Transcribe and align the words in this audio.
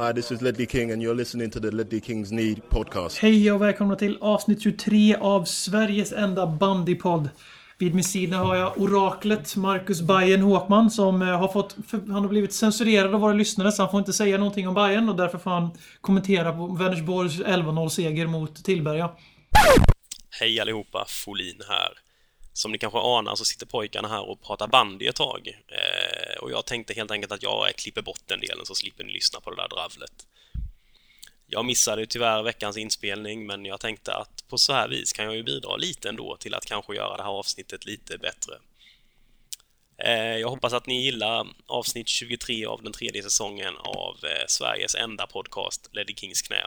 Hi, 0.00 0.12
this 0.12 0.32
is 0.32 0.40
Ledley 0.40 0.66
King 0.66 0.92
and 0.92 1.02
you're 1.02 1.14
listening 1.14 1.50
to 1.50 1.60
the 1.60 1.70
Ledley 1.70 2.00
Kings 2.00 2.32
Need 2.32 2.68
podcast. 2.68 3.18
Hej 3.18 3.52
och 3.52 3.62
välkomna 3.62 3.96
till 3.96 4.18
avsnitt 4.20 4.62
23 4.62 5.16
av 5.16 5.44
Sveriges 5.44 6.12
enda 6.12 6.46
bandypodd. 6.46 7.28
Vid 7.78 7.94
min 7.94 8.04
sida 8.04 8.36
har 8.36 8.56
jag 8.56 8.78
oraklet 8.78 9.56
Marcus 9.56 10.00
Bajen 10.00 10.40
Håkman 10.40 10.90
som 10.90 11.22
eh, 11.22 11.28
har 11.28 11.48
fått... 11.48 11.76
Han 11.90 12.10
har 12.10 12.28
blivit 12.28 12.52
censurerad 12.52 13.14
av 13.14 13.20
våra 13.20 13.32
lyssnare 13.32 13.72
så 13.72 13.82
han 13.82 13.90
får 13.90 14.00
inte 14.00 14.12
säga 14.12 14.38
någonting 14.38 14.68
om 14.68 14.74
Bajen 14.74 15.08
och 15.08 15.16
därför 15.16 15.38
får 15.38 15.50
han 15.50 15.70
kommentera 16.00 16.52
på 16.52 16.66
Vänersborgs 16.66 17.40
11-0 17.40 17.88
seger 17.88 18.26
mot 18.26 18.64
Tillberga. 18.64 19.10
Hej 20.40 20.60
allihopa, 20.60 21.04
Folin 21.08 21.60
här. 21.68 22.09
Som 22.52 22.72
ni 22.72 22.78
kanske 22.78 22.98
anar 22.98 23.34
så 23.34 23.44
sitter 23.44 23.66
pojkarna 23.66 24.08
här 24.08 24.28
och 24.28 24.42
pratar 24.42 24.66
bandy 24.66 25.06
ett 25.06 25.16
tag. 25.16 25.48
Eh, 25.68 26.42
och 26.42 26.50
jag 26.50 26.66
tänkte 26.66 26.94
helt 26.94 27.10
enkelt 27.10 27.32
att 27.32 27.42
jag 27.42 27.76
klipper 27.76 28.02
bort 28.02 28.20
den 28.26 28.40
delen 28.40 28.66
så 28.66 28.74
slipper 28.74 29.04
ni 29.04 29.12
lyssna 29.12 29.40
på 29.40 29.50
det 29.50 29.56
där 29.56 29.68
dravlet. 29.68 30.26
Jag 31.46 31.64
missade 31.64 32.06
tyvärr 32.06 32.42
veckans 32.42 32.76
inspelning 32.76 33.46
men 33.46 33.64
jag 33.64 33.80
tänkte 33.80 34.14
att 34.14 34.48
på 34.48 34.58
så 34.58 34.72
här 34.72 34.88
vis 34.88 35.12
kan 35.12 35.24
jag 35.24 35.36
ju 35.36 35.42
bidra 35.42 35.76
lite 35.76 36.08
ändå 36.08 36.36
till 36.36 36.54
att 36.54 36.66
kanske 36.66 36.94
göra 36.94 37.16
det 37.16 37.22
här 37.22 37.30
avsnittet 37.30 37.86
lite 37.86 38.18
bättre. 38.18 38.54
Eh, 40.04 40.36
jag 40.36 40.48
hoppas 40.48 40.72
att 40.72 40.86
ni 40.86 41.02
gillar 41.02 41.46
avsnitt 41.66 42.08
23 42.08 42.66
av 42.66 42.82
den 42.82 42.92
tredje 42.92 43.22
säsongen 43.22 43.76
av 43.76 44.16
eh, 44.24 44.46
Sveriges 44.48 44.94
enda 44.94 45.26
podcast 45.26 45.88
Leddy 45.92 46.14
Kings 46.14 46.42
knä. 46.42 46.66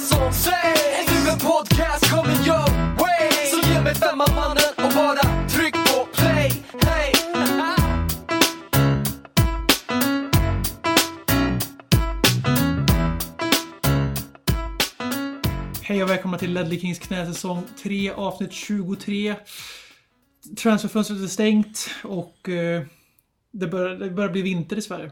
känner 0.00 0.24
vad 0.24 0.34
som 0.34 0.42
sägs 0.42 1.10
Är 1.10 1.24
nu 1.24 1.30
en 1.30 1.38
podcast 1.38 2.10
kommer 2.10 2.32
your 2.32 2.96
way 2.98 3.30
Så 3.50 3.68
ge 3.68 3.80
mig 3.80 3.94
femman 3.94 4.28
mannen 4.34 4.72
och 4.76 4.94
bara 4.94 5.48
tryck 5.48 5.74
på 5.74 6.06
play 6.12 6.52
Hey 6.82 7.12
Hej 15.82 16.02
och 16.02 16.10
välkomna 16.10 16.38
till 16.38 16.52
Ledley 16.52 16.80
Kings 16.80 16.98
knä 16.98 17.26
säsong 17.26 17.62
3 17.82 18.10
avsnitt 18.10 18.52
23. 18.52 19.34
Transferfönstret 20.62 21.22
är 21.22 21.26
stängt 21.26 21.90
och 22.04 22.48
eh, 22.48 22.82
det, 23.52 23.66
börjar, 23.66 23.96
det 23.96 24.10
börjar 24.10 24.30
bli 24.30 24.42
vinter 24.42 24.76
i 24.76 24.82
Sverige. 24.82 25.10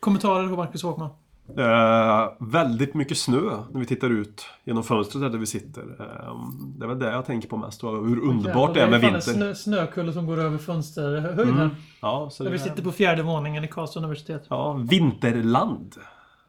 Kommentarer 0.00 0.48
på 0.48 0.56
Marcus 0.56 0.82
Håkman? 0.82 1.10
Eh, 1.58 2.32
väldigt 2.38 2.94
mycket 2.94 3.18
snö 3.18 3.62
när 3.72 3.80
vi 3.80 3.86
tittar 3.86 4.10
ut 4.10 4.46
genom 4.64 4.82
fönstret 4.82 5.32
där 5.32 5.38
vi 5.38 5.46
sitter. 5.46 5.82
Eh, 5.82 6.34
det 6.78 6.84
är 6.84 6.88
väl 6.88 6.98
det 6.98 7.10
jag 7.10 7.26
tänker 7.26 7.48
på 7.48 7.56
mest. 7.56 7.84
Och 7.84 8.08
hur 8.08 8.20
underbart 8.20 8.74
det 8.74 8.82
är 8.82 8.90
med 8.90 9.00
vinter. 9.00 9.20
snö, 9.20 9.54
snökulle 9.54 10.12
som 10.12 10.26
går 10.26 10.38
över 10.38 10.58
fönsterhöjden. 10.58 11.48
Mm. 11.48 11.70
Ja, 12.00 12.28
så 12.32 12.44
Där 12.44 12.50
vi 12.50 12.58
sitter 12.58 12.82
på 12.82 12.92
fjärde 12.92 13.22
våningen 13.22 13.64
i 13.64 13.68
Karlstad 13.68 14.00
universitet. 14.00 14.46
ja, 14.48 14.72
vinterland. 14.72 15.94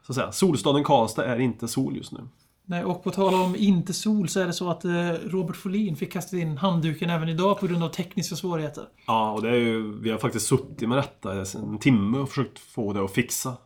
Så 0.06 0.12
att 0.12 0.16
säga. 0.16 0.32
Solstaden 0.32 0.84
Karlstad 0.84 1.24
är 1.24 1.38
inte 1.38 1.68
sol 1.68 1.96
just 1.96 2.12
nu. 2.12 2.20
Nej, 2.64 2.84
och 2.84 3.04
på 3.04 3.10
tal 3.10 3.34
om 3.34 3.56
inte 3.56 3.92
sol 3.92 4.28
så 4.28 4.40
är 4.40 4.46
det 4.46 4.52
så 4.52 4.70
att 4.70 4.84
eh, 4.84 5.10
Robert 5.24 5.56
Folin 5.56 5.96
fick 5.96 6.12
kasta 6.12 6.36
in 6.36 6.56
handduken 6.56 7.10
även 7.10 7.28
idag 7.28 7.60
på 7.60 7.66
grund 7.66 7.84
av 7.84 7.88
tekniska 7.88 8.36
svårigheter. 8.36 8.84
Ja, 9.06 9.32
och 9.32 9.42
det 9.42 9.48
är 9.48 9.54
ju, 9.54 9.98
vi 10.00 10.10
har 10.10 10.18
faktiskt 10.18 10.46
suttit 10.46 10.88
med 10.88 10.98
detta 10.98 11.32
en 11.58 11.78
timme 11.78 12.18
och 12.18 12.28
försökt 12.28 12.58
få 12.58 12.92
det 12.92 13.04
att 13.04 13.10
fixa. 13.12 13.56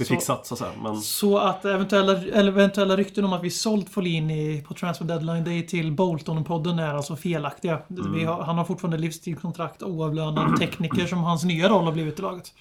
Det 0.00 0.06
Så- 0.06 0.14
fixat 0.14 0.46
så 0.46 0.54
att 0.54 0.58
säga. 0.58 0.70
Men 0.82 0.96
Så 0.96 1.38
att 1.38 1.64
eventuella, 1.64 2.12
eventuella 2.22 2.96
rykten 2.96 3.24
om 3.24 3.32
att 3.32 3.42
vi 3.44 3.50
sålt 3.50 3.88
Folin 3.90 4.30
i, 4.30 4.64
på 4.68 4.74
Transfer 4.74 5.04
Deadline 5.06 5.44
Day 5.44 5.66
till 5.66 5.92
Bolton-podden 5.92 6.78
är 6.82 6.94
alltså 6.94 7.16
felaktiga. 7.16 7.82
Mm. 7.90 8.26
Har, 8.26 8.42
han 8.42 8.58
har 8.58 8.64
fortfarande 8.64 8.98
livstidskontrakt, 8.98 9.82
oavlönad 9.82 10.56
tekniker 10.58 11.06
som 11.06 11.18
hans 11.18 11.44
nya 11.44 11.68
roll 11.68 11.84
har 11.84 11.92
blivit 11.92 12.18
i 12.18 12.22
laget. 12.22 12.52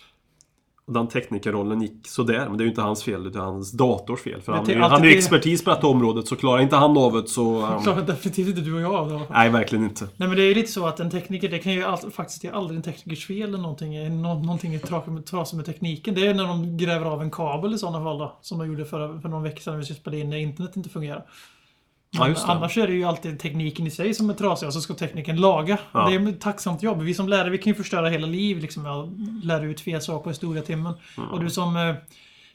Den 0.94 1.08
teknikerrollen 1.08 1.82
gick 1.82 2.08
sådär. 2.08 2.46
Men 2.50 2.58
det 2.58 2.62
är 2.62 2.66
ju 2.66 2.70
inte 2.70 2.82
hans 2.82 3.04
fel, 3.04 3.28
utan 3.28 3.42
hans 3.42 3.72
dators 3.72 4.22
fel. 4.22 4.42
För 4.42 4.54
han, 4.54 4.66
ju- 4.66 4.80
han 4.80 5.02
är 5.02 5.06
ju 5.06 5.18
expertis 5.18 5.64
på 5.64 5.70
detta 5.70 5.88
området, 5.88 6.28
så 6.28 6.36
klarar 6.36 6.62
inte 6.62 6.76
han 6.76 6.98
av 6.98 7.14
det 7.14 7.28
så... 7.28 7.66
um, 7.76 7.84
Klarar 7.84 8.02
definitivt 8.02 8.48
inte 8.48 8.62
du 8.62 8.74
och 8.76 8.82
jag 8.82 8.94
av 8.94 9.10
det 9.10 9.22
nej, 9.30 9.50
verkligen 9.50 9.84
inte. 9.84 10.08
Nej 10.18 10.28
men 10.28 10.38
det 10.38 10.44
är 10.44 10.48
ju 10.48 10.54
lite 10.54 10.72
så 10.72 10.88
att 10.88 11.00
en 11.00 11.12
tekniker, 11.12 11.50
det 11.50 11.60
kan 11.60 11.74
ju 11.74 11.84
all, 11.84 11.98
faktiskt 11.98 12.42
det 12.42 12.48
är 12.48 12.52
aldrig 12.52 12.78
en 12.78 12.84
teknikers 12.84 13.28
fel 13.28 13.50
eller 13.50 13.58
någonting. 13.58 14.22
Nå, 14.22 14.34
någonting 14.34 14.74
är 14.74 14.80
trasigt 15.22 15.56
med, 15.56 15.66
tekniken. 15.66 16.16
Det 16.16 16.28
är 16.28 16.34
när 16.34 16.48
de 16.48 16.78
gräver 16.78 17.06
av 17.06 17.22
en 17.22 17.32
kabel 17.32 17.74
i 17.74 17.78
sådana 17.78 18.04
fall 18.04 18.18
då. 18.18 18.38
Som 18.42 18.58
de 18.58 18.68
gjorde 18.68 18.86
för, 18.86 19.20
för 19.20 19.30
någon 19.30 19.44
vecka 19.44 19.62
sedan 19.62 19.74
när 19.74 19.78
vi 19.80 19.86
skulle 19.86 20.00
spela 20.00 20.18
in 20.18 20.30
när 20.30 20.38
internet 20.38 20.76
inte 20.76 20.90
fungerar. 20.90 21.26
Ja. 22.12 22.36
Annars 22.46 22.78
är 22.78 22.88
det 22.88 22.94
ju 22.94 23.04
alltid 23.04 23.40
tekniken 23.40 23.88
i 23.88 23.92
sig 23.92 24.14
som 24.14 24.30
är 24.30 24.34
trasig 24.34 24.68
och 24.68 24.74
så 24.74 24.82
ska 24.82 24.94
tekniken 24.94 25.36
laga. 25.36 25.80
Ja. 25.92 26.10
Det 26.10 26.16
är 26.16 26.30
ett 26.30 26.42
tacksamt 26.42 26.84
jobb. 26.84 27.02
Vi 27.02 27.14
som 27.14 27.30
lärare 27.30 27.50
vi 27.50 27.58
kan 27.58 27.72
ju 27.72 27.76
förstöra 27.76 28.10
hela 28.10 28.28
liv 28.28 28.60
liksom, 28.60 28.86
att 28.86 29.46
lära 29.46 29.64
ut 29.64 29.82
fel 29.82 30.02
saker 30.02 30.24
på 30.24 30.30
historietimmen. 30.30 30.94
Mm. 31.18 31.30
Och 31.30 31.40
du 31.40 31.50
som 31.50 31.78
eh, 31.78 31.96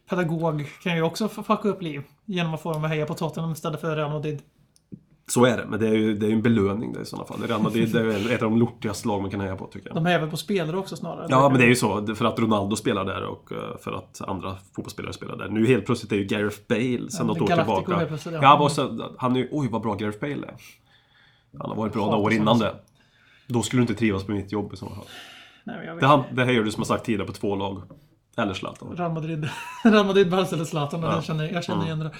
pedagog 0.09 0.67
kan 0.83 0.97
ju 0.97 1.03
också 1.03 1.29
fucka 1.29 1.69
upp 1.69 1.83
liv. 1.83 2.03
Genom 2.25 2.55
att 2.55 2.63
få 2.63 2.73
dem 2.73 2.85
att 2.85 2.91
heja 2.91 3.07
på 3.07 3.15
Tottenham 3.15 3.53
istället 3.53 3.81
för 3.81 3.97
Real 3.97 4.13
Madrid. 4.13 4.43
Så 5.27 5.45
är 5.45 5.57
det, 5.57 5.67
men 5.69 5.81
det 5.81 5.89
är 5.89 5.93
ju 5.95 6.15
det 6.15 6.27
är 6.27 6.29
ju 6.29 6.35
en 6.35 6.43
belöning 6.43 6.93
det 6.93 7.01
i 7.01 7.05
sådana 7.05 7.27
fall. 7.27 7.43
Real 7.49 7.63
Madrid 7.63 7.93
det 7.93 8.01
är 8.01 8.33
ett 8.33 8.43
av 8.43 8.51
de 8.51 8.59
lortigaste 8.59 9.09
lag 9.09 9.23
man 9.23 9.31
kan 9.31 9.41
heja 9.41 9.57
på 9.57 9.67
tycker 9.67 9.89
jag. 9.89 9.97
De 9.97 10.05
väl 10.05 10.31
på 10.31 10.37
spelare 10.37 10.77
också 10.77 10.97
snarare. 10.97 11.27
Ja, 11.31 11.49
men 11.49 11.59
det 11.59 11.65
är 11.65 11.69
ju 11.69 11.77
så. 11.77 12.15
För 12.15 12.25
att 12.25 12.39
Ronaldo 12.39 12.77
spelar 12.77 13.05
där 13.05 13.25
och 13.25 13.53
eh, 13.53 13.77
för 13.83 13.93
att 13.93 14.21
andra 14.29 14.57
fotbollsspelare 14.77 15.13
spelar 15.13 15.37
där. 15.37 15.49
Nu 15.49 15.67
helt 15.67 15.87
plötsligt 15.87 16.13
är 16.13 16.17
ju 16.17 16.25
Gareth 16.25 16.59
Bale 16.69 17.11
sen 17.11 17.27
något 17.27 17.41
år 17.41 17.47
tillbaka. 17.47 18.07
plötsligt, 18.07 18.35
ja. 18.35 18.69
Ja, 18.79 19.15
han 19.19 19.37
är 19.37 19.41
ju... 19.41 19.49
Oj, 19.53 19.69
vad 19.71 19.83
bra 19.83 19.95
Gareth 19.95 20.21
Bale 20.21 20.47
är. 20.47 20.55
Han 21.59 21.71
har 21.71 21.77
varit 21.77 21.93
bra 21.93 22.05
några 22.05 22.17
år 22.19 22.33
innan 22.33 22.59
sånt. 22.59 22.73
det. 22.73 23.55
Då 23.55 23.63
skulle 23.63 23.81
du 23.81 23.83
inte 23.83 23.95
trivas 23.95 24.25
på 24.25 24.33
mitt 24.33 24.53
jobb 24.53 24.73
i 24.73 24.77
sådana 24.77 24.97
fall. 24.97 25.07
Nej, 25.65 25.77
men 25.77 25.87
jag 25.87 25.95
vet. 25.95 26.01
Det, 26.01 26.07
han, 26.07 26.23
det 26.33 26.45
här 26.45 26.53
gör 26.53 26.63
du 26.65 26.71
som 26.71 26.81
jag 26.81 26.87
sagt 26.87 27.05
tidigare 27.05 27.27
på 27.27 27.33
två 27.33 27.57
lag. 27.57 27.83
Eller 28.37 28.55
Zlatan. 28.55 28.97
Real 28.97 29.13
Madrid, 29.13 29.49
Real 29.85 30.07
Madrid 30.07 30.31
Barca 30.31 30.55
eller 30.55 30.65
Zlatan. 30.65 31.03
Ja. 31.03 31.15
Jag 31.15 31.25
känner, 31.25 31.53
jag 31.53 31.65
känner 31.65 31.85
Mm. 31.87 31.87
igen 31.87 31.99
det. 31.99 32.19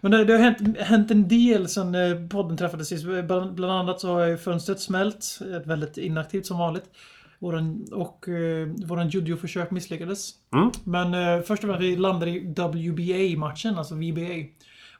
Men 0.00 0.10
det, 0.10 0.24
det 0.24 0.32
har 0.32 0.40
hänt, 0.40 0.78
hänt 0.78 1.10
en 1.10 1.28
del 1.28 1.68
sen 1.68 1.94
eh, 1.94 2.28
podden 2.28 2.56
träffades 2.56 2.88
sist. 2.88 3.04
Bland, 3.26 3.54
bland 3.54 3.72
annat 3.72 4.00
så 4.00 4.08
har 4.14 4.26
ju 4.26 4.36
fönstret 4.38 4.80
smält. 4.80 5.38
Väldigt 5.64 5.98
inaktivt 5.98 6.46
som 6.46 6.58
vanligt. 6.58 6.84
Våran, 7.38 7.86
och 7.92 8.28
eh, 8.28 8.68
våran 8.86 9.08
judo-försök 9.08 9.70
misslyckades. 9.70 10.30
Mm. 10.54 10.70
Men 10.84 11.14
eh, 11.14 11.42
först 11.42 11.64
och 11.64 11.68
främst, 11.70 11.82
vi 11.82 11.96
landade 11.96 12.30
i 12.30 12.54
WBA-matchen, 12.92 13.78
alltså 13.78 13.94
VBA. 13.94 14.44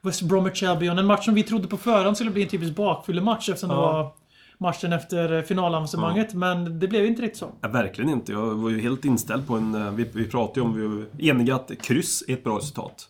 West 0.01 0.21
Bromwich 0.21 0.63
Albion. 0.63 0.99
En 0.99 1.05
match 1.05 1.25
som 1.25 1.33
vi 1.33 1.43
trodde 1.43 1.67
på 1.67 1.77
förhand 1.77 2.15
skulle 2.17 2.31
bli 2.31 2.43
en 2.43 2.49
typisk 2.49 2.75
bakfyllematch 2.75 3.49
eftersom 3.49 3.69
det 3.69 3.75
Ja. 3.75 3.81
var 3.81 4.11
matchen 4.57 4.93
efter 4.93 5.33
eh, 5.37 5.41
finalavancemanget. 5.41 6.33
Men 6.33 6.79
det 6.79 6.87
blev 6.87 7.05
inte 7.05 7.21
riktigt 7.21 7.37
så. 7.39 7.51
Ja, 7.61 7.67
verkligen 7.67 8.09
inte. 8.09 8.31
Jag 8.31 8.45
var 8.55 8.69
ju 8.69 8.81
helt 8.81 9.05
inställd 9.05 9.47
på 9.47 9.55
en... 9.55 9.75
eh, 9.75 9.91
Vi, 9.91 10.09
vi 10.13 10.25
pratade 10.25 10.59
ju 10.59 10.65
om, 10.65 10.73
vi 10.75 10.87
var 10.87 11.05
eniga 11.35 11.55
att 11.55 11.71
kryss 11.81 12.23
är 12.27 12.33
ett 12.33 12.43
bra 12.43 12.57
resultat. 12.57 13.07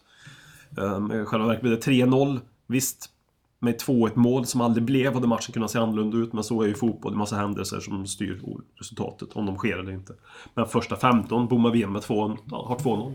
Um, 0.78 1.12
I 1.12 1.25
själva 1.25 1.47
verket 1.47 1.62
blev 1.62 1.80
det 1.80 1.85
3-0. 1.91 2.40
Visst, 2.68 3.09
med 3.59 3.81
2-1 3.81 4.12
mål 4.16 4.46
som 4.46 4.62
aldrig 4.62 4.84
blev 4.84 5.13
hade 5.13 5.28
matchen 5.28 5.53
kunnat 5.53 5.72
se 5.72 5.80
annorlunda 5.80 6.18
ut. 6.18 6.34
Men 6.34 6.44
så 6.44 6.62
är 6.62 6.68
ju 6.68 6.74
fotboll. 6.74 7.12
Det 7.12 7.16
är 7.16 7.18
massa 7.18 7.35
händelser 7.35 7.80
som 7.80 8.07
styr 8.07 8.41
resultatet, 8.75 9.30
om 9.34 9.46
de 9.46 9.57
sker 9.57 9.78
eller 9.78 9.91
inte. 9.91 10.13
Men 10.53 10.66
första 10.66 10.96
15 10.96 11.47
bommar 11.47 11.69
vi 11.71 11.77
igen 11.77 11.92
med 11.92 12.01
2 12.01 12.38
ja, 12.51 12.66
har 12.68 12.75
2-0. 12.75 13.13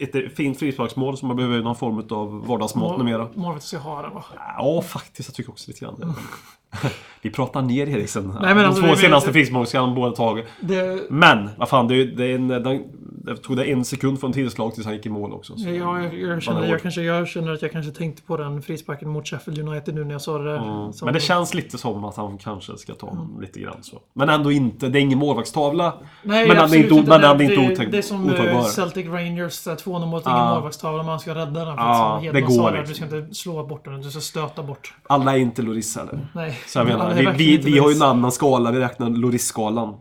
Ett 0.00 0.36
fint 0.36 0.58
frisparksmål 0.58 1.16
som 1.16 1.28
man 1.28 1.36
behöver 1.36 1.62
någon 1.62 1.76
form 1.76 2.04
av 2.10 2.46
vardagsmat 2.46 2.98
numera. 2.98 3.28
Målvakten 3.34 3.60
ska 3.60 3.78
ha 3.78 4.02
den 4.02 4.14
va? 4.14 4.24
Ja, 4.58 4.82
faktiskt. 4.82 5.28
Jag 5.28 5.34
tycker 5.34 5.50
också 5.50 5.70
lite 5.70 5.84
grann 5.84 5.94
det. 5.98 6.14
Vi 7.22 7.30
pratar 7.30 7.62
ner 7.62 7.88
Eriksen. 7.88 8.26
Nej, 8.26 8.54
men 8.54 8.56
De 8.56 8.64
alltså, 8.64 8.82
två 8.82 8.90
det- 8.90 8.96
senaste 8.96 9.78
han 9.78 9.94
båda 9.94 10.16
tagit. 10.16 10.46
Det, 10.60 11.10
Men, 11.10 11.50
vad 11.58 11.68
fan, 11.68 11.88
det, 11.88 11.94
är 11.94 12.06
det, 12.06 12.24
är 12.26 12.34
en, 12.34 12.48
den, 12.48 12.82
det 13.26 13.36
tog 13.36 13.56
det 13.56 13.64
en 13.64 13.84
sekund 13.84 14.20
från 14.20 14.32
tillslag 14.32 14.74
tills 14.74 14.86
han 14.86 14.94
gick 14.94 15.06
i 15.06 15.08
mål 15.08 15.32
också. 15.32 15.56
Så. 15.56 15.68
Ja, 15.68 16.02
jag, 16.02 16.20
jag, 16.20 16.42
känner, 16.42 16.66
jag, 16.66 16.82
kanske, 16.82 17.02
jag 17.02 17.28
känner 17.28 17.52
att 17.52 17.62
jag 17.62 17.72
kanske 17.72 17.92
tänkte 17.92 18.22
på 18.22 18.36
den 18.36 18.62
frisparken 18.62 19.08
mot 19.08 19.28
Sheffield 19.28 19.68
United 19.68 19.94
nu 19.94 20.04
när 20.04 20.12
jag 20.12 20.22
sa 20.22 20.38
det 20.38 20.44
där. 20.44 20.56
Mm. 20.56 20.92
Men 21.02 21.14
det 21.14 21.20
känns 21.20 21.54
lite 21.54 21.78
som 21.78 22.04
att 22.04 22.16
han 22.16 22.38
kanske 22.38 22.76
ska 22.76 22.94
ta 22.94 23.10
mm. 23.10 23.40
lite 23.40 23.60
grann 23.60 23.82
så. 23.82 24.00
Men 24.12 24.28
ändå 24.28 24.52
inte. 24.52 24.88
Det 24.88 24.98
är 24.98 25.00
ingen 25.00 25.18
målvaktstavla. 25.18 25.94
Nej, 26.22 26.48
men 26.48 26.56
han 26.56 26.72
är 26.72 26.76
inte, 26.76 26.94
men 26.94 27.20
det, 27.20 27.26
han 27.26 27.40
är 27.40 27.44
inte 27.44 27.72
otänk, 27.72 27.92
det 27.92 27.98
är 27.98 28.02
som 28.02 28.28
eh, 28.28 28.34
otagbar. 28.34 28.62
Celtic 28.62 29.06
Rangers, 29.06 29.64
där 29.64 29.76
2-0 29.76 30.06
mot 30.06 30.26
ingen 30.26 30.38
Ja. 30.38 30.54
målvaktstavla. 30.54 31.02
Man 31.02 31.20
ska 31.20 31.34
rädda 31.34 31.64
den. 31.64 31.76
För 31.76 32.16
att 32.16 32.22
det 32.32 32.40
går 32.40 32.72
det, 32.72 32.78
liksom. 32.78 32.88
Du 32.88 32.94
ska 32.94 33.16
inte 33.18 33.34
slå 33.34 33.66
bort 33.66 33.84
den, 33.84 34.02
du 34.02 34.10
ska 34.10 34.20
stöta 34.20 34.62
bort. 34.62 34.94
Alla 35.06 35.32
är 35.32 35.38
inte 35.38 35.62
Loris 35.62 35.96
heller. 35.96 36.26
Nej. 36.34 36.60
Så 36.66 36.78
jag 36.78 36.86
menar, 36.86 37.14
vi, 37.14 37.26
vi, 37.36 37.54
inte 37.54 37.66
vi 37.66 37.78
har 37.78 37.90
ju 37.90 37.96
en 37.96 38.02
annan 38.02 38.32
skala. 38.32 38.70
Vi 38.70 38.80
räknar 38.80 39.10
Loris-skalan. 39.10 39.94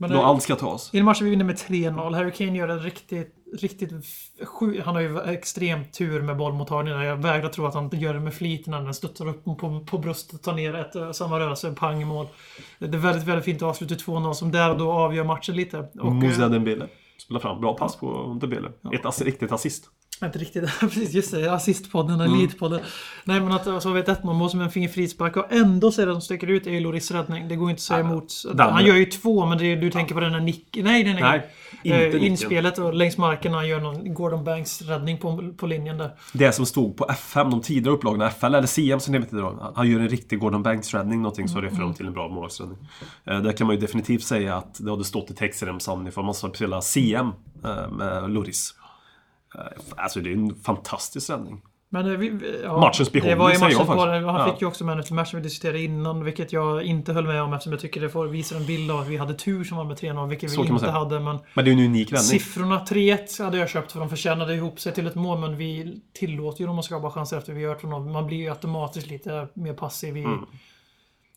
Men 0.00 0.10
Då 0.10 0.22
allt 0.22 0.42
ska 0.42 0.56
tas. 0.56 0.94
I 0.94 0.98
en 0.98 1.04
match 1.04 1.22
vi 1.22 1.30
vinner 1.30 1.44
med 1.44 1.56
3-0. 1.56 2.14
Harry 2.14 2.32
Kane 2.32 2.58
gör 2.58 2.68
en 2.68 2.80
riktigt, 2.80 3.34
riktigt 3.60 3.92
sju, 4.44 4.80
Han 4.84 4.94
har 4.94 5.02
ju 5.02 5.20
extremt 5.20 5.92
tur 5.92 6.22
med 6.22 6.36
bollmottagningen. 6.36 7.00
Jag 7.00 7.16
vägrar 7.16 7.48
tro 7.48 7.66
att 7.66 7.74
han 7.74 7.90
gör 7.92 8.14
det 8.14 8.20
med 8.20 8.34
flit 8.34 8.66
när 8.66 8.82
den 8.82 8.94
studsar 8.94 9.28
upp 9.28 9.44
på, 9.44 9.84
på 9.90 9.98
bröstet, 9.98 10.42
tar 10.42 10.52
ner 10.52 10.74
ett 10.74 10.94
eh, 10.94 11.12
samma 11.12 11.40
rörelse, 11.40 11.72
pang 11.72 12.06
mål. 12.06 12.26
Det 12.78 12.86
är 12.86 12.98
väldigt, 12.98 13.24
väldigt 13.24 13.44
fint 13.44 13.62
avslut 13.62 13.88
till 13.88 13.98
2-0 13.98 14.32
som 14.32 14.52
där 14.52 14.70
och 14.70 14.78
då 14.78 14.92
avgör 14.92 15.24
matchen 15.24 15.56
lite. 15.56 15.88
Och, 16.00 16.12
Moussa 16.12 16.44
eh, 16.44 16.50
Dembele. 16.50 16.88
Spelar 17.18 17.40
fram. 17.40 17.60
Bra 17.60 17.74
pass 17.74 17.96
på 17.96 18.38
Dembele. 18.40 18.68
Ett 18.92 19.06
ass, 19.06 19.22
riktigt 19.22 19.52
assist. 19.52 19.90
Inte 20.22 20.38
riktigt, 20.38 20.64
precis 20.80 21.12
just 21.14 21.30
det. 21.32 21.52
Assistpodden, 21.52 22.20
Mm. 22.20 22.34
Elitpodden. 22.34 22.80
Nej 23.24 23.40
men 23.40 23.52
att 23.52 23.82
så 23.82 23.90
vet 23.92 24.08
ett 24.08 24.24
mål 24.24 24.50
som 24.50 24.60
en 24.60 24.70
fin 24.70 24.88
frispark 24.88 25.36
och 25.36 25.52
ändå 25.52 25.90
så 25.92 26.02
är 26.02 26.06
det 26.06 26.12
som 26.12 26.20
sticker 26.20 26.46
ut 26.46 26.66
är 26.66 26.70
ju 26.70 26.80
Loris 26.80 27.10
räddning. 27.10 27.48
Det 27.48 27.56
går 27.56 27.70
inte 27.70 27.78
att 27.78 27.82
säga 27.82 28.00
emot. 28.00 28.32
den- 28.54 28.72
Han 28.72 28.84
gör 28.84 28.94
ju 28.96 29.04
två 29.04 29.46
men 29.46 29.60
är, 29.60 29.76
du 29.76 29.90
tänker 29.90 30.14
på 30.14 30.20
den 30.20 30.32
där 30.32 30.40
nick... 30.40 30.64
Nej, 30.82 31.04
nej, 31.04 31.14
nej. 31.14 31.22
Nej, 31.22 31.42
inte 31.82 31.98
Eh, 31.98 32.04
nicken. 32.06 32.22
inspelet 32.22 32.78
och 32.78 32.94
längs 32.94 33.18
marken 33.18 33.52
när 33.52 33.58
han 33.58 33.68
gör 33.68 33.80
någon 33.80 34.14
Gordon 34.14 34.44
Banks 34.44 34.82
räddning 34.82 35.18
på, 35.18 35.52
på 35.56 35.66
linjen 35.66 35.98
där. 35.98 36.10
Det 36.32 36.52
som 36.52 36.66
stod 36.66 36.96
på 36.96 37.06
FM, 37.10 37.50
de 37.50 37.60
tidigare 37.60 37.94
upplagorna, 37.96 38.30
FL 38.30 38.44
eller 38.46 38.66
CM 38.66 39.00
som 39.00 39.12
det 39.12 39.18
heter 39.18 39.36
idag. 39.38 39.72
Han 39.76 39.90
gör 39.90 40.00
en 40.00 40.08
riktig 40.08 40.38
Gordon 40.38 40.62
Banks-räddning, 40.62 41.22
någonting 41.22 41.48
som 41.48 41.62
refererar 41.62 41.92
till 41.92 42.06
en 42.06 42.12
bra 42.12 42.28
målvaktsräddning. 42.28 42.78
Eh, 43.24 43.40
Där 43.40 43.52
kan 43.52 43.66
man 43.66 43.76
ju 43.76 43.80
definitivt 43.82 44.22
säga 44.24 44.56
att 44.56 44.74
det 44.84 44.90
hade 44.90 45.04
stått 45.04 45.30
i 45.30 45.34
textremsan 45.34 46.06
ifall 46.06 46.24
man 46.24 46.34
ska 46.34 46.48
spela 46.54 46.80
CM 46.80 47.26
eh, 47.64 47.90
med 47.90 48.30
Loris. 48.30 48.74
Eh, 49.54 49.62
Alltså 49.96 50.20
det 50.20 50.30
är 50.30 50.34
en 50.34 50.54
fantastisk 50.54 51.30
räddning. 51.30 51.62
Men 51.90 52.06
eh, 52.12 52.18
vi, 52.18 52.60
ja, 52.64 52.80
Matchens 52.80 53.12
behållning, 53.12 53.38
Det 53.38 53.42
var 53.42 53.50
ju 53.50 53.56
säger 53.56 53.70
jag 53.72 53.86
faktiskt. 53.86 54.06
Han 54.06 54.22
Ja. 54.24 54.52
fick 54.52 54.60
ju 54.60 54.66
också 54.66 54.84
man 54.84 55.02
match 55.10 55.30
som 55.30 55.36
vi 55.38 55.42
diskuterade 55.42 55.80
innan, 55.82 56.24
vilket 56.24 56.52
jag 56.52 56.82
inte 56.82 57.12
höll 57.12 57.26
med 57.26 57.42
om 57.42 57.52
eftersom 57.52 57.72
jag 57.72 57.80
tycker 57.80 58.00
det 58.00 58.08
får 58.10 58.26
visa 58.26 58.56
en 58.56 58.66
bild 58.66 58.90
av 58.90 59.00
att 59.00 59.06
vi 59.08 59.16
hade 59.16 59.34
tur 59.34 59.64
som 59.64 59.76
var 59.76 59.84
med 59.84 59.96
3-0, 59.96 60.28
vilket 60.28 60.50
Så 60.50 60.62
vi 60.62 60.68
inte 60.68 60.90
hade. 60.90 61.20
Men 61.20 61.38
Men 61.54 61.64
det 61.64 61.70
är 61.70 61.72
en 61.72 61.78
unik 61.78 62.08
vändning. 62.12 62.20
siffrorna 62.40 62.84
3-1 62.88 63.44
hade 63.44 63.58
jag 63.58 63.68
köpt 63.68 63.92
för 63.92 64.00
de 64.00 64.08
förtjänade 64.08 64.54
ihop 64.54 64.80
sig 64.80 64.94
till 64.94 65.06
ett 65.06 65.14
mål, 65.14 65.38
men 65.38 65.56
vi 65.56 66.00
tillåter 66.12 66.60
ju 66.60 66.66
dem 66.66 66.78
att 66.78 66.84
skapa 66.84 67.10
chanser 67.10 67.38
efter 67.38 67.52
vi 67.52 67.60
gör 67.60 67.74
2-0. 67.74 68.12
Man 68.12 68.26
blir 68.26 68.36
ju 68.38 68.48
automatiskt 68.48 69.06
lite 69.06 69.48
mer 69.54 69.72
passiv 69.74 70.16
i 70.16 70.22
Mm. 70.24 70.38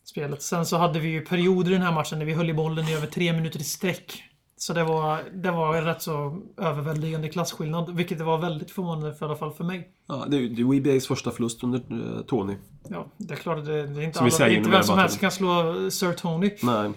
spelet. 0.04 0.42
Sen 0.42 0.66
så 0.66 0.76
hade 0.76 0.98
vi 1.00 1.08
ju 1.08 1.20
perioder 1.20 1.70
i 1.70 1.74
den 1.74 1.82
här 1.82 1.92
matchen 1.92 2.18
när 2.18 2.26
vi 2.26 2.32
höll 2.32 2.50
i 2.50 2.54
bollen 2.54 2.88
i 2.88 2.94
över 2.94 3.06
tre 3.06 3.32
minuter 3.32 3.60
i 3.60 3.64
sträck. 3.64 4.22
Så 4.62 4.72
det 4.72 4.84
var, 4.84 5.20
det 5.34 5.50
var 5.50 5.76
en 5.76 5.84
rätt 5.84 6.02
så 6.02 6.42
överväldigande 6.56 7.28
klasskillnad, 7.28 7.90
vilket 7.96 8.18
det 8.18 8.24
var 8.24 8.38
väldigt 8.38 8.70
förvånande 8.70 9.14
för 9.14 9.26
i 9.26 9.28
alla 9.28 9.38
fall 9.38 9.52
för 9.52 9.64
mig. 9.64 9.88
Ja, 10.06 10.24
det 10.28 10.36
är 10.36 10.40
ju 10.40 10.64
WBAs 10.80 11.06
första 11.06 11.30
förlust 11.30 11.64
under 11.64 11.78
eh, 11.78 12.22
Tony. 12.22 12.56
Ja, 12.88 13.06
det 13.16 13.34
är 13.34 13.38
klart 13.38 13.64
det, 13.64 13.86
det 13.86 14.00
är 14.02 14.04
inte, 14.04 14.18
Som 14.18 14.30
alla, 14.44 14.48
inte 14.48 14.70
vem 14.70 14.82
som 14.82 14.98
helst 14.98 15.20
kan 15.20 15.30
slå 15.30 15.74
Sir 15.90 16.12
Tony. 16.12 16.50
Nej. 16.62 16.90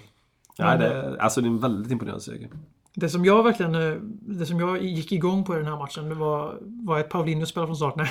Nej, 0.59 0.77
det, 0.77 0.87
är- 0.87 1.17
alltså 1.17 1.41
det 1.41 1.47
är 1.47 1.49
en 1.49 1.59
väldigt 1.59 1.91
imponerande 1.91 2.23
seger. 2.23 2.49
Det 2.95 3.09
som 3.09 3.25
jag 3.25 3.43
verkligen 3.43 3.75
eh, 3.75 3.97
Det 4.21 4.45
som 4.45 4.59
jag 4.59 4.83
gick 4.83 5.11
igång 5.11 5.43
på 5.43 5.53
i 5.55 5.57
den 5.57 5.67
här 5.67 5.77
matchen, 5.77 6.09
det 6.09 6.15
var, 6.15 6.57
var 6.61 6.99
att 6.99 7.09
Paulinho 7.09 7.45
spelade 7.45 7.67
från 7.67 7.75
start. 7.75 7.95
Nej, 7.95 8.09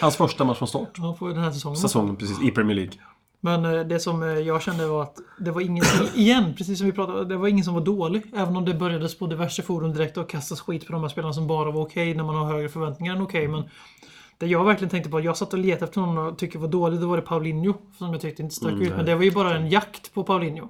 Hans 0.00 0.16
första 0.16 0.44
match 0.44 0.58
från 0.58 0.68
start. 0.68 0.90
ja, 0.98 1.16
på 1.18 1.28
den 1.28 1.38
här 1.38 1.50
säsongen. 1.50 1.76
Säsongen 1.76 2.16
precis, 2.16 2.42
i 2.42 2.50
Premier 2.50 2.76
League. 2.76 2.92
Men 3.44 3.64
eh, 3.64 3.80
det 3.80 4.00
som 4.00 4.22
eh, 4.22 4.28
jag 4.28 4.62
kände 4.62 4.86
var 4.86 5.02
att 5.02 5.18
det 5.38 5.50
var 5.50 5.60
ingen 5.60 5.84
igen, 6.14 6.54
precis 6.56 6.78
som 6.78 6.86
vi 6.86 6.92
pratade 6.92 7.24
det 7.24 7.36
var 7.36 7.48
ingen 7.48 7.64
som 7.64 7.74
var 7.74 7.80
dålig. 7.80 8.22
Även 8.36 8.56
om 8.56 8.64
det 8.64 8.74
började 8.74 9.08
på 9.08 9.26
diverse 9.26 9.62
forum 9.62 9.92
direkt 9.92 10.16
och 10.16 10.28
kastas 10.30 10.60
skit 10.60 10.86
på 10.86 10.92
de 10.92 11.02
här 11.02 11.08
spelarna 11.08 11.32
som 11.32 11.46
bara 11.46 11.70
var 11.70 11.82
okej 11.82 12.14
när 12.14 12.24
man 12.24 12.34
har 12.34 12.44
högre 12.44 12.68
förväntningar 12.68 13.16
än 13.16 13.22
okej. 13.22 13.48
Men 13.48 13.62
det 14.38 14.46
jag 14.46 14.64
verkligen 14.64 14.90
tänkte 14.90 15.10
på, 15.10 15.20
jag 15.20 15.36
satt 15.36 15.52
och 15.52 15.58
letade 15.58 15.84
efter 15.84 16.00
någon 16.00 16.18
och 16.18 16.38
tycker 16.38 16.58
var 16.58 16.68
dålig, 16.68 17.00
då 17.00 17.06
var 17.08 17.16
det 17.16 17.22
Paulinho. 17.22 17.74
Som 17.98 18.12
jag 18.12 18.20
tyckte 18.20 18.42
inte 18.42 18.54
stack 18.54 18.72
Mm, 18.72 18.82
ut. 18.82 18.96
Men 18.96 19.06
det 19.06 19.14
var 19.14 19.22
ju 19.22 19.30
bara 19.30 19.56
en 19.56 19.68
jakt 19.68 20.14
på 20.14 20.24
Paulinho. 20.24 20.68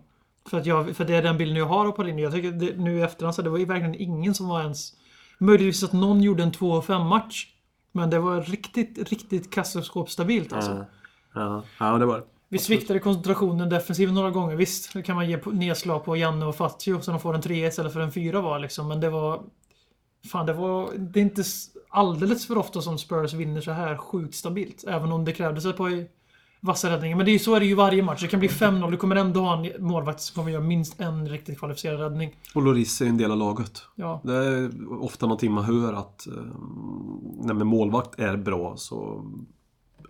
För, 0.50 0.58
att 0.58 0.66
jag, 0.66 0.96
för 0.96 1.04
det 1.04 1.14
är 1.14 1.22
den 1.22 1.38
bilden 1.38 1.56
jag 1.56 1.66
har 1.66 1.86
av 1.86 1.92
Paulinho. 1.92 2.20
Jag 2.20 2.32
tycker 2.32 2.50
det, 2.52 2.76
nu 2.76 2.98
i 2.98 3.02
efterhand 3.02 3.34
så 3.34 3.42
det 3.42 3.50
var 3.50 3.58
ju 3.58 3.64
verkligen 3.64 3.94
ingen 3.94 4.34
som 4.34 4.48
var 4.48 4.60
ens... 4.60 4.92
Möjligtvis 5.38 5.84
att 5.84 5.92
någon 5.92 6.22
gjorde 6.22 6.42
en 6.42 6.52
2-5 6.52 7.04
match. 7.04 7.46
Men 7.92 8.10
det 8.10 8.18
var 8.18 8.40
riktigt, 8.40 9.10
riktigt 9.10 9.50
kassaskåpsstabilt 9.54 10.52
alltså. 10.52 10.86
Ja, 11.34 11.62
ja 11.78 11.98
det 11.98 12.06
var 12.06 12.16
det. 12.16 12.33
Vi 12.48 12.58
sviktade 12.58 12.98
koncentrationen 12.98 13.68
defensivt 13.68 14.12
några 14.12 14.30
gånger. 14.30 14.56
Visst, 14.56 14.92
det 14.92 15.02
kan 15.02 15.16
man 15.16 15.28
ge 15.28 15.38
nedslag 15.52 16.04
på 16.04 16.16
Janne 16.16 16.46
och 16.46 16.56
Fatio 16.56 17.00
så 17.00 17.10
de 17.10 17.20
får 17.20 17.34
en 17.34 17.42
3 17.42 17.66
istället 17.66 17.92
för 17.92 18.00
en 18.00 18.12
4 18.12 18.40
var 18.40 18.58
liksom. 18.58 18.88
Men 18.88 19.00
det 19.00 19.10
var... 19.10 19.42
Fan, 20.30 20.46
det 20.46 20.52
var... 20.52 20.90
Det 20.98 21.20
är 21.20 21.22
inte 21.24 21.42
alldeles 21.88 22.46
för 22.46 22.58
ofta 22.58 22.80
som 22.80 22.98
Spurs 22.98 23.32
vinner 23.32 23.60
så 23.60 23.70
här 23.70 23.96
sjukt 23.96 24.34
stabilt. 24.34 24.84
Även 24.88 25.12
om 25.12 25.24
det 25.24 25.32
krävdes 25.32 25.64
ett 25.64 25.76
par 25.76 26.06
vassa 26.64 26.90
räddningar. 26.90 27.16
Men 27.16 27.26
det 27.26 27.32
är 27.32 27.38
så 27.38 27.54
är 27.54 27.60
det 27.60 27.66
ju 27.66 27.74
varje 27.74 28.02
match. 28.02 28.22
Det 28.22 28.28
kan 28.28 28.40
bli 28.40 28.48
5-0. 28.48 28.90
Du 28.90 28.96
kommer 28.96 29.16
ändå 29.16 29.40
ha 29.40 29.66
en 29.66 29.86
målvakt 29.86 30.20
som 30.20 30.34
kommer 30.34 30.52
göra 30.52 30.62
minst 30.62 31.00
en 31.00 31.28
riktigt 31.28 31.58
kvalificerad 31.58 32.00
räddning. 32.00 32.36
Och 32.54 32.62
Loris 32.62 33.00
är 33.00 33.06
en 33.06 33.16
del 33.16 33.30
av 33.30 33.38
laget. 33.38 33.82
Ja. 33.94 34.20
Det 34.24 34.34
är 34.34 34.70
ofta 35.02 35.26
någonting 35.26 35.52
man 35.52 35.64
hör 35.64 35.92
att 35.92 36.26
eh, 36.26 36.32
när 37.38 37.54
målvakt 37.54 38.18
är 38.18 38.36
bra 38.36 38.76
så 38.76 39.24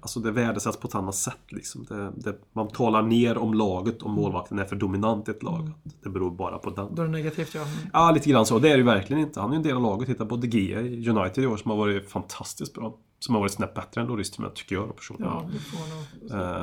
Alltså 0.05 0.21
det 0.21 0.31
värdesätts 0.31 0.77
på 0.77 0.89
ett 0.89 0.95
annat 0.95 1.15
sätt 1.15 1.41
liksom. 1.49 1.85
Det, 1.85 2.13
det, 2.17 2.39
man 2.53 2.69
talar 2.69 3.03
ner 3.03 3.39
om 3.39 3.55
laget 3.55 4.03
om 4.03 4.13
målvakten 4.13 4.59
är 4.59 4.65
för 4.65 4.77
dominant 4.77 5.29
i 5.29 5.31
ett 5.31 5.43
lag. 5.43 5.71
Det 6.03 6.09
beror 6.09 6.31
bara 6.31 6.59
på 6.59 6.71
den. 6.71 6.95
Då 6.95 7.03
är 7.03 7.07
det 7.07 7.13
negativt, 7.13 7.55
ja. 7.55 7.67
Ja, 7.93 8.11
lite 8.11 8.31
grann 8.31 8.47
så. 8.47 8.59
Det 8.59 8.69
är 8.69 8.73
det 8.73 8.79
ju 8.79 8.83
verkligen 8.83 9.23
inte. 9.23 9.41
Han 9.41 9.51
är 9.51 9.55
ju 9.55 9.57
en 9.57 9.63
del 9.63 9.77
av 9.77 9.83
laget. 9.83 10.09
Titta 10.09 10.27
på 10.27 10.37
De 10.37 10.47
Gea 10.49 10.81
i 10.81 11.09
United 11.09 11.45
i 11.45 11.47
år 11.47 11.57
som 11.57 11.71
har 11.71 11.79
varit 11.79 12.11
fantastiskt 12.11 12.75
bra. 12.75 12.97
Som 13.19 13.35
har 13.35 13.41
varit 13.43 13.53
snäpp 13.53 13.75
bättre 13.75 14.01
än 14.01 14.07
Loris 14.07 14.31
till 14.31 14.45
tycker 14.55 14.75
jag 14.75 14.97
personligen. 14.97 15.33
Ja, 15.35 15.49
det 15.53 15.59
får 15.59 15.79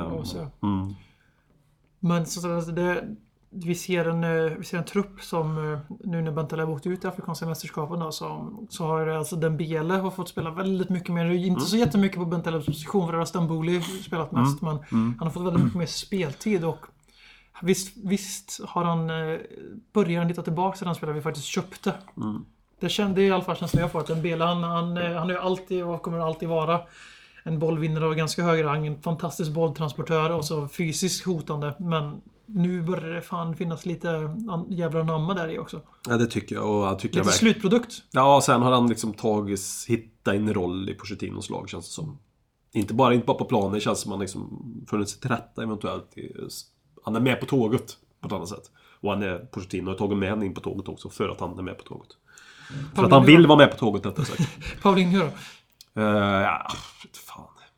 man 0.06 0.10
nog 0.10 0.26
säga. 0.26 0.50
mm. 0.62 0.94
Men 2.00 2.26
så, 2.26 2.40
så 2.40 2.56
alltså 2.56 2.72
det, 2.72 3.16
vi, 3.52 3.74
ser 3.74 4.04
en, 4.08 4.24
eh, 4.24 4.52
vi 4.58 4.64
ser 4.64 4.78
en 4.78 4.84
trupp 4.84 5.20
som 5.20 5.72
eh, 5.72 5.78
nu 6.04 6.22
när 6.22 6.32
Bentaleb 6.32 6.68
åkte 6.68 6.88
ut 6.88 7.04
i 7.04 7.06
Afrikanska 7.06 7.46
mästerskapen 7.46 8.00
då, 8.00 8.12
så, 8.12 8.52
så 8.68 8.86
har 8.86 9.06
det 9.06 9.18
alltså 9.18 9.36
Dembele 9.36 9.94
har 9.94 10.10
fått 10.10 10.28
spela 10.28 10.50
väldigt 10.50 10.88
mycket 10.88 11.10
mer. 11.10 11.30
Inte 11.30 11.64
så 11.64 11.76
jättemycket 11.76 12.18
på 12.18 12.24
Bentalebs 12.24 12.66
position 12.66 13.06
för 13.06 13.12
det 13.12 13.18
har 13.18 13.24
Stamboli 13.24 13.82
spelat 13.82 14.32
mest. 14.32 14.62
Men 14.62 14.78
han 14.90 15.16
har 15.18 15.30
fått 15.30 15.46
väldigt 15.46 15.64
mycket 15.64 15.78
mer 15.78 15.86
speltid 15.86 16.64
och 16.64 16.86
visst, 17.62 17.96
visst 18.04 18.60
har 18.64 18.84
han 18.84 19.10
eh, 19.10 19.38
börjar 19.92 20.18
han 20.18 20.28
hitta 20.28 20.42
tillbaka 20.42 20.76
till 20.76 20.86
den 20.86 20.94
spelare 20.94 21.16
vi 21.16 21.22
faktiskt 21.22 21.46
köpte. 21.46 21.94
Det 22.80 22.88
kände 22.88 23.22
i 23.22 23.30
alla 23.30 23.44
fall 23.44 23.56
känslan 23.56 23.80
jag 23.80 23.92
får 23.92 24.00
att 24.00 24.06
Dembele 24.06 24.44
han, 24.44 24.62
han, 24.62 24.96
han 24.96 25.30
är 25.30 25.34
alltid 25.34 25.84
och 25.84 26.02
kommer 26.02 26.18
alltid 26.18 26.48
vara 26.48 26.80
en 27.42 27.58
bollvinnare 27.58 28.06
av 28.06 28.14
ganska 28.14 28.42
hög 28.42 28.64
rang, 28.64 28.86
en 28.86 29.02
fantastisk 29.02 29.52
bolltransportör 29.52 30.30
och 30.30 30.44
så 30.44 30.68
fysiskt 30.68 31.26
hotande. 31.26 31.74
Men 31.78 32.20
nu 32.46 32.82
börjar 32.82 33.14
det 33.14 33.22
fan 33.22 33.56
finnas 33.56 33.86
lite 33.86 34.36
jävla 34.68 35.00
anamma 35.00 35.34
där 35.34 35.48
i 35.48 35.58
också. 35.58 35.80
Ja, 36.08 36.16
det 36.16 36.26
tycker 36.26 36.54
jag. 36.54 36.70
Och 36.70 36.86
jag 36.86 36.98
tycker 36.98 37.16
jag 37.16 37.24
Lite 37.26 37.32
verkligen. 37.34 37.54
slutprodukt. 37.54 38.02
Ja, 38.10 38.40
sen 38.44 38.62
har 38.62 38.72
han 38.72 38.88
liksom 38.88 39.12
tagit, 39.12 39.60
hittat 39.88 40.34
en 40.34 40.54
roll 40.54 40.88
i 40.88 40.94
Pochettinos 40.94 41.50
lag 41.50 41.68
känns 41.68 41.86
det 41.86 41.92
som. 41.92 42.18
Inte 42.72 42.94
bara, 42.94 43.14
inte 43.14 43.26
bara 43.26 43.38
på 43.38 43.44
planen, 43.44 43.72
det 43.72 43.80
känns 43.80 44.00
som 44.00 44.10
han 44.10 44.20
liksom 44.20 44.64
funnit 44.90 45.08
sig 45.08 45.20
till 45.20 45.30
rätta 45.30 45.62
eventuellt. 45.62 46.14
Han 47.04 47.16
är 47.16 47.20
med 47.20 47.40
på 47.40 47.46
tåget 47.46 47.96
på 48.20 48.26
ett 48.26 48.32
annat 48.32 48.48
sätt. 48.48 48.70
Och 49.00 49.10
han 49.10 49.22
är, 49.22 49.38
Pochettino 49.38 49.90
har 49.90 49.94
tagit 49.94 50.18
med 50.18 50.30
honom 50.30 50.44
in 50.44 50.54
på 50.54 50.60
tåget 50.60 50.88
också 50.88 51.08
för 51.08 51.28
att 51.28 51.40
han 51.40 51.58
är 51.58 51.62
med 51.62 51.78
på 51.78 51.84
tåget. 51.84 52.08
För 52.94 53.04
att 53.04 53.10
han 53.10 53.26
vill 53.26 53.46
vara 53.46 53.58
med 53.58 53.70
på 53.70 53.76
tåget 53.76 54.06
rättare 54.06 54.24
sagt. 54.26 54.42
Paulinho 54.82 55.18
då? 55.18 55.26
Uh, 56.00 56.06
ja. 56.42 56.66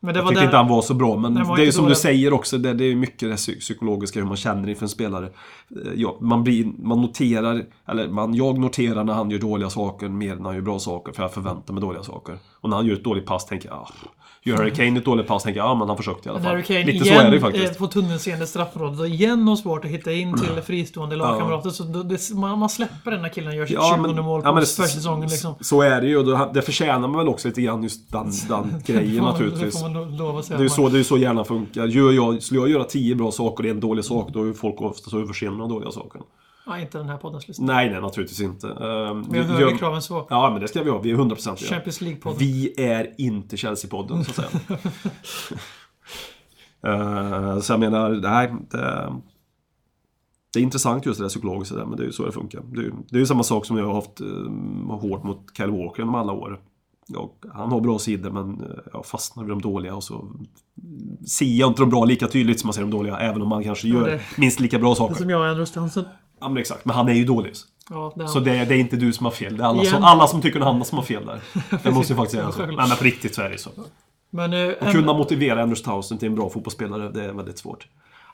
Men 0.05 0.13
det 0.13 0.19
Jag 0.19 0.23
var 0.23 0.29
tyckte 0.31 0.41
där- 0.41 0.45
inte 0.47 0.57
han 0.57 0.67
var 0.67 0.81
så 0.81 0.93
bra, 0.93 1.17
men 1.17 1.33
Den 1.33 1.47
det 1.55 1.61
är 1.61 1.65
ju 1.65 1.71
som 1.71 1.85
du 1.89 1.95
säger 1.95 2.33
också, 2.33 2.57
det, 2.57 2.73
det 2.73 2.85
är 2.85 2.95
mycket 2.95 3.19
det 3.29 3.35
psy- 3.35 3.59
psykologiska, 3.59 4.19
hur 4.19 4.27
man 4.27 4.37
känner 4.37 4.69
inför 4.69 4.83
en 4.85 4.89
spelare. 4.89 5.25
Eh, 5.25 5.91
Ja, 5.95 6.17
man, 6.21 6.43
blir, 6.43 6.65
man 6.83 7.01
noterar, 7.01 7.63
eller 7.87 8.07
man, 8.09 8.33
jag 8.35 8.57
noterar 8.59 9.03
när 9.03 9.13
han 9.13 9.29
gör 9.31 9.39
dåliga 9.39 9.69
saker 9.69 10.09
mer 10.09 10.31
än 10.31 10.37
när 10.37 10.45
han 10.45 10.55
gör 10.55 10.61
bra 10.61 10.79
saker, 10.79 11.11
för 11.13 11.21
jag 11.23 11.33
förväntar 11.33 11.73
mig 11.73 11.81
dåliga 11.81 12.03
saker. 12.03 12.37
Och 12.65 12.69
när 12.69 12.77
han 12.77 12.85
gör 12.85 12.93
ett 12.95 13.03
dåligt 13.03 13.25
pass 13.25 13.45
tänker 13.45 13.69
jag, 13.69 13.77
ah, 13.77 13.89
gör 14.43 14.57
Harry 14.57 14.71
Kane 14.71 14.97
ett 14.99 15.05
dåligt 15.05 15.27
pass 15.27 15.43
tänker 15.43 15.59
jag, 15.59 15.67
ja 15.69 15.75
men 15.75 15.87
han 15.87 15.97
försökte 15.97 16.29
i 16.29 16.31
alla 16.31 16.39
fall. 16.41 16.51
Harry 16.51 16.63
Kane 16.63 16.83
Lite 16.83 17.05
så 17.05 17.13
är 17.13 17.23
det 17.23 17.27
igen 17.29 17.41
faktiskt. 17.41 17.71
eh, 17.71 17.77
på 17.77 17.87
tunnelseende 17.87 18.47
straffområdet 18.47 18.99
och 18.99 19.07
igen 19.07 19.47
har 19.47 19.55
svårt 19.55 19.85
att 19.85 19.91
hitta 19.91 20.11
in 20.11 20.33
till 20.37 20.61
fristående 20.63 21.15
lagkamrater. 21.15 21.69
Så 21.69 21.83
då, 21.83 22.03
det, 22.03 22.33
man, 22.33 22.59
man 22.59 22.69
släpper 22.69 23.11
den 23.11 23.21
när 23.21 23.29
killen 23.29 23.55
gör 23.55 23.65
sitt 23.65 23.77
20 24.13 24.21
mål 24.21 24.41
på 24.41 24.47
ja, 24.47 24.51
det- 24.53 24.65
försäsongen 24.65 25.29
liksom. 25.29 25.55
Så 25.61 25.81
är 25.81 26.01
det 26.01 26.07
ju, 26.07 26.17
och 26.17 26.25
då- 26.25 26.51
det 26.53 26.61
förtjänar 26.61 27.07
man 27.07 27.17
väl 27.17 27.27
också 27.27 27.47
lite 27.47 27.61
grann 27.61 27.83
just 27.83 28.11
den, 28.11 28.31
den 28.49 28.81
grejen 28.85 29.23
man- 29.23 29.31
naturligtvis. 29.33 29.83
Det 30.47 30.53
är 30.55 30.59
ju 30.59 30.69
så, 30.69 30.89
det 30.89 30.99
är 30.99 31.03
så 31.03 31.17
hjärnan 31.17 31.45
funkar. 31.45 31.85
Gör 31.87 32.11
jag, 32.11 32.43
skulle 32.43 32.59
jag 32.59 32.69
göra 32.69 32.83
tio 32.83 33.15
bra 33.15 33.31
saker 33.31 33.63
och 33.63 33.69
en 33.69 33.79
dålig 33.79 34.05
sak, 34.05 34.29
då 34.33 34.43
är 34.49 34.53
folk 34.53 34.81
ofta 34.81 35.09
så 35.09 35.19
överseende 35.19 35.57
med 35.57 35.69
de 35.69 35.73
dåliga 35.73 35.91
sakerna. 35.91 36.23
Nej, 36.67 36.81
inte 36.81 36.97
den 36.97 37.09
här 37.09 37.17
poddens 37.17 37.47
lista. 37.47 37.63
Nej, 37.63 37.89
nej, 37.89 38.01
naturligtvis 38.01 38.41
inte. 38.41 38.67
Um, 38.67 39.25
Vi 39.29 39.37
har 39.39 39.45
högre 39.45 39.77
krav 39.77 39.95
än 39.95 40.01
så. 40.01 40.27
Ja, 40.29 40.49
men 40.51 40.61
det 40.61 40.67
ska 40.67 40.83
vi 40.83 40.89
ha. 40.89 40.99
Vi 40.99 41.11
är 41.11 41.15
100% 41.15 41.51
det. 41.59 41.65
Champions 41.65 42.01
League-podden. 42.01 42.35
Vi 42.39 42.73
är 42.77 43.13
inte 43.17 43.55
Chelsea-podden, 43.55 44.23
så 44.23 44.41
att 44.41 44.51
säga. 44.51 44.77
uh, 46.87 47.59
så 47.61 47.73
jag 47.73 47.79
menar, 47.79 48.09
nej. 48.09 48.53
Det, 48.71 49.13
det 50.53 50.59
är 50.59 50.63
intressant 50.63 51.05
just 51.05 51.19
det 51.19 51.23
där 51.23 51.29
psykologiska 51.29 51.75
där, 51.75 51.85
men 51.85 51.97
det 51.97 52.03
är 52.03 52.07
ju 52.07 52.11
så 52.11 52.25
det 52.25 52.31
funkar. 52.31 52.61
Det 52.71 52.81
är, 52.81 52.91
det 53.09 53.15
är 53.15 53.19
ju 53.19 53.25
samma 53.25 53.43
sak 53.43 53.65
som 53.65 53.77
jag 53.77 53.85
har 53.85 53.93
haft 53.93 54.21
um, 54.21 54.89
hårt 54.89 55.23
mot 55.23 55.57
Kyle 55.57 55.71
Walker 55.71 56.01
genom 56.01 56.15
alla 56.15 56.33
år. 56.33 56.59
Och 57.17 57.45
han 57.53 57.71
har 57.71 57.81
bra 57.81 57.99
sidor, 57.99 58.31
men 58.31 58.61
eh, 58.61 58.67
jag 58.93 59.05
fastnar 59.05 59.43
vid 59.43 59.51
de 59.51 59.61
dåliga 59.61 59.95
och 59.95 60.03
så 60.03 60.31
ser 61.27 61.45
jag 61.45 61.69
inte 61.69 61.81
de 61.81 61.89
bra 61.89 62.05
lika 62.05 62.27
tydligt 62.27 62.59
som 62.59 62.67
man 62.67 62.73
ser 62.73 62.81
de 62.81 62.91
dåliga, 62.91 63.17
även 63.17 63.41
om 63.41 63.47
man 63.49 63.63
kanske 63.63 63.87
gör 63.87 64.07
det- 64.09 64.21
minst 64.37 64.59
lika 64.59 64.79
bra 64.79 64.89
Det 64.89 64.95
saker. 64.95 65.15
som 65.15 65.29
jag 65.29 65.39
och 65.39 65.45
Andrew 65.45 65.65
Stenson. 65.65 66.03
Ja, 66.45 66.49
men 66.49 66.57
exakt. 66.57 66.85
Men 66.85 66.95
han 66.95 67.09
är 67.09 67.13
ju 67.13 67.25
dålig. 67.25 67.53
Ja, 67.89 68.13
det 68.15 68.23
är 68.23 68.27
Så 68.27 68.39
det, 68.39 68.65
det 68.65 68.75
är 68.75 68.79
inte 68.79 68.95
du 68.95 69.13
som 69.13 69.25
har 69.25 69.31
fel. 69.31 69.57
Det 69.57 69.63
är 69.63 69.67
alla, 69.67 69.83
som, 69.83 70.03
alla 70.03 70.27
som 70.27 70.41
tycker 70.41 70.59
något 70.59 70.67
annat 70.67 70.87
som 70.87 70.97
har 70.97 71.05
fel 71.05 71.25
där. 71.25 71.39
Det 71.83 71.91
måste 71.91 72.13
ju 72.13 72.17
faktiskt 72.17 72.35
säga 72.35 72.51
så. 72.51 72.65
Nej, 72.65 72.75
men 72.75 72.97
på 72.97 73.03
riktigt 73.03 73.35
så 73.35 73.41
är 73.41 73.49
det 73.49 73.57
så. 73.57 73.69
Men, 74.29 74.53
eh, 74.53 74.73
Att 74.79 74.91
kunna 74.91 75.13
motivera 75.13 75.63
Anders 75.63 75.81
Townsend 75.81 76.19
till 76.19 76.29
en 76.29 76.35
bra 76.35 76.49
fotbollsspelare, 76.49 77.09
det 77.09 77.23
är 77.25 77.33
väldigt 77.33 77.57
svårt. 77.57 77.87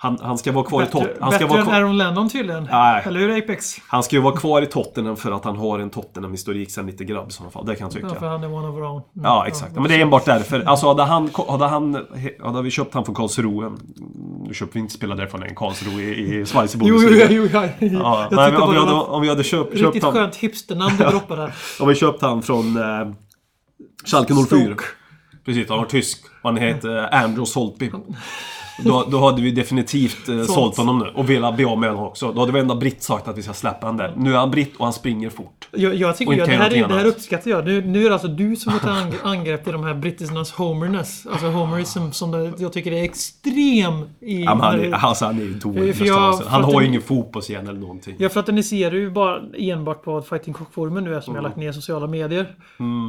Han, 0.03 0.17
han 0.21 0.37
ska 0.37 0.51
vara 0.51 0.65
kvar 0.65 0.81
i 0.81 0.85
bättre. 0.85 1.13
Han 1.19 1.31
ska, 1.31 1.47
bättre 1.47 1.63
vara 1.63 1.75
än 1.77 1.83
Aaron 1.83 1.97
Lennon 1.97 2.29
tydligen. 2.29 2.67
Nej. 2.71 3.03
Eller 3.05 3.19
hur 3.19 3.37
Apex? 3.37 3.75
han 3.87 4.03
ska 4.03 4.15
ju 4.15 4.21
vara 4.21 4.35
kvar 4.35 4.61
i 4.61 4.65
Tottenham 4.65 5.17
för 5.17 5.31
att 5.31 5.45
han 5.45 5.57
har 5.57 5.79
en 5.79 5.89
Tottenham-historik 5.89 6.71
sen 6.71 6.85
lite 6.85 7.03
grabb 7.03 7.29
i 7.29 7.31
sådana 7.31 7.51
fall. 7.51 7.65
Det 7.65 7.75
kan 7.75 7.85
jag 7.85 7.91
tycka. 7.91 8.07
Ja, 8.07 8.19
för 8.19 8.27
han 8.27 8.43
är 8.43 8.53
one 8.53 8.67
of 8.67 8.75
our 8.75 8.83
own. 8.83 8.91
Mm. 8.91 9.03
Ja, 9.23 9.47
exakt. 9.47 9.75
Men 9.75 9.83
det 9.83 9.95
är 9.95 9.99
enbart 9.99 10.25
därför. 10.25 10.63
Alltså 10.63 10.87
hade 10.87 11.03
han... 11.03 11.29
Hade, 11.47 11.65
han, 11.65 12.05
hade 12.43 12.61
vi 12.61 12.71
köpt 12.71 12.93
han 12.93 13.05
från 13.05 13.15
Karlsruhe... 13.15 13.71
Nu 14.47 14.53
köpte 14.53 14.73
vi 14.73 14.79
inte 14.79 14.93
spelare 14.93 15.17
därifrån 15.17 15.43
än. 15.43 15.55
Karlsruhe 15.55 16.01
i, 16.01 16.39
i 16.39 16.45
Schweiz 16.45 16.75
i 16.75 16.77
Jo, 16.81 16.99
jo, 17.01 17.09
jo, 17.09 17.27
jo. 17.29 17.47
Ja, 17.51 18.27
Jag 18.29 18.37
nej, 18.37 18.55
om, 18.57 18.73
vi 18.73 18.79
hade, 18.79 18.91
om 18.91 19.21
vi 19.21 19.29
hade 19.29 19.43
köpt, 19.43 19.71
köpt 19.71 19.85
Riktigt 19.85 20.03
han, 20.03 20.13
skönt 20.13 20.35
hipsternamn 20.35 20.97
du 20.97 21.03
droppar 21.03 21.37
där. 21.37 21.53
om 21.79 21.87
vi 21.87 21.95
köpt 21.95 22.21
han 22.21 22.41
från 22.41 22.77
eh, 22.77 23.13
Schalke 24.05 24.33
04. 24.33 24.45
Stoke. 24.45 24.83
Precis, 25.45 25.69
han 25.69 25.77
var 25.77 25.85
tysk. 25.85 26.25
Han 26.43 26.57
heter 26.57 27.15
Andrew 27.15 27.45
Soltby. 27.45 27.91
Då, 28.83 29.05
då 29.11 29.19
hade 29.25 29.41
vi 29.41 29.51
definitivt 29.51 30.29
eh, 30.29 30.43
sålt 30.43 30.77
honom 30.77 30.99
nu. 30.99 31.05
Och 31.15 31.29
velat 31.29 31.55
bli 31.55 31.65
av 31.65 31.79
med 31.79 31.89
honom 31.89 32.05
också. 32.05 32.31
Då 32.31 32.39
hade 32.39 32.51
varenda 32.51 32.75
britt 32.75 33.03
sagt 33.03 33.27
att 33.27 33.37
vi 33.37 33.43
ska 33.43 33.53
släppa 33.53 33.85
honom 33.87 33.97
där. 33.97 34.13
Nu 34.17 34.33
är 34.33 34.37
han 34.37 34.51
britt 34.51 34.75
och 34.77 34.85
han 34.85 34.93
springer 34.93 35.29
fort. 35.29 35.67
Jag, 35.71 35.95
jag 35.95 36.17
tycker 36.17 36.33
ju, 36.33 36.39
det, 36.45 36.51
här, 36.51 36.73
är- 36.73 36.87
det 36.87 36.93
här 36.93 37.05
uppskattar 37.05 37.51
jag. 37.51 37.65
Nu, 37.65 37.81
nu 37.85 37.99
är 38.05 38.07
det 38.09 38.13
alltså 38.13 38.27
du 38.27 38.55
som 38.55 38.73
går 38.73 38.79
till 38.79 38.89
ang- 38.89 39.13
angrepp 39.23 39.63
till 39.63 39.73
de 39.73 39.83
här 39.83 39.93
britternas 39.93 40.51
homerness. 40.51 41.27
Alltså 41.31 41.47
homerism 41.47 42.11
som 42.11 42.31
det, 42.31 42.51
jag 42.57 42.73
tycker 42.73 42.91
är 42.91 43.03
extrem 43.03 43.93
i... 44.21 44.43
Ja, 44.43 44.55
men 44.55 44.63
han, 44.63 44.79
är, 44.79 44.91
alltså, 44.91 45.25
han 45.25 45.37
är 45.39 45.43
ju 45.43 45.53
dålig. 45.53 45.95
För 45.95 46.05
jag-. 46.05 46.41
Han 46.47 46.63
har 46.63 46.81
ju 46.81 46.87
ingen 46.87 47.01
fotbollshjärna 47.01 47.69
eller 47.69 47.79
någonting. 47.79 48.15
Jag 48.17 48.31
fraterniserar 48.31 48.95
ju 48.95 49.09
bara 49.11 49.39
enbart 49.57 50.03
på 50.03 50.21
Fighting 50.21 50.53
Cock-forumen 50.53 51.03
nu 51.03 51.15
eftersom 51.15 51.35
jag 51.35 51.41
har 51.41 51.49
lagt 51.49 51.57
ner 51.57 51.71
sociala 51.71 52.07
medier. 52.07 52.45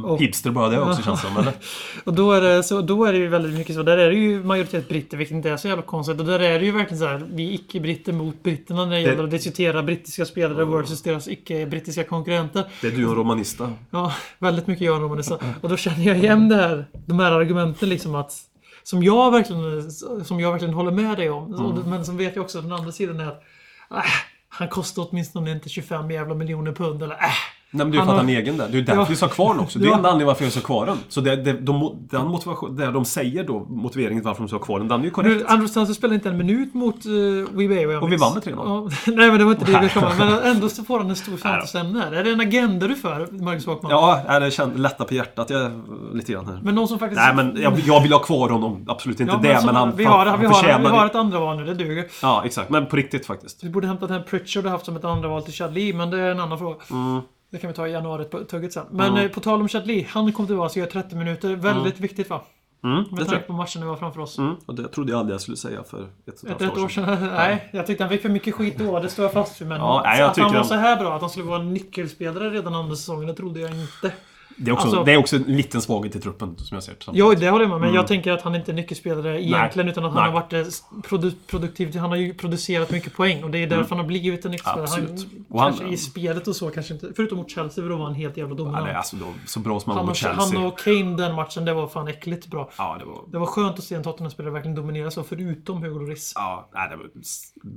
Och, 0.05 0.19
Hipster 0.21 0.51
bara 0.51 0.69
det 0.69 0.79
också 0.81 1.01
känns 1.01 1.21
som, 1.21 1.37
eller? 1.37 1.53
och 2.03 2.13
då, 2.13 2.31
är 2.31 2.41
det, 2.41 2.63
så, 2.63 2.81
då 2.81 3.05
är 3.05 3.11
det 3.13 3.17
ju 3.19 3.27
väldigt 3.27 3.53
mycket 3.57 3.75
så. 3.75 3.83
Där 3.83 3.97
är 3.97 4.09
det 4.09 4.15
ju 4.15 4.43
majoritet 4.43 4.89
britter, 4.89 5.17
vilket 5.17 5.35
inte 5.35 5.49
är 5.49 5.57
så 5.63 5.67
jävla 5.67 5.83
konstigt. 5.83 6.19
Och 6.19 6.25
där 6.25 6.39
är 6.39 6.59
det 6.59 6.65
ju 6.65 6.71
verkligen 6.71 6.99
så 6.99 7.05
här, 7.07 7.27
vi 7.31 7.53
icke-britter 7.53 8.13
mot 8.13 8.43
britterna 8.43 8.85
när 8.85 8.91
det 8.95 9.01
gäller 9.01 9.23
att 9.23 9.31
diskutera 9.31 9.83
brittiska 9.83 10.25
spelare 10.25 10.65
versus 10.65 11.01
deras 11.01 11.27
icke-brittiska 11.27 12.03
konkurrenter. 12.03 12.65
Det 12.81 12.87
är 12.87 12.91
du 12.91 13.03
en 13.03 13.15
romanista. 13.15 13.73
Ja, 13.89 14.13
väldigt 14.39 14.67
mycket 14.67 14.87
de 14.87 15.17
det 15.17 15.23
så. 15.23 15.39
Och 15.61 15.69
då 15.69 15.77
känner 15.77 16.03
jag 16.05 16.17
igen 16.17 16.49
det 16.49 16.55
här, 16.55 16.85
de 17.05 17.19
här 17.19 17.31
argumenten 17.31 17.89
liksom 17.89 18.15
att 18.15 18.33
som 18.83 19.03
jag 19.03 19.31
verkligen, 19.31 19.91
som 20.25 20.39
jag 20.39 20.51
verkligen 20.51 20.73
håller 20.73 20.91
med 20.91 21.17
dig 21.17 21.29
om. 21.29 21.53
Och- 21.53 21.87
Men 21.87 22.05
som 22.05 22.17
vet 22.17 22.35
jag 22.35 22.43
också 22.43 22.61
den 22.61 22.71
andra 22.71 22.91
sidan 22.91 23.19
är 23.19 23.25
att 23.27 23.43
äh, 23.91 24.03
han 24.49 24.67
kostar 24.67 25.07
åtminstone 25.09 25.51
inte 25.51 25.69
25 25.69 26.11
jävla 26.11 26.35
miljoner 26.35 26.71
pund 26.71 27.03
eller 27.03 27.15
äh. 27.15 27.19
Nej 27.75 27.85
men 27.85 27.91
det 27.91 27.97
är 27.97 27.99
ju 27.99 27.99
Han 27.99 28.07
för 28.07 28.13
att 28.13 28.19
han 28.19 28.29
är 28.29 28.39
egen 28.39 28.57
där. 28.57 28.67
Det 28.67 28.73
är 28.73 28.75
ju 28.75 28.81
därför 28.81 29.01
Ja. 29.01 29.07
vi 29.09 29.15
ha 29.15 29.27
kvar 29.27 29.59
också. 29.61 29.79
Det 29.79 29.85
är 29.85 29.89
Ja. 29.89 29.95
enda 29.95 30.09
anledningen 30.09 30.27
varför 30.27 30.45
jag 30.45 30.51
ha 30.51 30.61
kvar 30.61 30.85
den. 30.85 30.97
Så 31.09 31.21
det, 31.21 31.35
det, 31.35 31.53
de, 31.53 32.07
den 32.11 32.27
motivation, 32.27 32.75
det 32.75 32.91
de 32.91 33.05
säger 33.05 33.43
då, 33.43 33.59
motiveringen 33.59 34.21
till 34.23 34.27
varför 34.27 34.43
de 34.47 34.51
ha 34.53 34.59
kvar 34.59 34.79
den, 34.79 34.87
den 34.87 34.99
är 34.99 35.03
ju 35.05 35.09
korrekt. 35.09 35.45
Andrew 35.47 35.67
Stanser 35.67 35.93
spelade 35.93 36.15
inte 36.15 36.29
en 36.29 36.37
minut 36.37 36.73
mot 36.73 37.05
uh, 37.05 37.47
Webay 37.51 37.85
Och 37.85 38.11
vi 38.11 38.17
vann 38.17 38.33
med 38.33 38.43
3-0. 38.43 38.53
Ja, 38.55 38.89
Nej 39.11 39.29
men 39.29 39.37
det 39.39 39.43
var 39.45 39.51
inte 39.51 39.65
det 39.65 39.79
ville 39.79 39.89
komma 39.89 40.11
Men 40.17 40.39
ändå 40.43 40.69
så 40.69 40.83
får 40.83 40.99
han 40.99 41.09
en 41.09 41.15
stor 41.15 41.37
fantasyämne 41.37 41.99
här. 41.99 42.11
Är 42.11 42.23
det 42.23 42.31
en 42.31 42.39
agenda 42.41 42.87
du 42.87 42.95
för, 42.95 43.27
Marcus 43.31 43.65
Håkman? 43.65 43.91
Ja, 43.91 44.21
är 44.27 44.39
det 44.39 44.51
känns 44.51 44.77
lätta 44.77 45.03
på 45.05 45.13
hjärtat 45.13 45.49
jag, 45.49 45.71
lite 46.13 46.31
grann 46.31 46.45
här. 46.47 46.59
Men 46.63 46.75
någon 46.75 46.87
som 46.87 46.99
faktiskt... 46.99 47.21
Nej 47.21 47.35
men 47.35 47.61
jag, 47.61 47.79
jag 47.79 48.01
vill 48.01 48.11
ha 48.13 48.19
kvar 48.19 48.49
honom, 48.49 48.85
absolut 48.87 49.19
inte 49.19 49.33
Ja, 49.33 49.53
det. 49.53 49.57
som- 49.57 49.65
Men 49.65 49.75
han, 49.75 49.95
vi, 49.95 50.03
har, 50.05 50.25
han, 50.25 50.39
vi, 50.39 50.45
har, 50.45 50.53
förtjänar 50.53 50.91
vi 50.91 50.97
har 50.97 51.05
ett 51.05 51.15
andra 51.15 51.39
val 51.39 51.57
nu, 51.57 51.65
det 51.65 51.73
duger. 51.73 52.05
Ja, 52.21 52.41
exakt. 52.45 52.69
Men 52.69 52.85
på 52.85 52.95
riktigt 52.95 53.25
faktiskt. 53.25 53.63
Vi 53.63 53.69
borde 53.69 53.87
hämtat 53.87 54.09
den 54.09 54.23
Pritchard 54.23 54.65
och 54.65 54.71
haft 54.71 54.85
som 54.85 54.95
ett 54.95 55.05
andra 55.05 55.29
val 55.29 55.43
till 55.43 55.53
Chadli, 55.53 55.93
men 55.93 56.09
det 56.09 56.19
är 56.19 56.31
en 56.31 56.39
annan 56.39 56.57
fråga. 56.59 56.75
Mm. 56.91 57.21
Det 57.53 57.59
kan 57.59 57.67
vi 57.67 57.73
ta 57.73 57.87
i 57.87 57.91
januari-tugget 57.91 58.73
sen. 58.73 58.85
Men 58.91 59.17
eh, 59.17 59.27
på 59.31 59.39
tal 59.39 59.61
om 59.61 59.67
Chadli, 59.67 60.07
han 60.09 60.33
kom 60.33 60.47
tillbaka 60.47 60.71
och 60.71 60.77
gör 60.77 60.85
30 60.85 61.15
minuter. 61.15 61.55
Väldigt 61.55 61.99
viktigt 61.99 62.29
va? 62.29 62.41
Mm, 62.83 63.03
Med 63.11 63.27
tanke 63.27 63.47
på 63.47 63.53
matchen 63.53 63.81
vi 63.81 63.87
har 63.87 63.95
framför 63.95 64.21
oss. 64.21 64.37
Mm, 64.37 64.55
och 64.65 64.75
det 64.75 64.87
trodde 64.87 65.11
jag 65.11 65.19
aldrig 65.19 65.33
jag 65.33 65.41
skulle 65.41 65.57
säga 65.57 65.83
för 65.83 66.01
ett, 66.27 66.43
Ett, 66.43 66.61
ett 66.61 66.77
år 66.77 66.87
sedan. 66.89 67.17
Nej, 67.35 67.69
jag 67.73 67.87
tyckte 67.87 68.03
han 68.03 68.09
fick 68.11 68.21
för 68.21 68.29
mycket 68.29 68.55
skit 68.55 68.77
då. 68.77 68.99
Det 68.99 69.09
står 69.09 69.23
jag 69.25 69.33
fast 69.33 69.61
vid. 69.61 69.67
Men 69.67 69.77
Ja, 69.81 70.01
nej, 70.05 70.21
att 70.21 70.37
han 70.37 70.53
var 70.53 70.63
så 70.63 70.73
här 70.75 70.97
bra, 70.97 71.15
att 71.15 71.21
han 71.21 71.29
skulle 71.29 71.45
vara 71.45 71.59
en 71.59 71.73
nyckelspelare 71.73 72.49
redan 72.49 72.75
andra 72.75 72.95
säsongen, 72.95 73.27
det 73.27 73.33
trodde 73.33 73.59
jag 73.59 73.71
inte. 73.71 74.11
Det 74.57 74.71
är, 74.71 74.73
också, 74.73 74.87
Alltså- 74.87 75.03
det 75.03 75.11
är 75.13 75.17
också 75.17 75.35
en 75.35 75.41
liten 75.43 75.81
svaghet 75.81 76.15
i 76.15 76.19
truppen 76.19 76.55
som 76.57 76.75
jag 76.75 76.83
ser 76.83 76.91
det. 76.91 76.97
Jo, 77.13 77.33
det 77.33 77.49
håller 77.49 77.63
jag 77.65 77.69
med 77.71 77.79
Men 77.81 77.93
jag 77.93 78.07
tänker 78.07 78.31
att 78.31 78.41
han 78.41 78.55
inte 78.55 78.71
är 78.71 78.73
nyckelspelare 78.73 79.43
egentligen. 79.43 79.89
Utan 79.89 80.05
att 80.05 80.11
han 80.13 80.19
Mm. 80.23 80.33
Nej. 80.33 80.41
har 80.53 80.61
varit 80.61 80.67
eh, 80.93 81.01
produ 81.09 81.31
produktiv. 81.47 81.97
Han 81.97 82.09
har 82.09 82.17
ju 82.17 82.33
producerat 82.33 82.91
mycket 82.91 83.15
poäng. 83.15 83.43
Och 83.43 83.49
det 83.51 83.57
är 83.63 83.67
därför 83.67 83.89
han 83.89 83.97
har 83.99 84.05
blivit 84.05 84.45
en 84.45 84.51
nyckelspelare. 84.51 84.87
Han, 84.89 84.99
Mm. 84.99 85.11
Absolut. 85.13 85.45
Och 85.49 85.59
han- 85.61 85.73
kanske 85.73 85.93
i 85.93 85.97
spelet 85.97 86.47
och 86.47 86.55
så 86.55 86.69
kanske 86.69 86.93
inte. 86.93 87.11
Förutom 87.15 87.37
mot 87.37 87.51
Chelsea, 87.51 87.83
för 87.83 87.89
då 87.89 87.97
var 87.97 88.05
han 88.05 88.13
helt 88.15 88.37
jävla 88.37 88.53
Ja, 88.53 88.57
dominant. 88.57 88.87
är 88.87 88.93
alltså 88.93 89.15
då, 89.15 89.25
så 89.45 89.59
bra 89.59 89.79
som 89.79 89.89
han 89.89 89.97
han, 89.97 90.05
var 90.05 90.11
mot 90.11 90.17
Chelsea. 90.17 90.59
han 90.59 90.65
och 90.65 90.79
Kane 90.79 91.17
den 91.17 91.35
matchen, 91.35 91.65
det 91.65 91.73
var 91.73 91.87
fan 91.87 92.07
äckligt 92.07 92.47
bra. 92.47 92.69
Ja, 92.77 92.95
det 92.99 93.05
var... 93.05 93.21
Det 93.31 93.37
var 93.39 93.45
skönt 93.45 93.77
att 93.77 93.83
se 93.83 93.95
en 93.95 94.03
Tottenham-spelare 94.03 94.53
verkligen 94.53 94.75
dominera 94.75 95.11
så, 95.11 95.23
förutom 95.23 95.83
Hugo 95.83 95.99
Lloris. 95.99 96.31
Ja, 96.35 96.69
nej, 96.73 96.89
det 96.89 96.95
var 96.95 97.05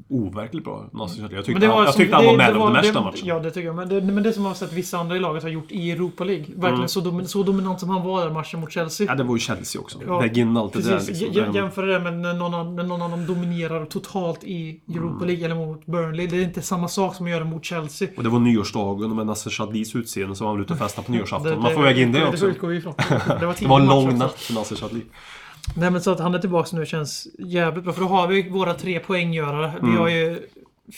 overkligt 0.08 0.64
bra. 0.64 0.90
Jag 0.92 1.08
tyckte, 1.10 1.52
Men 1.52 1.60
det 1.60 1.66
han, 1.66 1.76
var 1.76 1.84
jag 1.84 1.94
som- 1.94 2.00
tyckte 2.00 2.16
han 2.16 2.24
det- 2.24 2.30
var 2.30 2.36
man 2.36 2.56
of 2.62 2.66
the 2.68 2.72
match 2.72 2.94
den 2.94 3.04
matchen. 3.04 3.26
Ja, 3.28 3.38
det 3.38 3.50
tycker 3.50 3.66
jag. 3.66 3.76
Men 3.76 3.88
det, 3.88 4.00
men 4.00 4.22
det 4.22 4.32
som 4.32 4.42
jag 4.42 4.50
har 4.50 4.54
sett 4.54 4.72
vissa 4.72 4.98
andra 4.98 5.16
i 5.16 5.20
laget 5.20 5.42
har 5.42 5.50
gjort 5.50 5.70
i 5.72 5.90
Europa 5.90 6.24
League. 6.24 6.44
Verkligen 6.66 6.80
Mm. 6.80 6.88
så, 6.88 7.00
domin, 7.00 7.28
så 7.28 7.42
dominant 7.42 7.80
som 7.80 7.88
han 7.90 8.02
var 8.02 8.24
där 8.24 8.30
matchen 8.30 8.60
mot 8.60 8.72
Chelsea. 8.72 9.06
Ja, 9.06 9.14
det 9.14 9.22
var 9.24 9.34
ju 9.34 9.40
Chelsea 9.40 9.80
också. 9.82 9.98
Ja, 10.06 10.26
in 10.26 10.56
allt 10.56 10.72
det 10.72 10.82
där 10.82 11.00
liksom. 11.06 11.14
J- 11.14 11.50
jämföra 11.54 11.86
det 11.86 12.00
med 12.00 12.12
när 12.18 12.34
någon, 12.34 12.54
annan, 12.54 12.76
när 12.76 12.82
någon 12.84 13.02
annan 13.02 13.26
dominerar 13.26 13.84
totalt 13.84 14.44
i 14.44 14.80
Europa 14.88 15.14
Mm. 15.14 15.26
League 15.28 15.44
eller 15.44 15.54
mot 15.54 15.86
Burnley. 15.86 16.26
Det 16.26 16.36
är 16.36 16.42
inte 16.42 16.62
samma 16.62 16.88
sak 16.88 17.14
som 17.14 17.26
att 17.26 17.32
göra 17.32 17.44
mot 17.44 17.64
Chelsea. 17.64 18.08
Och 18.16 18.22
det 18.22 18.28
var 18.28 18.38
nyårsdagen 18.38 19.10
och 19.10 19.16
med 19.16 19.26
Nasser 19.26 19.50
Chadlis 19.50 19.96
utseende 19.96 20.34
så 20.36 20.44
var 20.44 20.52
han 20.52 20.60
ute 20.62 20.72
och 20.72 20.78
festade 20.78 21.06
på 21.06 21.12
nyårsafton. 21.16 21.50
Det- 21.52 21.58
Man 21.58 21.72
får 21.74 21.82
väga 21.82 22.02
in 22.02 22.12
det 22.12 22.28
också. 22.28 22.46
utgår 22.46 22.68
vi 22.68 22.76
ifrån. 22.76 22.94
Det 23.40 23.46
var, 23.46 23.56
Det 23.60 23.66
var 23.66 23.80
en 23.80 23.86
lång 23.86 24.18
natt 24.18 24.34
för 24.40 24.54
Nasser 24.54 24.76
Chadli. 24.76 25.00
Nej 25.76 25.90
men 25.90 26.00
så 26.02 26.10
att 26.10 26.20
han 26.20 26.34
är 26.34 26.38
tillbaka 26.38 26.76
nu 26.76 26.86
känns 26.86 27.26
jävligt 27.38 27.84
bra. 27.84 27.92
För 27.92 28.00
då 28.00 28.08
har 28.08 28.26
vi 28.28 28.48
våra 28.50 28.74
tre 28.74 28.98
poänggörare. 29.00 29.68
Mm. 29.68 29.90
Vi 29.90 29.96
har 29.96 30.08
ju 30.08 30.38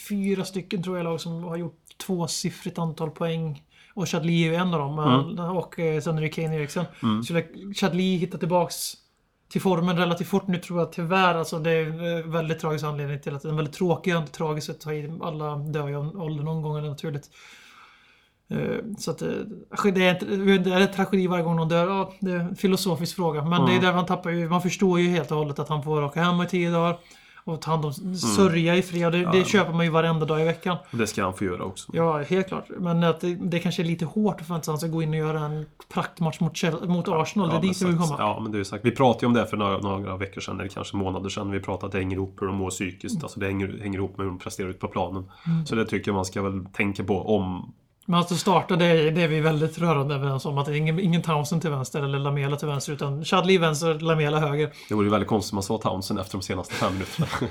fyra 0.08 0.44
stycken 0.44 0.82
tror 0.82 0.96
jag 0.96 1.04
lag 1.04 1.20
som 1.20 1.44
har 1.44 1.56
gjort 1.56 1.74
tvåsiffrigt 2.06 2.78
antal 2.78 3.10
poäng. 3.10 3.62
Och 3.98 4.08
Chadli 4.08 4.42
är 4.44 4.48
ju 4.50 4.54
en 4.54 4.74
av 4.74 4.80
dem. 4.80 4.98
Mm. 4.98 5.56
Och 5.56 5.78
eh, 5.78 6.00
sen 6.00 6.18
är 6.18 6.22
det 6.22 6.28
Kane 6.28 6.56
Eriksen. 6.56 6.84
Skulle 7.24 7.44
Chadli 7.74 8.16
hitta 8.16 8.38
tillbaks 8.38 8.94
till 9.52 9.60
formen 9.60 9.96
relativt 9.96 10.28
fort 10.28 10.46
nu 10.48 10.58
tror 10.58 10.78
jag 10.78 10.92
tyvärr. 10.92 11.34
Alltså 11.34 11.58
det 11.58 11.70
är 11.70 11.86
en 11.86 12.30
väldigt 12.32 12.58
tragisk 12.58 12.84
anledning 12.84 13.20
till 13.20 13.34
att 13.36 13.44
en 13.44 13.56
väldigt 13.56 13.74
tråkig, 13.74 14.14
inte 14.16 14.32
tragisk 14.32 14.70
att 14.70 14.80
ta 14.80 14.92
i. 14.92 15.12
Alla 15.22 15.56
dör 15.56 15.94
av 15.94 16.22
ålder 16.22 16.44
någon 16.44 16.62
gång, 16.62 16.82
det 16.82 16.88
naturligt. 16.88 17.30
Eh, 18.50 18.58
Så 18.98 19.10
att 19.10 19.22
eh, 19.22 19.28
det 19.94 20.06
är, 20.06 20.10
inte- 20.14 20.26
det 20.70 20.70
är 20.74 20.80
en 20.80 20.92
tragedi 20.92 21.26
varje 21.26 21.44
gång 21.44 21.56
någon 21.56 21.68
dör. 21.68 21.86
Ja, 21.88 22.12
det 22.20 22.30
är 22.32 22.36
en 22.36 22.56
filosofisk 22.56 23.16
fråga. 23.16 23.44
Men 23.44 23.66
det 23.66 23.72
är 23.76 23.80
där 23.80 23.92
han 23.92 24.06
tappar 24.06 24.30
ju. 24.30 24.48
Man 24.48 24.62
förstår 24.62 25.00
ju 25.00 25.08
helt 25.08 25.30
och 25.30 25.36
hållet 25.38 25.58
att 25.58 25.68
han 25.68 25.82
får 25.82 26.02
åka 26.04 26.22
hem 26.22 26.42
i 26.42 26.46
tio 26.46 26.70
dagar. 26.70 26.98
Och 27.48 27.60
ta 27.60 27.70
hand 27.70 27.84
om 27.84 27.92
sörja 28.14 28.76
i 28.76 28.82
fred. 28.82 29.12
Det, 29.12 29.28
det 29.32 29.44
köper 29.44 29.72
man 29.72 29.84
ju 29.84 29.90
varenda 29.90 30.26
dag 30.26 30.40
i 30.40 30.44
veckan. 30.44 30.76
Det 30.90 31.06
ska 31.06 31.24
han 31.24 31.34
få 31.34 31.44
göra 31.44 31.64
också. 31.64 31.92
Ja, 31.94 32.18
helt 32.22 32.48
klart. 32.48 32.64
Men 32.78 33.04
att 33.04 33.20
det, 33.20 33.34
det 33.34 33.58
kanske 33.58 33.82
är 33.82 33.84
lite 33.84 34.04
hårt 34.04 34.40
för 34.40 34.54
att 34.54 34.66
han 34.66 34.78
ska 34.78 34.86
gå 34.88 35.02
in 35.02 35.08
och 35.10 35.16
göra 35.16 35.40
en 35.40 35.66
praktmatch 35.88 36.40
mot, 36.40 36.62
mot 36.88 37.08
Arsenal. 37.08 37.48
det 37.48 37.54
är 37.54 37.56
Ja, 37.56 37.60
dit 37.60 37.82
vi 37.82 37.86
vill 37.86 37.96
komma. 37.96 38.16
Ja, 38.18 38.40
men 38.42 38.52
det 38.52 38.58
är 38.58 38.64
sagt. 38.64 38.84
Vi 38.84 38.90
pratade 38.90 39.24
ju 39.24 39.26
om 39.26 39.32
det 39.34 39.46
för 39.46 39.56
några, 39.56 39.78
några 39.78 40.16
veckor 40.16 40.40
sedan, 40.40 40.60
eller 40.60 40.68
kanske 40.68 40.96
månader 40.96 41.28
sedan. 41.28 41.50
Vi 41.50 41.60
pratade 41.60 41.86
att 41.86 41.92
det 41.92 41.98
hänger 41.98 42.16
ihop 42.16 42.36
hur 42.40 42.46
de 42.46 42.56
mår 42.56 42.70
psykiskt. 42.70 43.22
Alltså 43.22 43.40
det 43.40 43.46
hänger, 43.46 43.78
hänger 43.82 43.98
ihop 43.98 44.16
med 44.16 44.24
hur 44.24 44.30
de 44.30 44.38
presterar 44.38 44.68
ut 44.68 44.78
på 44.80 44.88
planen. 44.88 45.30
Mm. 45.46 45.66
Så 45.66 45.74
det 45.74 45.86
tycker 45.86 46.08
jag 46.10 46.14
man 46.16 46.24
ska 46.24 46.42
väl 46.42 46.64
tänka 46.64 47.04
på 47.04 47.36
om... 47.36 47.72
Men 48.08 48.18
alltså 48.18 48.36
starta, 48.36 48.76
det, 48.76 49.10
det 49.10 49.22
är 49.22 49.28
vi 49.28 49.40
väldigt 49.40 49.78
rörande 49.78 50.14
överens 50.14 50.46
om. 50.46 50.58
Att 50.58 50.66
det 50.66 50.72
är 50.72 50.76
ingen, 50.76 51.00
ingen 51.00 51.22
Townsend 51.22 51.62
till 51.62 51.70
vänster 51.70 52.02
eller 52.02 52.18
Lamela 52.18 52.56
till 52.56 52.68
vänster. 52.68 52.92
Utan 52.92 53.24
Chadli 53.24 53.58
vänster, 53.58 53.94
Lamela 53.94 54.38
höger. 54.40 54.72
Det 54.88 54.94
vore 54.94 55.06
ju 55.06 55.10
väldigt 55.10 55.28
konstigt 55.28 55.52
om 55.52 55.56
man 55.56 55.62
sa 55.62 55.78
Townsend 55.78 56.20
efter 56.20 56.38
de 56.38 56.42
senaste 56.42 56.74
fem 56.74 56.92
minuterna. 56.92 57.26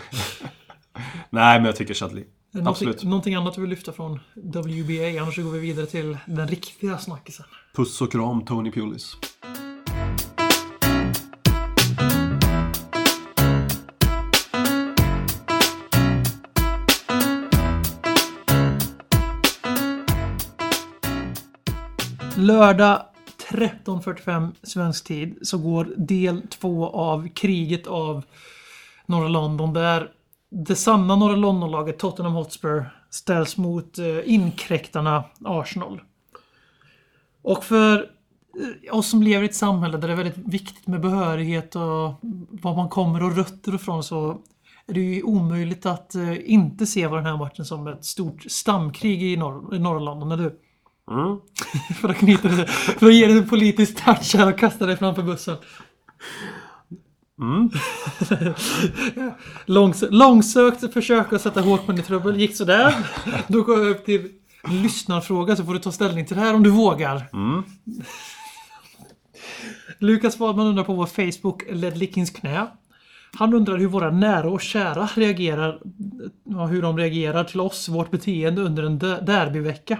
Nej, 1.30 1.60
men 1.60 1.66
jag 1.66 1.76
tycker 1.76 1.94
Chadli. 1.94 2.26
Någonting, 2.52 2.70
Absolut. 2.70 3.04
någonting 3.04 3.36
annat 3.36 3.56
du 3.56 3.62
vill 3.62 3.70
lyfta 3.70 3.92
från 3.92 4.20
WBA? 4.36 5.22
Annars 5.22 5.38
går 5.38 5.52
vi 5.52 5.60
vidare 5.60 5.86
till 5.86 6.18
den 6.26 6.48
riktiga 6.48 6.98
snackisen. 6.98 7.46
Puss 7.76 8.02
och 8.02 8.12
kram, 8.12 8.46
Tony 8.46 8.72
Pulis. 8.72 9.18
Lördag 22.38 23.02
13.45 23.52 24.52
svensk 24.64 25.06
tid 25.08 25.38
så 25.42 25.58
går 25.58 25.94
del 25.98 26.42
två 26.42 26.90
av 26.90 27.28
kriget 27.28 27.88
av 27.88 28.24
norra 29.06 29.28
London 29.28 29.74
där 29.74 30.12
det 30.50 30.76
sanna 30.76 31.16
norra 31.16 31.36
London-laget 31.36 32.00
Tottenham 32.00 32.34
Hotspur 32.34 32.86
ställs 33.10 33.58
mot 33.58 33.98
eh, 33.98 34.20
inkräktarna 34.26 35.24
Arsenal. 35.46 36.02
Och 37.42 37.64
för 37.64 37.98
eh, 38.00 38.98
oss 38.98 39.10
som 39.10 39.24
lever 39.24 39.44
i 39.44 39.50
ett 39.50 39.56
samhälle 39.56 39.98
där 39.98 40.08
det 40.08 40.14
är 40.14 40.18
väldigt 40.18 40.54
viktigt 40.54 40.88
med 40.88 41.02
behörighet 41.02 41.76
och 41.76 42.14
var 42.62 42.76
man 42.76 42.90
kommer 42.90 43.24
och 43.24 43.36
rötter 43.36 43.76
ifrån 43.76 44.04
så 44.04 44.42
är 44.88 44.94
det 44.94 45.02
ju 45.02 45.24
omöjligt 45.24 45.86
att 45.86 46.16
eh, 46.16 46.52
inte 46.52 46.86
se 46.86 47.08
vad 47.08 47.20
den 47.20 47.26
här 47.26 47.38
matchen 47.38 47.66
som 47.66 47.88
ett 47.88 48.06
stort 48.06 48.52
stamkrig 48.52 49.24
i, 49.24 49.38
norr, 49.38 49.76
i 49.76 49.80
norra 49.80 50.00
London, 50.00 50.32
eller 50.32 50.44
hur? 50.44 50.67
Mm. 51.12 51.40
för 52.02 52.10
att 52.10 52.18
knyta 52.18 52.48
det, 52.48 52.66
för 52.68 53.08
att 53.08 53.14
ge 53.14 53.28
det 53.28 53.34
en 53.34 53.50
politisk 53.50 54.06
touch 54.06 54.36
här 54.36 54.54
och 54.54 54.60
kasta 54.60 54.86
det 54.86 54.98
framför 54.98 55.24
bussen. 55.24 55.56
Mm. 57.42 57.70
Långs, 59.66 60.04
långsökt 60.10 60.94
försök 60.94 61.34
att 61.34 61.42
sätta 61.42 61.62
Håkman 61.62 61.98
i 62.00 62.02
trubbel 62.02 62.40
gick 62.40 62.56
sådär. 62.56 62.96
Då 63.48 63.62
går 63.62 63.78
jag 63.80 63.88
upp 63.90 64.06
till 64.06 64.30
lyssnarfråga 64.70 65.56
så 65.56 65.64
får 65.66 65.74
du 65.74 65.80
ta 65.80 65.92
ställning 65.92 66.26
till 66.26 66.36
det 66.36 66.42
här 66.42 66.54
om 66.54 66.64
du 66.64 66.70
vågar. 66.70 67.30
Mm. 67.34 67.64
Lukas 70.00 70.40
Wadman 70.40 70.68
undrar 70.68 70.84
på 70.84 70.94
vår 70.94 71.06
Facebook 71.06 71.64
Led 71.72 71.98
Lickings 71.98 72.30
knä. 72.30 72.68
Han 73.38 73.54
undrar 73.54 73.78
hur 73.78 73.88
våra 73.88 74.12
nära 74.12 74.50
och 74.50 74.62
kära 74.62 75.10
reagerar, 75.16 75.80
hur 76.70 76.82
de 76.82 76.98
reagerar 76.98 77.44
till 77.44 77.60
oss, 77.60 77.90
vårt 77.90 78.12
beteende 78.12 78.62
under 78.62 78.84
en 78.84 79.00
de- 79.00 79.26
derbyvecka. 79.26 80.00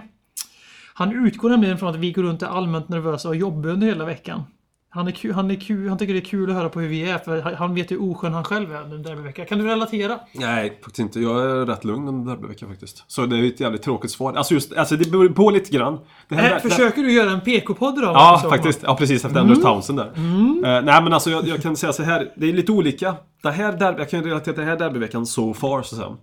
Han 0.98 1.26
utgår 1.26 1.50
nämligen 1.50 1.78
från 1.78 1.88
att 1.88 1.96
vi 1.96 2.12
går 2.12 2.22
runt 2.22 2.42
är 2.42 2.46
allmänt 2.46 2.88
nervösa 2.88 3.28
och 3.28 3.36
jobbiga 3.36 3.72
under 3.72 3.86
hela 3.86 4.04
veckan. 4.04 4.42
Han, 4.90 5.06
är 5.08 5.12
kul, 5.12 5.32
han, 5.32 5.50
är 5.50 5.54
kul, 5.54 5.88
han 5.88 5.98
tycker 5.98 6.12
det 6.14 6.18
är 6.20 6.24
kul 6.24 6.50
att 6.50 6.56
höra 6.56 6.68
på 6.68 6.80
hur 6.80 6.88
vi 6.88 7.10
är, 7.10 7.18
för 7.18 7.40
han- 7.54 7.74
vet 7.74 7.90
hur 7.90 8.02
oskön 8.10 8.32
han 8.32 8.44
själv 8.44 8.72
är 8.72 8.82
under 8.82 8.96
en 8.96 9.02
derbyvecka. 9.02 9.44
Kan 9.44 9.58
du 9.58 9.64
relatera? 9.66 10.18
Nej, 10.34 10.68
faktiskt 10.82 10.98
inte. 10.98 11.20
Jag 11.20 11.42
är 11.42 11.66
rätt 11.66 11.84
lugn 11.84 12.08
under 12.08 12.32
derbyveckan 12.34 12.68
faktiskt. 12.68 13.04
Så 13.08 13.26
det 13.26 13.38
är 13.38 13.44
ett 13.46 13.60
jävligt 13.60 13.82
tråkigt 13.82 14.10
svar. 14.10 14.32
Alltså 14.34 14.54
just, 14.54 14.72
alltså 14.76 14.96
det 14.96 15.10
beror 15.10 15.28
på 15.28 15.50
lite 15.50 15.70
grann. 15.76 15.98
Här- 16.30 16.52
Äh, 16.52 16.58
försöker 16.58 17.02
du 17.02 17.12
göra 17.12 17.30
en 17.30 17.40
PK-podd 17.40 17.98
idag? 17.98 18.12
Ja, 18.14 18.42
faktiskt. 18.50 18.80
Ja, 18.82 18.96
precis. 18.96 19.24
Efter 19.24 19.40
Anders 19.40 19.60
Townsend 19.62 19.98
där. 19.98 20.06
Eh, 20.06 20.84
nej, 20.84 21.02
men 21.02 21.12
alltså 21.12 21.30
jag, 21.30 21.46
jag 21.48 21.62
kan 21.62 21.76
säga 21.76 21.92
så 21.92 22.02
här. 22.02 22.32
Det 22.36 22.48
är 22.48 22.52
lite 22.52 22.72
olika. 22.72 23.14
Det 23.42 23.50
här 23.50 23.72
derby, 23.72 23.98
jag 23.98 24.10
kan 24.10 24.22
relatera 24.24 24.54
till 24.54 24.60
den 24.64 24.68
här 24.68 24.76
derbyveckan 24.78 25.26
so 25.26 25.54
far, 25.54 25.82
så 25.82 25.94
att 25.96 26.00
säga. 26.02 26.16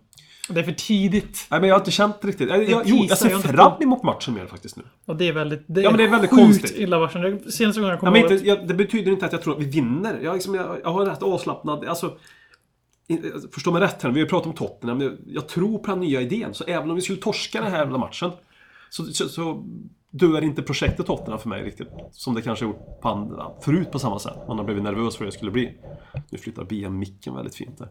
Det 0.50 0.60
är 0.60 0.64
för 0.64 0.72
tidigt. 0.72 1.48
Nej, 1.52 1.60
men 1.60 1.70
jag 1.70 1.76
har 1.76 1.80
inte 1.80 1.92
känt 1.92 2.26
riktigt. 2.26 2.50
Jag, 2.50 2.70
jag, 2.70 2.82
jo, 2.86 3.06
jag 3.10 3.18
ser 3.18 3.30
jag 3.30 3.44
fram 3.44 3.82
emot 3.82 4.04
matchen 4.04 4.34
mer 4.34 4.46
faktiskt 4.46 4.78
nu. 4.78 4.84
Och 5.06 5.16
det 5.16 5.28
är 5.28 5.34
väldigt... 5.34 5.64
Det 5.68 5.82
Ja, 5.82 5.90
men 5.90 5.98
det 5.98 6.04
är 6.04 6.10
väldigt 6.10 6.30
konstigt. 6.30 6.76
illavarslande. 6.78 7.52
Senaste 7.52 7.82
gången 7.82 7.90
jag 7.90 7.98
Ja, 7.98 8.00
kom 8.00 8.14
men 8.14 8.22
ihåg... 8.22 8.32
inte, 8.32 8.48
jag, 8.48 8.68
det 8.68 8.74
betyder 8.74 9.12
inte 9.12 9.26
att 9.26 9.32
jag 9.32 9.42
tror 9.42 9.54
att 9.56 9.62
vi 9.62 9.66
vinner. 9.70 10.20
Jag, 10.24 10.34
liksom, 10.34 10.56
jag, 10.56 10.78
jag 10.84 10.90
har 10.90 11.02
en 11.02 11.08
rätt 11.10 11.24
avslappnad... 11.24 11.86
Alltså, 11.86 12.18
förstå 13.54 13.72
mig 13.72 13.82
rätt 13.82 14.04
här, 14.04 14.10
vi 14.10 14.20
har 14.20 14.26
ju 14.26 14.30
pratat 14.30 14.48
om 14.48 14.54
Tottenham. 14.54 14.98
men 14.98 15.08
Jag, 15.08 15.18
jag 15.28 15.48
tror 15.48 15.80
på 15.80 15.92
den 15.92 16.00
nya 16.00 16.22
idén. 16.22 16.54
Så 16.54 16.64
även 16.64 16.90
om 16.90 16.96
vi 16.96 17.02
skulle 17.02 17.20
torska 17.20 17.62
den 17.62 17.72
här 17.72 17.78
jävla 17.80 17.98
matchen 17.98 18.32
så, 18.90 19.04
så, 19.04 19.30
så 19.30 19.66
dör 20.18 20.44
inte 20.44 20.62
projektet 20.62 21.06
Tottenham 21.06 21.40
för 21.40 21.50
mig 21.50 21.64
riktigt. 21.64 21.88
Som 22.12 22.34
det 22.34 22.42
kanske 22.42 22.66
gjort 22.66 23.02
på 23.02 23.10
andra, 23.10 23.46
förut 23.62 23.92
på 23.92 24.00
samma 24.00 24.20
sätt. 24.20 24.38
Man 24.48 24.58
har 24.58 24.66
blivit 24.66 24.84
nervös 24.84 25.16
för 25.16 25.26
hur 25.26 25.32
det 25.32 25.38
skulle 25.38 25.52
bli. 25.52 25.72
Nu 26.30 26.38
flyttar 26.38 26.64
BM 26.64 27.00
micken 27.00 27.36
väldigt 27.36 27.56
fint 27.56 27.78
där. 27.78 27.88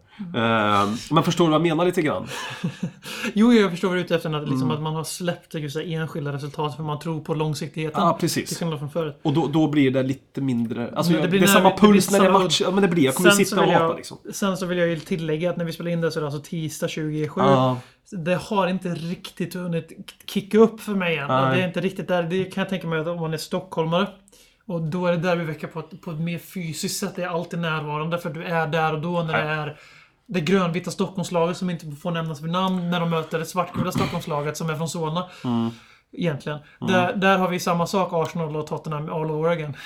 Eh, 0.83 0.89
men 1.11 1.23
förstår 1.23 1.45
du 1.45 1.51
vad 1.51 1.61
jag 1.61 1.63
menar 1.69 1.85
lite 1.85 2.03
grann? 2.03 2.27
Jo, 3.35 3.53
jag 3.53 3.71
förstår 3.71 3.89
vad 3.89 3.97
du 3.97 4.01
är 4.01 4.05
ute 4.05 4.15
efter. 4.15 4.29
Att, 4.29 4.35
Mm. 4.43 4.51
liksom, 4.51 4.71
att 4.71 4.83
man 4.83 4.95
har 4.95 5.05
släppt 5.05 5.55
just 5.55 5.77
det, 5.77 5.83
enskilda 5.95 6.33
resultat 6.33 6.77
för 6.77 6.83
man 6.83 6.99
tror 6.99 7.21
på 7.21 7.35
långsiktigheten. 7.35 8.03
Ja, 8.03 8.13
Till 8.13 8.21
precis. 8.21 8.59
skillnad 8.59 8.79
från 8.79 8.91
förut. 8.91 9.21
Och 9.23 9.33
då, 9.33 9.47
då 9.47 9.69
blir 9.69 9.91
det 9.91 10.03
lite 10.03 10.41
mindre... 10.41 10.93
Alltså, 10.97 11.13
det 11.13 11.19
det, 11.21 11.29
blir 11.29 11.31
blir 11.31 11.41
när- 11.41 11.47
samma 11.55 11.71
det 11.71 11.77
puls 11.77 12.11
när 12.11 12.21
det 12.21 12.27
är 12.27 12.33
match. 12.33 12.61
Ja, 12.61 12.71
men 12.71 12.83
det 12.83 12.89
blir. 12.89 13.05
Jag 13.05 13.15
kommer 13.15 13.31
sitta 13.31 13.61
och 13.61 13.67
hata 13.67 13.85
jag- 13.85 13.97
liksom. 13.97 14.19
Sen 14.33 14.57
så 14.57 14.67
vill 14.67 14.79
jag 14.79 14.89
ju 14.89 14.99
tillägga 15.01 15.51
att 15.51 15.57
när 15.57 15.65
vi 15.65 15.73
spelar 15.73 15.91
in 15.91 16.01
det 16.01 16.11
så 16.11 16.19
är 16.19 16.21
det 16.21 16.27
alltså 16.27 16.43
tisdag 16.51 16.89
27. 16.89 17.41
Ja. 17.41 17.79
Det 18.11 18.35
har 18.35 18.67
inte 18.67 18.89
riktigt 18.89 19.55
hunnit 19.55 19.93
kicka 20.27 20.59
upp 20.59 20.81
för 20.81 20.95
mig 20.95 21.17
än. 21.17 21.29
Nej. 21.29 21.57
Det 21.57 21.63
är 21.63 21.67
inte 21.69 21.81
riktigt 21.81 22.09
där. 22.09 22.23
Det 22.23 22.45
kan 22.45 22.63
jag 22.63 22.69
tänka 22.69 22.87
mig 22.87 23.01
att 23.01 23.07
om 23.07 23.21
man 23.21 23.35
är 23.35 23.39
stockholmare. 23.39 24.07
Och 24.67 24.83
då 24.83 25.07
är 25.07 25.13
det 25.13 25.19
derbyvecka 25.19 25.69
på 25.69 25.81
ett, 25.81 26.01
på 26.01 26.11
ett 26.11 26.21
mer 26.21 26.39
fysiskt 26.39 27.01
sätt. 27.01 27.17
Det 27.17 27.23
är 27.23 27.29
alltid 27.29 27.59
närvarande 27.59 28.19
för 28.19 28.31
du 28.31 28.45
är 28.45 28.67
där 28.67 28.93
och 28.93 29.01
då 29.01 29.23
när 29.23 29.33
det 29.33 29.49
är 29.49 29.77
det 30.27 30.41
grönvita 30.41 30.91
Stockholmslaget 30.91 31.57
som 31.57 31.71
inte 31.71 31.91
får 31.91 32.11
nämnas 32.11 32.41
vid 32.41 32.53
namn 32.53 32.91
när 32.91 33.01
de 33.01 33.11
möter 33.11 33.39
det 33.39 33.47
svartgula 33.47 33.93
Stockholmslaget 33.93 34.57
som 34.57 34.71
är 34.71 34.77
från 34.77 34.89
Solna. 34.89 35.29
Mm. 35.45 35.71
Egentligen. 36.17 36.59
Där, 36.81 37.17
där 37.17 37.39
har 37.39 37.49
vi 37.49 37.61
samma 37.61 37.87
sak, 37.87 38.09
Arsenal 38.13 38.57
och 38.57 38.67
Tottenham 38.67 39.09
all 39.09 39.31
over 39.31 39.51
again. 39.51 39.77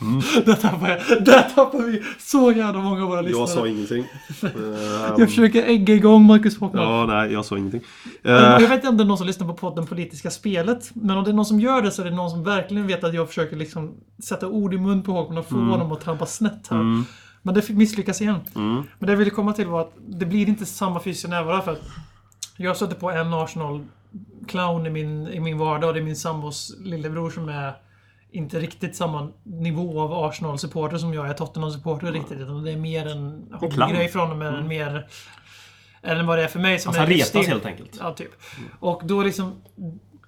Mm. 0.00 0.20
där, 0.44 0.54
tappar 0.54 0.88
jag, 0.88 1.24
där 1.24 1.42
tappar 1.54 1.78
vi 1.78 2.02
så 2.18 2.52
jävla 2.52 2.80
många 2.80 3.02
av 3.02 3.08
våra 3.08 3.20
lyssnare. 3.20 3.40
Jag 3.42 3.48
sa 3.48 3.66
ingenting. 3.68 4.04
Jag 5.18 5.28
försöker 5.28 5.62
ägga 5.62 5.94
igång 5.94 6.24
Marcus 6.24 6.58
Håkman. 6.60 6.82
Ja, 6.82 7.06
nej, 7.06 7.32
jag 7.32 7.44
sa 7.44 7.58
ingenting. 7.58 7.80
Eh, 8.24 8.32
Jag 8.32 8.60
vet 8.60 8.72
inte 8.72 8.88
om 8.88 8.96
det 8.96 9.02
är 9.02 9.06
någon 9.06 9.18
som 9.18 9.26
lyssnar 9.26 9.46
på 9.46 9.54
podden 9.54 9.86
Politiska 9.86 10.30
spelet. 10.30 10.90
Men 10.94 11.18
om 11.18 11.24
det 11.24 11.30
är 11.30 11.34
någon 11.34 11.46
som 11.46 11.60
gör 11.60 11.82
det 11.82 11.90
så 11.90 12.02
är 12.02 12.06
det 12.06 12.16
någon 12.16 12.30
som 12.30 12.44
verkligen 12.44 12.86
vet 12.86 13.04
att 13.04 13.14
jag 13.14 13.28
försöker 13.28 13.56
liksom 13.56 13.94
sätta 14.22 14.46
ord 14.46 14.74
i 14.74 14.78
mun 14.78 15.02
på 15.02 15.12
Håkman 15.12 15.38
och 15.38 15.46
få 15.48 15.54
Mm. 15.56 15.68
honom 15.68 15.92
att 15.92 16.00
trampa 16.00 16.26
snett 16.26 16.66
här. 16.70 17.04
Men 17.42 17.54
det 17.54 17.68
misslyckas 17.68 18.20
igen. 18.20 18.40
Mm. 18.56 18.74
Men 18.74 19.06
det 19.06 19.12
jag 19.12 19.16
ville 19.16 19.30
komma 19.30 19.52
till 19.52 19.66
var 19.66 19.80
att 19.80 19.92
det 20.08 20.26
blir 20.26 20.48
inte 20.48 20.66
samma 20.66 21.00
fysiska 21.00 21.28
närvaro 21.28 21.62
för 21.62 21.72
att 21.72 21.82
jag 22.56 22.76
stötte 22.76 22.94
på 22.94 23.10
en 23.10 23.32
Arsenal-clown 24.46 24.86
i 24.86 24.90
min, 24.90 25.28
i 25.28 25.40
min 25.40 25.58
vardag 25.58 25.88
och 25.88 25.94
det 25.94 26.00
är 26.00 26.04
min 26.04 26.16
sambos 26.16 26.76
lillebror 26.80 27.30
som 27.30 27.48
är 27.48 27.76
inte 28.30 28.58
riktigt 28.58 28.96
samma 28.96 29.28
nivå 29.42 30.00
av 30.00 30.12
Arsenal-supporter 30.12 30.98
som 30.98 31.14
jag 31.14 31.28
är 31.28 31.34
Tottenham-supporter 31.34 32.12
riktigt. 32.12 32.40
Utan 32.40 32.64
det 32.64 32.72
är 32.72 32.76
mer 32.76 33.06
en 33.06 33.52
hobbygrej 33.52 34.08
från 34.08 34.28
honom 34.28 34.42
än 34.42 34.68
mer 34.68 35.06
än 36.02 36.26
vad 36.26 36.38
det 36.38 36.44
är 36.44 36.48
för 36.48 36.60
mig 36.60 36.78
som 36.78 36.88
Alltså, 36.88 37.02
är 37.02 37.06
han 37.06 37.14
retas 37.14 37.46
helt 37.46 37.66
enkelt. 37.66 37.96
Ja, 38.00 38.14
typ. 38.14 38.30
Och 38.80 39.02
då 39.04 39.22
liksom... 39.22 39.52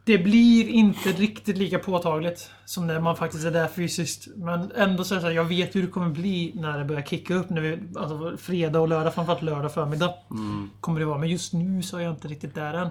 Det 0.04 0.18
blir 0.18 0.68
inte 0.68 1.08
riktigt 1.08 1.58
lika 1.58 1.78
påtagligt 1.78 2.50
som 2.64 2.86
när 2.86 3.00
man 3.00 3.16
faktiskt 3.16 3.44
är 3.44 3.50
där 3.50 3.68
fysiskt. 3.68 4.28
Men 4.36 4.72
ändå 4.76 5.04
så 5.04 5.14
är 5.14 5.16
det 5.16 5.20
så 5.20 5.26
här, 5.26 5.34
jag 5.34 5.44
vet 5.44 5.76
hur 5.76 5.82
det 5.82 5.88
kommer 5.88 6.08
bli 6.08 6.52
när 6.54 6.78
det 6.78 6.84
börjar 6.84 7.02
kicka 7.02 7.34
upp. 7.34 7.50
När 7.50 7.60
vi, 7.60 7.78
alltså 7.96 8.36
fredag 8.36 8.80
och 8.80 8.88
lördag, 8.88 9.14
framförallt 9.14 9.42
lördag 9.42 9.74
förmiddag. 9.74 10.14
Mm. 10.30 10.70
Kommer 10.80 11.00
det 11.00 11.06
vara. 11.06 11.18
Men 11.18 11.28
just 11.28 11.52
nu 11.52 11.82
så 11.82 11.96
är 11.96 12.00
jag 12.00 12.12
inte 12.12 12.28
riktigt 12.28 12.54
där 12.54 12.74
än. 12.74 12.88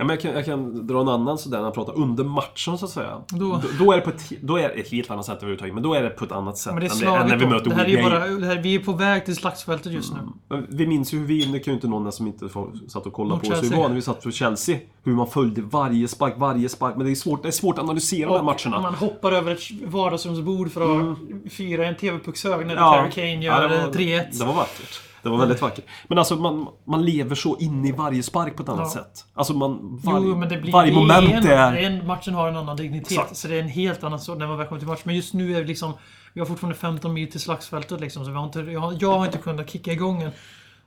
Ja, 0.00 0.04
men 0.06 0.14
jag, 0.14 0.20
kan, 0.22 0.32
jag 0.34 0.44
kan 0.44 0.86
dra 0.86 1.00
en 1.00 1.08
annan 1.08 1.38
sådär 1.38 1.58
när 1.58 1.64
jag 1.64 1.74
pratar 1.74 1.98
under 1.98 2.24
matchen 2.24 2.78
så 2.78 2.84
att 2.84 2.90
säga. 2.90 3.20
Då- 3.28 3.38
Då, 3.38 3.84
då 3.84 3.92
är 3.92 3.96
det 3.96 4.02
på 4.02 4.10
ett, 4.10 4.32
då 4.42 4.56
är 4.58 4.78
ett 4.80 4.90
helt 4.90 5.10
annat 5.10 5.26
sätt 5.26 5.36
överhuvudtaget. 5.36 5.74
Men 5.74 5.82
då 5.82 5.94
är 5.94 6.02
det 6.02 6.10
på 6.10 6.24
ett 6.24 6.32
annat 6.32 6.58
sätt 6.58 6.72
Men 6.74 6.80
det 6.82 6.86
är 6.86 6.92
än, 6.92 6.98
det- 6.98 7.06
än 7.20 7.26
när 7.28 7.36
vi 7.36 7.46
möter 7.46 7.70
Det 7.70 7.76
här 7.76 7.84
är 7.84 7.88
ju 7.88 7.96
WBA. 7.96 8.10
bara... 8.10 8.26
Det 8.26 8.46
här, 8.46 8.58
vi 8.62 8.74
är 8.74 8.78
på 8.78 8.92
väg 8.92 9.24
till 9.24 9.36
slagsfältet 9.36 9.92
just 9.92 10.12
nu. 10.12 10.18
Men 10.48 10.66
Vi 10.70 10.86
minns 10.86 11.14
ju 11.14 11.18
hur 11.18 11.26
vi, 11.26 11.44
det 11.44 11.58
kan 11.58 11.72
ju 11.72 11.74
inte 11.76 11.88
någon 11.88 12.12
som 12.12 12.26
inte 12.26 12.48
satt 12.88 13.06
och 13.06 13.12
kollade 13.12 13.34
Mot 13.34 13.48
på 13.48 13.54
oss, 13.54 13.62
hur 13.72 13.76
var 13.76 13.88
när 13.88 13.94
vi 13.94 14.02
satt 14.02 14.22
för 14.22 14.30
Chelsea. 14.30 14.78
Hur 15.04 15.12
man 15.12 15.26
följde 15.26 15.60
varje 15.62 16.08
spark, 16.08 16.34
varje 16.36 16.68
spark. 16.68 16.96
Men 16.96 17.06
det 17.06 17.12
är 17.12 17.14
svårt, 17.14 17.42
det 17.42 17.48
är 17.48 17.52
svårt 17.52 17.78
att 17.78 17.84
analysera 17.84 18.26
de 18.28 18.32
här 18.32 18.38
Och 18.38 18.44
matcherna. 18.44 18.80
man 18.82 18.94
hoppar 18.94 19.32
över 19.32 19.52
ett 19.52 19.70
vardagsrumsbord 19.86 20.70
för 20.72 21.10
att 21.12 21.18
fira 21.52 21.86
en 21.86 21.96
TV-puckshög 21.96 22.66
när 22.66 22.74
Ja. 22.74 22.82
Harry 22.96 23.10
Kane 23.10 23.44
Ja, 23.44 23.62
gör 23.62 23.70
eh, 23.70 23.84
3-1. 23.90 24.38
Det 24.38 24.44
var 24.44 24.54
vackert. 24.54 25.00
Det 25.22 25.28
var 25.28 25.38
väldigt 25.38 25.62
vackert. 25.62 25.84
Men 26.08 26.18
alltså 26.18 26.36
man, 26.36 26.66
man 26.84 27.04
lever 27.04 27.34
så 27.34 27.56
in 27.58 27.84
i 27.84 27.92
varje 27.92 28.22
spark 28.22 28.56
på 28.56 28.62
ett 28.62 28.68
annat 28.68 28.92
Ja. 28.94 29.00
sätt. 29.02 29.24
Alltså 29.34 29.52
man, 29.54 30.00
varje, 30.04 30.26
Jo, 30.26 30.36
men 30.36 30.48
det 30.48 30.56
blir 30.56 30.72
varje 30.72 30.92
moment 30.92 31.44
en, 31.44 31.50
är... 31.50 31.76
en, 31.76 32.06
Matchen 32.06 32.34
har 32.34 32.48
en 32.48 32.56
annan 32.56 32.76
dignitet. 32.76 33.12
Exakt. 33.12 33.36
Så 33.36 33.48
det 33.48 33.54
är 33.56 33.60
en 33.62 33.68
helt 33.68 34.04
annan 34.04 34.20
sort 34.20 34.38
när 34.38 34.46
man 34.46 34.58
väl 34.58 34.66
kommer 34.66 34.78
till 34.78 34.88
match. 34.88 35.00
Men 35.04 35.14
just 35.16 35.34
nu 35.34 35.56
är 35.56 35.60
det 35.60 35.66
liksom... 35.66 35.92
Vi 36.32 36.40
har 36.40 36.46
fortfarande 36.46 36.78
15 36.78 37.12
mil 37.12 37.30
till 37.30 37.40
slagsfältet 37.40 38.00
liksom. 38.00 38.24
Så 38.24 38.30
vi 38.30 38.36
har 38.36 38.44
inte, 38.44 38.60
jag, 38.60 38.80
har, 38.80 38.96
jag 39.00 39.18
har 39.18 39.26
inte 39.26 39.38
kunnat 39.38 39.70
kicka 39.70 39.92
igång 39.92 40.22
än. 40.22 40.30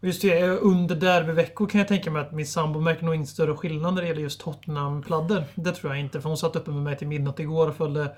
Och 0.01 0.07
just 0.07 0.21
det, 0.21 0.43
under 0.43 0.95
derbyveckor 0.95 1.67
kan 1.67 1.79
jag 1.79 1.87
tänka 1.87 2.11
mig 2.11 2.21
att 2.21 2.31
min 2.31 2.45
sambo 2.47 2.79
märker 2.79 3.05
nog 3.05 3.15
inte 3.15 3.31
större 3.31 3.55
skillnad 3.55 3.93
när 3.93 4.01
det 4.01 4.07
gäller 4.07 4.21
just 4.21 4.41
Tottenham-pladder. 4.41 5.43
Det 5.55 5.71
tror 5.71 5.93
jag 5.93 5.99
inte. 5.99 6.21
För 6.21 6.29
hon 6.29 6.37
satt 6.37 6.55
uppe 6.55 6.71
med 6.71 6.83
mig 6.83 6.97
till 6.97 7.07
midnatt 7.07 7.39
igår 7.39 7.67
och 7.67 7.75
följde 7.75 8.15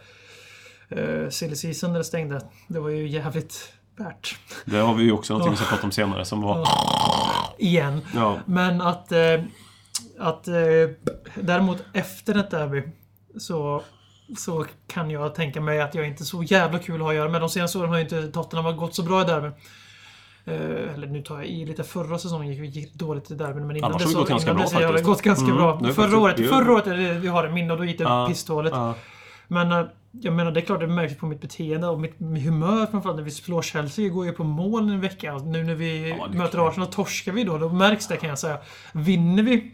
uh, 0.98 1.30
silly 1.30 1.56
season 1.56 1.92
när 1.92 1.98
det 1.98 2.04
stängde. 2.06 2.42
Det 2.68 2.80
var 2.80 2.90
ju 2.90 3.08
jävligt 3.08 3.74
värt. 3.98 4.38
Det 4.66 4.78
har 4.78 4.94
vi 4.96 5.04
ju 5.04 5.12
också 5.12 5.34
någonting 5.34 5.52
vi 5.52 5.58
ska 5.58 5.66
prata 5.66 5.84
om 5.84 5.92
senare 5.92 6.26
som 6.26 6.42
var... 6.42 6.68
Igen. 7.58 8.02
Ja. 8.16 8.38
Men 8.46 8.82
att... 8.82 9.12
Eh, 9.12 9.20
att 10.20 10.48
eh, 10.48 10.54
däremot 11.36 11.78
efter 11.94 12.38
ett 12.40 12.52
derby 12.52 12.84
så, 13.40 13.84
så 14.38 14.66
kan 14.88 15.10
jag 15.12 15.36
tänka 15.36 15.62
mig 15.62 15.82
att 15.82 15.96
jag 15.96 16.08
inte 16.08 16.26
så 16.26 16.44
jävla 16.44 16.80
kul 16.80 16.96
att 16.96 17.02
ha 17.02 17.10
att 17.10 17.16
göra 17.16 17.30
med. 17.30 17.42
De 17.42 17.50
senaste 17.50 17.78
åren 17.78 17.90
har 17.90 17.98
ju 17.98 18.04
inte 18.04 18.28
Tottenham 18.28 18.78
gått 18.78 18.96
så 18.96 19.04
bra 19.04 19.22
i 19.22 19.26
derby. 19.26 19.48
Eh, 20.46 20.94
eller 20.94 21.08
nu 21.08 21.22
tar 21.22 21.36
jag 21.36 21.46
i 21.46 21.66
lite. 21.66 21.84
Förra 21.84 22.18
säsongen 22.18 22.48
gick 22.48 22.60
vi 22.62 22.68
gick 22.68 22.94
dåligt 22.94 23.32
i 23.32 23.36
derbyn. 23.36 23.68
Men 23.68 23.76
innan 23.76 23.92
Annars 23.92 24.04
har 24.04 24.10
det 24.10 24.16
gått 24.16 24.30
ganska 24.30 24.54
bra 24.54 24.64
har 24.64 24.70
faktiskt. 24.82 25.06
gått 25.06 25.22
ganska 25.22 25.46
Mm, 25.46 25.58
bra. 25.58 25.94
Förra 25.94 26.18
året, 26.20 26.50
förra 26.50 26.74
året 26.74 26.88
vi 27.22 27.28
har 27.28 27.44
det 27.44 27.50
minne 27.54 27.72
och 27.74 27.78
då 27.80 27.86
gick 27.86 27.98
det 27.98 28.04
Ja, 28.04 28.28
pissdåligt. 28.30 28.76
ja. 28.76 28.94
Men 29.48 29.72
eh, 29.72 29.86
jag 30.12 30.34
menar, 30.34 30.52
det 30.52 30.60
är 30.60 30.66
klart 30.66 30.80
det 30.80 30.88
märks 30.88 31.18
på 31.18 31.26
mitt 31.26 31.42
beteende 31.42 31.88
och 31.88 32.00
mitt 32.00 32.16
humör 32.20 32.86
framförallt 32.86 33.18
när 33.18 33.24
vi 33.24 33.32
slår 33.32 33.62
Chelsea. 33.62 34.10
går 34.10 34.26
ju 34.26 34.32
på 34.32 34.44
mål 34.44 34.90
en 34.90 35.02
vecka. 35.02 35.38
Nu 35.38 35.64
när 35.64 35.76
vi 35.76 36.10
Ja, 36.10 36.28
möter. 36.34 36.68
Arsenal 36.68 36.88
torskar 36.88 37.32
vi 37.32 37.44
då. 37.44 37.58
Då 37.58 37.70
märks 37.70 38.08
det 38.08 38.18
kan 38.18 38.30
jag 38.30 38.40
säga. 38.40 38.58
Vinner 38.94 39.44
vi 39.44 39.72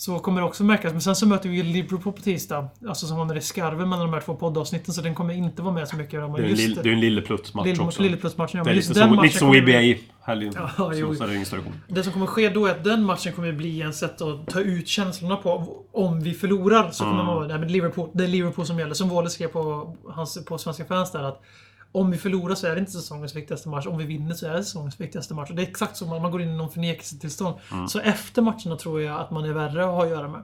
så 0.00 0.18
kommer 0.18 0.40
det 0.40 0.46
också 0.46 0.64
märkas. 0.64 0.92
Men 0.92 1.00
sen 1.00 1.16
så 1.16 1.26
möter 1.26 1.48
vi 1.48 1.56
ju 1.56 1.62
Liverpool 1.62 2.00
på 2.14 2.22
tisdag. 2.22 2.68
Alltså 2.88 3.06
som 3.06 3.16
hamnar 3.16 3.34
i 3.36 3.40
skarven 3.40 3.88
mellan 3.88 4.06
de 4.06 4.12
här 4.14 4.20
två 4.20 4.34
poddavsnitten. 4.34 4.94
Så 4.94 5.00
den 5.02 5.14
kommer 5.14 5.34
inte 5.34 5.62
vara 5.62 5.74
med 5.74 5.88
så 5.88 5.96
mycket. 5.96 6.10
Det 6.12 6.16
är 6.18 6.44
en, 6.44 6.54
lill, 6.54 6.74
det 6.82 6.88
är 6.88 6.92
en 6.92 7.00
lilleplutt-match 7.00 7.66
Lill- 7.66 7.80
också. 7.86 8.02
Lilleputsmatchen. 8.02 8.58
Ja, 8.58 8.64
Det 8.64 8.70
är 8.70 8.74
lite 8.74 8.92
den 8.94 9.14
som, 9.14 9.22
lite 9.22 9.38
som 9.38 9.48
WBA. 9.50 10.00
Helgen. 10.22 10.52
Ja, 10.56 10.70
så, 10.76 10.92
jo. 10.94 11.14
så 11.14 11.22
är 11.24 11.28
det 11.28 11.34
ingen 11.34 11.46
större 11.46 11.60
skillnad. 11.60 11.80
Det 11.88 12.02
som 12.02 12.12
kommer 12.12 12.26
ske 12.26 12.48
då 12.48 12.66
är 12.66 12.70
att 12.70 12.84
den 12.84 13.04
matchen 13.04 13.32
kommer 13.32 13.52
bli 13.52 13.82
en 13.82 13.92
sätt 13.92 14.20
att 14.20 14.46
ta 14.48 14.60
ut 14.60 14.88
känslorna 14.88 15.36
på. 15.36 15.76
Om 15.92 16.20
vi 16.20 16.34
förlorar 16.34 16.90
så 16.90 17.04
kommer 17.04 17.14
Mm. 17.14 17.26
man 17.26 17.34
vara... 17.36 17.46
Nej, 17.46 17.58
men 17.58 17.72
Liverpool, 17.72 18.10
det 18.12 18.24
är 18.24 18.28
Liverpool 18.28 18.66
som 18.66 18.78
gäller. 18.78 18.94
Som 18.94 19.08
Wallace 19.08 19.34
skrev 19.34 19.48
på, 19.48 19.96
hans, 20.08 20.44
på 20.44 20.58
Svenska 20.58 20.84
fans 20.84 21.12
där 21.12 21.22
att 21.22 21.42
Om 21.92 22.10
vi 22.10 22.18
förlorar 22.18 22.54
så 22.54 22.66
är 22.66 22.74
det 22.74 22.80
inte 22.80 22.92
säsongens 22.92 23.36
viktigaste 23.36 23.68
match. 23.68 23.86
Om 23.86 23.98
vi 23.98 24.04
vinner 24.04 24.34
så 24.34 24.46
är 24.46 24.52
det 24.52 24.64
säsongens 24.64 25.00
viktigaste 25.00 25.34
match. 25.34 25.50
Och 25.50 25.56
det 25.56 25.62
är 25.62 25.66
exakt 25.66 25.96
så, 25.96 26.06
man 26.06 26.22
man 26.22 26.30
går 26.30 26.42
in 26.42 26.48
i 26.48 26.52
någon 26.56 26.70
förnekelsetillstånd. 26.70 27.56
Mm. 27.72 27.88
Så 27.88 28.00
efter 28.00 28.42
matcherna 28.42 28.76
tror 28.76 29.00
jag 29.02 29.20
att 29.20 29.30
man 29.30 29.44
är 29.44 29.52
värre 29.52 29.84
att 29.84 29.90
ha 29.94 30.02
att 30.04 30.10
göra 30.10 30.28
med. 30.28 30.42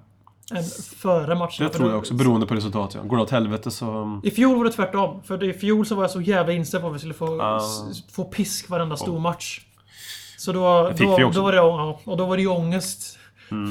Än 0.55 0.63
före 0.97 1.35
matcherna. 1.35 1.51
Det 1.59 1.69
tror 1.69 1.91
jag 1.91 1.99
också, 1.99 2.15
beroende 2.15 2.47
på 2.47 2.55
resultat. 2.55 2.95
Ja. 2.95 3.03
Går 3.03 3.17
det 3.17 3.23
åt 3.23 3.31
helvete 3.31 3.71
så... 3.71 4.21
I 4.25 4.31
fjol 4.31 4.57
var 4.59 4.65
det 4.65 4.71
tvärtom. 4.73 5.23
För 5.23 5.45
i 5.45 5.53
fjol 5.53 5.87
så 5.87 5.95
var 5.95 6.03
jag 6.03 6.11
så 6.11 6.21
jävla 6.21 6.53
inställd 6.53 6.83
på 6.83 6.89
att 6.89 6.95
vi 6.95 6.99
skulle 6.99 7.15
få, 7.15 7.57
s- 7.91 8.05
få 8.13 8.25
pisk 8.25 8.69
varenda 8.71 8.97
stor 8.97 9.19
match. 9.19 9.61
Så 10.39 10.53
då, 10.53 10.61
då, 10.99 11.19
då 11.35 11.43
var 11.43 11.53
det, 11.53 11.59
ja, 11.59 12.01
och 12.05 12.17
då 12.17 12.27
var 12.27 12.37
det 12.37 12.43
ju 12.43 12.49
ångest 12.49 13.19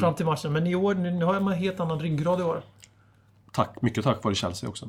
fram 0.02 0.14
till 0.16 0.26
matchen. 0.26 0.54
Men 0.54 0.68
i 0.68 0.76
år, 0.76 0.96
nu, 0.96 1.26
har 1.26 1.36
en 1.36 1.48
helt 1.48 1.80
annan 1.80 2.00
ryggrad 2.00 2.40
i 2.40 2.44
år. 2.44 2.64
Tack, 3.52 3.82
mycket 3.82 4.04
tack 4.04 4.24
vare 4.24 4.36
Chelsea 4.36 4.70
också. 4.70 4.88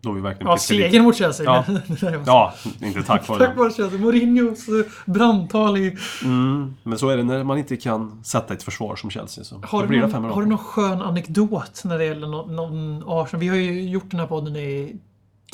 Då 0.00 0.12
vi 0.12 0.20
verkligen 0.20 0.50
Ja, 0.50 0.58
segern 0.58 1.04
mot 1.04 1.16
Chelsea. 1.16 1.44
Ja. 1.46 1.64
det 2.00 2.22
Ja, 2.26 2.54
inte 2.82 3.02
tack 3.02 3.28
vare 3.28 3.38
Tack 3.38 3.48
det. 3.50 3.58
vare 3.58 3.70
Chelsea. 3.72 3.98
Mourinhos 3.98 4.68
eh, 4.68 4.74
brandtal 5.12 5.76
i... 5.76 5.96
Mm, 6.24 6.74
men 6.82 6.98
så 6.98 7.08
är 7.08 7.16
det 7.16 7.22
när 7.24 7.44
man 7.44 7.58
inte 7.58 7.76
kan 7.76 8.24
sätta 8.24 8.54
ett 8.54 8.62
försvar 8.62 8.96
som 8.96 9.10
Chelsea. 9.10 9.44
Så 9.44 9.62
Har 9.66 9.86
du, 9.86 10.00
det 10.00 10.06
någon, 10.06 10.24
har 10.24 10.42
du 10.42 10.48
någon 10.48 10.58
skön 10.58 11.02
anekdot 11.02 11.82
när 11.84 11.98
det 11.98 12.04
gäller 12.04 12.26
någon, 12.26 12.56
någon 12.56 13.02
Arsenal? 13.06 13.40
Vi 13.40 13.48
har 13.48 13.56
ju 13.56 13.88
gjort 13.88 14.10
den 14.10 14.20
här 14.20 14.26
podden 14.26 14.56
i 14.56 14.96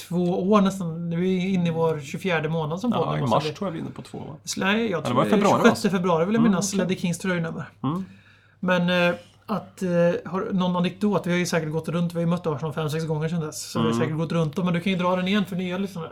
två 0.08 0.50
år 0.50 0.60
nästan. 0.60 1.10
Nu 1.10 1.16
är 1.16 1.20
vi 1.20 1.52
inne 1.54 1.68
i 1.68 1.72
vår 1.72 2.00
24 2.00 2.48
månad 2.48 2.80
som 2.80 2.92
podden. 2.92 3.18
Ja, 3.18 3.26
i 3.26 3.30
mars 3.30 3.44
tror 3.44 3.56
jag 3.68 3.70
vi 3.72 3.78
är 3.78 3.82
inne 3.82 3.90
på 3.90 4.02
två 4.02 4.18
va? 4.18 4.24
Nej, 4.56 4.90
jag 4.90 5.02
det 5.02 5.06
tror 5.06 5.16
var 5.16 5.26
i 5.26 5.30
februari, 5.30 5.52
26 5.52 5.70
alltså. 5.70 5.90
februari 5.90 6.24
vill 6.24 6.34
jag 6.34 6.40
Mm, 6.40 6.50
minnas. 6.52 6.68
okej. 6.72 6.78
Ledley 6.78 6.96
Kings 6.98 7.18
tröjnummer. 7.18 7.64
Mm. 7.82 8.04
Men 8.60 9.08
eh, 9.10 9.14
att... 9.46 9.82
Eh, 9.82 9.88
har 10.30 10.52
någon 10.52 10.76
anekdot? 10.76 11.26
Vi 11.26 11.30
har 11.30 11.38
ju 11.38 11.46
säkert 11.46 11.72
gått 11.72 11.88
runt. 11.88 12.12
Vi 12.12 12.16
har 12.16 12.20
ju 12.20 12.26
mött 12.26 12.46
Arsenal 12.46 12.72
fem 12.72 12.90
sex 12.90 13.04
gånger 13.06 13.28
sedan 13.28 13.40
dess. 13.40 13.70
Så 13.70 13.78
vi 13.78 13.84
Mm. 13.84 13.96
har 13.98 14.04
säkert 14.04 14.18
gått 14.18 14.32
runt 14.32 14.56
dem. 14.56 14.64
Men 14.64 14.74
du 14.74 14.80
kan 14.80 14.92
ju 14.92 14.98
dra 14.98 15.16
den 15.16 15.28
igen 15.28 15.44
för 15.44 15.56
nya 15.56 15.78
lyssnare. 15.78 16.10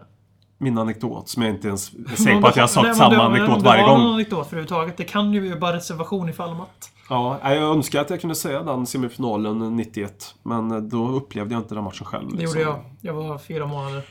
Min 0.59 0.79
anekdot, 0.79 1.29
som 1.29 1.43
jag 1.43 1.55
inte 1.55 1.69
ens 1.69 1.93
är 2.13 2.17
säker 2.17 2.41
på 2.41 2.47
att 2.47 2.57
jag 2.57 2.63
har 2.63 2.67
nej, 2.67 2.69
sagt 2.69 2.87
men 2.87 2.95
samma 2.95 3.11
du- 3.15 3.21
anekdot 3.21 3.59
du 3.59 3.65
varje 3.65 3.83
har 3.83 3.89
någon 3.89 4.05
gång. 4.05 4.15
anekdot 4.15 4.47
överhuvudtaget. 4.47 4.97
Det 4.97 5.05
kan 5.05 5.33
ju 5.33 5.59
bara 5.59 5.77
reservation 5.77 6.29
ifall 6.29 6.51
att... 6.51 6.91
Ja, 7.09 7.39
jag 7.43 7.57
önskar 7.63 8.01
att 8.01 8.11
jag 8.11 8.21
kunde 8.21 8.35
säga 8.35 8.63
den 8.63 8.87
semifinalen 8.87 9.77
91. 9.77 10.35
Men 10.43 10.89
då 10.89 11.09
upplevde 11.09 11.55
jag 11.55 11.61
inte 11.63 11.75
den 11.75 11.85
matchen 11.85 12.07
själv. 12.07 12.29
Det 12.31 12.37
liksom. 12.37 12.61
gjorde 12.61 12.71
jag. 12.71 12.85
Jag 13.01 13.15
var 13.29 13.39
fyra 13.39 13.67
månader. 13.67 14.03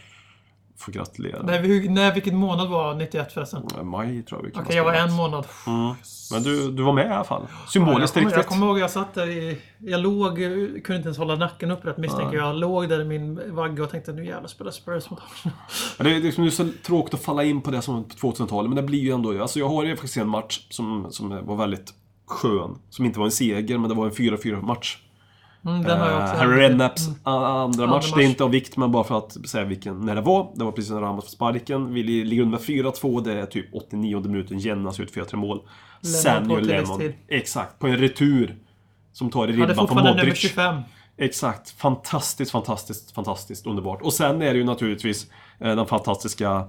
Får 0.82 0.92
gratulera. 0.92 1.44
Nej, 1.44 1.60
hur, 1.60 1.90
nej, 1.90 2.14
vilken 2.14 2.38
månad 2.38 2.70
var 2.70 2.96
91 2.96 3.34
förresten? 3.34 3.62
Okej, 3.64 3.84
Maj 3.84 4.24
tror 4.24 4.40
jag 4.40 4.46
vi 4.46 4.52
kan 4.52 4.66
ha 4.66 4.74
jag 4.74 4.84
var 4.84 4.94
en 4.94 5.14
månad. 5.14 5.48
Mm. 5.68 5.94
Men 6.32 6.44
du, 6.44 6.72
du 6.72 6.84
var 6.84 6.94
med 6.94 7.06
i 7.06 7.10
alla 7.10 7.24
fall. 7.24 7.42
Ja, 7.50 7.58
jag, 7.62 7.70
Symboliskt 7.70 8.14
kommer, 8.14 8.32
jag 8.32 8.48
kommer 8.48 8.68
ihåg 8.68 8.80
jag 8.80 8.92
satt 8.92 9.14
där 9.14 9.28
i... 9.28 9.58
Jag 9.78 10.00
låg... 10.00 10.36
Kunde 10.36 10.96
inte 10.96 11.08
ens 11.08 11.18
hålla 11.18 11.36
nacken 11.36 11.72
upprätt 11.72 11.98
misstänker 11.98 12.38
jag. 12.38 12.48
Jag 12.48 12.56
låg 12.56 12.90
där 12.90 13.02
i 13.02 13.04
min 13.04 13.56
vagga 13.56 13.84
och 13.84 13.90
tänkte 13.90 14.14
nu 14.14 14.26
jävlar 14.26 14.48
spelar 14.48 14.72
Spurs 14.72 15.10
mot 15.10 15.20
Arsenal. 15.20 15.58
Ja, 15.98 16.04
Det 16.04 16.16
är 16.16 16.20
liksom 16.20 16.52
så 16.52 16.68
tråkigt 16.86 17.14
att 17.14 17.24
falla 17.24 17.44
in 17.44 17.62
på 17.62 17.72
det 17.72 17.82
som 17.82 18.04
på 18.04 18.32
2000-talet, 18.32 18.70
men 18.70 18.76
det 18.76 18.84
blir 18.84 19.00
ju 19.00 19.12
ändå... 19.12 19.42
Alltså 19.42 19.60
jag 19.60 19.70
har 19.70 19.84
ju 19.84 19.96
faktiskt 19.96 20.18
en 20.18 20.28
match 20.28 20.68
som, 20.70 21.08
som 21.12 21.46
var 21.46 21.56
väldigt 21.56 21.94
skön. 22.28 22.78
Som 22.90 23.06
inte 23.06 23.20
var 23.20 23.26
en 23.26 23.32
seger, 23.32 23.78
men 23.78 23.90
det 23.90 23.96
var 23.96 24.06
en 24.06 24.12
4-4 24.12 24.62
match. 24.62 24.98
Mm, 25.66 25.82
den 25.84 26.00
har 26.00 26.10
jag 26.10 26.18
Uh, 26.18 26.24
också. 26.24 26.36
Harry 26.36 26.62
Redknapps 26.62 27.08
Mm. 27.08 27.20
andra 27.26 27.88
match. 27.88 28.06
match. 28.12 28.14
Det 28.18 28.24
är 28.24 28.28
inte 28.28 28.44
av 28.44 28.50
vikt, 28.50 28.78
men 28.78 28.92
bara 28.92 29.04
för 29.04 29.18
att 29.18 29.50
säga 29.50 29.64
vilken, 29.66 30.00
när 30.06 30.16
det 30.16 30.22
var. 30.22 30.52
Det 30.56 30.64
var 30.64 30.72
precis 30.72 30.92
när 30.92 31.02
Ramos 31.02 31.26
på 31.26 31.32
sparken. 31.32 31.94
Vi 31.94 32.04
li- 32.04 32.26
ligger 32.26 32.44
under 32.44 32.58
med 32.58 32.68
4-2. 32.68 33.22
Det 33.24 33.34
är 33.34 33.46
typ 33.46 33.66
89 33.74 34.20
minuten. 34.20 34.60
Jennas 34.60 35.00
ut 35.00 35.12
4-3 35.16 35.36
mål. 35.36 35.60
på 36.02 36.08
Samuel 36.08 36.68
Lennon. 36.68 37.14
Exakt. 37.28 37.80
På 37.80 37.88
en 37.88 37.98
retur. 37.98 38.56
Som 39.14 39.30
tar 39.30 39.48
i 39.48 39.52
ribban 39.52 39.68
på 39.70 39.76
fortfarande 39.76 40.10
nummer 40.10 40.24
Modric. 40.24 40.38
25. 40.40 40.82
Exakt. 41.18 41.70
Fantastiskt, 41.70 42.52
fantastiskt, 42.52 43.12
fantastiskt 43.12 43.68
underbart. 43.68 44.02
Och 44.02 44.14
sen 44.14 44.42
är 44.42 44.54
det 44.54 44.58
ju 44.60 44.64
naturligtvis 44.64 45.28
eh, 45.60 45.76
den 45.76 45.86
fantastiska 45.86 46.64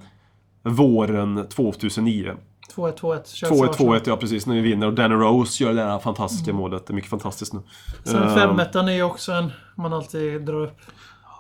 våren 0.63 1.47
2009. 1.49 2.33
2-1, 2.77 2.95
2-1. 3.01 3.35
Chelsea 3.35 3.67
2-1, 3.67 3.71
Arsenal. 3.71 3.99
2-1, 3.99 4.03
ja 4.07 4.17
precis, 4.17 4.47
när 4.47 4.55
vi 4.55 4.61
vinner. 4.61 4.87
Och 4.87 4.95
Danny 4.95 5.15
Rose 5.15 5.65
gör 5.65 5.73
det 5.73 5.83
här 5.83 5.99
fantastiska 5.99 6.53
målet. 6.53 6.87
Det 6.87 6.93
är 6.93 6.95
mycket 6.95 7.11
fantastiskt 7.11 7.53
nu. 7.53 7.61
Sen 8.05 8.23
Ehm, 8.23 8.59
5 8.59 8.89
är 8.89 8.93
ju 8.93 9.03
också 9.03 9.33
en 9.33 9.53
man 9.77 9.93
alltid 9.93 10.43
drar 10.45 10.61
upp. 10.61 10.81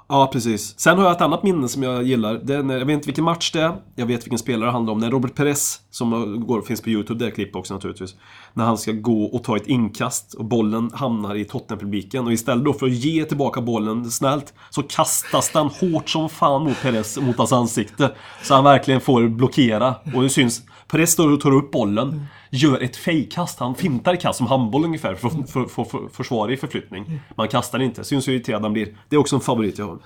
Ja, 0.08 0.30
precis. 0.32 0.80
Sen 0.80 0.98
har 0.98 1.04
jag 1.04 1.12
ett 1.12 1.20
annat 1.20 1.42
minne 1.42 1.68
som 1.68 1.82
jag 1.82 2.02
gillar. 2.02 2.34
Det 2.34 2.54
är 2.54 2.62
när, 2.62 2.78
jag 2.78 2.86
vet 2.86 2.94
inte 2.94 3.06
vilken 3.06 3.24
match 3.24 3.52
det 3.52 3.60
är. 3.60 3.72
Jag 3.94 4.06
vet 4.06 4.24
vilken 4.24 4.38
spelare 4.38 4.68
det 4.68 4.72
handlar 4.72 4.92
om. 4.92 4.98
När 4.98 5.10
Robert 5.10 5.34
Perez, 5.34 5.80
som 5.92 6.40
går, 6.46 6.62
finns 6.62 6.80
på 6.80 6.90
YouTube, 6.90 7.24
det 7.24 7.30
klippet 7.30 7.34
klipp 7.34 7.56
också 7.56 7.74
naturligtvis. 7.74 8.14
När 8.52 8.64
han 8.64 8.78
ska 8.78 8.92
gå 8.92 9.24
och 9.24 9.44
ta 9.44 9.56
ett 9.56 9.66
inkast 9.66 10.34
och 10.34 10.44
bollen 10.44 10.90
hamnar 10.94 11.34
i 11.34 11.44
Tottenham-publiken. 11.44 12.26
Och 12.26 12.32
istället 12.32 12.64
då 12.64 12.72
för 12.72 12.86
att 12.86 12.92
ge 12.92 13.24
tillbaka 13.24 13.60
bollen 13.60 14.10
snällt 14.10 14.54
så 14.70 14.82
kastas 14.82 15.50
den 15.52 15.66
hårt 15.66 16.08
som 16.08 16.28
fan 16.28 16.64
mot 16.64 16.82
Perez, 16.82 17.18
mot 17.18 17.38
hans 17.38 17.52
ansikte. 17.52 18.14
Så 18.42 18.54
han 18.54 18.64
verkligen 18.64 19.00
får 19.00 19.28
blockera. 19.28 19.94
Och 20.14 20.22
det 20.22 20.28
syns, 20.28 20.62
Perez 20.86 21.12
står 21.12 21.32
och 21.32 21.40
tar 21.40 21.52
upp 21.52 21.70
bollen, 21.70 22.26
gör 22.50 22.80
ett 22.80 22.96
fejkkast. 22.96 23.58
Han 23.58 23.74
fintar 23.74 24.16
kast 24.16 24.38
som 24.38 24.46
handboll 24.46 24.84
ungefär 24.84 25.14
för 25.14 25.28
att 25.28 25.50
få 25.50 25.84
försvar 25.84 26.08
försvara 26.12 26.52
i 26.52 26.56
förflyttning. 26.56 27.20
Man 27.36 27.48
kastar 27.48 27.78
inte. 27.82 28.04
Syns 28.04 28.28
hur 28.28 28.32
irriterad 28.32 28.62
han 28.62 28.72
blir. 28.72 28.96
Det 29.08 29.16
är 29.16 29.20
också 29.20 29.36
en 29.36 29.40
favorit 29.40 29.78
jag 29.78 29.86
har. 29.86 29.98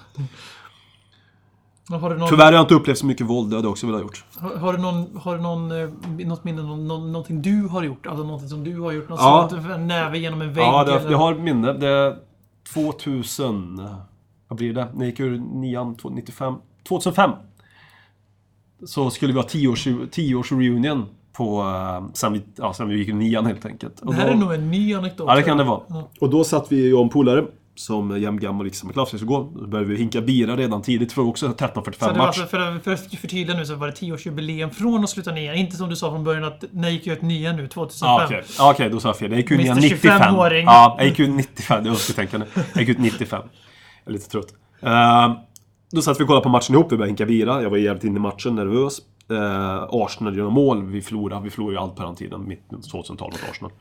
Har 1.90 2.11
du 2.11 2.16
någon, 2.18 2.29
Tyvärr 2.29 2.44
har 2.44 2.53
jag 2.53 2.62
inte 2.62 2.75
upplevt 2.75 2.99
så 2.99 3.07
mycket 3.07 3.27
våld, 3.27 3.51
det 3.51 3.57
hade 3.57 3.66
jag 3.66 3.72
också 3.72 3.87
velat 3.87 4.01
ha 4.01 4.07
gjort. 4.07 4.25
har, 4.40 4.57
har 4.57 4.72
du 4.72 4.79
någon, 4.79 5.16
har 5.22 5.37
du 5.37 5.42
någon, 5.42 5.70
eh, 5.83 6.27
något 6.27 6.44
minne, 6.44 6.62
någon, 6.62 6.88
någon, 6.88 7.12
någonting 7.12 7.42
du 7.42 7.62
har 7.66 7.83
gjort? 7.83 8.07
Alltså 8.07 8.25
någonting 8.25 8.49
som 8.49 8.64
du 8.64 8.81
har 8.81 8.92
gjort? 8.92 9.09
Något 9.09 9.20
Ja. 9.20 9.49
sånt, 9.51 9.66
en 9.70 9.87
näve 9.87 10.18
genom 10.18 10.42
en 10.42 10.53
vägg? 10.53 10.64
Ja, 10.64 10.85
det, 10.85 10.92
eller- 11.01 11.11
jag 11.11 11.18
har 11.18 11.33
ett 11.33 11.40
minne. 11.40 11.72
Det 11.72 11.88
är 11.88 12.16
2000... 12.75 13.81
Vad 14.49 14.57
blir 14.59 14.75
det? 14.75 14.85
När 14.94 15.01
jag 15.01 15.07
gick 15.07 15.20
ur 15.20 15.38
nian, 15.38 15.96
95. 16.11 16.55
2005. 16.88 17.31
Så 18.87 19.11
skulle 19.11 19.33
vi 19.33 19.38
ha 19.38 19.46
10-års 19.46 19.87
10-års 19.87 20.53
reunion 20.53 21.07
på... 21.33 21.61
eh, 21.62 22.05
Sen 22.12 22.33
vi, 22.33 22.42
ja, 22.57 22.72
sen 22.72 22.88
vi 22.88 22.96
gick 22.99 23.09
ur 23.09 23.12
nian 23.14 23.46
helt 23.46 23.66
enkelt. 23.66 24.01
Och 24.01 24.14
Det 24.14 24.20
här 24.20 24.27
då- 24.27 24.33
är 24.33 24.37
nog 24.37 24.53
en 24.55 24.70
ny 24.70 24.94
anekdot. 24.94 25.27
Ja, 25.29 25.35
det 25.35 25.42
kan 25.42 25.57
det 25.57 25.64
vara. 25.64 25.81
jag. 25.88 26.05
Och 26.20 26.31
då 26.31 26.44
satt 26.44 26.72
vi, 26.72 26.90
jag 26.90 26.99
och 26.99 27.05
en 27.05 27.11
polare, 27.11 27.44
som 27.76 28.20
jämngammal 28.20 28.66
liksom, 28.66 28.92
klass 28.92 29.14
igår. 29.14 29.52
Då 29.54 29.66
började 29.66 29.90
vi 29.90 29.96
hinka 29.96 30.20
bira 30.20 30.56
redan 30.56 30.82
tidigt 30.82 31.12
för 31.12 31.22
också 31.22 31.48
Så 31.48 31.54
13.45 31.54 31.92
det 31.98 32.06
var 32.06 32.14
match. 32.14 32.26
alltså, 32.26 32.46
för, 32.46 32.78
för 32.78 32.92
att 32.92 33.14
förtydliga 33.14 33.56
nu 33.56 33.66
så 33.66 33.74
var 33.74 33.86
det 33.86 33.92
10-årsjubileum 33.92 34.70
från 34.70 35.04
att 35.04 35.10
sluta 35.10 35.32
nian. 35.32 35.54
Inte 35.54 35.76
som 35.76 35.88
du 35.88 35.96
sa 35.96 36.10
från 36.10 36.24
början 36.24 36.44
att 36.44 36.64
när 36.70 36.88
gick 36.88 37.06
ut 37.06 37.22
nian 37.22 37.56
nu? 37.56 37.68
2005? 37.68 38.08
Ja, 38.08 38.24
okej. 38.24 38.42
Ja, 38.58 38.70
okej, 38.70 38.90
då 38.90 39.00
sa 39.00 39.08
jag 39.08 39.18
fel. 39.18 39.30
Jag 39.30 39.40
gick 39.40 39.50
ut 39.50 39.60
Mr. 39.60 39.64
nian 39.74 39.78
95. 39.78 40.20
25-åring. 40.22 40.64
Ja, 40.66 40.96
jag 40.98 41.06
gick 41.08 41.18
ut 41.18 41.30
95. 41.30 41.84
Det 41.84 41.88
är 41.88 41.90
önsketänkande. 41.90 42.46
Jag 42.54 42.80
gick 42.80 42.88
ut 42.88 42.98
95. 42.98 43.42
Jag 44.04 44.10
är 44.10 44.12
lite 44.12 44.28
trött. 44.28 44.48
Ehm, 44.82 45.32
då 45.92 46.02
satt 46.02 46.20
vi 46.20 46.24
och 46.24 46.28
kollade 46.28 46.42
på 46.42 46.48
matchen 46.48 46.74
ihop. 46.74 46.92
Vi 46.92 46.96
började 46.96 47.10
hinka 47.10 47.26
bira. 47.26 47.62
Jag 47.62 47.70
var 47.70 47.76
jävligt 47.76 48.04
inne 48.04 48.16
i 48.16 48.20
matchen, 48.20 48.54
nervös. 48.54 48.98
Uh, 49.30 49.86
Arsenal 49.90 50.36
gör 50.36 50.50
mål. 50.50 50.86
Vi 50.86 51.02
förlorar. 51.02 51.40
Vi 51.40 51.50
förlorar 51.50 51.72
ju 51.72 51.78
allt 51.78 51.96
på 51.96 52.02
den 52.02 52.14
tiden. 52.14 52.48
Mitt 52.48 52.68
2000-tal 52.70 53.30
mot 53.30 53.50
Arsenal. 53.50 53.72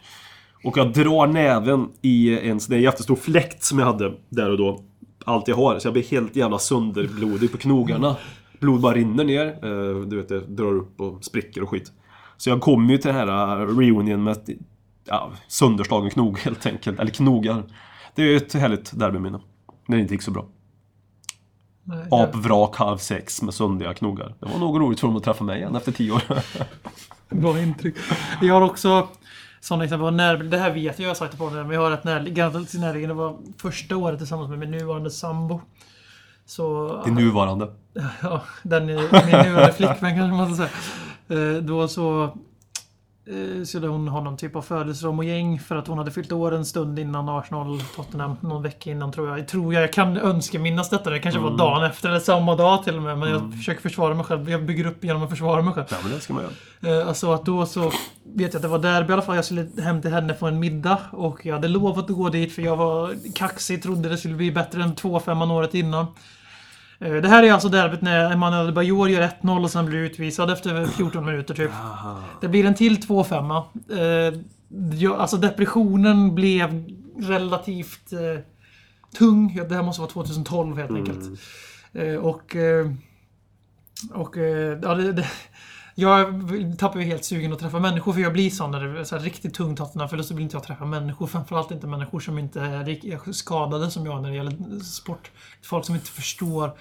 Och 0.66 0.78
jag 0.78 0.94
drar 0.94 1.28
näven 1.28 1.90
i 2.02 2.40
en 2.50 2.60
sån 2.60 2.74
där 2.74 2.80
jättestor 2.82 3.16
fläkt 3.16 3.64
som 3.64 3.80
jag 3.80 3.86
hade 3.86 4.14
där 4.30 4.52
och 4.52 4.58
då. 4.58 4.84
Allt 5.26 5.48
jag 5.48 5.56
har. 5.56 5.80
Så 5.80 5.88
jag 5.88 5.94
blir 5.94 6.04
helt 6.04 6.36
jävla 6.36 6.60
sönderblodig 6.60 7.52
på 7.52 7.58
knogarna. 7.58 8.16
Blod 8.60 8.82
bara 8.82 8.94
rinner 8.96 9.24
ner. 9.24 9.46
Eh, 9.46 10.02
du 10.02 10.18
vet, 10.18 10.30
det 10.30 10.40
drar 10.40 10.74
upp 10.74 11.02
och 11.02 11.24
spricker 11.24 11.64
och 11.64 11.70
skit. 11.70 11.92
Så 12.38 12.50
jag 12.50 12.62
kom 12.62 12.90
ju 12.90 12.98
till 12.98 13.14
den 13.14 13.16
här 13.16 13.62
eh, 13.62 13.78
reunion 13.78 14.24
med 14.24 14.32
ett 14.32 14.50
ja, 15.06 15.32
sönderslagen 15.48 16.10
knog 16.10 16.40
helt 16.40 16.66
enkelt. 16.66 17.00
Eller 17.00 17.12
knogar. 17.12 17.64
Det 18.16 18.22
är 18.22 18.26
ju 18.26 18.38
ett 18.38 18.54
härligt 18.54 19.00
derbyminne. 19.00 19.40
När 19.88 19.98
det 19.98 20.02
inte 20.02 20.14
gick 20.14 20.22
så 20.22 20.32
bra. 20.32 20.46
Nej, 21.84 22.08
Apvrak 22.12 22.76
halv 22.76 22.98
sex 22.98 23.42
med 23.42 23.54
söndiga 23.54 23.94
knogar. 23.94 24.36
Det 24.40 24.46
var 24.46 24.60
nog 24.60 24.80
roligt 24.80 25.00
för 25.00 25.08
dem 25.08 25.18
att 25.18 25.24
träffa 25.24 25.44
mig 25.44 25.60
igen 25.60 25.76
efter 25.76 25.92
tio 25.92 26.12
år. 26.12 26.22
Bra 27.30 27.62
intryck. 27.62 27.96
Jag 28.42 28.54
har 28.54 28.62
också 28.62 29.08
sådana 29.66 29.84
exempel. 29.84 30.14
När, 30.14 30.38
det 30.38 30.58
här 30.58 30.72
vet 30.74 31.00
jag, 31.00 31.06
jag 31.06 31.10
har 31.10 31.16
sagt 31.16 31.32
det 31.32 31.38
på 31.38 31.50
men 31.50 31.70
jag 31.70 31.82
har 31.82 31.92
ett 31.92 32.04
närliggande 32.04 32.60
närliggande. 32.60 33.08
Det 33.08 33.14
var 33.14 33.38
första 33.58 33.98
året 33.98 34.20
tillsammans 34.20 34.50
med 34.50 34.60
min 34.60 34.72
nuvarande 34.72 35.12
sambo. 35.12 35.62
Så... 36.46 36.88
Det 37.06 37.12
nuvarande. 37.12 37.68
Ja, 38.22 38.42
den 38.64 38.86
min 38.86 38.96
nuvarande 38.96 39.74
flickvän 39.74 40.18
kanske 40.18 40.38
man 40.38 40.56
ska 40.56 40.68
säga. 41.28 41.56
Eh, 41.56 41.62
Då 41.62 41.88
så 41.88 42.38
skulle 43.66 43.88
hon 43.88 44.08
ha 44.08 44.22
någon 44.22 44.38
typ 44.38 44.56
av 44.56 44.62
födelsedag 44.62 45.62
för 45.68 45.76
att 45.76 45.88
hon 45.88 45.98
hade 45.98 46.12
fyllt 46.12 46.32
år 46.32 46.54
en 46.54 46.66
stund 46.66 47.00
innan 47.00 47.30
Arsenal 47.30 47.82
Tottenham. 47.96 48.36
Någon 48.42 48.64
vecka 48.64 48.92
innan 48.92 49.12
tror 49.12 49.38
jag. 49.38 49.48
Tror 49.48 49.74
jag. 49.74 49.84
Jag 49.84 49.94
kan 49.94 50.18
önska 50.18 50.60
minnas 50.60 50.90
detta. 50.90 51.10
Det 51.10 51.20
kanske 51.20 51.42
var 51.42 51.58
dagen 51.58 51.84
efter 51.84 52.10
eller 52.10 52.20
samma 52.20 52.56
dag 52.56 52.84
till 52.84 52.96
och 52.96 53.02
med. 53.02 53.18
Men 53.18 53.30
jag 53.30 53.54
försöker 53.54 53.82
försvara 53.82 54.14
mig 54.14 54.26
själv. 54.26 54.50
Jag 54.50 54.66
bygger 54.66 54.86
upp 54.86 55.04
genom 55.04 55.24
att 55.24 55.30
försvara 55.30 55.62
mig 55.62 55.74
själv. 55.74 55.86
Ja, 55.90 55.98
men 56.04 56.12
det 56.12 56.20
ska 56.20 56.34
man 56.34 56.44
göra. 56.44 57.00
Eh, 57.02 57.08
Alltså 57.08 57.34
att 57.34 57.46
då 57.46 57.66
så 57.66 57.82
vet 58.36 58.54
jag 58.54 58.56
att 58.56 58.62
det 58.62 58.68
var 58.68 58.80
derby 58.80 59.10
i 59.10 59.14
alla 59.14 59.22
fall. 59.22 59.36
Jag 59.36 59.46
skulle 59.46 59.68
hem 59.82 60.02
till 60.02 60.12
henne 60.12 60.34
på 60.34 60.48
en 60.48 60.60
middag. 60.60 61.00
Och 61.12 61.46
jag 61.46 61.54
hade 61.54 61.68
lovat 61.68 62.10
att 62.10 62.16
gå 62.16 62.30
dit 62.30 62.54
för 62.56 62.62
jag 62.62 62.76
var 62.76 63.16
kaxig. 63.36 63.84
Trodde 63.84 64.10
det 64.10 64.18
skulle 64.18 64.36
bli 64.36 64.52
bättre 64.52 64.84
än 64.84 64.96
2-5 64.96 65.52
året 65.54 65.74
innan. 65.74 66.06
Eh, 67.00 67.14
Det 67.14 67.28
här 67.30 67.44
är 67.44 67.54
alltså 67.54 67.70
derbyt 67.70 68.02
när 68.02 68.32
Emanuel 68.32 68.74
Bajor 68.74 69.10
gör 69.10 69.22
1-0 69.42 69.64
och 69.64 69.72
sen 69.72 69.86
blir 69.86 70.00
utvisad 70.00 70.52
efter 70.52 70.86
14 70.86 71.26
minuter 71.26 71.54
typ. 71.54 71.72
Det 72.42 72.48
blir 72.48 72.66
en 72.66 72.76
till 72.76 72.98
2-5. 72.98 73.64
Eh, 73.92 74.40
Alltså 75.18 75.38
depressionen 75.38 76.36
blev 76.36 76.86
relativt 77.20 78.14
eh, 78.14 78.20
tung. 79.18 79.56
Det 79.70 79.76
här 79.76 79.84
måste 79.84 80.02
vara 80.02 80.12
2012 80.12 80.78
helt 80.78 80.92
enkelt. 80.92 81.40
Eh, 81.94 82.16
och... 82.16 82.56
Och 84.14 84.38
ja, 84.84 84.96
det, 84.96 85.12
det, 85.14 85.26
jag 85.98 86.44
tappar 86.78 87.00
ju 87.00 87.06
helt 87.06 87.26
sugen 87.26 87.54
att 87.54 87.60
träffa 87.60 87.80
människor 87.80 88.14
för 88.14 88.22
jag 88.22 88.34
blir 88.34 88.50
sån 88.50 88.72
när 88.72 88.80
det 88.88 89.00
är 89.00 89.04
så 89.04 89.16
här 89.18 89.24
riktigt 89.24 89.54
tung 89.54 89.76
Tottenham-förlust 89.76 90.30
så 90.30 90.36
vill 90.36 90.44
inte 90.44 90.56
jag 90.56 90.64
träffa 90.64 90.86
människor. 90.86 91.28
Framförallt 91.28 91.72
inte 91.72 91.88
människor 91.88 92.20
som 92.20 92.40
inte 92.40 92.62
är 92.62 93.32
skadade 93.32 93.92
som 93.92 94.06
jag 94.06 94.22
när 94.22 94.30
det 94.30 94.36
gäller 94.36 94.80
sport. 94.84 95.32
Folk 95.62 95.86
som 95.86 95.96
inte 95.96 96.12
förstår. 96.12 96.72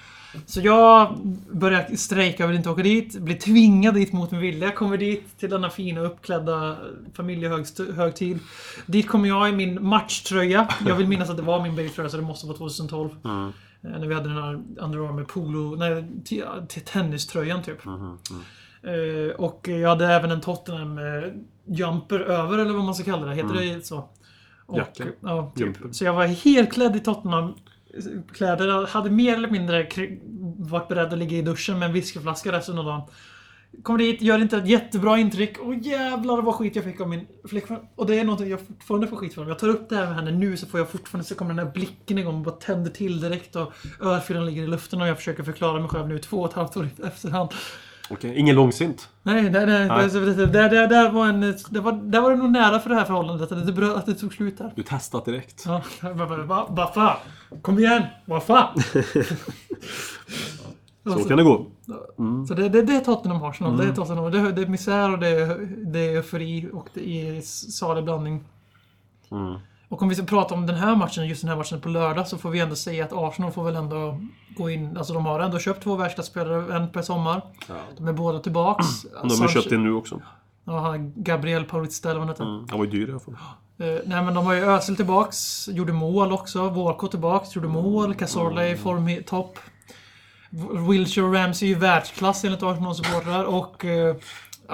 Så 0.46 0.60
jag 0.60 1.16
börjar 1.52 1.96
strejka 1.96 2.44
och 2.44 2.50
vill 2.50 2.56
inte 2.56 2.70
åka 2.70 2.82
dit. 2.82 3.18
Blir 3.18 3.36
tvingad 3.36 3.94
dit 3.94 4.12
mot 4.12 4.30
min 4.30 4.40
vilja. 4.40 4.70
Kommer 4.70 4.96
dit 4.96 5.38
till 5.38 5.50
denna 5.50 5.70
fina 5.70 6.00
uppklädda 6.00 6.76
familjehögtid. 7.14 8.38
Dit 8.86 9.08
kommer 9.08 9.28
jag 9.28 9.48
i 9.48 9.52
min 9.52 9.86
matchtröja. 9.86 10.68
Jag 10.86 10.94
vill 10.94 11.08
minnas 11.08 11.30
att 11.30 11.36
det 11.36 11.42
var 11.42 11.62
min 11.62 11.76
babytröja 11.76 12.08
så 12.08 12.16
det 12.16 12.22
måste 12.22 12.46
vara 12.46 12.56
2012. 12.58 13.10
Eh, 13.24 13.50
När 13.80 14.06
vi 14.06 14.14
hade 14.14 14.28
den 14.28 14.42
här 14.42 14.62
Under 14.76 15.08
Armour 15.08 15.24
polo... 15.24 15.76
Nej, 15.76 16.04
tenniströjan 16.84 17.62
typ. 17.62 17.86
Eh, 17.86 18.14
och 19.36 19.68
jag 19.68 19.88
hade 19.88 20.06
även 20.06 20.30
en 20.30 20.40
Tottenham 20.40 20.98
eh, 20.98 21.32
jumper 21.66 22.20
över, 22.20 22.58
eller 22.58 22.72
vad 22.72 22.84
man 22.84 22.94
ska 22.94 23.04
kalla 23.04 23.26
det. 23.26 23.34
Heter 23.34 23.54
det 23.54 23.86
så? 23.86 24.08
Och, 24.66 24.78
Jacka. 24.78 25.04
Ja, 25.20 25.52
typ. 25.56 25.76
Så 25.92 26.04
jag 26.04 26.12
var 26.12 26.26
helt 26.26 26.72
klädd 26.72 26.96
i 26.96 27.00
Tottenham 27.00 27.54
kläder. 28.32 28.68
Jag 28.68 28.86
hade 28.86 29.10
mer 29.10 29.34
eller 29.34 29.50
mindre 29.50 29.88
varit 30.58 30.88
beredd 30.88 31.12
att 31.12 31.18
ligga 31.18 31.36
i 31.36 31.42
duschen 31.42 31.78
med 31.78 31.86
en 31.86 31.92
whiskyflaska 31.92 32.52
resten 32.52 32.78
av 32.78 32.84
dagen. 32.84 33.02
Kommer 33.82 33.98
dit, 33.98 34.22
gör 34.22 34.38
inte 34.38 34.56
ett 34.56 34.68
jättebra 34.68 35.18
intryck. 35.18 35.58
Och 35.58 35.74
jävlar 35.74 36.42
vad 36.42 36.54
skit 36.54 36.76
jag 36.76 36.84
fick 36.84 37.00
av 37.00 37.08
min 37.08 37.26
flickvän. 37.48 37.80
Och 37.94 38.06
det 38.06 38.18
är 38.18 38.24
någonting 38.24 38.50
jag 38.50 38.60
fortfarande 38.60 39.06
får 39.06 39.16
skit 39.16 39.34
för. 39.34 39.42
Om 39.42 39.48
jag 39.48 39.58
tar 39.58 39.68
upp 39.68 39.88
det 39.88 39.96
här 39.96 40.06
med 40.06 40.14
henne 40.14 40.30
nu 40.30 40.56
så 40.56 40.66
får 40.66 40.80
jag 40.80 40.88
fortfarande, 40.88 41.28
så 41.28 41.34
kommer 41.34 41.54
den 41.54 41.66
här 41.66 41.72
blicken 41.72 42.18
igång 42.18 42.34
och 42.34 42.40
bara 42.40 42.54
tänder 42.54 42.90
till 42.90 43.20
direkt. 43.20 43.56
Och 43.56 43.72
örfilen 44.00 44.46
ligger 44.46 44.62
i 44.62 44.66
luften 44.66 45.00
och 45.00 45.08
jag 45.08 45.16
försöker 45.16 45.42
förklara 45.42 45.80
mig 45.80 45.88
själv 45.88 46.08
nu 46.08 46.18
två 46.18 46.40
och 46.40 46.48
ett 46.48 46.54
halvt 46.54 46.76
år 46.76 46.88
efterhand. 47.04 47.50
Okej, 48.10 48.34
ingen 48.38 48.56
långsint. 48.56 49.08
Nej, 49.22 49.50
nej, 49.50 49.66
nej. 49.66 49.88
Nej. 49.88 50.08
Det, 50.08 50.46
det, 50.46 50.86
det, 50.86 51.08
var 51.08 51.26
en, 51.26 51.40
det 51.70 51.80
var, 51.80 51.92
där 51.92 52.20
var 52.20 52.30
det 52.30 52.36
nog 52.36 52.50
nära 52.50 52.78
för 52.80 52.90
det 52.90 52.96
här 52.96 53.04
förhållandet. 53.04 53.52
Att 53.52 53.66
det, 53.66 53.72
bröt- 53.72 53.96
att 53.96 54.06
det 54.06 54.14
tog 54.14 54.34
slut 54.34 54.58
där. 54.58 54.72
Du 54.76 54.82
testat 54.82 55.24
direkt. 55.24 55.62
Ja, 55.66 55.82
vad 56.00 56.16
va, 56.28 56.36
va, 56.36 56.66
va 56.70 56.90
fan? 56.94 57.16
Kom 57.62 57.78
igen! 57.78 58.02
Vad 58.24 58.42
fan? 58.42 58.68
Så 61.04 61.28
kan 61.28 61.36
det 61.38 61.44
gå. 61.44 61.66
Så 62.48 62.54
det, 62.54 62.68
det, 62.68 62.82
det 62.82 62.96
är 62.96 63.00
Tottenham 63.00 63.42
Arsenal. 63.42 63.76
Det 63.76 63.84
är 63.84 63.92
Tottenham. 63.94 64.32
Det, 64.32 64.52
det 64.52 64.62
är 64.62 64.66
misär 64.66 65.12
och 65.12 65.18
det 65.18 65.28
är, 65.28 65.68
det 65.92 65.98
är 65.98 66.16
eufori 66.16 66.68
och 66.72 66.88
det 66.94 67.28
är 67.36 67.40
salig 67.70 68.04
blandning. 68.04 68.44
Och 69.94 70.02
om 70.02 70.08
vi 70.08 70.14
ska 70.14 70.24
prata 70.24 70.54
om 70.54 70.66
den 70.66 70.76
här 70.76 70.96
matchen, 70.96 71.28
just 71.28 71.40
den 71.40 71.48
här 71.48 71.56
matchen 71.56 71.80
på 71.80 71.88
lördag, 71.88 72.28
så 72.28 72.38
får 72.38 72.50
vi 72.50 72.60
ändå 72.60 72.76
säga 72.76 73.04
att 73.04 73.12
Arsenal 73.12 73.52
får 73.52 73.64
väl 73.64 73.76
ändå 73.76 74.20
gå 74.56 74.70
in... 74.70 74.96
Alltså 74.96 75.12
de 75.12 75.26
har 75.26 75.40
ändå 75.40 75.58
köpt 75.58 75.82
två 75.82 75.96
världsklasspelare, 75.96 76.76
en 76.76 76.90
per 76.90 77.02
sommar. 77.02 77.42
De 77.96 78.08
är 78.08 78.12
båda 78.12 78.38
tillbaks. 78.38 78.86
De 79.22 79.40
har 79.40 79.48
köpt 79.48 79.72
in 79.72 79.84
nu 79.84 79.92
också. 79.92 80.20
Ja, 80.64 80.94
Gabriel 81.16 81.64
Paulista 81.64 82.10
eller 82.10 82.20
vad 82.20 82.28
han 82.28 82.34
heter. 82.34 82.44
Mm. 82.44 82.66
Han 82.70 82.78
var 82.78 82.84
ju 82.84 82.90
dyr 82.90 83.08
i 83.08 83.10
alla 83.10 83.20
fall. 83.20 83.34
Eh, 83.78 83.86
nej 84.06 84.24
men 84.24 84.34
de 84.34 84.46
har 84.46 84.54
ju 84.54 84.64
Özil 84.64 84.96
tillbaks, 84.96 85.68
gjorde 85.68 85.92
mål 85.92 86.32
också. 86.32 86.68
Walcott 86.68 87.10
tillbaks, 87.10 87.56
gjorde 87.56 87.68
mål. 87.68 88.14
Cazorla 88.14 88.68
i 88.68 88.76
form 88.76 89.08
i 89.08 89.22
topp. 89.22 89.58
Wilshire 90.88 91.26
Ramsey 91.26 91.68
är 91.68 91.74
ju 91.74 91.78
världsklass 91.78 92.44
enligt 92.44 92.62
Arsenal-supportrar. 92.62 93.44
Och 93.44 93.84
eh, 93.84 94.16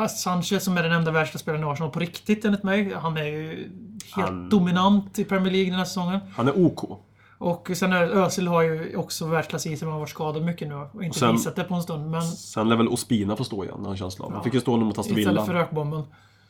Sanchez 0.09 0.65
som 0.65 0.79
är 0.79 0.83
den 0.83 0.93
enda 0.93 1.11
världsklasspelaren 1.11 1.65
i 1.65 1.67
Arsenal 1.67 1.91
på 1.91 2.01
riktigt 2.01 2.45
enligt 2.45 2.63
mig. 2.63 2.95
Han 2.95 3.17
är 3.17 3.25
ju 3.25 3.71
helt 4.17 4.29
Han- 4.29 4.49
dominant 4.49 5.19
i 5.19 5.25
Premier 5.25 5.53
League 5.53 5.71
den 5.71 5.79
här 5.79 5.85
säsongen. 5.85 6.21
Han 6.37 6.49
är 6.49 6.67
OK. 6.67 6.99
Och 7.39 7.71
sen 7.75 7.93
Özil 7.93 8.49
har 8.49 8.63
ju 8.63 8.97
också 8.97 9.27
världsklass 9.27 9.67
i 9.67 9.77
sig, 9.77 9.87
men 9.87 9.93
har 9.93 9.99
varit 10.01 10.11
skadad 10.11 10.43
mycket 10.43 10.69
nu 10.69 10.75
och 10.75 11.05
inte 11.05 11.19
sen- 11.19 11.33
visat 11.33 11.57
det 11.57 11.65
på 11.65 11.75
en 11.75 11.83
stund. 11.83 12.11
Men 12.11 12.23
Sen 12.23 12.69
lär 12.69 12.77
väl 12.77 12.89
Ospina 12.89 13.37
få 13.37 13.45
stå 13.45 13.65
igen, 13.65 13.75
har 13.79 13.85
jag 13.85 13.91
en 13.91 13.97
känsla 13.97 14.25
av. 14.25 14.33
Han 14.33 14.45
fick 14.45 14.55
ju 14.55 14.61
stå 14.61 14.77
mot 14.77 14.99
Aston 14.99 15.19
istället 15.19 15.47
för 15.47 15.53
Villa. 15.53 15.65
rökbomben. 15.65 16.03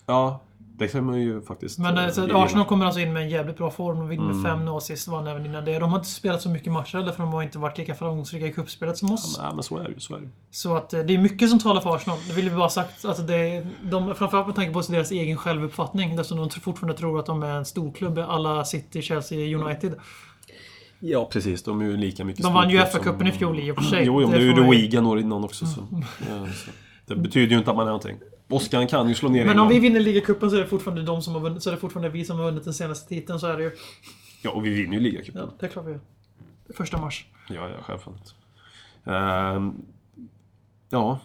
Ja, 0.07 0.41
det 0.81 0.89
kan 0.89 1.05
man 1.05 1.21
ju 1.21 1.43
faktiskt... 1.43 1.79
Men 1.79 1.99
eh, 1.99 2.05
eh, 2.05 2.11
så 2.11 2.27
ge- 2.27 2.33
Arsenal 2.35 2.65
kommer 2.67 2.85
alltså 2.87 3.01
in 3.01 3.13
med 3.13 3.23
en 3.23 3.29
jävligt 3.29 3.57
bra 3.57 3.71
form. 3.71 3.99
De 3.99 4.09
vinner 4.09 4.31
Mm. 4.31 4.43
med 4.43 4.53
5-0 4.69 4.81
sist, 4.81 5.09
vann 5.09 5.27
även 5.27 5.47
innan 5.47 5.65
det. 5.65 5.79
De 5.79 5.91
har 5.91 5.99
inte 5.99 6.11
spelat 6.11 6.43
så 6.43 6.49
mycket 6.49 6.73
matcher 6.73 6.99
heller, 6.99 7.13
för 7.13 7.23
de 7.23 7.33
har 7.33 7.43
inte 7.43 7.59
varit 7.59 7.79
lika 7.79 7.95
framgångsrika 7.95 8.47
i 8.47 8.53
cupspelet 8.53 8.99
som 8.99 9.13
oss. 9.13 9.39
Nej, 9.43 9.51
men 9.55 9.63
så 9.63 9.79
är 9.79 9.85
det 9.85 9.91
ju. 9.91 10.01
Så 10.01 10.15
är 10.17 10.21
det. 10.21 10.29
Så 10.51 10.77
att 10.77 10.93
eh, 10.95 11.01
det 11.01 11.15
är 11.15 11.19
mycket 11.19 11.51
som 11.51 11.59
talar 11.59 11.81
för 11.81 11.95
Arsenal. 11.97 12.19
Det 12.29 12.33
vill 12.35 12.45
vi 12.45 12.51
bara 12.51 12.61
ha 12.65 12.71
sagt. 12.71 13.05
Alltså 13.05 13.23
det, 13.23 13.67
de, 13.83 14.15
framförallt 14.15 14.47
med 14.47 14.57
tanke 14.57 14.73
på 14.73 14.81
deras 14.81 15.11
egen 15.11 15.37
självuppfattning. 15.37 16.11
Eftersom 16.13 16.39
de 16.39 16.51
fortfarande 16.51 16.99
tror 16.99 17.19
att 17.21 17.27
de 17.27 17.43
är 17.43 17.55
en 17.57 17.65
storklubb. 17.65 18.19
Alla 18.19 18.65
City, 18.65 19.03
Chelsea, 19.03 19.59
United. 19.59 19.95
Ja, 21.01 21.29
precis. 21.33 21.63
De 21.63 21.81
är 21.81 21.85
ju 21.85 21.97
lika 21.97 22.25
mycket 22.25 22.43
De 22.43 22.55
vann 22.55 22.71
ju 22.71 22.79
FA-cupen 22.79 23.19
som- 23.19 23.27
i 23.27 23.33
fjol 23.33 23.61
i 23.61 23.71
och 23.71 23.77
för 23.77 23.83
sig. 23.85 24.03
Jo, 24.05 24.21
jo, 24.23 24.29
men 24.29 24.31
Det 24.31 24.37
det 24.47 24.61
är 24.63 24.93
ju 24.93 25.07
året 25.07 25.25
innan 25.25 25.45
också. 25.45 25.67
Så. 25.67 25.81
Ja, 26.29 26.47
så. 26.55 26.71
Det 27.07 27.17
betyder 27.17 27.53
ju 27.53 27.59
inte 27.59 27.71
att 27.71 27.77
man 27.77 27.87
är 27.87 27.91
någonting. 27.91 28.17
Oskar 28.51 28.89
kan 28.89 29.09
ju 29.09 29.15
slå 29.15 29.29
ner 29.29 29.45
Men 29.45 29.59
om 29.59 29.69
vi 29.69 29.79
vinner 29.79 30.01
ligacupen 30.01 30.51
så 30.51 30.57
är 30.57 30.61
det 30.61 30.67
fortfarande 30.67 31.03
de 31.03 31.23
som 31.23 31.35
har 31.35 31.41
vunnit. 31.41 31.63
Så 31.63 31.71
är 31.71 31.75
det 31.75 31.81
fortfarande 31.81 32.09
vi 32.09 32.25
som 32.25 32.39
har 32.39 32.45
vunnit 32.45 32.65
den 32.65 32.75
senaste 32.75 33.09
titeln. 33.09 33.41
Så 33.41 33.47
är 33.47 33.57
det 33.57 33.63
ju. 33.63 33.71
Ja, 34.43 34.51
och 34.51 34.65
vi 34.65 34.71
vinner 34.71 34.95
ju 34.95 35.01
ligacupen. 35.01 35.43
Ja, 35.43 35.55
det 35.61 35.67
är 35.67 35.71
klart 35.71 35.87
vi 35.87 35.91
gör. 35.91 36.01
Första 36.75 36.99
mars. 36.99 37.27
Ja, 37.49 37.69
ja, 37.69 37.83
självfallet. 37.83 38.35
Ehm, 39.05 39.75
ja, 40.91 41.19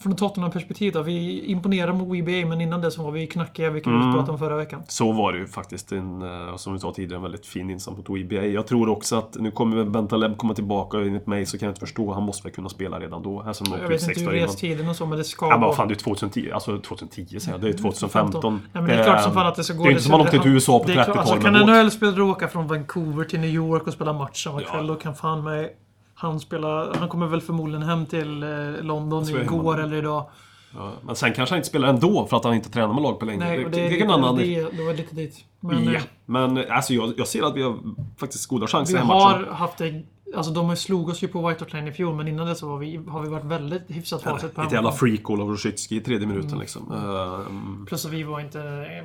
Från 0.00 0.16
Tottenham-perspektiv 0.16 0.92
då. 0.92 1.02
Vi 1.02 1.44
imponerar 1.44 1.92
mot 1.92 2.08
WBA, 2.08 2.46
men 2.48 2.60
innan 2.60 2.80
det 2.80 2.90
så 2.90 3.02
var 3.02 3.10
vi 3.10 3.26
knackiga, 3.26 3.70
vilket 3.70 3.92
Mm. 3.92 4.06
vi 4.06 4.12
pratade 4.12 4.32
om 4.32 4.38
förra 4.38 4.56
veckan. 4.56 4.82
så 4.88 5.12
var 5.12 5.32
det 5.32 5.38
ju 5.38 5.46
faktiskt 5.46 5.92
en, 5.92 6.22
eh, 6.22 6.56
som 6.56 6.72
vi 6.72 6.78
sa 6.78 6.92
tidigare, 6.92 7.16
en 7.16 7.22
väldigt 7.22 7.46
fin 7.46 7.70
insats 7.70 7.96
mot 7.96 8.08
WBA. 8.08 8.44
Jag 8.44 8.66
tror 8.66 8.88
också 8.88 9.16
att 9.16 9.36
nu 9.40 9.50
kommer 9.50 9.84
Bentaleb 9.84 10.36
komma 10.36 10.54
tillbaka 10.54 10.96
och 10.96 11.02
enligt 11.06 11.26
mig 11.26 11.46
så 11.46 11.58
kan 11.58 11.66
jag 11.66 11.70
inte 11.70 11.80
förstå. 11.80 12.12
Han 12.12 12.22
måste 12.22 12.42
väl 12.48 12.52
kunna 12.54 12.68
spela 12.68 13.00
redan 13.00 13.22
då. 13.22 13.42
Här 13.42 13.52
som 13.52 13.66
Jag 13.82 13.88
vet 13.88 14.02
inte 14.08 14.20
hur 14.20 14.30
restiden 14.30 14.88
och 14.88 14.96
så, 14.96 15.06
men 15.06 15.18
det 15.18 15.24
ska 15.24 15.48
Ja, 15.48 15.58
men 15.58 15.72
fan, 15.72 15.88
det 15.88 15.94
är 15.94 15.96
2010. 15.96 16.50
Alltså 16.52 16.78
2010 16.78 17.40
säger 17.40 17.52
jag. 17.52 17.60
Det 17.60 17.68
är 17.68 17.72
2015. 17.72 18.60
Ja, 18.72 18.80
men 18.80 18.90
det 18.90 18.94
är 18.94 19.04
klart 19.04 19.22
som 19.22 19.32
fan 19.32 19.46
att 19.46 19.56
det 19.56 19.64
ska 19.64 19.74
gå. 19.74 19.82
Det 19.82 19.88
är 19.88 19.90
inte 19.90 20.02
som 20.02 20.12
man 20.12 20.20
åkte 20.20 20.38
till 20.38 20.50
USA 20.52 20.78
på 20.78 20.84
Det 20.86 20.92
är 20.92 20.94
klart- 20.94 21.06
30-talet 21.06 21.30
Alltså, 21.30 21.44
kan 21.44 21.56
en. 21.56 21.66
NHL-spelare 21.86 22.22
åka 22.22 22.48
från 22.48 22.66
Vancouver 22.66 23.24
till 23.24 23.40
New 23.40 23.50
York 23.50 23.86
och 23.86 23.92
spela 23.92 24.12
match 24.12 24.44
samma 24.44 24.62
Ja. 24.62 24.68
kväll, 24.72 24.86
då 24.86 24.94
kan 24.94 25.14
fan 25.14 25.44
mig... 25.44 25.76
Han, 26.18 26.40
spelar, 26.40 26.94
han 26.94 27.08
kommer 27.08 27.26
väl 27.26 27.40
förmodligen 27.40 27.82
hem 27.82 28.06
till 28.06 28.42
eh, 28.42 28.48
London 28.82 29.26
Så 29.26 29.34
är 29.34 29.38
det. 29.38 29.44
igår 29.44 29.82
eller 29.82 29.96
idag. 29.96 30.26
Ja, 30.74 30.92
men 31.02 31.16
sen 31.16 31.32
kanske 31.32 31.52
han 31.52 31.58
inte 31.58 31.68
spelar 31.68 31.88
ändå 31.88 32.26
för 32.26 32.36
att 32.36 32.44
han 32.44 32.54
inte 32.54 32.70
tränar 32.70 32.94
med 32.94 33.02
lag 33.02 33.18
på 33.18 33.24
länge. 33.24 33.38
Nej, 33.38 33.64
det, 33.64 33.70
det, 33.70 33.88
det, 33.88 33.96
kan 33.96 34.10
annan... 34.10 34.36
det, 34.36 34.76
det 34.76 34.84
var 34.86 34.94
lite 34.94 35.14
dit. 35.14 35.44
Men 35.60 35.84
ja, 35.84 35.92
eh, 35.92 36.02
men 36.26 36.70
alltså 36.70 36.94
jag, 36.94 37.12
jag 37.16 37.28
ser 37.28 37.42
att 37.42 37.56
vi 37.56 37.62
har 37.62 37.78
faktiskt 38.18 38.46
goda 38.46 38.66
chanser 38.66 38.94
vi 38.94 38.98
i 38.98 39.00
den 39.00 39.10
här 39.10 39.14
matchen. 39.14 39.44
har 39.44 39.54
haft 39.54 39.78
det... 39.78 40.02
Alltså 40.34 40.52
de 40.52 40.76
slog 40.76 41.08
oss 41.08 41.22
ju 41.22 41.28
på 41.28 41.48
White 41.48 41.64
Hart 41.64 41.72
Lane 41.72 41.90
i 41.90 41.92
fjol, 41.92 42.14
men 42.14 42.28
innan 42.28 42.46
det 42.46 42.54
så 42.56 42.68
var 42.68 42.78
vi, 42.78 42.96
har 42.96 43.22
vi 43.22 43.28
varit 43.28 43.44
väldigt 43.44 43.82
hyfsat 43.88 44.22
facit 44.22 44.54
på 44.54 44.62
Ett 44.62 44.72
jävla 44.72 44.92
freak-goal 44.92 45.40
av 45.40 45.48
Rosicki 45.48 45.96
i 45.96 46.00
tredje 46.00 46.26
minuten 46.26 46.58
liksom. 46.58 46.92
Ehm, 46.92 47.86
Plus 47.86 48.04
att 48.06 48.12
vi 48.12 48.22
var 48.22 48.40
inte... 48.40 48.58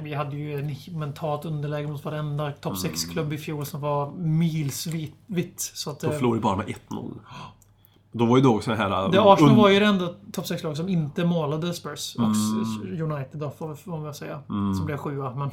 Vi 0.03 0.13
hade 0.13 0.35
ju 0.35 0.59
en 0.59 0.99
mentalt 0.99 1.45
underläge 1.45 1.87
mot 1.87 2.05
varenda 2.05 2.51
topp 2.51 2.77
Mm. 2.83 2.93
6-klubb 2.95 3.33
i 3.33 3.37
fjol 3.37 3.65
som 3.65 3.81
var 3.81 4.11
mils 4.17 4.87
vitt. 4.87 5.15
vitt 5.27 5.59
så 5.61 5.89
att, 5.91 6.03
eh, 6.03 6.11
förlorade 6.11 6.37
vi 6.39 6.41
bara 6.43 6.55
med 6.55 6.67
1-0. 6.67 7.11
Då 8.13 8.25
var 8.25 8.37
ju 8.37 8.43
då 8.43 8.55
också 8.55 8.69
den 8.71 8.79
här... 8.79 9.09
Det 9.11 9.21
Arsenal 9.21 9.55
var 9.55 9.69
ju 9.69 9.79
det 9.79 9.85
enda 9.85 10.07
topp 10.31 10.45
6-lag 10.45 10.77
som 10.77 10.89
inte 10.89 11.25
målade 11.25 11.73
Spurs. 11.73 12.15
Och 12.15 12.23
Mm. 12.23 13.11
United 13.11 13.39
då, 13.39 13.49
får, 13.49 13.75
får 13.75 13.91
man 13.91 14.03
väl 14.03 14.13
säga. 14.13 14.39
Som 14.47 14.85
blev 14.85 14.97
sjua. 14.97 15.35
Men 15.35 15.49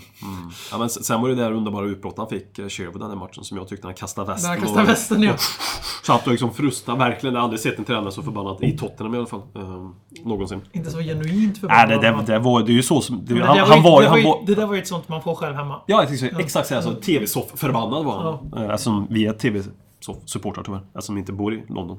Ja, 0.73 0.79
men 0.79 0.89
sen 0.91 1.21
var 1.21 1.29
det 1.29 1.35
där 1.35 1.53
underbara 1.53 1.87
utbrottet 1.87 2.19
han 2.19 2.29
fick, 2.29 2.59
eh, 2.59 2.69
Sherwood, 2.69 3.01
den 3.01 3.11
här 3.11 3.17
matchen, 3.17 3.45
som 3.45 3.57
jag 3.59 3.69
tyckte 3.69 3.87
han 3.87 3.95
kastade 3.95 4.27
västen. 4.33 4.51
där 4.51 4.61
kastade 4.61 4.87
västen 4.87 5.23
ja. 5.23 5.33
Satt 6.05 6.27
och 6.27 6.31
liksom 6.33 6.55
frustade. 6.55 6.99
Verkligen, 6.99 7.35
jag 7.35 7.41
har 7.41 7.45
aldrig 7.45 7.61
sett 7.61 7.79
en 7.79 7.85
tränare 7.85 8.13
så 8.13 8.23
förbannad. 8.23 8.65
I 8.65 8.79
Tottenham 8.79 9.15
i 9.15 9.19
alla 9.19 9.27
fall. 9.27 9.43
Ehm, 9.55 9.95
någonsin. 10.25 10.61
Inte 10.73 10.91
så 10.91 10.99
genuint 10.99 11.27
Nej, 11.33 11.55
förbannad. 11.61 11.89
det, 11.89 12.11
det, 12.27 12.33
det, 12.33 12.39
var, 12.39 12.63
det 12.63 12.73
är 12.73 12.75
ju 12.75 12.83
så 12.83 13.01
som... 13.01 13.25
Det, 13.25 13.41
han, 13.45 13.57
det, 13.57 13.63
han 13.63 13.83
var, 13.83 14.03
ju, 14.03 14.03
ju... 14.03 14.03
det, 14.03 14.09
Han 14.09 14.19
ju, 14.19 14.25
var, 14.25 14.43
det 14.47 14.55
där 14.55 14.67
var 14.67 14.75
ju 14.75 14.81
ett 14.81 14.89
sånt 14.89 15.09
man 15.09 15.23
får 15.23 15.35
själv 15.35 15.55
hemma. 15.55 15.81
Ja, 15.87 16.01
jag 16.01 16.09
tänkte, 16.09 16.43
exakt 16.43 16.69
så. 16.69 16.75
Alltså, 16.75 16.95
TV-soff-förbannad 16.95 18.05
var 18.05 18.23
han. 18.23 18.51
Ja. 18.53 18.73
Eftersom 18.73 19.07
vi 19.11 19.27
är 19.27 19.33
TV-supportrar 19.33 20.63
tyvärr. 20.65 20.81
Eftersom 20.95 21.15
vi 21.15 21.19
inte 21.19 21.33
bor 21.33 21.55
i 21.55 21.65
London. 21.69 21.99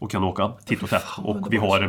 Och 0.00 0.10
kan 0.10 0.24
åka 0.24 0.52
titt 0.64 0.82
och 0.82 0.88
tätt. 0.90 1.04
Och 1.24 1.46
vi 1.50 1.56
har 1.56 1.80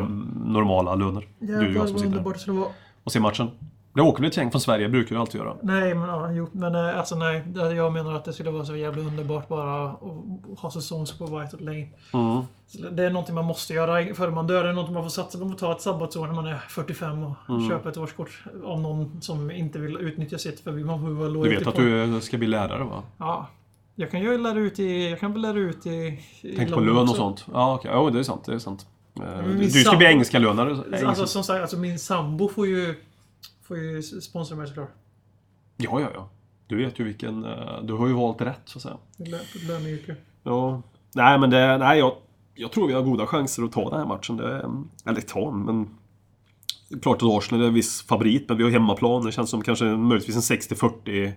normala 0.45 0.95
löner. 0.95 1.27
Du 1.39 1.57
och 1.57 1.63
jag 1.63 1.89
som 1.89 1.97
sitter 1.97 2.11
underbart 2.11 2.39
skulle 2.39 2.59
vara. 2.59 2.69
Och 3.03 3.11
ser 3.11 3.19
matchen. 3.19 3.49
Det 3.93 4.01
åker 4.01 4.21
väl 4.21 4.29
ett 4.29 4.37
gäng 4.37 4.51
från 4.51 4.61
Sverige, 4.61 4.89
brukar 4.89 5.15
vi 5.15 5.19
alltid 5.21 5.41
göra. 5.41 5.55
Nej, 5.61 5.95
men 5.95 6.09
ja, 6.09 6.31
jo, 6.31 6.47
men 6.51 6.75
eh, 6.75 6.99
alltså 6.99 7.15
nej. 7.15 7.43
Jag 7.55 7.93
menar 7.93 8.13
att 8.15 8.25
det 8.25 8.33
skulle 8.33 8.51
vara 8.51 8.65
så 8.65 8.75
jävla 8.75 9.01
underbart 9.01 9.47
bara 9.47 9.85
att 9.89 9.99
ha 10.59 10.71
säsongs 10.71 11.17
på 11.17 11.25
White 11.25 11.37
Hart 11.37 11.61
Lane. 11.61 11.87
Mm. 12.13 12.41
Det 12.95 13.05
är 13.05 13.09
någonting 13.09 13.35
man 13.35 13.45
måste 13.45 13.73
göra 13.73 14.13
före 14.15 14.31
man 14.31 14.47
dör. 14.47 14.63
Det 14.63 14.69
är 14.69 14.73
någonting 14.73 14.93
man 14.93 15.03
får 15.03 15.09
satsa 15.09 15.37
på. 15.37 15.43
Man 15.45 15.51
får 15.53 15.59
ta 15.59 15.71
ett 15.71 15.81
sabbatsår 15.81 16.27
när 16.27 16.33
man 16.33 16.45
är 16.47 16.57
45 16.69 17.23
och 17.23 17.35
Mm. 17.49 17.69
köpa 17.69 17.89
ett 17.89 17.97
årskort 17.97 18.43
av 18.65 18.81
någon 18.81 19.21
som 19.21 19.51
inte 19.51 19.79
vill 19.79 19.97
utnyttja 19.97 20.37
sitt. 20.37 20.59
För 20.59 20.71
man 20.71 21.01
får 21.01 21.09
vara 21.09 21.29
Du 21.43 21.49
vet 21.49 21.67
att 21.67 21.75
du 21.75 22.19
ska 22.21 22.37
bli 22.37 22.47
lärare 22.47 22.83
va? 22.83 23.03
Ja. 23.17 23.47
Jag 23.95 24.11
kan 24.11 24.21
ju 24.21 24.37
lära 24.37 24.59
ut 24.59 24.79
i... 24.79 25.09
Jag 25.09 25.19
kan 25.19 25.33
väl 25.33 25.41
lära 25.41 25.57
ut 25.59 25.85
i... 25.85 25.89
i 26.41 26.53
Tänk 26.57 26.73
på 26.73 26.79
lön 26.79 26.95
och 26.97 27.01
också. 27.03 27.15
sånt. 27.15 27.45
Ja, 27.53 27.75
okej. 27.75 27.91
Jo, 27.93 28.09
det 28.09 28.19
är 28.19 28.23
sant. 28.23 28.43
Det 28.45 28.53
är 28.53 28.59
sant. 28.59 28.85
Eh, 29.19 29.41
min 29.45 29.57
Du 29.57 29.69
ska 29.69 29.97
bli 29.97 30.05
engelska 30.07 30.39
lönare. 30.39 31.07
Alltså 31.07 31.25
som 31.27 31.43
sagt, 31.43 31.61
alltså 31.61 31.77
min 31.77 31.99
sambo 31.99 32.49
får 32.49 32.67
ju... 32.67 32.95
Får 33.63 33.77
ju 33.77 34.01
sponsra 34.01 34.55
mig 34.55 34.67
såklart. 34.67 34.91
Ja, 35.77 35.99
ja, 36.01 36.07
ja. 36.13 36.29
Du 36.67 36.77
vet 36.77 36.99
ju 36.99 37.03
vilken... 37.03 37.45
eh, 37.45 37.81
Du 37.83 37.93
har 37.93 38.07
ju 38.07 38.13
valt 38.13 38.41
rätt, 38.41 38.61
så 38.65 38.77
att 38.77 38.81
säga. 38.83 38.97
Lö- 39.17 39.67
Löneyrke. 39.67 40.15
Ja. 40.43 40.81
Nej, 41.15 41.39
men 41.39 41.49
det... 41.49 41.77
Nej, 41.77 41.99
jag... 41.99 42.13
jag 42.55 42.71
tror 42.71 42.87
vi 42.87 42.93
har 42.93 43.01
goda 43.01 43.27
chanser 43.27 43.63
att 43.63 43.71
ta 43.71 43.89
den 43.89 43.99
här 43.99 44.05
matchen. 44.07 44.37
Det, 44.37 44.53
är- 44.53 44.83
eller 45.05 45.21
ta, 45.21 45.51
men... 45.51 45.89
Klart 47.01 47.17
att 47.17 47.29
Arsenal 47.29 47.63
är 47.63 47.67
en 47.67 47.73
viss 47.73 48.01
favorit, 48.01 48.45
men 48.49 48.57
vi 48.57 48.63
har 48.63 48.71
hemmaplan. 48.71 49.25
Det 49.25 49.31
känns 49.31 49.49
som 49.49 49.61
kanske 49.61 49.85
möjligtvis 49.85 50.51
en 50.51 50.57
60-40 50.57 51.31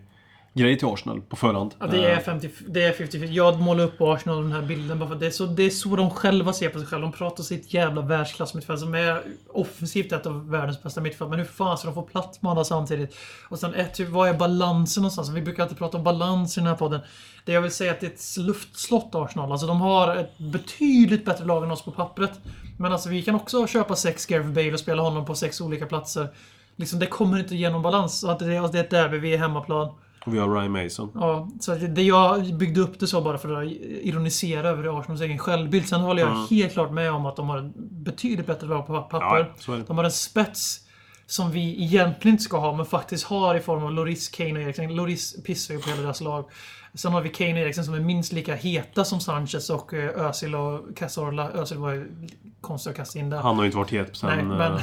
grej 0.55 0.79
till 0.79 0.89
Arsenal 0.89 1.21
på 1.21 1.37
förhand. 1.37 1.75
Ja, 1.79 1.87
det 1.87 2.05
är 2.05 2.13
Eh, 2.13 2.19
50, 2.19 2.51
det 2.69 2.83
är 2.83 2.93
50 2.93 3.27
Jag 3.27 3.61
målar 3.61 3.85
upp 3.85 4.01
Arsenal 4.01 4.43
den 4.43 4.53
här 4.53 4.63
bilden 4.63 4.99
bara 4.99 5.07
för 5.09 5.15
att 5.15 5.21
det 5.21 5.27
är, 5.27 5.31
så, 5.31 5.47
det 5.47 5.63
är 5.63 5.71
så 5.71 5.97
de 5.97 6.11
själva 6.11 6.53
ser 6.53 6.69
på 6.69 6.79
sig 6.79 6.87
själva. 6.89 7.07
De 7.07 7.13
pratar 7.13 7.43
sitt 7.43 7.75
jävla 7.75 8.03
världsklassmittfält 8.03 8.81
som 8.81 8.95
är 8.95 9.23
offensivt 9.53 10.13
ett 10.13 10.27
av 10.27 10.51
världens 10.51 10.83
bästa 10.83 11.01
mittfält. 11.01 11.31
Men 11.31 11.39
hur 11.39 11.47
fan 11.47 11.79
ska 11.79 11.87
de 11.89 11.95
få 11.95 12.03
plats 12.03 12.43
med 12.43 12.53
alla 12.53 12.65
samtidigt? 12.65 13.17
Och 13.49 13.59
sen 13.59 13.75
ett, 13.75 14.01
vad 14.01 14.29
är 14.29 14.35
balansen 14.35 15.03
någonstans? 15.03 15.29
Vi 15.29 15.43
brukar 15.43 15.63
alltid 15.63 15.79
prata 15.79 15.97
om 15.99 16.05
balans 16.05 16.57
i 16.57 16.61
den 16.61 16.69
här 16.69 16.77
podden. 16.77 17.01
Det 17.45 17.53
jag 17.53 17.63
vill 17.63 17.71
säga 17.73 17.91
är 17.91 17.95
att 17.95 18.01
det 18.01 18.07
är 18.07 18.11
ett 18.11 18.37
luftslott 18.47 19.15
Arsenal. 19.15 19.53
Alltså 19.53 19.67
de 19.67 19.81
har 19.81 20.17
ett 20.17 20.39
betydligt 20.39 21.25
bättre 21.25 21.45
lag 21.45 21.65
än 21.65 21.71
oss 21.71 21.83
på 21.85 21.91
pappret. 21.91 22.33
Men 22.79 22.93
alltså 22.93 23.09
vi 23.09 23.23
kan 23.23 23.35
också 23.35 23.67
köpa 23.67 23.97
sex 23.97 24.27
Gareth 24.27 24.49
Bale 24.49 24.73
och 24.73 24.81
spela 24.81 25.03
honom 25.03 25.25
på 25.25 25.35
sex 25.35 25.61
olika 25.61 25.87
platser. 25.87 26.29
Liksom, 26.77 26.99
det 26.99 27.07
kommer 27.07 27.39
inte 27.39 27.57
ge 27.57 27.71
någon 27.71 27.83
balans. 27.83 28.25
Att 28.25 28.39
det, 28.39 28.45
är- 28.55 28.73
det 28.73 28.79
är 28.79 28.85
ett 28.85 28.91
derby, 28.91 29.19
vi 29.19 29.35
är 29.35 29.39
hemmaplan. 29.39 29.89
Och 30.25 30.35
vi 30.35 30.39
har 30.39 30.55
Ryan 30.55 30.73
Mason. 30.73 31.11
Ja, 31.15 31.49
så 31.61 31.75
det 31.75 32.03
jag 32.03 32.55
byggde 32.55 32.81
upp 32.81 33.01
det 33.01 33.07
så 33.07 33.21
bara 33.21 33.39
för 33.39 33.63
att 33.63 33.71
ironisera 33.81 34.69
över 34.69 34.99
Arsenals 34.99 35.21
egen 35.21 35.39
självbild. 35.39 35.89
Sen 35.89 36.01
håller 36.01 36.23
jag 36.23 36.47
helt 36.47 36.73
klart 36.73 36.93
med 36.93 37.13
om 37.13 37.27
att 37.27 37.37
de 37.37 37.49
har 37.49 37.59
ett 37.59 37.75
betydligt 37.77 38.47
bättre 38.47 38.67
lag 38.67 38.87
på 38.87 39.03
papper. 39.03 39.53
Ja, 39.67 39.79
de 39.87 39.97
har 39.97 40.05
en 40.05 40.11
spets 40.11 40.81
som 41.27 41.51
vi 41.51 41.85
egentligen 41.85 42.35
inte 42.35 42.45
ska 42.45 42.59
ha, 42.59 42.77
men 42.77 42.87
faktiskt 42.87 43.25
har 43.25 43.55
i 43.55 43.61
form 43.61 43.85
av 43.85 43.93
Loris, 43.93 44.29
Kane 44.29 44.53
och 44.53 44.63
Eriksen. 44.63 44.97
Loris 44.97 45.43
pissar 45.43 45.75
ju 45.75 45.81
på 45.81 45.91
hela 45.91 46.03
deras 46.03 46.21
lag. 46.21 46.51
Sen 46.95 47.13
har 47.13 47.21
vi 47.21 47.29
Kane 47.29 47.53
och 47.53 47.59
Eriksen 47.59 47.85
som 47.85 47.95
är 47.95 48.01
minst 48.01 48.33
lika 48.33 48.55
heta 48.55 49.05
som 49.05 49.21
Sanchez 49.21 49.71
och 49.71 49.95
eh, 49.95 50.27
Özil 50.27 50.55
och 50.55 50.97
Cazorla. 50.97 51.51
Özil 51.51 51.79
var 51.79 51.93
ju 51.93 52.29
konstigt 52.65 52.91
att 52.91 52.97
kasta 52.97 53.19
in 53.19 53.31
där. 53.31 53.39
Han 53.39 53.57
har 53.57 53.63
ju 53.63 53.67
inte 53.67 53.77
varit 53.79 53.91
het 53.91 54.17
sen... 54.17 54.31
Nej, 54.31 54.45
men, 54.45 54.73
eh, 54.73 54.83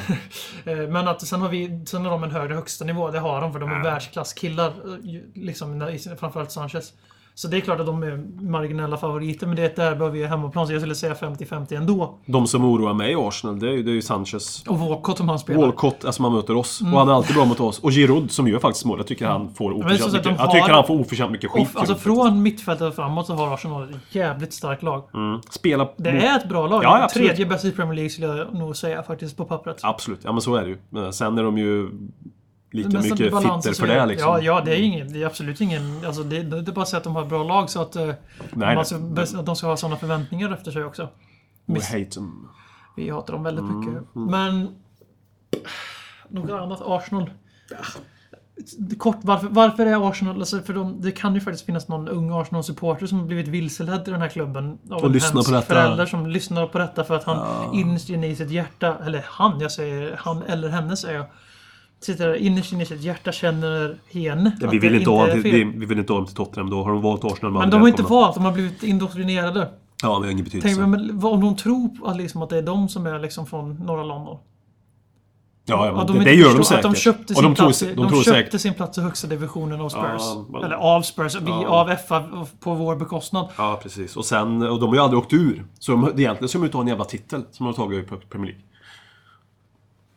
eh, 0.80 0.90
men 0.90 1.08
att 1.08 1.28
sen 1.28 1.42
har, 1.42 1.50
vi, 1.50 1.86
sen 1.86 2.06
har 2.06 2.12
de 2.12 2.24
en 2.24 2.32
högre 2.32 2.54
högsta 2.54 2.86
nivå. 2.86 3.12
Det 3.12 3.20
har 3.20 3.42
de 3.42 3.54
för 3.54 3.60
de 3.60 3.72
är 3.72 3.84
världsklasskillar. 3.84 4.68
eh, 4.68 5.22
Liksom, 5.34 5.98
framförallt 6.20 6.52
Sanchez. 6.52 6.94
Så 7.34 7.48
det 7.48 7.58
är 7.58 7.62
klart 7.62 7.80
att 7.80 7.86
de 7.86 8.04
är 8.04 8.42
marginella 8.42 8.98
favoriter, 8.98 9.48
men 9.48 9.56
det 9.56 9.62
är 9.62 9.66
ett 9.66 9.76
derby 9.76 10.04
och 10.06 10.16
vi 10.16 10.24
är 10.24 10.28
hemmaplan. 10.28 10.68
Så 10.68 10.74
jag 10.74 10.82
skulle 10.82 10.96
säga 10.96 11.14
50-50 11.14 11.78
ändå. 11.78 12.18
De 12.26 12.48
som 12.48 12.66
oroar 12.66 12.94
mig 12.94 13.12
i 13.12 13.16
Arsenal, 13.16 13.60
det 13.60 13.68
är 13.68 13.72
ju, 13.72 13.84
det 13.84 13.92
är 13.92 13.94
ju 13.94 14.02
Sanchez. 14.02 14.64
Och 14.68 14.80
Walcott 14.80 15.20
om 15.20 15.30
han 15.30 15.40
spelar. 15.40 15.62
Walcott, 15.62 16.06
alltså 16.06 16.22
man 16.22 16.34
möter 16.34 16.56
oss. 16.56 16.82
Och 16.82 16.88
han 16.88 17.10
är 17.10 17.14
alltid 17.14 17.36
bra 17.36 17.46
mot 17.46 17.60
oss. 17.60 17.80
Och 17.80 17.92
Giroud 17.92 18.32
som 18.32 18.48
gör 18.48 18.60
faktiskt 18.60 18.86
mål. 18.86 18.98
Jag 19.00 19.08
tycker 19.08 19.26
han 19.28 19.54
får 19.54 19.70
men 19.70 19.98
så 19.98 20.06
oförtjänt 20.08 20.14
mycket. 20.14 20.24
de 20.24 20.30
Jag 20.30 20.38
har- 20.46 20.54
tycker 20.54 20.74
han 20.74 20.88
får 20.88 21.00
oförtjänt 21.00 21.32
mycket 21.32 21.52
skit. 21.52 21.68
Alltså 21.74 21.96
från 21.96 22.42
mittfältet 22.42 22.88
och 22.88 22.96
framåt 22.96 23.28
så 23.28 23.34
har 23.34 23.54
Arsenal 23.54 23.84
ett 23.90 24.16
jävligt 24.16 24.54
starkt 24.54 24.84
lag. 24.84 25.04
mm. 25.14 25.42
Spela... 25.50 25.90
Det 25.98 26.10
är 26.10 26.38
ett 26.38 26.50
bra 26.50 26.68
lag. 26.68 26.84
Ja. 26.84 27.08
Tredje 27.14 27.46
bästa 27.46 27.68
i 27.68 27.72
Premier 27.72 27.94
League 27.96 28.10
skulle 28.10 28.28
jag 28.28 28.54
nog 28.54 28.78
säga 28.78 29.04
faktiskt 29.04 29.38
på 29.38 29.46
pappret. 29.46 29.78
Absolut, 29.84 30.20
ja 30.24 30.32
men 30.32 30.42
så 30.42 30.56
är 30.56 30.62
det 30.62 30.70
ju. 30.70 30.78
Men 30.90 31.14
sen 31.14 31.38
är 31.38 31.44
de 31.44 31.58
ju 31.58 31.90
lika 32.72 32.90
Men 32.90 33.02
mycket 33.02 33.18
fitter 33.18 33.62
så 33.62 33.74
för 33.74 33.88
det 33.88 34.06
liksom. 34.06 34.30
Ja, 34.30 34.40
ja, 34.42 34.62
det 34.66 34.72
är 34.76 34.82
ingen... 34.82 35.14
Det 35.14 35.22
är 35.22 35.26
absolut 35.26 35.62
ingen... 35.62 36.06
Alltså 36.06 36.24
det, 36.24 36.44
det 36.44 36.72
är 36.72 36.74
bara 36.74 36.86
så 36.86 36.98
att 36.98 37.04
de 37.04 37.16
har 37.16 37.26
bra 37.26 37.44
lag 37.44 37.70
så 37.70 37.82
att... 37.82 37.96
eh, 37.96 38.10
nej. 38.54 38.76
man 38.76 39.14
bäst- 39.14 39.36
att 39.36 39.46
de 39.46 39.56
ska 39.56 39.68
ha 39.68 39.78
sådana 39.78 39.98
förväntningar 39.98 40.52
efter 40.54 40.72
sig 40.72 40.84
också. 40.84 41.10
We 41.66 41.74
Miss- 41.74 41.92
hate 41.92 42.06
them. 42.06 42.48
Vi 42.98 43.10
hatar 43.10 43.34
dem 43.34 43.44
väldigt 43.44 43.64
Mm, 43.66 43.80
mycket. 43.80 44.04
Men... 44.14 44.68
Något 46.30 46.50
annat? 46.52 46.82
Arsenal? 46.86 47.30
Kort, 48.98 49.18
varför, 49.22 49.48
varför 49.48 49.86
är 49.86 50.10
Arsenal... 50.10 50.40
Alltså 50.40 50.62
för 50.62 50.74
de, 50.74 51.02
det 51.02 51.12
kan 51.12 51.36
ju 51.36 51.42
faktiskt 51.42 51.66
finnas 51.66 51.88
någon 51.88 52.08
ung 52.08 52.30
Arsenal-supporter 52.42 53.06
som 53.06 53.20
har 53.20 53.26
blivit 53.26 53.48
vilseledd 53.48 54.08
i 54.08 54.12
den 54.12 54.22
här 54.22 54.30
klubben. 54.30 54.78
Av 54.92 54.98
Och 54.98 55.06
en 55.06 55.12
lyssnar 55.12 55.44
på 55.44 55.52
detta. 55.52 55.62
förälder 55.66 56.06
som 56.06 56.28
lyssnar 56.28 56.68
på 56.68 56.78
detta 56.78 57.04
för 57.04 57.16
att 57.16 57.24
han 57.24 57.74
innerst 57.74 58.10
inne 58.10 58.28
i 58.28 58.36
sitt 58.36 58.50
hjärta... 58.52 58.98
Eller 59.06 59.26
han, 59.28 59.60
jag 59.60 59.72
säger 59.72 60.16
han 60.20 60.44
eller 60.44 60.70
henne 60.70 60.98
säger 60.98 61.18
jag. 61.18 61.26
Sitter 62.02 62.36
innerst 62.36 62.74
inne 62.74 62.84
i 62.84 62.86
sitt 62.86 63.02
hjärta 63.02 63.32
känner 63.32 63.98
henne. 64.12 64.58
Ja, 64.62 64.70
vi, 64.70 64.80
vill 64.80 64.96
inte 64.96 65.10
ha 65.10 65.28
fel. 65.28 65.42
vi, 65.42 65.64
vi 65.64 65.86
vill 65.86 66.00
inte 66.00 66.14
ha 66.14 66.18
dem 66.18 66.26
till 66.28 66.36
Tottenham. 66.36 66.70
Då 66.70 66.84
har 66.84 66.92
de 66.92 67.02
valt 67.02 67.24
Arsenal. 67.24 67.52
Men 67.52 67.70
de 67.70 67.82
har 67.82 67.88
inte 67.88 68.04
valt, 68.04 68.36
de 68.36 68.46
har 68.46 68.52
blivit 68.52 68.84
indoktrinerade. 68.84 69.70
Ja, 70.04 70.08
det 70.08 70.26
har 70.26 70.32
ingen 70.32 70.44
betydelse. 70.44 70.76
Tänk 70.76 70.90
men, 70.90 71.24
om 71.26 71.42
de 71.42 71.56
tror 71.56 71.90
att, 72.06 72.18
liksom, 72.18 72.42
att 72.42 72.50
det 72.50 72.58
är 72.58 72.62
de 72.62 72.90
som 72.90 73.06
är 73.06 73.20
liksom 73.20 73.46
från 73.46 73.74
norra 73.76 74.04
London. 74.04 74.38
Ja, 75.66 75.86
ja 75.88 76.04
de 76.08 76.20
det, 76.24 76.34
gör 76.34 76.58
de 76.58 76.64
säkert. 76.64 76.86
Att 76.86 76.94
de 76.94 76.98
köpte 77.00 77.36
sin, 77.36 77.44
de 77.44 77.56
tror, 77.56 77.66
plats, 77.66 77.84
i- 77.84 77.94
de 77.94 78.10
tror 78.10 78.24
köpte 78.24 78.60
sin 78.60 78.74
plats 78.74 78.98
i 78.98 79.02
högsta 79.02 79.28
divisionen 79.28 79.82
av 79.82 79.90
Spurs. 79.90 80.02
Ja, 80.20 80.46
men- 80.50 80.64
Eller 80.64 80.76
av 80.76 81.02
Spurs, 81.02 81.36
vi 81.42 81.50
Ja. 81.50 81.68
av 81.68 81.90
FA 82.08 82.24
på 82.60 82.74
vår 82.74 82.96
bekostnad. 82.96 83.48
Ja, 83.58 83.80
precis. 83.84 84.18
Och 84.18 84.26
sen, 84.26 84.62
och 84.62 84.80
de 84.80 84.90
har 84.90 84.96
ju 84.96 85.02
aldrig 85.02 85.20
åkt 85.20 85.34
ur. 85.34 85.66
Så 85.80 85.92
de, 85.92 86.04
egentligen 86.04 86.50
ska 86.50 86.58
de 86.60 86.66
inte 86.66 86.78
ha 86.78 86.82
en 86.82 86.88
jävla 86.88 87.06
titel 87.06 87.44
som 87.52 87.66
de 87.66 87.66
har 87.66 87.74
tagit 87.74 88.06
i 88.06 88.28
Premier 88.30 88.52
League. 88.52 88.64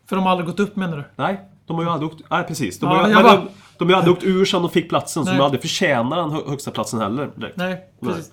För 0.08 0.16
de 0.16 0.24
har 0.24 0.32
aldrig 0.32 0.46
gått 0.48 0.60
upp 0.60 0.76
menar 0.76 0.96
du? 0.96 1.04
Nej, 1.16 1.40
de 1.66 1.77
har 1.77 1.83
ju 1.85 1.90
aldrig 1.90 2.12
åkt... 2.12 2.22
Nej, 2.31 2.44
precis. 2.44 2.79
De 2.79 2.87
Ja, 2.90 2.96
har, 2.96 3.09
ju- 3.09 3.14
men 3.14 3.22
bara- 3.22 3.37
de, 3.37 3.48
de 3.79 3.85
har 3.85 3.90
ju 3.90 3.96
aldrig 3.96 4.12
åkt 4.16 4.24
ur 4.24 4.44
sen 4.44 4.62
de 4.62 4.70
fick 4.70 4.88
platsen, 4.88 5.24
så 5.24 5.31
Nej. 5.31 5.35
de 5.35 5.38
har 5.38 5.44
aldrig 5.44 5.61
förtjänat 5.62 6.18
den 6.18 6.31
hö- 6.31 6.50
högsta 6.50 6.70
platsen 6.70 7.00
heller. 7.00 7.31
Direkt. 7.37 7.57
Nej, 7.57 7.79
precis. 8.03 8.33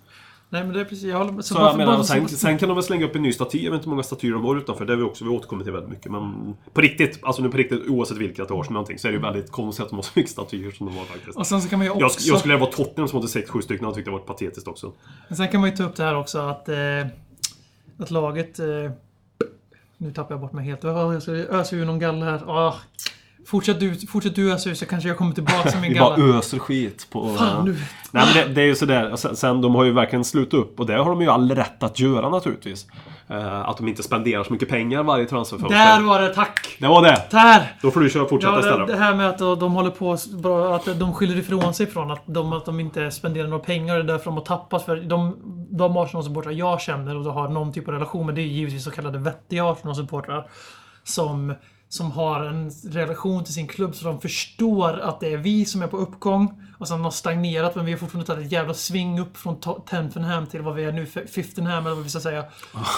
Nej, 0.50 0.63
men 0.63 0.74
det 0.74 0.80
är 0.82 0.86
precis. 0.86 1.04
Jag 1.04 1.17
håller 1.17 1.32
med. 1.32 1.46
Så 1.46 1.54
varför 1.54 1.80
jag 1.80 1.88
menar, 1.89 2.04
sen, 2.04 2.28
sen 2.30 2.58
kan 2.58 2.70
de 2.70 2.76
väl 2.76 2.84
slänga 2.84 3.06
upp 3.06 3.15
en 3.15 3.22
ny 3.22 3.34
staty. 3.34 3.63
Jag 3.63 3.72
vet 3.72 3.78
inte 3.78 3.86
hur 3.86 3.89
många 3.89 4.04
statyer 4.04 4.32
de 4.34 4.44
har 4.46 4.58
utanför. 4.58 4.86
Det 4.86 4.94
har 4.94 4.98
vi 4.98 5.04
också 5.04 5.24
vi 5.24 5.30
återkommit 5.30 5.65
till 5.65 5.74
väldigt 5.74 5.91
mycket. 5.91 6.12
Men 6.12 6.56
på 6.74 6.82
riktigt, 6.82 7.20
alltså 7.24 7.41
nu 7.41 7.50
på 7.50 7.58
riktigt, 7.58 7.88
oavsett 7.88 8.17
vilket 8.17 8.52
år 8.52 8.63
som 8.63 8.74
någonting, 8.74 9.00
så 9.00 9.08
är 9.08 9.12
det 9.12 9.15
ju 9.15 9.22
väldigt 9.22 9.52
konstigt 9.52 9.84
att 9.84 9.89
de 9.89 9.96
har 9.96 10.04
så 10.04 10.12
mycket 10.15 10.32
statyer 10.32 10.72
som 10.72 10.86
de 10.88 10.98
har 10.98 11.06
faktiskt. 11.06 11.38
Och 11.38 11.48
sen 11.48 11.62
så 11.62 11.70
kan 11.70 11.80
man 11.80 11.86
ju 11.86 11.91
också... 11.91 12.20
Jag, 12.22 12.34
jag 12.34 12.39
skulle 12.39 12.58
vara 12.58 12.72
Tottenham 12.72 13.08
som 13.08 13.20
hade 13.20 13.28
6-7 13.32 13.62
stycken 13.62 13.86
och 13.86 13.96
tyckte 13.96 14.10
det 14.12 14.17
var 14.17 14.20
patetiskt 14.24 14.67
också. 14.67 14.91
Sen 15.38 15.48
kan 15.48 15.62
man 15.62 15.70
ju 15.70 15.76
ta 15.76 15.84
upp 15.84 15.96
det 15.96 16.04
här 16.04 16.15
också 16.15 16.39
att... 16.39 16.70
Eh, 16.70 16.76
att 18.00 18.12
laget... 18.12 18.60
Eh, 18.60 18.65
nu 19.98 20.12
tappar 20.13 20.34
jag 20.36 20.41
bort 20.41 20.54
mig 20.54 20.65
helt. 20.65 20.84
Oh, 20.86 21.13
jag 21.13 21.34
ösa 21.38 21.76
ur 21.76 21.86
någon 21.86 22.00
galla 22.00 22.26
här. 22.26 22.44
Ah, 22.67 22.76
fortsätt, 23.47 23.80
du, 23.80 23.95
fortsätt 23.95 24.36
du 24.36 24.54
ösa 24.54 24.75
så 24.75 24.86
kanske 24.86 25.10
jag 25.10 25.17
kommer 25.17 25.34
tillbaka 25.34 25.69
med 25.71 25.82
min 25.82 25.93
Vi 25.93 25.99
bara 25.99 26.17
galla. 26.17 26.38
öser 26.38 26.60
skit 26.60 27.08
på... 27.12 27.36
Fan, 27.36 27.65
nu. 27.65 27.75
Nej 28.12 28.25
men 28.25 28.47
det, 28.47 28.54
det 28.54 28.62
är 28.62 28.65
ju 28.65 28.75
sådär, 28.75 29.12
och 29.12 29.19
sen, 29.19 29.36
sen 29.36 29.62
de 29.62 29.75
har 29.75 29.84
ju 29.84 29.91
verkligen 29.91 30.25
slutat 30.25 30.54
upp 30.54 30.80
och 30.80 30.86
det 30.86 30.93
har 30.97 31.10
de 31.10 31.21
ju 31.21 31.30
all 31.30 31.51
rätt 31.56 31.84
att 31.84 31.99
göra 31.99 32.30
naturligtvis. 32.30 32.86
Eh, 33.27 33.69
att 33.69 33.77
de 33.77 33.88
inte 33.88 34.04
spenderar 34.04 34.43
så 34.43 34.54
mycket 34.54 34.69
pengar 34.69 35.04
varje 35.04 35.25
transferfönster. 35.25 35.77
Där 35.77 36.01
var 36.01 36.21
det, 36.21 36.34
tack! 36.34 36.77
Det 36.80 36.88
var 36.88 37.01
det! 37.04 37.27
Där! 37.32 37.75
Då 37.82 37.91
får 37.91 37.99
du 37.99 38.10
köra 38.10 38.27
fortsätta 38.27 38.54
Ja, 38.54 38.60
istället. 38.60 38.88
det, 38.88 38.95
här 38.95 39.15
med 39.15 39.30
att 39.30 39.38
de, 39.38 39.73
håller 39.73 39.89
på 39.89 40.13
att 40.75 40.99
de 40.99 41.13
skyller 41.13 41.38
ifrån 41.38 41.73
sig 41.73 41.88
från 41.88 42.12
att 42.12 42.21
de, 42.25 42.54
att 42.54 42.65
de 42.65 42.80
inte 42.80 43.12
spenderar 43.12 43.47
några 43.47 43.63
pengar. 43.63 43.95
Det 43.95 44.01
är 44.01 44.04
därför 44.04 44.25
de 44.25 44.34
har 44.34 44.43
tappat. 44.43 44.86
För 44.86 44.95
de, 44.95 45.38
de 45.71 45.97
Arsenal-supportrar 45.97 46.51
jag 46.51 46.82
känner 46.82 47.15
och 47.27 47.34
har 47.34 47.47
någon 47.47 47.73
typ 47.73 47.88
av 47.88 47.93
relation 47.93 48.25
med, 48.25 48.36
det 48.36 48.41
är 48.41 48.45
givetvis 48.45 48.84
så 48.84 48.91
kallade 48.91 49.17
vettiga 49.19 49.63
Arsenal-supportrar. 49.65 50.43
Som, 51.04 51.54
som 51.91 52.12
har 52.12 52.43
en 52.45 52.69
relation 52.69 53.43
till 53.43 53.54
sin 53.54 53.67
klubb 53.67 53.95
så 53.95 54.06
de 54.06 54.21
förstår 54.21 54.99
att 54.99 55.19
det 55.19 55.34
är 55.34 55.38
vi 55.38 55.65
som 55.65 55.82
är 55.82 55.88
på 55.88 55.97
uppgång. 55.97 56.62
Och 56.77 56.88
sen 56.88 57.01
har 57.01 57.12
stagnerat 57.12 57.75
men 57.75 57.86
vi 57.86 57.91
har 57.91 57.99
fortfarande 57.99 58.27
tagit 58.27 58.45
ett 58.45 58.51
jävla 58.51 58.73
sving 58.73 59.19
upp 59.19 59.38
från 59.38 59.60
Tenfenham 59.89 60.47
till 60.47 60.62
vad 60.62 60.75
vi 60.75 60.84
är 60.84 60.91
nu, 60.91 61.06
Fiftenham 61.06 61.86
eller 61.86 61.95
vad 61.95 62.04
vi 62.04 62.10
ska 62.10 62.19
säga. 62.19 62.45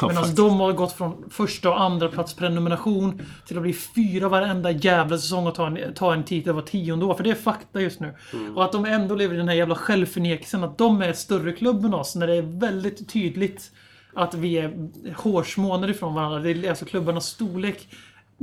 Men 0.01 0.17
alltså 0.17 0.33
de 0.33 0.59
har 0.59 0.73
gått 0.73 0.91
från 0.91 1.29
första 1.29 1.69
och 1.69 1.81
andra 1.81 2.09
plats 2.09 2.33
prenumeration 2.33 3.21
till 3.47 3.57
att 3.57 3.63
bli 3.63 3.73
fyra 3.73 4.29
varenda 4.29 4.71
jävla 4.71 5.17
säsong 5.17 5.47
och 5.47 5.55
ta 5.55 5.67
en, 5.67 5.93
ta 5.93 6.13
en 6.13 6.23
titel 6.23 6.53
var 6.53 6.61
tionde 6.61 7.05
år. 7.05 7.13
För 7.13 7.23
det 7.23 7.31
är 7.31 7.35
fakta 7.35 7.81
just 7.81 7.99
nu. 7.99 8.13
Och 8.55 8.65
att 8.65 8.71
de 8.71 8.85
ändå 8.85 9.15
lever 9.15 9.35
i 9.35 9.37
den 9.37 9.47
här 9.47 9.55
jävla 9.55 9.75
självförnekelsen 9.75 10.63
att 10.63 10.77
de 10.77 11.01
är 11.01 11.13
större 11.13 11.51
klubb 11.51 11.85
än 11.85 11.93
oss 11.93 12.15
när 12.15 12.27
det 12.27 12.35
är 12.35 12.59
väldigt 12.59 13.09
tydligt 13.09 13.71
att 14.15 14.33
vi 14.33 14.57
är 14.57 14.89
hårsmåner 15.15 15.89
ifrån 15.89 16.13
varandra. 16.13 16.39
Det 16.39 16.51
är 16.51 16.69
alltså 16.69 16.85
klubbarnas 16.85 17.25
storlek. 17.25 17.87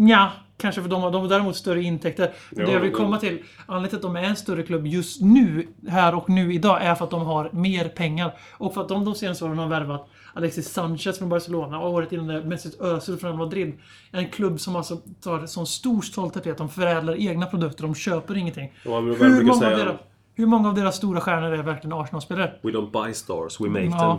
Ja, 0.08 0.32
kanske 0.56 0.82
för 0.82 0.88
de 0.88 1.02
har, 1.02 1.10
de 1.10 1.22
har 1.22 1.28
däremot 1.28 1.56
större 1.56 1.82
intäkter. 1.82 2.32
Men 2.50 2.66
det 2.66 2.72
jag 2.72 2.80
vill 2.80 2.92
komma 2.92 3.18
till, 3.18 3.42
anledningen 3.66 3.88
till 3.88 3.96
att 3.96 4.02
de 4.14 4.16
är 4.16 4.22
en 4.22 4.36
större 4.36 4.62
klubb 4.62 4.86
just 4.86 5.20
nu, 5.20 5.68
här 5.88 6.14
och 6.14 6.30
nu 6.30 6.54
idag, 6.54 6.82
är 6.82 6.94
för 6.94 7.04
att 7.04 7.10
de 7.10 7.22
har 7.22 7.50
mer 7.52 7.88
pengar. 7.88 8.34
Och 8.52 8.74
för 8.74 8.80
att 8.80 8.88
de 8.88 9.04
de 9.04 9.14
senaste 9.14 9.44
åren 9.44 9.58
har 9.58 9.68
värvat 9.68 10.08
Alexis 10.34 10.72
Sanchez 10.72 11.18
från 11.18 11.28
Barcelona 11.28 11.80
och 11.80 11.90
året 11.92 12.12
innan 12.12 12.26
det 12.26 12.44
Mesut 12.44 12.80
Özil 12.80 13.16
från 13.16 13.36
Madrid. 13.36 13.78
En 14.10 14.28
klubb 14.28 14.60
som 14.60 14.76
alltså 14.76 14.96
tar 14.96 15.46
sån 15.46 15.66
stor 15.66 16.02
stolthet 16.02 16.46
att 16.46 16.58
de 16.58 16.68
förädlar 16.68 17.20
egna 17.20 17.46
produkter, 17.46 17.82
de 17.82 17.94
köper 17.94 18.36
ingenting. 18.36 18.72
Ja, 18.84 19.00
Hur 19.00 19.44
många, 19.44 19.70
deras, 19.70 20.00
hur 20.34 20.46
många 20.46 20.68
av 20.68 20.74
deras 20.74 20.96
stora 20.96 21.20
stjärnor 21.20 21.52
är 21.52 21.62
verkligen 21.62 21.92
Arsenal-spelare? 21.92 22.52
We 22.62 22.70
don't 22.70 23.04
buy 23.04 23.14
stars, 23.14 23.60
we 23.60 23.68
make 23.68 23.98
them. 23.98 24.18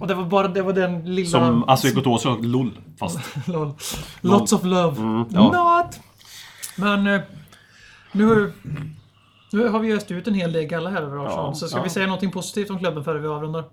Och 0.00 0.06
det 0.06 0.14
var 0.14 0.24
bara 0.24 0.48
det 0.48 0.62
var 0.62 0.72
den 0.72 1.14
lilla... 1.14 1.28
Som 1.28 1.64
Astrid 1.68 1.94
Gotås 1.94 2.24
LOL, 2.24 2.78
fast. 2.98 3.18
Lol. 3.46 3.72
Lots 4.20 4.52
of 4.52 4.64
love. 4.64 4.96
Mm, 5.00 5.24
ja. 5.30 5.42
Not! 5.42 6.00
Men... 6.76 7.06
eh, 7.06 7.20
Nu, 8.12 8.52
nu 9.52 9.68
har 9.68 9.80
vi 9.80 9.92
öst 9.92 10.10
ut 10.10 10.26
en 10.26 10.34
hel 10.34 10.52
del 10.52 10.64
galla 10.64 10.90
här 10.90 11.02
över 11.02 11.26
Arsenal. 11.26 11.46
Ja, 11.46 11.54
så 11.54 11.68
ska 11.68 11.78
ja. 11.78 11.82
vi 11.82 11.90
säga 11.90 12.06
någonting 12.06 12.30
positivt 12.30 12.70
om 12.70 12.78
klubben 12.78 13.04
före 13.04 13.18
vi 13.18 13.28
avrundar? 13.28 13.64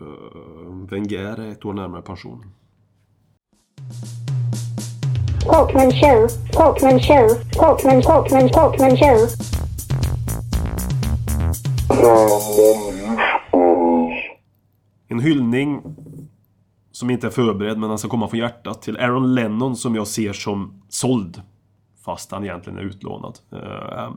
Uh, 0.00 0.88
Wenger 0.90 1.40
är 1.40 1.52
ett 1.52 1.64
år 1.64 1.72
närmare 1.72 2.02
pension. 2.02 2.44
Talkman 5.40 5.90
show, 5.90 6.28
Talkman 6.52 7.00
show, 7.00 7.28
Talkman, 7.52 8.02
Talkman, 8.02 8.48
Talkman 8.48 8.96
show. 8.96 9.28
En 15.10 15.20
hyllning 15.20 15.82
som 16.92 17.10
inte 17.10 17.26
är 17.26 17.30
förberedd 17.30 17.78
men 17.78 17.88
han 17.88 17.98
ska 17.98 18.08
komma 18.08 18.28
från 18.28 18.40
hjärtat 18.40 18.82
till 18.82 18.96
Aaron 18.96 19.34
Lennon 19.34 19.76
som 19.76 19.94
jag 19.94 20.06
ser 20.06 20.32
som 20.32 20.82
såld. 20.88 21.42
Fast 22.04 22.32
han 22.32 22.44
egentligen 22.44 22.78
är 22.78 22.82
utlånad. 22.82 23.38
Eh, 23.52 24.12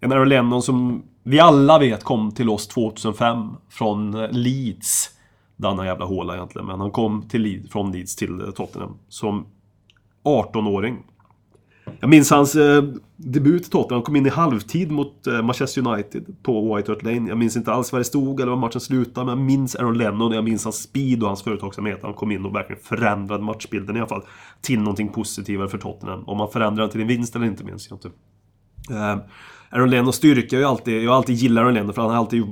en 0.00 0.12
Aaron 0.12 0.28
Lennon 0.28 0.62
som 0.62 1.02
vi 1.22 1.40
alla 1.40 1.78
vet 1.78 2.04
kom 2.04 2.32
till 2.32 2.50
oss 2.50 2.68
2005 2.68 3.48
från 3.68 4.12
Leeds. 4.30 5.10
Denna 5.56 5.86
jävla 5.86 6.04
håla 6.04 6.34
egentligen. 6.34 6.66
Men 6.66 6.80
han 6.80 6.90
kom 6.90 7.22
till 7.28 7.42
Leeds, 7.42 7.70
från 7.70 7.92
Leeds 7.92 8.16
till 8.16 8.40
eh, 8.40 8.50
Tottenham 8.50 8.96
som 9.08 9.46
18-åring. 10.24 10.98
Jag 12.00 12.10
minns 12.10 12.30
hans 12.30 12.54
eh, 12.54 12.84
debut 13.24 13.66
i 13.66 13.70
Tottenham. 13.70 13.96
Han 13.96 14.02
kom 14.02 14.16
in 14.16 14.26
i 14.26 14.28
halvtid 14.28 14.90
mot 14.90 15.26
eh, 15.26 15.42
Manchester 15.42 15.88
United 15.88 16.42
på 16.42 16.76
White 16.76 16.92
Hart 16.92 17.02
Lane. 17.02 17.28
Jag 17.28 17.38
minns 17.38 17.56
inte 17.56 17.72
alls 17.72 17.92
vad 17.92 18.00
det 18.00 18.04
stod 18.04 18.40
eller 18.40 18.50
vad 18.50 18.58
matchen 18.58 18.80
slutade. 18.80 19.26
Men 19.26 19.38
jag 19.38 19.46
minns 19.46 19.76
Aaron 19.76 19.98
Lennon. 19.98 20.32
Jag 20.32 20.44
minns 20.44 20.64
hans 20.64 20.82
speed 20.82 21.22
och 21.22 21.28
hans 21.28 21.42
företagsamhet. 21.42 21.98
Han 22.02 22.14
kom 22.14 22.30
in 22.30 22.44
och 22.44 22.54
verkligen 22.54 22.82
förändrade 22.82 23.44
matchbilden 23.44 23.96
i 23.96 23.98
alla 23.98 24.08
fall. 24.08 24.22
Till 24.60 24.78
någonting 24.78 25.08
positivare 25.08 25.68
för 25.68 25.78
Tottenham. 25.78 26.24
Om 26.26 26.38
man 26.38 26.50
förändrar 26.50 26.82
den 26.82 26.90
till 26.90 27.00
en 27.00 27.06
vinst 27.06 27.36
eller 27.36 27.46
inte 27.46 27.64
minns 27.64 27.90
jag 27.90 27.96
inte. 27.96 28.08
Eh, 28.90 29.16
Aaron 29.70 29.90
Lennons 29.90 30.16
styrka 30.16 30.56
är 30.56 30.60
ju 30.60 30.66
alltid... 30.66 31.02
Jag 31.02 31.10
har 31.10 31.16
alltid 31.16 31.36
gillat 31.36 31.62
Aaron 31.62 31.74
Lennon 31.74 31.94
för 31.94 32.02
han 32.02 32.10
har 32.10 32.18
alltid 32.18 32.44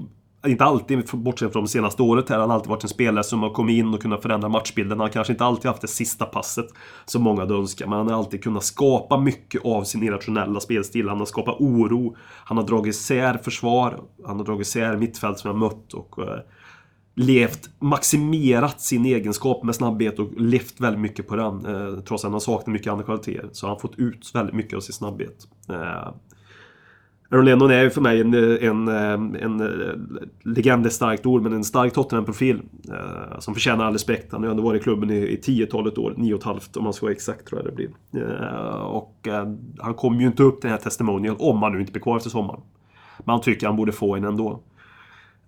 inte 0.46 0.64
alltid, 0.64 1.04
bortsett 1.12 1.52
från 1.52 1.64
det 1.64 1.68
senaste 1.68 2.02
året 2.02 2.28
här, 2.28 2.38
han 2.38 2.50
har 2.50 2.56
alltid 2.56 2.70
varit 2.70 2.82
en 2.82 2.88
spelare 2.88 3.24
som 3.24 3.42
har 3.42 3.50
kommit 3.50 3.78
in 3.78 3.94
och 3.94 4.02
kunnat 4.02 4.22
förändra 4.22 4.48
matchbilden. 4.48 4.98
Han 4.98 5.00
har 5.00 5.12
kanske 5.12 5.32
inte 5.32 5.44
alltid 5.44 5.66
haft 5.66 5.82
det 5.82 5.88
sista 5.88 6.24
passet 6.24 6.66
som 7.04 7.22
många 7.22 7.40
hade 7.40 7.54
önskat, 7.54 7.88
men 7.88 7.98
han 7.98 8.08
har 8.08 8.18
alltid 8.18 8.42
kunnat 8.42 8.64
skapa 8.64 9.18
mycket 9.20 9.64
av 9.64 9.84
sin 9.84 10.02
irrationella 10.02 10.60
spelstil. 10.60 11.08
Han 11.08 11.18
har 11.18 11.26
skapat 11.26 11.60
oro, 11.60 12.16
han 12.44 12.56
har 12.56 12.64
dragit 12.64 12.94
isär 12.94 13.38
försvar, 13.38 14.00
han 14.26 14.36
har 14.36 14.44
dragit 14.44 14.66
isär 14.66 14.96
mittfält 14.96 15.38
som 15.38 15.48
jag 15.48 15.58
mött 15.58 15.92
och 15.94 16.18
eh, 16.18 16.40
levt, 17.14 17.70
maximerat 17.78 18.80
sin 18.80 19.04
egenskap 19.04 19.62
med 19.62 19.74
snabbhet 19.74 20.18
och 20.18 20.40
levt 20.40 20.80
väldigt 20.80 21.00
mycket 21.00 21.28
på 21.28 21.36
den. 21.36 21.66
Eh, 21.66 22.00
trots 22.00 22.24
att 22.24 22.28
han 22.28 22.32
har 22.32 22.40
saknat 22.40 22.66
mycket 22.66 22.92
andra 22.92 23.04
kvaliteter 23.04 23.48
så 23.52 23.66
har 23.66 23.70
han 23.70 23.80
fått 23.80 23.98
ut 23.98 24.30
väldigt 24.34 24.54
mycket 24.54 24.76
av 24.76 24.80
sin 24.80 24.94
snabbhet. 24.94 25.48
Eh, 25.68 26.12
Aaron 27.30 27.44
Lennon 27.44 27.70
är 27.70 27.82
ju 27.82 27.90
för 27.90 28.00
mig 28.00 28.20
en, 28.20 28.34
en, 28.34 28.88
en, 28.88 28.88
eh, 28.88 29.44
en 29.44 29.58
legend 30.42 30.84
är 30.84 30.88
ett 30.88 30.94
starkt 30.94 31.26
ord, 31.26 31.42
men 31.42 31.52
en 31.52 31.64
stark 31.64 31.92
Tottenham-profil. 31.92 32.62
Eh, 32.88 33.38
som 33.38 33.54
förtjänar 33.54 33.84
all 33.84 33.92
respekt. 33.92 34.32
Han 34.32 34.40
har 34.40 34.46
ju 34.46 34.50
ändå 34.50 34.62
varit 34.62 34.80
i 34.80 34.82
klubben 34.82 35.10
i, 35.10 35.14
i 35.14 35.36
10-talet 35.36 35.98
år, 35.98 36.14
9,5 36.16 36.78
om 36.78 36.84
man 36.84 36.92
ska 36.92 37.06
vara 37.06 37.12
exakt 37.12 37.46
tror 37.46 37.62
jag 37.62 37.72
det 37.72 37.76
blir. 37.76 37.90
Eh, 38.22 38.80
och 38.80 39.28
eh, 39.28 39.52
han 39.78 39.94
kommer 39.94 40.20
ju 40.20 40.26
inte 40.26 40.42
upp 40.42 40.62
den 40.62 40.70
här 40.70 40.78
testimonial 40.78 41.36
om 41.38 41.62
han 41.62 41.72
nu 41.72 41.80
inte 41.80 41.92
blir 41.92 42.02
kvar 42.02 42.16
efter 42.16 42.30
sommaren. 42.30 42.60
Men 43.18 43.32
han 43.32 43.40
tycker 43.40 43.66
han 43.66 43.76
borde 43.76 43.92
få 43.92 44.16
en 44.16 44.24
ändå. 44.24 44.60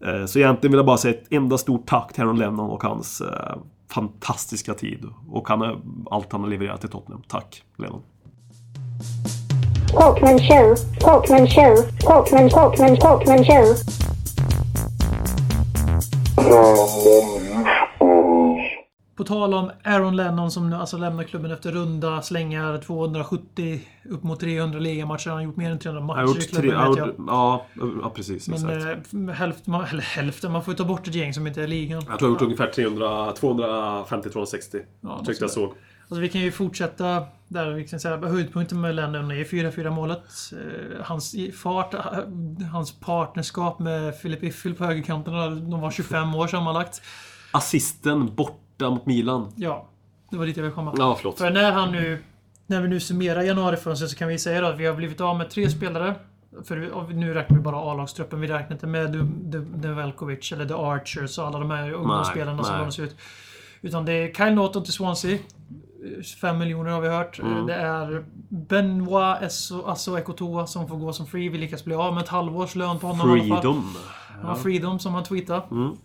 Eh, 0.04 0.26
så 0.26 0.38
egentligen 0.38 0.72
vill 0.72 0.78
jag 0.78 0.86
bara 0.86 0.96
säga 0.96 1.14
ett 1.14 1.26
enda 1.30 1.58
stort 1.58 1.86
tack 1.86 2.12
till 2.12 2.22
Aaron 2.22 2.38
Lennon 2.38 2.70
och 2.70 2.82
hans 2.82 3.20
eh, 3.20 3.56
fantastiska 3.88 4.74
tid. 4.74 5.04
Och 5.28 5.48
han, 5.48 5.62
allt 6.10 6.32
han 6.32 6.40
har 6.40 6.48
levererat 6.48 6.80
till 6.80 6.90
Tottenham. 6.90 7.22
Tack 7.28 7.62
Lennon. 7.76 8.02
Talkman 9.92 10.38
show. 10.38 10.74
Talkman 11.00 11.46
show. 11.48 11.74
Talkman, 12.00 12.48
Talkman, 12.50 12.96
Talkman 12.96 13.44
show. 13.44 13.74
På 19.16 19.24
tal 19.24 19.54
om 19.54 19.70
Aaron 19.84 20.16
Lennon 20.16 20.50
som 20.50 20.70
nu 20.70 20.76
alltså 20.76 20.96
lämnar 20.96 21.24
klubben 21.24 21.50
efter 21.50 21.72
runda 21.72 22.22
slängar 22.22 22.78
270 22.78 23.80
upp 24.10 24.22
mot 24.22 24.40
300 24.40 24.78
ligamatcher. 24.78 25.28
Han 25.28 25.36
har 25.38 25.44
gjort 25.44 25.56
mer 25.56 25.70
än 25.70 25.78
300 25.78 26.00
Jag 26.02 26.06
har 26.16 26.22
matcher 26.26 26.36
i 26.38 26.42
gjort 26.42 26.50
tre, 26.50 26.60
klubben 26.60 26.80
jag 26.80 26.88
vet 26.88 26.98
jag. 26.98 27.06
gjort, 27.08 27.16
ja, 27.28 27.66
ja, 28.02 28.10
precis. 28.14 28.48
Men 28.48 28.76
exakt. 28.78 29.14
eh, 29.14 29.34
hälften, 29.34 29.72
man- 29.72 29.84
eller 29.84 30.02
hälften, 30.02 30.52
man 30.52 30.64
får 30.64 30.72
ju 30.74 30.78
ta 30.78 30.84
bort 30.84 31.08
ett 31.08 31.14
gäng 31.14 31.34
som 31.34 31.46
inte 31.46 31.60
är 31.60 31.64
i 31.64 31.66
ligan. 31.66 32.02
Jag 32.08 32.18
tror 32.18 32.20
jag 32.20 32.26
har 32.28 32.32
gjort 32.32 32.42
ungefär 32.42 32.66
300, 32.66 33.32
250-260. 33.40 34.80
Ja, 35.00 35.22
tyckte 35.26 35.44
jag 35.44 35.50
såg. 35.50 35.72
Alltså 36.10 36.20
vi 36.20 36.28
kan 36.28 36.40
ju 36.40 36.52
fortsätta 36.52 37.26
där. 37.48 37.70
Vi 37.70 37.88
kan 37.88 38.00
säga, 38.00 38.16
höjdpunkten 38.16 38.80
med 38.80 38.94
Lennon 38.94 39.30
är 39.30 39.44
4-4 39.44 39.90
målet. 39.90 40.22
Eh, 40.52 41.04
Hans 41.04 41.34
fart, 41.62 41.94
eh, 41.94 42.00
hans 42.72 43.00
partnerskap 43.00 43.78
med 43.78 44.14
Filip 44.18 44.42
Iffel 44.44 44.74
på 44.74 44.84
högerkanten. 44.84 45.34
De 45.70 45.80
var 45.80 45.90
25 45.90 46.34
år 46.34 46.46
sammanlagt. 46.46 47.02
Assisten 47.50 48.34
borta 48.34 48.90
mot 48.90 49.06
Milan. 49.06 49.52
Ja, 49.56 49.88
det 50.30 50.36
var 50.36 50.46
dit 50.46 50.56
jag 50.56 50.64
ville 50.64 50.74
komma. 50.74 50.94
Ja, 50.98 51.14
förlåt. 51.18 51.38
För 51.38 51.50
när 51.50 51.72
han 51.72 51.92
nu... 51.92 52.22
När 52.66 52.82
vi 52.82 52.88
nu 52.88 53.00
summerar 53.00 53.42
januarifönstret 53.42 54.10
så 54.10 54.16
kan 54.16 54.28
vi 54.28 54.38
säga 54.38 54.60
då 54.60 54.66
att 54.66 54.78
vi 54.78 54.86
har 54.86 54.94
blivit 54.94 55.20
av 55.20 55.36
med 55.38 55.50
tre 55.50 55.70
spelare. 55.70 56.14
För 56.64 57.12
nu 57.12 57.34
räknar 57.34 57.56
vi 57.56 57.62
bara 57.62 57.92
A-lagstruppen. 57.92 58.40
Vi 58.40 58.46
räknar 58.46 58.72
inte 58.76 58.86
med 58.86 59.12
Du- 59.12 59.64
Develkovic 59.64 60.52
eller 60.52 60.66
The 60.66 60.74
Archers 60.74 61.38
och 61.38 61.46
alla 61.46 61.58
de 61.58 61.70
här 61.70 61.92
ungdomsspelarna 61.92 62.64
som 62.64 62.78
lånas 62.78 62.98
ut. 62.98 63.16
Utan 63.80 64.04
det 64.04 64.12
är 64.12 64.34
Kyle 64.34 64.54
Norton 64.54 64.84
till 64.84 64.92
Swansea. 64.92 65.38
5 66.40 66.58
miljoner 66.58 66.90
har 66.90 67.00
vi 67.00 67.08
hört. 67.08 67.38
Mm. 67.38 67.66
Det 67.66 67.74
är 67.74 68.24
Benoit 68.48 69.40
Esso- 69.42 69.90
Asso 69.90 70.18
Ekotoa 70.18 70.66
som 70.66 70.88
får 70.88 70.96
gå 70.96 71.12
som 71.12 71.26
free. 71.26 71.48
Vi 71.48 71.58
lyckas 71.58 71.84
bli 71.84 71.94
av 71.94 72.14
med 72.14 72.22
ett 72.22 72.28
halvårs 72.28 72.74
lön 72.74 72.98
på 72.98 73.06
honom. 73.06 73.38
Freedom. 73.38 73.94
Ja, 74.42 74.54
Freedom 74.54 74.98
som 74.98 75.14
han 75.14 75.24
tweetade. 75.24 75.62
Mm. 75.70 75.96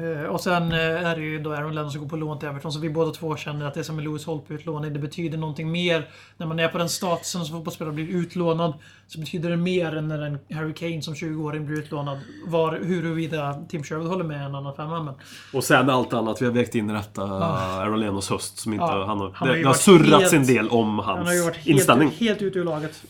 Eh, 0.00 0.24
och 0.26 0.40
sen 0.40 0.72
eh, 0.72 0.78
är 0.78 1.16
det 1.16 1.22
ju 1.22 1.38
då 1.38 1.52
Aaron 1.52 1.74
Lennon 1.74 1.90
som 1.90 2.00
går 2.00 2.08
på 2.08 2.16
lån 2.16 2.38
till 2.38 2.48
Everton. 2.48 2.72
Så 2.72 2.80
vi 2.80 2.90
båda 2.90 3.10
två 3.10 3.36
känner 3.36 3.66
att 3.66 3.74
det 3.74 3.84
som 3.84 3.98
är 3.98 4.02
Lewis 4.02 4.24
Holtby 4.26 4.54
utlåning, 4.54 4.92
det 4.92 4.98
betyder 4.98 5.38
någonting 5.38 5.70
mer. 5.72 6.08
När 6.36 6.46
man 6.46 6.58
är 6.60 6.68
på 6.68 6.78
den 6.78 6.88
statusen 6.88 7.44
som 7.44 7.56
fotbollsspelare 7.56 7.94
blir 7.94 8.08
utlånad. 8.08 8.72
Så 9.06 9.20
betyder 9.20 9.50
det 9.50 9.56
mer 9.56 9.96
än 9.96 10.08
när 10.08 10.22
en 10.22 10.38
Harry 10.56 10.74
Kane 10.74 11.02
som 11.02 11.14
20-åring 11.14 11.66
blir 11.66 11.78
utlånad. 11.78 12.18
Var, 12.46 12.78
huruvida 12.82 13.62
Tim 13.68 13.82
Sherwood 13.82 14.08
håller 14.08 14.24
med 14.24 14.46
en 14.46 14.54
annan 14.54 14.74
femma. 14.76 15.02
Men 15.02 15.14
Och 15.52 15.64
sen 15.64 15.90
allt 15.90 16.12
annat 16.12 16.42
vi 16.42 16.46
har 16.46 16.52
vägt 16.52 16.74
in 16.74 16.86
detta. 16.86 17.22
Aaron 17.22 18.00
Lennos 18.00 18.30
höst 18.30 18.58
som 18.58 18.72
inte... 18.72 18.84
Ah. 18.84 19.06
Han 19.06 19.20
har, 19.20 19.30
han 19.34 19.48
har 19.48 19.56
det, 19.56 19.62
har 19.62 19.74
surrats 19.74 20.32
en 20.32 20.46
del 20.46 20.68
om 20.68 20.98
hans 20.98 21.18
han 21.18 21.26
har 21.26 21.34
ju 21.34 21.42
varit 21.44 21.56
helt, 21.56 21.66
inställning. 21.68 22.08
Mm. 22.08 22.18
helt 22.20 22.42
ute 22.42 22.58
ur 22.58 22.64
laget. 22.64 23.04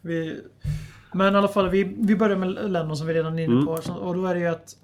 Vi, 0.00 0.40
men 1.14 1.34
i 1.34 1.38
alla 1.38 1.48
fall, 1.48 1.68
vi, 1.68 1.96
vi 1.98 2.16
börjar 2.16 2.36
med 2.36 2.70
Lennon 2.72 2.96
som 2.96 3.06
vi 3.06 3.14
redan 3.14 3.38
är 3.38 3.44
inne 3.44 3.52
Mm. 3.54 3.66
på. 3.66 3.76
Så- 3.82 3.92
Och 3.94 4.14
då 4.14 4.26
är 4.26 4.34
det 4.34 4.40
ju 4.40 4.46
att 4.46 4.74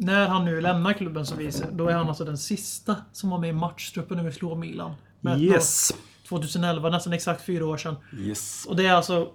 när 0.00 0.28
han 0.28 0.44
nu 0.44 0.60
lämnar 0.60 0.92
klubben 0.92 1.26
så 1.26 1.36
visar, 1.36 1.70
då 1.72 1.88
är 1.88 1.94
han 1.94 2.08
alltså 2.08 2.24
den 2.24 2.38
sista 2.38 2.96
som 3.12 3.30
var 3.30 3.38
med 3.38 3.50
i 3.50 3.52
matchtruppen 3.52 4.16
när 4.16 4.24
vi 4.24 4.32
slår 4.32 4.56
Milan. 4.56 4.94
Yes. 5.38 5.92
noll. 5.92 6.00
2011, 6.28 6.90
nästan 6.90 7.12
exakt 7.12 7.42
fyra 7.42 7.66
år 7.66 7.76
sedan. 7.76 7.96
Yes. 8.18 8.66
Och 8.66 8.76
det 8.76 8.86
är 8.86 8.92
alltså 8.92 9.28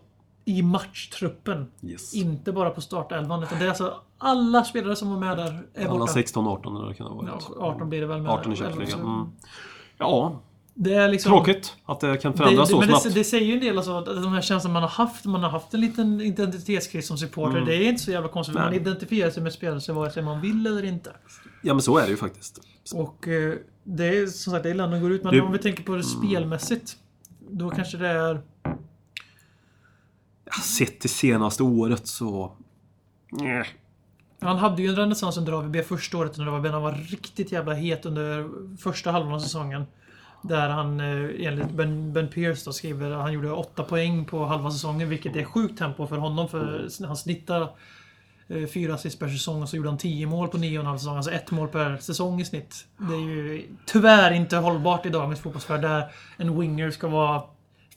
i 0.45 0.61
matchtruppen. 0.61 1.71
Yes. 1.81 2.13
Inte 2.13 2.51
bara 2.51 2.69
på 2.69 2.81
startelvan. 2.81 3.43
Utan 3.43 3.59
det 3.59 3.65
är 3.65 3.69
alltså 3.69 4.01
alla 4.17 4.63
spelare 4.63 4.95
som 4.95 5.09
var 5.09 5.19
med 5.19 5.37
där 5.37 5.67
är 5.73 5.85
Alla 5.87 5.99
borta. 5.99 6.13
16, 6.13 6.47
18 6.47 6.75
eller 6.75 6.85
vad 6.85 6.93
det 6.93 6.97
kan 6.97 7.07
ha 7.07 7.23
Ja, 7.27 7.31
varit. 7.31 7.75
18 7.75 7.89
blir 7.89 8.01
det 8.01 8.07
väl 8.07 8.21
med. 8.21 8.31
18 8.31 8.53
i. 8.53 8.93
Mm. 8.93 9.31
Ja, 9.97 10.39
är 10.39 10.39
liksom... 10.75 11.31
tråkigt 11.31 11.75
att 11.85 11.99
det 11.99 12.17
kan 12.17 12.33
förändras 12.33 12.67
det, 12.69 12.71
så 12.71 12.79
men 12.79 12.87
snabbt. 12.87 13.03
det, 13.03 13.09
det 13.09 13.23
säger 13.23 13.45
ju 13.45 13.53
en 13.53 13.59
del 13.59 13.77
alltså, 13.77 13.97
att 13.97 14.05
de 14.05 14.33
här 14.33 14.41
känslorna 14.41 14.73
man 14.73 14.81
har 14.83 14.89
haft. 14.89 15.25
Man 15.25 15.43
har 15.43 15.49
haft 15.49 15.73
en 15.73 15.81
liten 15.81 16.21
identitetskris 16.21 17.07
som 17.07 17.17
supporter. 17.17 17.61
Det 17.61 17.75
är 17.75 17.89
inte 17.89 18.01
så 18.01 18.11
jävla 18.11 18.29
konstigt. 18.29 18.53
för 18.53 18.59
Man 18.61 18.67
Mm. 18.73 18.83
Nej. 18.83 18.91
identifierar 18.91 19.29
sig 19.31 19.43
med 19.43 19.53
spelare 19.53 19.81
så 19.81 19.93
vare 19.93 20.11
sig 20.11 20.23
man 20.23 20.41
vill 20.41 20.67
eller 20.67 20.83
inte. 20.85 21.11
Ja, 21.61 21.73
men 21.73 21.81
så 21.81 21.97
är 21.97 22.03
det 22.03 22.09
ju 22.11 22.17
faktiskt. 22.17 22.59
Och 22.93 23.27
eh, 23.27 23.53
det 23.83 24.05
är 24.07 24.27
som 24.27 24.51
sagt, 24.53 24.63
det 24.63 24.69
är 24.69 24.73
landet 24.73 25.01
går 25.01 25.11
ut. 25.11 25.23
Men 25.23 25.33
Det- 25.33 25.41
om 25.41 25.51
vi 25.51 25.57
tänker 25.57 25.83
på 25.83 25.95
det 25.95 26.03
spelmässigt. 26.03 26.97
Då 27.49 27.69
kanske 27.69 27.97
det 27.97 28.07
är... 28.07 28.41
Ja, 30.45 30.51
Sett 30.63 31.01
det 31.01 31.07
senaste 31.07 31.63
året 31.63 32.07
så... 32.07 32.51
Nej. 33.31 33.65
Han 34.39 34.57
hade 34.57 34.81
ju 34.81 34.87
en 34.89 34.95
renässans 34.95 35.37
under 35.37 35.53
AVB 35.53 35.75
första 35.85 36.17
året 36.17 36.37
när 36.37 36.45
det 36.45 36.51
var, 36.51 36.69
han 36.69 36.81
var 36.81 36.91
riktigt 36.91 37.51
jävla 37.51 37.73
het 37.73 38.05
under 38.05 38.49
första 38.77 39.11
halvan 39.11 39.33
av 39.33 39.39
säsongen. 39.39 39.83
Där 40.47 40.69
han 40.69 40.99
eh, 40.99 41.47
enligt 41.47 41.71
Ben, 41.71 42.13
ben 42.13 42.27
Pierce 42.27 42.65
då 42.65 42.73
skriver 42.73 43.11
att 43.11 43.21
han 43.21 43.33
gjorde 43.33 43.51
8 43.51 43.83
poäng 43.83 44.25
på 44.25 44.45
halva 44.45 44.71
säsongen 44.71 45.09
vilket 45.09 45.35
är 45.35 45.43
sjukt 45.43 45.77
tempo 45.77 46.07
för 46.07 46.17
honom 46.17 46.49
för 46.49 46.89
han 47.05 47.17
snittar 47.17 47.61
eh, 48.47 48.67
fyra 48.67 48.93
assist 48.93 49.19
per 49.19 49.27
säsong 49.29 49.61
och 49.61 49.69
så 49.69 49.75
gjorde 49.75 49.89
han 49.89 49.97
10 49.97 50.27
mål 50.27 50.47
på 50.47 50.57
9,5 50.57 50.97
säsong. 50.97 51.17
Alltså 51.17 51.31
ett 51.31 51.51
mål 51.51 51.67
per 51.67 51.97
säsong 51.97 52.41
i 52.41 52.45
snitt. 52.45 52.87
Det 52.97 53.13
är 53.13 53.29
ju 53.29 53.67
tyvärr 53.85 54.31
inte 54.31 54.57
hållbart 54.57 55.05
i 55.05 55.09
dagens 55.09 55.39
fotbollsvärld 55.39 55.81
där 55.81 56.11
en 56.37 56.59
winger 56.59 56.91
ska 56.91 57.07
vara 57.07 57.43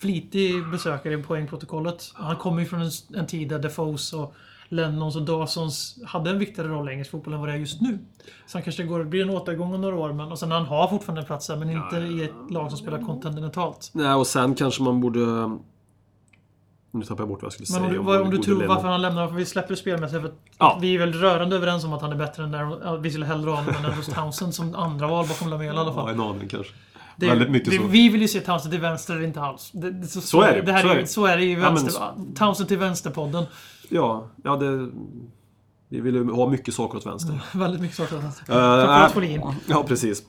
flitig 0.00 0.70
besökare 0.70 1.14
i 1.14 1.22
poängprotokollet. 1.22 2.12
Han 2.14 2.36
kommer 2.36 2.60
ju 2.60 2.66
från 2.68 2.82
en, 2.82 2.90
en 3.14 3.26
tid 3.26 3.48
där 3.48 3.58
Defoes 3.58 4.12
och 4.12 4.34
Lennons 4.68 5.16
och 5.16 5.22
Dawsons 5.22 5.98
hade 6.06 6.30
en 6.30 6.38
viktigare 6.38 6.68
roll 6.68 6.88
i 6.88 6.92
engelsk 6.92 7.10
fotboll 7.10 7.34
än 7.34 7.40
vad 7.40 7.48
det 7.48 7.52
är 7.52 7.58
just 7.58 7.80
nu. 7.80 7.98
Han 8.52 8.62
kanske 8.62 8.82
går, 8.82 9.04
blir 9.04 9.22
en 9.22 9.30
återgång 9.30 9.74
om 9.74 9.80
några 9.80 9.96
år, 9.96 10.12
men 10.12 10.32
och 10.32 10.38
sen 10.38 10.50
han 10.50 10.64
har 10.66 10.88
fortfarande 10.88 11.20
en 11.20 11.26
plats 11.26 11.46
där, 11.46 11.56
men 11.56 11.70
inte 11.70 11.96
i 11.96 12.22
ett 12.24 12.50
lag 12.50 12.70
som 12.70 12.78
spelar 12.78 12.98
kontinentalt. 13.06 13.90
Nej, 13.92 14.14
och 14.14 14.26
sen 14.26 14.54
kanske 14.54 14.82
man 14.82 15.00
borde... 15.00 15.20
Nu 16.90 17.02
tappade 17.02 17.22
jag 17.22 17.28
bort 17.28 17.42
vad 17.42 17.46
jag 17.46 17.52
skulle 17.52 17.66
Men 17.80 17.82
om 17.82 17.88
säga. 17.90 18.00
du, 18.00 18.06
vad, 18.06 18.20
om 18.20 18.30
du 18.30 18.38
tror 18.38 18.54
Lennon. 18.58 18.74
varför 18.74 18.88
han 18.88 19.02
lämnar, 19.02 19.20
varför 19.22 19.36
vi 19.36 19.46
släpper 19.46 19.74
spelmässigt. 19.74 20.22
För 20.22 20.32
Ja. 20.58 20.78
Vi 20.80 20.94
är 20.94 20.98
väl 20.98 21.12
rörande 21.12 21.56
överens 21.56 21.84
om 21.84 21.92
att 21.92 22.02
han 22.02 22.12
är 22.12 22.16
bättre 22.16 22.42
än 22.44 22.50
där. 22.50 22.78
ja, 22.84 22.96
Vi 22.96 23.10
skulle 23.10 23.26
hellre 23.26 23.50
ha 23.50 23.56
honom 23.56 23.74
än 23.78 23.84
Andrews 23.84 24.06
Townsend 24.06 24.54
som 24.54 24.74
andra 24.74 25.06
val 25.06 25.26
bakom 25.28 25.48
Lamela 25.48 25.74
i 25.74 25.78
alla 25.78 25.90
Ja, 25.90 25.94
fall. 25.94 26.08
en 26.08 26.20
aning 26.20 26.48
kanske. 26.48 26.72
Det, 27.16 27.34
det, 27.34 27.76
så. 27.76 27.82
Vi 27.86 28.08
vill 28.08 28.22
ju 28.22 28.28
se 28.28 28.40
Townsend 28.40 28.72
till 28.72 28.80
vänster 28.80 29.14
eller 29.14 29.24
inte 29.26 29.40
alls. 29.40 29.70
Det, 29.72 29.90
det, 29.90 30.06
så, 30.06 30.20
Så 30.20 30.40
är 30.42 30.54
det, 30.54 30.62
det 30.62 30.72
här 30.72 30.82
så 30.82 30.88
är, 30.88 30.94
ju- 30.94 31.00
det. 31.00 31.06
så 31.06 31.26
är 31.26 31.36
det 31.36 31.44
i 31.44 31.52
Ja. 31.52 32.16
Townsend 32.36 32.68
till 32.68 32.78
vänsterpodden. 32.78 33.44
Ja, 33.88 34.28
ja 34.44 34.56
det... 34.56 34.90
Vi 35.90 36.00
vill 36.00 36.14
ju 36.14 36.30
ha 36.30 36.50
mycket 36.50 36.74
saker 36.74 36.98
åt 36.98 37.06
vänster. 37.06 37.40
Väldigt 37.58 37.80
mycket 37.80 37.96
saker. 37.96 38.16
Eh, 38.16 38.20
Framförallt 38.20 39.12
Folin. 39.12 39.42
Ja, 39.66 39.84
precis. 39.88 40.22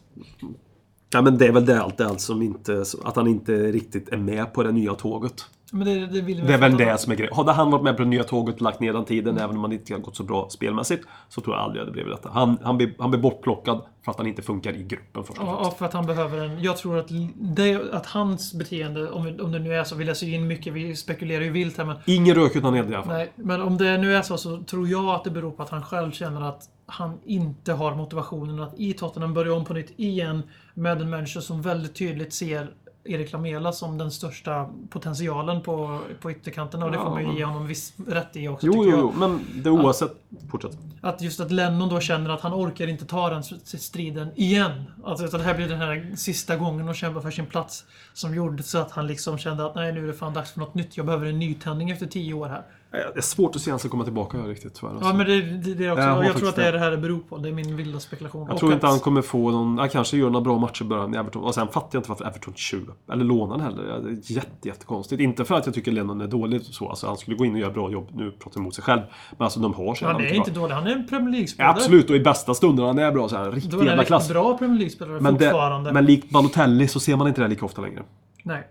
Ja, 1.09 1.21
men 1.21 1.37
det 1.37 1.47
är 1.47 1.51
väl 1.51 1.65
det 1.65 1.81
allt, 1.81 1.97
det 1.97 2.07
allt 2.07 2.21
som 2.21 2.41
inte, 2.41 2.85
att 3.03 3.15
han 3.15 3.27
inte 3.27 3.71
riktigt 3.71 4.09
är 4.09 4.17
med 4.17 4.53
på 4.53 4.63
det 4.63 4.71
nya 4.71 4.93
tåget. 4.93 5.45
Men 5.71 5.87
det, 5.87 6.07
det 6.07 6.21
vill 6.21 6.41
vi 6.41 6.47
Det 6.47 6.53
är 6.53 6.57
väl 6.57 6.77
det 6.77 6.97
som 6.99 7.11
är 7.11 7.15
grejen. 7.15 7.33
Hade 7.35 7.51
han 7.51 7.71
varit 7.71 7.83
med 7.83 7.97
på 7.97 8.03
det 8.03 8.09
nya 8.09 8.23
tåget 8.23 8.55
och 8.55 8.61
lagt 8.61 8.79
ner 8.79 8.93
den 8.93 9.05
tiden, 9.05 9.37
även 9.37 9.55
om 9.57 9.61
han 9.63 9.71
inte 9.73 9.93
har 9.93 9.99
gått 9.99 10.15
så 10.15 10.23
bra 10.23 10.49
spelmässigt, 10.49 11.07
så 11.29 11.41
tror 11.41 11.55
jag 11.55 11.63
aldrig 11.63 11.85
det 11.85 11.91
blivit 11.91 12.11
detta. 12.15 12.29
Han, 12.33 12.57
han, 12.63 12.77
blir, 12.77 12.93
han 12.99 13.11
blir 13.11 13.21
bortplockad 13.21 13.81
för 14.05 14.11
att 14.11 14.17
han 14.17 14.27
inte 14.27 14.41
funkar 14.41 14.73
i 14.73 14.83
gruppen 14.83 15.23
först 15.23 15.39
och 15.39 15.45
Ja, 15.47 15.55
främst. 15.55 15.71
ja, 15.71 15.77
för 15.77 15.85
att 15.85 15.93
han 15.93 16.05
behöver 16.05 16.45
en... 16.45 16.63
Jag 16.63 16.77
tror 16.77 16.97
att, 16.97 17.07
det, 17.35 17.93
att 17.93 18.05
hans 18.05 18.53
beteende, 18.53 19.09
om, 19.11 19.25
vi- 19.25 19.41
om 19.41 19.51
det 19.51 19.59
nu 19.59 19.73
är 19.73 19.83
så, 19.83 19.95
vi 19.95 20.03
läser 20.05 20.27
ju 20.27 20.35
in 20.35 20.47
mycket, 20.47 20.73
vi 20.73 20.95
spekulerar 20.95 21.43
ju 21.43 21.49
vilt 21.51 21.77
här 21.77 21.85
men... 21.85 21.95
Ingen 22.05 22.35
rök 22.35 22.55
utan 22.55 22.75
eld 22.75 22.91
i 22.91 22.95
alla 22.95 23.03
fall. 23.03 23.13
Nej, 23.13 23.31
men 23.35 23.61
om 23.61 23.77
det 23.77 23.97
nu 23.97 24.15
är 24.15 24.21
så 24.21 24.37
så 24.37 24.57
tror 24.63 24.87
jag 24.87 25.05
att 25.05 25.23
det 25.23 25.29
beror 25.31 25.51
på 25.51 25.63
att 25.63 25.69
han 25.69 25.83
själv 25.83 26.11
känner 26.11 26.41
att 26.49 26.63
han 26.85 27.17
inte 27.25 27.73
har 27.73 27.95
motivationen 27.95 28.59
att 28.59 28.73
i 28.79 28.93
Tottenham 28.93 29.33
börja 29.33 29.53
om 29.53 29.65
på 29.65 29.73
nytt 29.73 29.93
igen 29.99 30.43
med 30.73 31.01
en 31.01 31.09
människa 31.09 31.41
som 31.41 31.61
väldigt 31.61 31.95
tydligt 31.95 32.33
ser 32.33 32.69
Erik 33.03 33.31
Lamela 33.31 33.71
som 33.71 33.97
den 33.97 34.11
största 34.11 34.69
potentialen 34.89 35.61
på, 35.61 35.99
på 36.21 36.31
ytterkanterna 36.31 36.85
och 36.85 36.91
det 36.91 36.97
får 36.97 37.09
man 37.09 37.31
ju 37.31 37.37
ge 37.37 37.43
honom 37.43 37.67
viss 37.67 37.93
rätt 38.07 38.35
i 38.35 38.47
också 38.47 38.65
Jo, 38.65 38.73
jo, 38.75 38.91
jo, 38.91 39.13
men 39.15 39.45
det 39.55 39.69
oavsett. 39.69 40.11
Fortsätt. 40.51 40.77
Att 41.01 41.21
just 41.21 41.39
att 41.39 41.51
Lennon 41.51 41.89
då 41.89 41.99
känner 41.99 42.29
att 42.29 42.41
han 42.41 42.53
orkar 42.53 42.87
inte 42.87 43.05
ta 43.05 43.29
den 43.29 43.43
striden 43.63 44.31
igen. 44.35 44.83
Alltså 45.03 45.25
utan 45.25 45.39
det 45.39 45.45
här 45.45 45.55
blir 45.55 45.67
den 45.67 45.79
här 45.79 46.11
sista 46.15 46.55
gången 46.55 46.85
de 46.85 46.95
kämpar 46.95 47.21
för 47.21 47.31
sin 47.31 47.45
plats. 47.45 47.85
Som 48.13 48.35
gjorde 48.35 48.63
så 48.63 48.77
att 48.77 48.91
han 48.91 49.07
liksom 49.07 49.37
kände 49.37 49.65
att 49.65 49.75
nej 49.75 49.93
nu 49.93 50.03
är 50.03 50.07
det 50.07 50.13
fan 50.13 50.33
dags 50.33 50.51
för 50.51 50.59
något 50.59 50.73
nytt. 50.73 50.97
Jag 50.97 51.05
behöver 51.05 51.25
en 51.25 51.39
nytändning 51.39 51.89
efter 51.89 52.05
tio 52.05 52.33
år 52.33 52.47
här. 52.47 52.63
Det 52.91 53.17
är 53.17 53.21
svårt 53.21 53.55
att 53.55 53.61
se 53.61 53.69
han 53.71 53.79
ska 53.79 53.89
komma 53.89 54.03
tillbaka 54.03 54.37
riktigt 54.37 54.73
tyvärr. 54.75 54.93
Alltså. 54.93 55.09
Ja 55.09 55.13
men 55.13 55.27
det, 55.27 55.41
det, 55.41 55.73
det 55.73 55.85
är 55.85 55.91
också, 55.91 56.03
Jag 56.03 56.25
jag, 56.25 56.35
tror 56.37 56.49
att 56.49 56.55
det 56.55 56.67
är 56.67 56.71
det. 56.71 56.79
här 56.79 56.91
det 56.91 56.97
beror 56.97 57.19
på. 57.19 57.37
Det 57.37 57.49
är 57.49 57.53
min 57.53 57.75
vilda 57.75 57.99
spekulation. 57.99 58.41
Jag 58.41 58.53
Och 58.53 58.59
tror 58.59 58.73
inte 58.73 58.85
att- 58.87 58.91
han 58.91 58.99
kommer 58.99 59.21
få 59.21 59.51
någon... 59.51 59.77
Han 59.77 59.89
kanske 59.89 60.17
gör 60.17 60.29
några 60.29 60.43
bra 60.43 60.57
matcher 60.57 60.81
i 60.81 60.85
början 60.87 61.13
i 61.15 61.17
Everton. 61.17 61.43
Och 61.43 61.55
sen 61.55 61.67
fattar 61.67 61.89
jag 61.91 61.99
inte 61.99 62.09
varför 62.09 62.25
Everton 62.25 62.53
köp. 62.53 62.79
Eller 63.11 63.25
lånar 63.25 63.59
heller. 63.59 63.83
Det 63.83 64.09
är 64.09 64.31
jätte, 64.35 64.67
jättekonstigt. 64.67 65.21
Inte 65.21 65.45
för 65.45 65.55
att 65.55 65.65
jag 65.65 65.75
tycker 65.75 65.91
Lennon 65.91 66.21
är 66.21 66.27
dålig 66.27 66.61
så. 66.61 66.89
Alltså, 66.89 67.07
han 67.07 67.17
skulle 67.17 67.37
gå 67.37 67.45
in 67.45 67.53
och 67.53 67.59
göra 67.59 67.71
bra 67.71 67.91
jobb. 67.91 68.07
Nu 68.13 68.31
pratar 68.31 68.51
jag 68.57 68.61
emot 68.61 68.75
sig 68.75 68.83
själv. 68.83 69.01
Men 69.37 69.43
alltså 69.45 69.59
de 69.59 69.73
har 69.73 69.95
sig. 69.95 70.07
Han 70.07 70.21
är 70.21 70.33
inte 70.33 70.51
dålig. 70.51 70.75
Han 70.75 70.87
är 70.87 70.91
en 70.91 71.07
Premier 71.07 71.31
League-spelare. 71.31 71.71
Ja, 71.71 71.75
absolut, 71.75 72.09
och 72.09 72.15
i 72.15 72.19
bästa 72.19 72.53
stunden 72.53 72.85
han 72.85 72.99
är 72.99 73.11
bra 73.11 73.29
så 73.29 73.37
här. 73.37 73.51
Riktig 73.51 73.71
Då 73.71 73.77
är 73.77 73.79
han 73.79 73.87
jävla 73.87 74.01
en 74.03 74.07
klass. 74.07 74.21
riktigt 74.23 74.33
bra 74.33 74.57
Premier 74.57 74.77
League-spelare 74.79 75.19
Men, 75.21 75.33
fortfarande. 75.39 75.89
det, 75.89 75.93
men 75.93 76.05
likt 76.05 76.29
Balotelli 76.31 76.87
så 76.87 76.99
ser 76.99 77.15
man 77.15 77.27
inte 77.27 77.41
det 77.41 77.47
lika 77.47 77.65
ofta 77.65 77.81
längre. 77.81 78.03
Nej. 78.43 78.67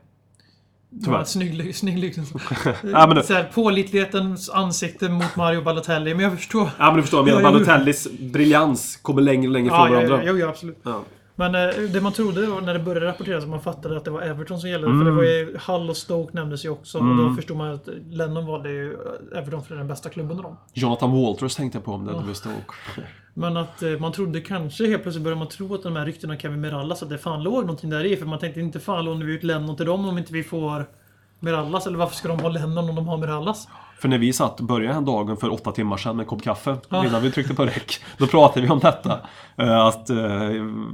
Tyvärr. 1.04 1.18
Ja, 1.18 1.24
snygg, 1.24 1.76
snygg 1.76 1.98
liksom. 1.98 2.24
Ja, 2.92 3.06
men 3.06 3.16
det- 3.16 3.22
så 3.22 3.34
här, 3.34 3.44
pålitlighetens 3.54 4.50
ansikte 4.50 5.08
mot 5.08 5.36
Mario 5.36 5.62
Balotelli. 5.62 6.14
Men 6.14 6.24
jag 6.24 6.36
förstår. 6.36 6.70
Ja 6.78 6.86
men 6.86 6.96
du 6.96 7.02
förstår, 7.02 7.28
jag 7.28 7.36
menar. 7.36 7.52
Balotellis 7.52 8.08
briljans 8.20 8.96
kommer 9.02 9.22
längre 9.22 9.46
och 9.48 9.52
längre 9.52 9.68
Ja, 9.68 9.76
från 9.86 9.92
ja, 9.92 10.08
varandra. 10.08 10.24
ja, 10.24 10.32
ja, 10.32 10.48
absolut. 10.48 10.78
Ja. 10.82 11.02
Men 11.38 11.54
eh, 11.54 11.90
det 11.92 12.00
man 12.00 12.12
trodde 12.12 12.60
när 12.60 12.74
det 12.74 12.80
började 12.80 13.06
rapporteras 13.06 13.46
man 13.46 13.60
fattade 13.60 13.96
att 13.96 14.04
det 14.04 14.10
var 14.10 14.22
Everton 14.22 14.60
som 14.60 14.70
gällde. 14.70 14.86
För 14.86 15.04
det 15.04 15.10
var 15.10 15.22
ju 15.22 15.58
Hull 15.66 15.90
och 15.90 15.96
Stoke 15.96 16.34
nämndes 16.34 16.64
ju 16.64 16.68
också. 16.68 16.98
Och 16.98 17.16
då 17.16 17.34
förstod 17.34 17.56
man 17.56 17.74
att 17.74 17.88
Lennon 18.10 18.46
valde 18.46 18.70
ju 18.70 18.96
Everton 19.34 19.64
för 19.64 19.76
den 19.76 19.88
bästa 19.88 20.08
klubben 20.08 20.36
av 20.36 20.42
dem. 20.42 20.56
Jonathan 20.72 21.22
Walters 21.22 21.54
tänkte 21.54 21.78
jag 21.78 21.84
på 21.84 21.92
om 21.92 22.06
det. 22.06 22.12
Du 22.12 22.26
visste 22.28 22.48
och... 22.48 22.72
Men 23.34 23.56
att 23.56 23.82
eh, 23.82 23.90
man 23.90 24.12
trodde 24.12 24.40
kanske 24.40 24.86
helt 24.86 25.02
plötsligt 25.02 25.24
började 25.24 25.38
man 25.38 25.48
tro 25.48 25.74
att 25.74 25.82
de 25.82 25.96
här 25.96 26.06
ryktena 26.06 26.34
av 26.34 26.38
Kevin 26.38 26.60
Mirallas 26.60 27.02
att 27.02 27.10
det 27.10 27.18
fan 27.18 27.42
låg 27.42 27.60
någonting 27.60 27.90
där 27.90 28.04
i. 28.04 28.16
För 28.16 28.26
man 28.26 28.38
tänkte 28.38 28.60
inte 28.60 28.80
fan 28.80 29.04
lånar 29.04 29.26
vi 29.26 29.32
ut 29.32 29.44
Lennon 29.44 29.76
till 29.76 29.86
dem 29.86 30.08
om 30.08 30.18
inte 30.18 30.32
vi 30.32 30.42
får 30.42 30.86
Mirallas. 31.40 31.86
Eller 31.86 31.98
varför 31.98 32.16
ska 32.16 32.28
de 32.28 32.40
ha 32.40 32.48
Lennon 32.48 32.88
om 32.88 32.94
de 32.94 33.08
har 33.08 33.18
Mirallas? 33.18 33.68
För 34.00 34.08
när 34.08 34.18
vi 34.18 34.32
satt 34.32 34.60
och 34.60 34.66
började 34.66 34.94
den 34.94 35.04
dagen 35.04 35.36
för 35.36 35.52
åtta 35.52 35.72
timmar 35.72 35.96
sedan 35.96 36.16
med 36.16 36.22
en 36.22 36.28
kopp 36.28 36.42
kaffe, 36.42 36.76
innan 37.06 37.22
vi 37.22 37.30
tryckte 37.32 37.54
på 37.54 37.64
räck, 37.66 38.00
då 38.18 38.26
pratade 38.26 38.66
vi 38.66 38.72
om 38.72 38.78
detta. 38.78 39.18
Eh, 39.56 39.78
Att 39.86 40.10
eh, 40.10 40.16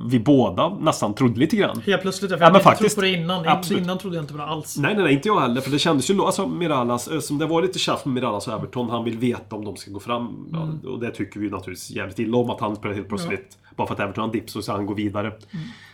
vi 0.06 0.20
båda 0.24 0.68
nästan 0.68 1.14
trodde 1.14 1.40
lite 1.40 1.56
grann. 1.56 1.82
Helt 1.86 2.02
plötsligt. 2.02 2.30
För 2.30 2.38
Ja, 2.38 2.44
jag 2.46 2.52
hade 2.52 2.58
inte 2.70 2.78
trott 2.82 2.94
på 2.94 3.00
det 3.00 3.08
innan. 3.08 3.48
Absolut. 3.48 3.82
Innan 3.82 3.98
trodde 3.98 4.16
jag 4.16 4.22
inte 4.22 4.32
på 4.32 4.38
det 4.38 4.44
alls. 4.46 4.76
Nej, 4.78 4.94
nej, 4.94 5.04
nej, 5.04 5.12
inte 5.14 5.28
jag 5.28 5.40
heller. 5.40 5.60
För 5.60 5.70
det 5.70 5.78
kändes 5.78 6.10
ju... 6.10 6.22
Alltså, 6.22 6.46
Mirallas, 6.46 7.08
eh, 7.08 7.20
som 7.20 7.38
det 7.38 7.46
var 7.46 7.62
lite 7.62 7.78
tjafs 7.78 8.04
med 8.04 8.14
Mirallas 8.14 8.48
och 8.48 8.54
Everton. 8.54 8.90
Han 8.90 9.04
vill 9.04 9.18
veta 9.18 9.56
om 9.56 9.64
de 9.64 9.76
ska 9.76 9.90
gå 9.90 10.00
fram. 10.00 10.48
Ja, 10.52 10.62
Mm. 10.62 10.80
och 10.94 11.00
det 11.00 11.10
tycker 11.10 11.40
vi 11.40 11.50
naturligtvis 11.50 11.90
jävligt 11.96 12.18
illa 12.18 12.36
om. 12.38 12.50
Att 12.50 12.60
han 12.60 12.76
helt 12.82 13.08
plötsligt, 13.08 13.58
bara 13.76 13.86
för 13.86 13.94
att 13.94 14.00
Everton 14.00 14.22
har 14.22 14.28
en 14.28 14.32
dipp, 14.32 14.50
så 14.50 14.72
han 14.72 14.86
gå 14.86 14.94
vidare. 14.94 15.32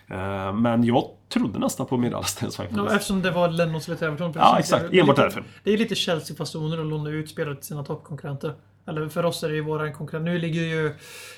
Eh, 0.09 0.53
Men 0.55 0.85
jag 0.85 1.05
trodde 1.28 1.59
nästan 1.59 1.87
på 1.87 1.97
Mirallas 1.97 2.37
den 2.37 2.51
Ja, 2.53 2.64
faktiskt. 2.64 2.93
eftersom 2.93 3.22
det 3.22 3.31
var 3.31 3.49
Lennons 3.49 3.85
till 3.85 3.95
Everton. 3.95 4.33
Ja, 4.37 4.59
exakt. 4.59 4.85
Det 4.91 4.99
Enbart 5.01 5.16
lite- 5.16 5.22
därför. 5.22 5.45
Det 5.64 5.72
är 5.72 5.78
lite 5.78 5.95
Chelsea-fasoner 5.95 6.81
att 6.81 6.87
låna 6.87 7.11
ut 7.11 7.31
spelare 7.31 7.55
till 7.55 7.64
sina 7.64 7.85
toppkonkurrenter. 7.85 8.55
Eller 8.87 9.09
för 9.09 9.24
oss 9.24 9.43
är 9.43 9.49
det 9.49 9.55
ju 9.55 9.61
våra 9.61 9.93
konkurrenter. 9.93 10.33
Nu 10.33 10.39
ligger 10.39 10.61
ju 10.61 10.95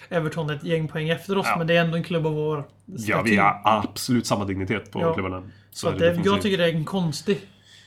Everton 0.08 0.50
ett 0.50 0.64
gäng 0.64 0.88
poäng 0.88 1.08
efter 1.08 1.38
oss, 1.38 1.46
Ja. 1.50 1.58
men 1.58 1.66
det 1.66 1.76
är 1.76 1.80
ändå 1.84 1.96
en 1.96 2.04
klubb 2.04 2.26
av 2.26 2.34
vår 2.34 2.64
Ja, 2.86 3.22
vi 3.24 3.36
har 3.36 3.60
absolut 3.64 4.26
samma 4.26 4.44
dignitet 4.44 4.90
på 4.90 5.00
Ja. 5.00 5.14
klubbarna. 5.14 5.42
Så 5.70 5.88
är 5.88 5.92
det, 5.92 5.98
definitivt. 5.98 6.26
jag 6.32 6.42
tycker 6.42 6.58
det 6.58 6.64
är 6.64 6.74
en 6.74 6.84
konstig 6.84 7.40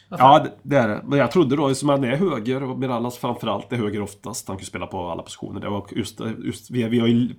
Ja, 0.09 0.39
det- 0.39 0.51
det 0.61 0.77
är 0.77 0.87
det. 0.87 1.01
Men 1.05 1.19
jag 1.19 1.31
trodde 1.31 1.55
då, 1.55 1.75
som 1.75 1.89
han 1.89 2.03
är 2.03 2.15
höger, 2.15 2.63
och 2.63 2.79
Mirallas 2.79 3.17
framförallt 3.17 3.71
är 3.73 3.77
höger 3.77 4.01
oftast. 4.01 4.47
Han 4.47 4.57
kan 4.57 4.65
spela 4.65 4.87
på 4.87 5.09
alla 5.11 5.23
positioner. 5.23 5.59
Det 5.61 5.69
var 5.69 5.87
just, 5.91 6.19
just, 6.45 6.71
vi, 6.71 6.83
vi 6.83 6.99
har 6.99 7.07
ju 7.07 7.29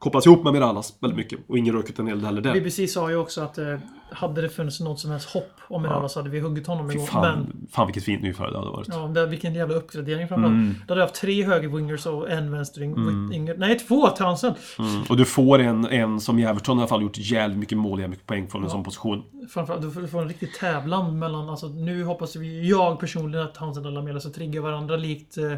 kopplats 0.00 0.26
ihop 0.26 0.44
med 0.44 0.52
Mirallas 0.52 0.96
väldigt 1.00 1.16
mycket. 1.16 1.38
Och 1.46 1.58
ingen 1.58 1.74
röket 1.74 1.98
en 1.98 2.06
hel 2.06 2.24
heller 2.24 2.40
där. 2.40 2.52
BBC 2.52 2.86
sa 2.86 3.10
ju 3.10 3.16
också 3.16 3.40
att 3.40 3.58
eh, 3.58 3.76
hade 4.12 4.42
det 4.42 4.48
funnits 4.48 4.80
något 4.80 5.00
som 5.00 5.10
helst 5.10 5.28
hopp 5.28 5.60
om 5.68 5.82
Miranda 5.82 6.08
så 6.08 6.18
hade 6.18 6.30
vi 6.30 6.40
huggit 6.40 6.66
honom 6.66 6.90
igång. 6.90 7.06
fan, 7.06 7.22
Men 7.22 7.68
fan 7.70 7.86
vilket 7.86 8.04
fint 8.04 8.22
nyförare 8.22 8.50
det 8.50 8.58
hade 8.58 8.70
varit. 8.70 8.88
ja, 8.88 9.06
det, 9.06 9.26
vilken 9.26 9.54
jävla 9.54 9.74
uppgradering 9.74 10.28
framförallt. 10.28 10.54
Mm. 10.54 10.74
Då 10.86 10.92
hade 10.92 11.00
jag 11.00 11.06
haft 11.06 11.20
tre 11.20 11.44
högerwingers 11.44 12.06
och 12.06 12.30
en 12.30 12.50
vänsterwinger. 12.50 13.54
Nej, 13.58 13.78
två 13.78 14.08
Townsend! 14.08 14.54
Mm. 14.78 15.02
Och 15.08 15.16
du 15.16 15.24
får 15.24 15.58
en, 15.58 15.84
en 15.84 16.20
som 16.20 16.38
i 16.38 16.44
Everton 16.44 16.78
i 16.78 16.80
alla 16.80 16.88
fall 16.88 17.02
gjort 17.02 17.18
jävligt 17.18 17.58
mycket 17.58 17.78
mål, 17.78 18.00
jävligt 18.00 18.10
mycket 18.10 18.26
poäng 18.26 18.48
från 18.48 18.64
en 18.64 18.70
sån 18.70 18.84
position. 18.84 19.22
Framförallt, 19.50 19.82
du 19.82 20.08
får, 20.08 20.22
en 20.22 20.28
riktig 20.28 20.54
tävlan 20.54 21.18
mellan... 21.18 21.48
Alltså, 21.48 21.66
nu 21.66 22.04
hoppas 22.04 22.36
vi, 22.36 22.68
jag 22.68 23.00
personligen, 23.00 23.46
att 23.46 23.54
Townsend 23.54 23.86
och 23.86 23.92
Lamela 23.92 24.20
ska 24.20 24.30
trigga 24.30 24.60
varandra 24.60 24.96
likt... 24.96 25.38
Eh, 25.38 25.54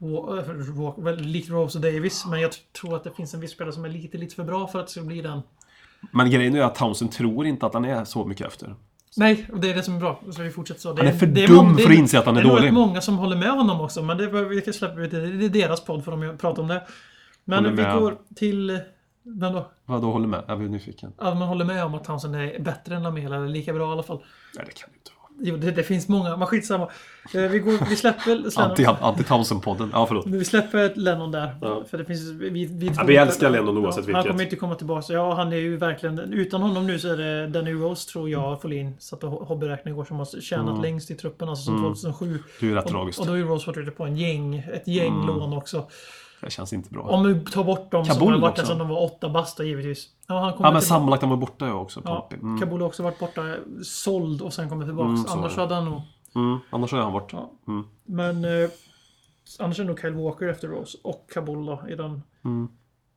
Eh, 0.00 1.14
likt 1.16 1.50
Rose 1.50 1.78
och 1.78 1.82
Davis. 1.82 2.26
Men 2.26 2.40
jag 2.40 2.50
tror 2.80 2.96
att 2.96 3.04
det 3.04 3.10
finns 3.10 3.34
en 3.34 3.40
viss 3.40 3.50
spelare 3.50 3.72
som 3.72 3.84
är 3.84 3.88
lite, 3.88 4.18
lite 4.18 4.34
för 4.34 4.44
bra 4.44 4.66
för 4.66 4.78
att 4.80 4.86
det 4.86 4.92
ska 4.92 5.00
bli 5.02 5.20
den. 5.22 5.40
Men 6.10 6.30
grejen 6.30 6.54
är 6.56 6.62
att 6.62 6.74
Townsend 6.74 7.12
tror 7.12 7.46
inte 7.46 7.66
att 7.66 7.74
han 7.74 7.84
är 7.84 8.04
så 8.04 8.24
mycket 8.24 8.46
efter. 8.46 8.74
Nej, 9.16 9.46
och 9.52 9.60
det 9.60 9.70
är 9.70 9.74
det 9.74 9.82
som 9.82 9.94
är 9.96 10.00
bra. 10.00 10.20
Så 10.30 10.42
vi 10.42 10.50
fortsätter 10.50 10.80
så. 10.80 10.92
Det 10.92 11.02
Han 11.02 11.14
är 11.14 11.18
för 11.18 11.26
det 11.26 11.46
dum 11.46 11.76
för 11.78 11.90
att 11.90 11.98
inse 11.98 12.18
att 12.18 12.24
han 12.26 12.36
är 12.36 12.40
Det 12.42 12.46
är 12.46 12.48
nog 12.48 12.56
dålig. 12.58 12.72
många 12.72 13.00
som 13.00 13.18
håller 13.18 13.36
med 13.36 13.50
honom 13.50 13.80
också. 13.80 14.02
Men 14.02 14.18
det, 14.18 14.44
vi 14.44 14.60
kan 14.60 14.74
släppa 14.74 14.94
det. 14.94 15.06
Det 15.08 15.44
är 15.44 15.48
deras 15.48 15.84
podd 15.84 16.04
för 16.04 16.10
de 16.10 16.38
pratar 16.38 16.62
om 16.62 16.68
det. 16.68 16.86
Men 17.44 17.76
vi 17.76 17.82
går 17.82 18.18
till... 18.36 18.80
Vem 19.22 19.52
då? 19.52 19.70
Vad 19.84 20.02
då 20.02 20.12
håller 20.12 20.26
med? 20.28 20.44
Jag 20.48 20.58
blir 20.58 20.68
nyfiken. 20.68 21.12
Att 21.18 21.36
man 21.36 21.48
håller 21.48 21.64
med 21.64 21.84
om 21.84 21.94
att 21.94 22.04
Townsend 22.04 22.36
är 22.36 22.58
bättre 22.60 22.96
än 22.96 23.02
Lamela, 23.02 23.36
eller 23.36 23.48
lika 23.48 23.72
bra 23.72 23.88
i 23.88 23.92
alla 23.92 24.02
fall. 24.02 24.24
Nej, 24.56 24.64
det 24.66 24.72
kan 24.74 24.88
ju 24.90 24.96
inte 24.98 25.10
vara. 25.20 25.25
Jo, 25.40 25.56
det, 25.56 25.70
det 25.70 25.82
finns 25.82 26.08
många, 26.08 26.36
men 26.36 26.46
skitsamma. 26.46 26.88
Eh, 27.34 27.40
Vi, 27.42 27.58
går, 27.58 27.88
vi 27.88 27.96
släpper 27.96 28.34
Lennon, 28.34 28.50
Anti-Townsend-podden. 29.00 29.90
Ja, 29.92 30.06
förlåt. 30.06 30.26
vi 30.26 30.44
släpper 30.44 30.92
Lennon 30.94 31.32
där. 31.32 31.56
Ja. 31.60 31.84
För 31.90 31.98
det 31.98 32.04
finns... 32.04 32.20
Vi, 32.30 32.50
vi, 32.66 32.92
Ja, 32.96 33.04
vi 33.06 33.16
älskar 33.16 33.50
Lennon 33.50 33.78
oavsett 33.78 34.04
Han 34.04 34.06
vilket. 34.14 34.26
kommer 34.32 34.44
inte 34.44 34.56
komma 34.56 34.74
tillbaka. 34.74 35.12
Ja, 35.12 35.34
han 35.34 35.52
är 35.52 35.56
ju 35.56 35.76
verkligen... 35.76 36.18
Utan 36.18 36.62
honom 36.62 36.86
nu 36.86 36.98
så 36.98 37.08
är 37.08 37.16
det 37.16 37.46
Danny 37.46 37.72
Rose, 37.72 38.08
tror 38.10 38.30
jag, 38.30 38.62
Folin 38.62 38.96
satte 38.98 39.26
hobbyräkning 39.26 39.94
igår, 39.94 40.04
som 40.04 40.16
har 40.16 40.40
tjänat 40.40 40.82
längst 40.82 41.10
i 41.10 41.14
truppen, 41.14 41.48
alltså 41.48 41.64
som 41.64 41.82
2007. 41.94 42.26
Mm. 42.26 42.42
Det 42.60 42.66
är 42.66 42.70
ju 42.70 42.74
rätt 42.76 42.84
Och, 42.84 42.90
tragiskt. 42.90 43.18
och 43.20 43.26
då 43.26 43.36
ju 43.36 43.44
Rose 43.44 43.66
varit 43.66 43.76
ute 43.78 43.90
på 43.90 44.04
en 44.04 44.16
gäng, 44.16 44.56
ett 44.72 44.88
gäng 44.88 45.14
Mm. 45.14 45.26
lån 45.26 45.52
också. 45.52 45.88
Det 46.40 46.50
känns 46.50 46.72
inte 46.72 46.90
bra. 46.90 47.02
Om 47.02 47.22
du 47.22 47.44
tar 47.44 47.64
bort 47.64 47.90
dem 47.90 48.04
som 48.04 48.14
Kabul 48.14 48.32
har 48.32 48.40
varit 48.40 48.52
också. 48.52 48.66
sedan 48.66 48.78
de 48.78 48.88
var 48.88 49.02
åtta 49.02 49.28
basta 49.28 49.64
givetvis. 49.64 50.08
Ja, 50.26 50.40
han 50.40 50.54
Ja, 50.58 50.70
men 50.70 50.82
sammanlagt 50.82 51.22
han 51.22 51.30
var 51.30 51.36
borta 51.36 51.66
jag 51.66 51.82
också. 51.82 52.02
Ja. 52.04 52.28
Mm. 52.32 52.60
Kabul 52.60 52.80
har 52.80 52.88
också 52.88 53.02
varit 53.02 53.18
borta, 53.18 53.54
såld 53.82 54.42
och 54.42 54.52
sen 54.52 54.68
kommit 54.68 54.88
tillbaka. 54.88 55.08
Mm, 55.08 55.24
Annars 55.28 55.56
hade 55.56 55.74
han 55.74 55.84
nog... 55.84 56.02
Mm. 56.34 56.58
Annars 56.70 56.92
är 56.92 56.96
han 56.96 57.12
bort. 57.12 57.32
Ja. 57.32 57.50
Mm. 57.68 57.84
Men... 58.04 58.44
Eh, 58.44 58.70
annars 59.58 59.78
är 59.78 59.82
det 59.82 59.88
nog 59.88 60.00
Kyle 60.00 60.14
Walker 60.14 60.48
efter 60.48 60.68
Rose 60.68 60.98
och 61.02 61.30
Kabul 61.32 61.66
då, 61.66 61.82
i 61.88 61.94
den... 61.94 62.22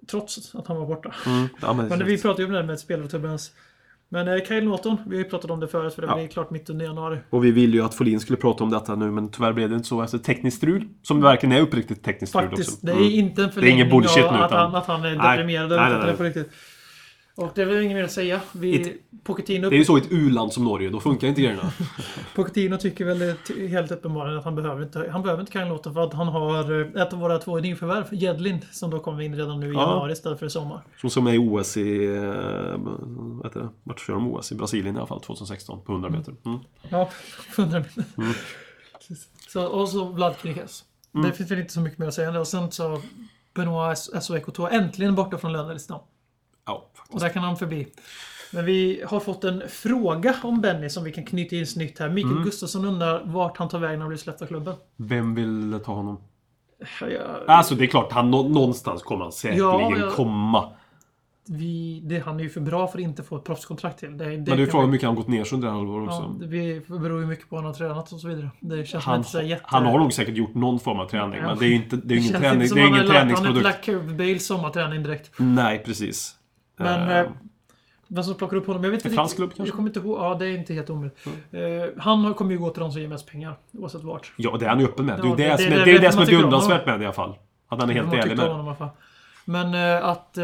Trots 0.07 0.55
att 0.55 0.67
han 0.67 0.77
var 0.77 0.85
borta. 0.85 1.13
Mm. 1.25 1.47
Ja, 1.61 1.73
men, 1.73 1.87
Men 1.89 2.05
vi 2.05 2.21
pratade 2.21 2.41
ju 2.41 2.45
om 2.45 2.51
det 2.51 2.59
här 2.59 2.65
med 2.65 2.79
spelarturbulens. 2.79 3.51
Men 4.11 4.27
eh, 4.27 4.43
Kyle 4.47 4.65
Norton, 4.65 4.97
vi 5.07 5.15
har 5.17 5.23
ju 5.23 5.29
pratat 5.29 5.51
om 5.51 5.59
det 5.59 5.67
förut 5.67 5.93
för 5.93 6.01
det 6.01 6.07
Ja. 6.07 6.15
blir 6.15 6.27
klart 6.27 6.49
mitt 6.51 6.69
under 6.69 6.85
januari. 6.85 7.17
Och 7.29 7.45
vi 7.45 7.51
ville 7.51 7.77
ju 7.77 7.83
att 7.83 7.95
Folin 7.95 8.19
skulle 8.19 8.37
prata 8.37 8.63
om 8.63 8.69
detta 8.69 8.95
nu, 8.95 9.11
men 9.11 9.31
tyvärr 9.31 9.53
blev 9.53 9.69
det 9.69 9.75
inte 9.75 9.87
så 9.87 10.01
efter 10.01 10.17
tekniskt 10.17 10.57
strul. 10.57 10.87
Som 11.01 11.21
verkligen 11.21 11.55
är 11.55 11.61
uppriktigt 11.61 12.03
tekniskt 12.03 12.29
strul 12.33 12.47
Faktiskt, 12.47 12.69
också. 12.73 12.85
det 12.85 12.91
är 12.91 12.95
Mm. 12.95 13.09
inte 13.09 13.41
en 13.41 13.45
ingen 13.45 13.51
förlängning 13.53 13.89
bullshit 13.89 14.25
av 14.25 14.33
nu, 14.33 14.39
att, 14.39 14.51
utan- 14.51 14.59
han, 14.71 14.75
att 14.75 14.85
han 14.85 15.05
är 15.05 15.15
Nej. 15.15 15.37
deprimerad. 15.37 15.69
Nej, 15.69 15.77
nej, 15.77 15.85
att 15.85 15.91
det 16.01 16.03
är 16.03 16.07
nej. 16.07 16.17
på 16.17 16.23
riktigt. 16.23 16.49
Och 17.39 17.51
det 17.55 17.61
är 17.61 17.65
väl 17.65 17.83
inget 17.83 17.95
mer 17.97 18.03
att 18.03 18.11
säga. 18.11 18.41
Vi, 18.51 18.97
Pochettino, 19.23 19.69
Det 19.69 19.75
är 19.75 19.77
ju 19.77 19.85
så 19.85 19.97
i 19.97 20.01
ett 20.01 20.11
u-land 20.11 20.53
som 20.53 20.63
Norge, 20.63 20.89
då 20.89 20.99
funkar 20.99 21.27
inte 21.27 21.41
grejerna. 21.41 21.71
Pochettino 22.35 22.77
tycker 22.77 23.05
väl 23.05 23.19
det 23.19 23.67
helt 23.67 23.91
uppenbarligen 23.91 24.37
att 24.39 24.45
han 24.45 24.55
behöver 24.55 24.83
inte, 24.83 25.09
han 25.11 25.21
behöver 25.21 25.41
inte 25.41 25.51
Kyle 25.53 25.67
Norton 25.67 25.93
för 25.93 26.01
att 26.01 26.13
han 26.13 26.27
har 26.27 26.81
eh, 26.95 27.01
ett 27.01 27.13
av 27.13 27.19
våra 27.19 27.37
två 27.37 27.59
nyförvärv, 27.59 28.05
Jedlin, 28.11 28.65
som 28.71 28.89
då 28.89 28.99
kommer 28.99 29.21
in 29.21 29.35
redan 29.35 29.59
nu 29.59 29.69
i 29.71 29.73
Ja. 29.73 29.81
januari 29.81 30.11
istället 30.11 30.39
för 30.39 30.45
i 30.45 30.49
sommar. 30.49 30.81
Som 31.01 31.09
som 31.09 31.27
är 31.27 31.33
i 31.33 31.37
OS 31.37 31.77
i... 31.77 32.05
eh, 32.05 32.21
Vad 32.77 33.45
heter 33.45 33.59
det? 33.59 33.69
Vart 33.83 33.99
kör 33.99 34.13
de 34.13 34.33
OS? 34.33 34.51
I 34.51 34.55
Brasilien 34.55 34.95
i 34.95 34.97
alla 34.97 35.07
fall, 35.07 35.21
2016. 35.21 35.81
På 35.85 35.91
100 35.91 36.09
meter. 36.09 36.33
Mm. 36.45 36.59
Ja, 36.89 37.09
100 37.57 37.79
meter. 37.79 38.03
Mm. 38.17 38.33
Så, 39.47 39.65
och 39.67 39.89
så 39.89 40.05
Vlad 40.05 40.37
Knikas. 40.37 40.83
Det 41.23 41.31
finns 41.31 41.51
väl 41.51 41.59
inte 41.59 41.73
så 41.73 41.79
mycket 41.79 41.99
mer 41.99 42.07
att 42.07 42.13
säga. 42.13 42.39
Och 42.39 42.47
sen 42.47 42.71
så 42.71 43.01
Benoit 43.55 43.97
SOK 43.97 44.59
äntligen 44.71 45.15
borta 45.15 45.37
från 45.37 45.53
lönelistan. 45.53 45.99
Ja, 46.69 46.89
Och 47.09 47.19
där 47.19 47.29
kan 47.29 47.43
han 47.43 47.57
förbi. 47.57 47.87
Men 48.53 48.65
vi 48.65 49.03
har 49.07 49.19
fått 49.19 49.43
en 49.43 49.63
fråga 49.69 50.35
om 50.43 50.61
Benny 50.61 50.89
som 50.89 51.03
vi 51.03 51.11
kan 51.11 51.25
knyta 51.25 51.55
in 51.55 51.67
snyggt 51.67 51.99
här. 51.99 52.09
Mikael 52.09 52.43
Gustafsson 52.43 52.85
undrar 52.85 53.21
vart 53.25 53.57
han 53.57 53.69
tar 53.69 53.79
vägen 53.79 53.99
när 53.99 54.03
han 54.03 54.09
blir 54.09 54.17
släppt 54.17 54.41
av 54.41 54.45
klubben. 54.45 54.75
Vem 54.97 55.35
vill 55.35 55.79
ta 55.85 55.93
honom? 55.93 56.17
Jag, 57.01 57.09
Alltså 57.47 57.75
det 57.75 57.83
är 57.83 57.87
klart, 57.87 58.11
han, 58.11 58.31
nå- 58.31 58.47
någonstans 58.49 59.03
kommer 59.03 59.23
han 59.25 59.31
säkerligen 59.31 59.67
Ja, 59.69 59.97
ja. 59.97 60.11
komma. 60.11 60.69
vi, 61.47 62.01
det, 62.03 62.19
han 62.19 62.39
är 62.39 62.43
ju 62.43 62.49
för 62.49 62.61
bra 62.61 62.87
för 62.87 62.97
att 62.97 63.03
inte 63.03 63.23
få 63.23 63.35
ett 63.37 63.43
proffskontrakt 63.43 63.99
till. 63.99 64.17
Det, 64.17 64.25
det 64.25 64.29
Men 64.37 64.43
du 64.45 64.65
kan 64.65 64.71
frågar 64.71 64.85
hur 64.85 64.91
mycket 64.91 65.07
han 65.07 65.15
gått 65.15 65.27
ner 65.27 65.43
så 65.43 65.55
under 65.55 65.67
det 65.67 65.71
här 65.73 65.79
halvåret 65.79 66.07
Ja, 66.11 66.17
också. 66.17 66.29
det 66.39 66.47
vi- 66.47 66.81
det 66.87 66.99
beror 66.99 67.21
ju 67.21 67.27
mycket 67.27 67.49
på 67.49 67.55
hur 67.55 67.63
han 67.63 67.65
har 67.71 67.77
tränat 67.77 68.11
och 68.11 68.19
så 68.19 68.27
vidare. 68.27 68.49
Det 68.59 68.85
känns 68.85 69.03
Han, 69.05 69.17
inte 69.17 69.29
så 69.29 69.41
jätte... 69.41 69.63
han 69.67 69.85
har 69.85 69.99
nog 69.99 70.13
säkert 70.13 70.35
gjort 70.37 70.55
någon 70.55 70.79
form 70.79 70.99
av 70.99 71.05
träning, 71.09 71.39
Ja. 71.41 71.47
men 71.47 71.57
det 71.57 71.65
är 71.65 71.69
ju 71.69 71.75
inte, 71.75 71.95
det 71.95 72.13
är 72.15 72.17
ingen, 72.17 72.41
träning, 72.41 72.67
det 72.73 72.81
är 72.81 72.87
ingen 72.87 72.91
lagt- 72.91 73.07
Han 73.07 73.15
har 73.17 73.21
inte 73.21 73.35
träningsprodukt. 73.35 73.63
lagt 73.63 73.85
Curve 73.85 74.13
Bales 74.13 74.45
sommarträning 74.47 75.03
direkt. 75.03 75.31
Nej, 75.37 75.83
precis. 75.85 76.35
Men... 76.79 77.09
Eh, 77.25 77.31
vem 78.11 78.23
som 78.23 78.35
plockar 78.35 78.57
upp 78.57 78.67
honom? 78.67 78.83
Jag 78.83 78.91
vet 78.91 79.05
En 79.05 79.11
inte 79.11 79.15
fransk 79.15 79.35
klubb 79.35 79.49
kanske? 79.49 79.61
Mm. 79.61 79.67
Jag 79.67 79.75
kommer 79.75 79.89
inte 79.89 79.99
ihåg. 79.99 80.19
Ja, 80.19 80.35
det 80.39 80.45
är 80.47 80.57
inte 80.57 80.73
helt 80.73 80.89
omöjligt. 80.89 81.27
Eh, 81.51 81.61
han 82.03 82.23
har- 82.25 82.33
kommer 82.33 82.51
ju 82.51 82.57
gå 82.57 82.69
till 82.69 82.79
de 82.81 82.91
som 82.91 83.01
ger 83.01 83.07
mest 83.07 83.27
pengar. 83.27 83.55
Oavsett 83.71 84.03
vart. 84.03 84.31
Ja, 84.37 84.57
det 84.59 84.65
är 84.65 84.69
han 84.69 84.79
ju 84.79 84.85
öppen 84.85 85.05
med. 85.05 85.17
Det 85.21 85.21
är 85.21 85.29
Ja, 85.29 85.35
det, 85.35 85.43
det- 85.43 85.57
som 85.57 85.69
det 85.69 85.75
är, 85.81 85.85
det, 85.85 85.91
är 85.91 85.99
därför 85.99 86.05
det 86.05 86.11
som 86.11 86.21
är 86.35 86.39
beundransvärt 86.39 86.85
med 86.85 86.99
det 86.99 87.03
i 87.03 87.05
alla 87.05 87.13
fall. 87.13 87.35
Att 87.67 87.79
han 87.79 87.89
är 87.89 87.93
helt 87.93 88.13
ärlig 88.13 88.37
med 88.37 88.75
det. 88.79 88.89
Men 89.45 89.73
eh, 89.73 90.05
att... 90.05 90.37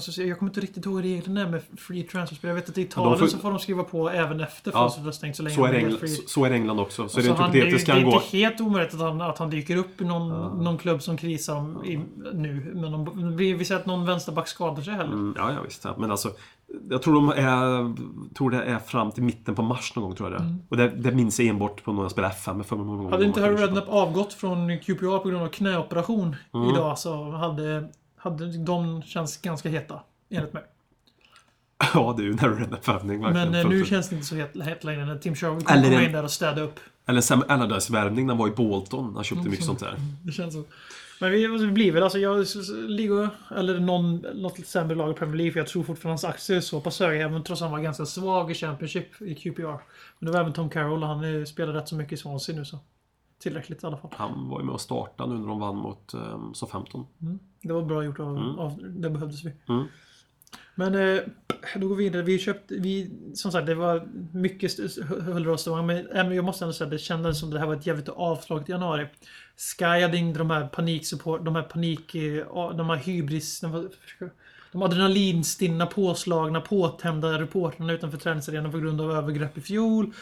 Ska 0.00 0.22
jag, 0.22 0.38
kommer 0.38 0.50
inte 0.50 0.60
riktigt 0.60 0.86
ihåg 0.86 1.04
reglerna 1.04 1.40
är 1.40 1.48
med 1.50 1.62
free 1.78 2.02
transfer. 2.02 2.48
Jag 2.48 2.54
vet 2.54 2.68
att 2.68 2.78
i 2.78 2.82
Italien 2.82 3.18
får- 3.18 3.26
så 3.26 3.38
får 3.38 3.50
de 3.50 3.58
skriva 3.58 3.82
på 3.82 4.10
även 4.10 4.40
efter 4.40 4.70
Ja, 4.74 4.78
fönstret 4.80 5.04
har 5.04 5.12
stängt 5.12 5.36
så 5.36 5.42
länge 5.42 5.56
Så 5.56 5.64
är, 5.64 5.68
är 5.72 5.74
England, 5.78 5.98
free. 5.98 6.08
så, 6.08 6.44
är 6.44 6.50
England 6.50 6.80
också. 6.80 7.08
Så, 7.08 7.18
är 7.18 7.22
det 7.22 7.26
Så 7.26 7.30
inte 7.30 7.42
han, 7.42 7.52
det, 7.52 7.58
är 7.58 7.60
ju, 7.60 7.64
hypotetiskt 7.66 7.86
det 7.86 7.92
kan 7.92 8.00
är 8.08 8.10
gå. 8.12 8.16
inte 8.22 8.36
helt 8.36 8.60
omöjligt 8.60 8.94
att 8.94 9.00
han, 9.00 9.20
att 9.20 9.38
han 9.38 9.50
dyker 9.50 9.76
upp 9.76 10.00
i 10.00 10.04
någon, 10.04 10.64
någon 10.64 10.78
klubb 10.78 11.02
som 11.02 11.16
krisar 11.16 11.54
om, 11.56 11.84
i, 11.84 11.96
nu. 12.34 12.72
Men 12.74 12.94
om, 12.94 13.36
vi, 13.36 13.52
vi 13.54 13.64
ser 13.64 13.76
att 13.76 13.86
någon 13.86 14.06
vänsterback 14.06 14.48
skadar 14.48 14.82
sig 14.82 14.94
heller. 14.94 15.12
Mm, 15.12 15.34
ja, 15.38 15.52
ja, 15.52 15.58
visst. 15.64 15.84
Ja. 15.84 15.94
Men 15.98 16.10
alltså, 16.10 16.30
jag 16.90 17.02
tror 17.02 17.14
de 17.14 17.28
är, 17.28 17.94
tror 18.34 18.50
det 18.50 18.62
är 18.62 18.78
fram 18.78 19.10
till 19.12 19.22
mitten 19.22 19.54
på 19.54 19.62
mars 19.62 19.92
någon 19.96 20.04
gång, 20.04 20.14
tror 20.14 20.32
jag 20.32 20.40
det 20.40 20.44
är. 20.44 20.56
Och 20.68 20.76
det, 20.76 20.88
det 20.88 21.12
minns 21.12 21.40
jag 21.40 21.48
enbart 21.48 21.84
på 21.84 21.92
när 21.92 22.02
jag 22.02 22.10
spelade 22.10 22.34
FM. 22.34 22.64
För 22.64 22.76
någon 22.76 22.86
gång 22.86 22.98
Mm. 23.00 23.12
Hade 23.12 23.24
inte 23.24 23.40
de 23.40 23.46
Harry 23.46 23.56
Redknapp 23.62 23.88
avgått 23.88 24.32
från 24.32 24.78
QPR 24.78 25.18
på 25.18 25.28
grund 25.28 25.42
av 25.42 25.48
knäoperation 25.48 26.36
Mm. 26.54 26.70
idag 26.70 26.98
så 26.98 27.30
hade, 27.30 27.88
hade 28.30 28.58
de 28.58 29.02
känts 29.02 29.36
ganska 29.36 29.68
heta. 29.68 30.00
Enligt 30.30 30.52
mig. 30.52 30.62
Ja, 31.94 32.14
det 32.16 32.22
är 32.22 32.24
ju 32.24 32.30
en 32.32 32.38
Harry 32.38 32.54
Redknapp-värvning 32.54 33.22
verkligen. 33.22 33.50
Men 33.50 33.60
eh, 33.64 33.68
nu 33.68 33.84
känns 33.84 34.08
det 34.08 34.14
inte 34.14 34.26
så 34.26 34.34
het, 34.34 34.56
het 34.64 34.84
längre 34.84 35.04
när 35.06 35.18
Tim 35.18 35.34
Sherwood 35.34 35.64
kommer 35.66 36.02
in 36.02 36.12
där 36.12 36.22
och 36.24 36.30
städa 36.30 36.60
upp. 36.62 36.80
Eller 37.06 37.20
Sam 37.20 37.42
Allardyce-värvning 37.48 38.26
när 38.26 38.34
han 38.34 38.38
var 38.38 38.48
i 38.48 38.50
Bolton. 38.50 39.14
Han 39.14 39.24
köpte 39.24 39.40
Mm, 39.40 39.50
mycket 39.50 39.64
så. 39.66 39.74
sånt 39.76 39.80
där. 39.80 39.94
Det 40.24 40.32
känns 40.32 40.54
så. 40.54 40.64
Men 41.20 41.30
vi, 41.30 41.46
vi 41.46 41.66
blir 41.66 41.92
väl, 41.92 42.02
alltså 42.02 42.18
jag, 42.18 42.46
Liga, 42.88 43.30
eller 43.56 43.80
någon, 43.80 44.16
något 44.16 44.58
lite 44.58 44.70
sämre 44.70 44.94
lag 44.96 45.10
i 45.10 45.14
Premier 45.14 45.36
League, 45.36 45.52
för 45.52 45.60
jag 45.60 45.66
tror 45.66 45.82
fortfarande 45.82 46.12
hans 46.12 46.24
aktier 46.24 46.56
är 46.56 46.60
så 46.60 46.80
pass 46.80 47.00
höga, 47.00 47.24
även 47.24 47.44
trots 47.44 47.62
att 47.62 47.68
han 47.68 47.78
var 47.78 47.84
ganska 47.84 48.06
svag 48.06 48.50
i 48.50 48.54
Championship 48.54 49.22
i 49.22 49.34
QPR. 49.34 49.62
Men 50.18 50.26
det 50.26 50.30
var 50.30 50.40
även 50.40 50.52
Tom 50.52 50.70
Carroll 50.70 51.02
och 51.02 51.08
han 51.08 51.46
spelar 51.46 51.72
rätt 51.72 51.88
så 51.88 51.94
mycket 51.96 52.12
i 52.12 52.16
Swansea 52.16 52.56
nu 52.56 52.64
så. 52.64 52.78
Tillräckligt 53.38 53.82
i 53.82 53.86
alla 53.86 53.96
fall. 53.96 54.10
Han 54.16 54.48
var 54.48 54.60
ju 54.60 54.66
med 54.66 54.74
och 54.74 54.80
startade 54.80 55.34
nu 55.34 55.40
när 55.40 55.48
de 55.48 55.60
vann 55.60 55.76
mot 55.76 56.14
um, 56.14 56.54
Southampton. 56.54 57.06
Det 57.66 57.72
var 57.72 57.82
bra 57.82 58.04
gjort 58.04 58.20
av, 58.20 58.36
av 58.58 58.78
det 58.82 59.10
behövdes 59.10 59.44
vi. 59.44 59.52
Mm. 59.68 59.84
Men 60.74 60.94
eh, 60.94 61.22
då 61.76 61.88
går 61.88 61.96
vi 61.96 62.04
vidare. 62.04 62.22
Vi 62.22 62.38
köpte, 62.38 62.74
vi, 62.74 63.10
som 63.34 63.52
sagt 63.52 63.66
det 63.66 63.74
var 63.74 64.08
mycket 64.32 64.72
och 65.52 65.60
stång. 65.60 65.86
Men 65.86 66.34
jag 66.34 66.44
måste 66.44 66.64
ändå 66.64 66.72
säga 66.72 66.86
att 66.86 66.90
det 66.90 66.98
kändes 66.98 67.40
som 67.40 67.50
det 67.50 67.58
här 67.58 67.66
var 67.66 67.74
ett 67.74 67.86
jävligt 67.86 68.08
avslaget 68.08 68.68
januari. 68.68 69.06
Sky 69.78 69.84
hade 69.84 70.16
inte 70.16 70.38
de 70.38 70.50
här 70.50 70.66
paniksupport, 70.66 71.44
de 71.44 71.54
här 71.56 71.62
panik, 71.62 72.14
eh, 72.14 72.72
de 72.76 72.90
här 72.90 72.96
hybris, 72.96 73.60
de, 73.60 73.72
var- 73.72 73.88
de 74.72 74.82
adrenalinstinna, 74.82 75.86
påslagna, 75.86 76.60
påtända 76.60 77.40
reportrarna 77.40 77.92
utanför 77.92 78.18
träningsarenan 78.18 78.72
på 78.72 78.78
grund 78.78 79.00
av 79.00 79.10
övergrepp 79.12 79.58
i 79.58 79.60
fjol. 79.60 80.12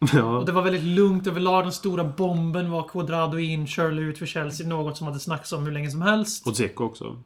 Och 0.00 0.08
Ja. 0.14 0.42
det 0.46 0.52
var 0.52 0.62
väldigt 0.62 0.82
lugnt 0.84 1.26
överlag. 1.26 1.64
Den 1.64 1.72
stora 1.72 2.04
bomben 2.04 2.70
var 2.70 2.88
Quadrado 2.88 3.38
in, 3.38 3.66
Shirley 3.66 4.04
ut 4.04 4.18
för 4.18 4.26
Chelsea. 4.26 4.66
Något 4.68 4.96
som 4.96 5.06
hade 5.06 5.20
snackats 5.20 5.52
om 5.52 5.64
hur 5.64 5.72
länge 5.72 5.90
som 5.90 6.02
helst. 6.02 6.46
Och 6.46 6.52
Dzeko 6.52 6.84
också. 6.84 7.16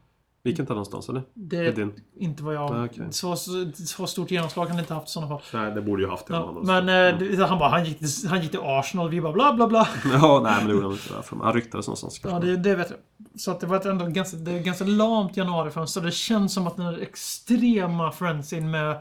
Gick 0.44 0.58
inte 0.58 0.72
han 0.72 0.76
någonstans 0.76 1.08
eller? 1.08 1.22
Det 1.34 1.56
Edin. 1.56 1.92
inte 2.16 2.42
vad 2.42 2.54
jag... 2.54 2.70
Ah, 2.72 2.84
okej. 2.84 3.06
så, 3.10 3.36
så, 3.36 4.06
stort 4.06 4.30
genomslag 4.30 4.68
det 4.76 4.80
inte 4.80 4.94
haft 4.94 5.08
i 5.08 5.10
sådana 5.10 5.28
fall. 5.28 5.62
Nej, 5.62 5.74
det 5.74 5.82
borde 5.82 6.02
ju 6.02 6.08
haft 6.08 6.26
det. 6.26 6.34
Ja, 6.34 6.60
men 6.62 6.86
det- 6.86 7.46
han 7.46 7.58
bara, 7.58 7.68
han 7.68 7.84
gick, 7.84 7.98
till, 7.98 8.28
han 8.28 8.40
gick 8.42 8.50
till 8.50 8.60
Arsenal. 8.62 9.10
Vi 9.10 9.20
bara 9.20 9.32
bla 9.32 9.52
bla 9.52 9.66
bla. 9.68 9.88
Ja, 10.12 10.40
nej 10.44 10.54
men 10.58 10.66
det 10.66 10.72
gjorde 10.72 10.84
han 10.86 10.92
inte. 10.92 11.14
Därför. 11.14 11.36
Han 11.36 11.52
ryktades 11.54 11.86
någonstans. 11.86 12.20
Ja, 12.24 12.38
det, 12.40 12.56
det 12.56 12.74
vet 12.76 12.90
jag. 12.90 12.98
Så 13.40 13.50
att 13.50 13.60
det 13.60 13.66
var 13.66 13.76
ett 13.76 13.86
ändå 13.86 14.06
ganska, 14.06 14.36
det 14.36 14.58
ganska 14.58 14.84
lamt 14.84 15.36
januarifönster. 15.36 16.00
Det 16.00 16.10
känns 16.12 16.54
som 16.54 16.66
att 16.66 16.76
den 16.76 17.00
extrema 17.02 18.12
frensin 18.12 18.70
med 18.70 18.96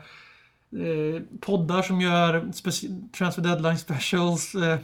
eh, 0.71 1.21
poddar 1.41 1.81
som 1.81 2.01
gör 2.01 2.51
transfer 3.17 3.41
deadline 3.41 3.77
specials. 3.77 4.55
Eh, 4.55 4.79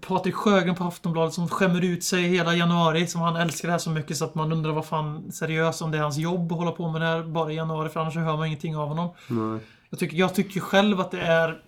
Patrik 0.00 0.34
Sjögren 0.34 0.74
på 0.74 0.84
Aftonbladet 0.84 1.34
som 1.34 1.48
skämmer 1.48 1.84
ut 1.84 2.04
sig 2.04 2.22
hela 2.22 2.54
januari. 2.54 3.06
Som 3.06 3.20
han 3.20 3.36
älskar 3.36 3.68
det 3.68 3.72
här 3.72 3.78
så 3.78 3.90
mycket 3.90 4.16
så 4.16 4.24
att 4.24 4.34
man 4.34 4.52
undrar 4.52 4.72
vad 4.72 4.86
fan 4.86 5.32
seriöst 5.32 5.82
om 5.82 5.90
det 5.90 5.98
är 5.98 6.02
hans 6.02 6.16
jobb 6.16 6.52
att 6.52 6.58
hålla 6.58 6.72
på 6.72 6.90
med 6.90 7.00
det 7.00 7.06
här 7.06 7.22
bara 7.22 7.52
i 7.52 7.56
januari 7.56 7.88
för 7.88 8.00
annars 8.00 8.14
så 8.14 8.20
hör 8.20 8.36
man 8.36 8.46
ingenting 8.46 8.76
av 8.76 8.88
honom. 8.88 9.10
Nej. 9.28 9.60
Jag 9.90 9.98
tycker, 9.98 10.16
jag 10.16 10.34
tycker 10.34 10.60
själv 10.60 11.00
att 11.00 11.10
det 11.10 11.20
är 11.20 11.62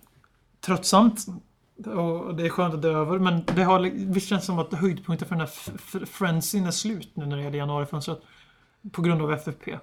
tröttsamt. 0.65 1.25
Och 1.85 2.35
det 2.35 2.45
är 2.45 2.49
skönt 2.49 2.73
att 2.73 2.81
det 2.81 2.87
är 2.87 2.93
över. 2.93 3.19
Men 3.19 3.43
det 3.55 3.63
har, 3.63 3.79
visst 3.93 4.27
känns 4.29 4.45
som 4.45 4.59
att 4.59 4.73
höjdpunkten 4.73 5.27
för 5.27 5.35
den 5.35 5.47
här 5.47 6.05
frensin 6.05 6.65
är 6.65 6.71
slut 6.71 7.11
nu 7.13 7.25
när 7.25 7.37
det 7.37 7.43
gäller 7.43 7.57
januarifönstret. 7.57 8.21
På 8.91 9.01
grund 9.01 9.21
av 9.21 9.33
FFP. 9.33 9.77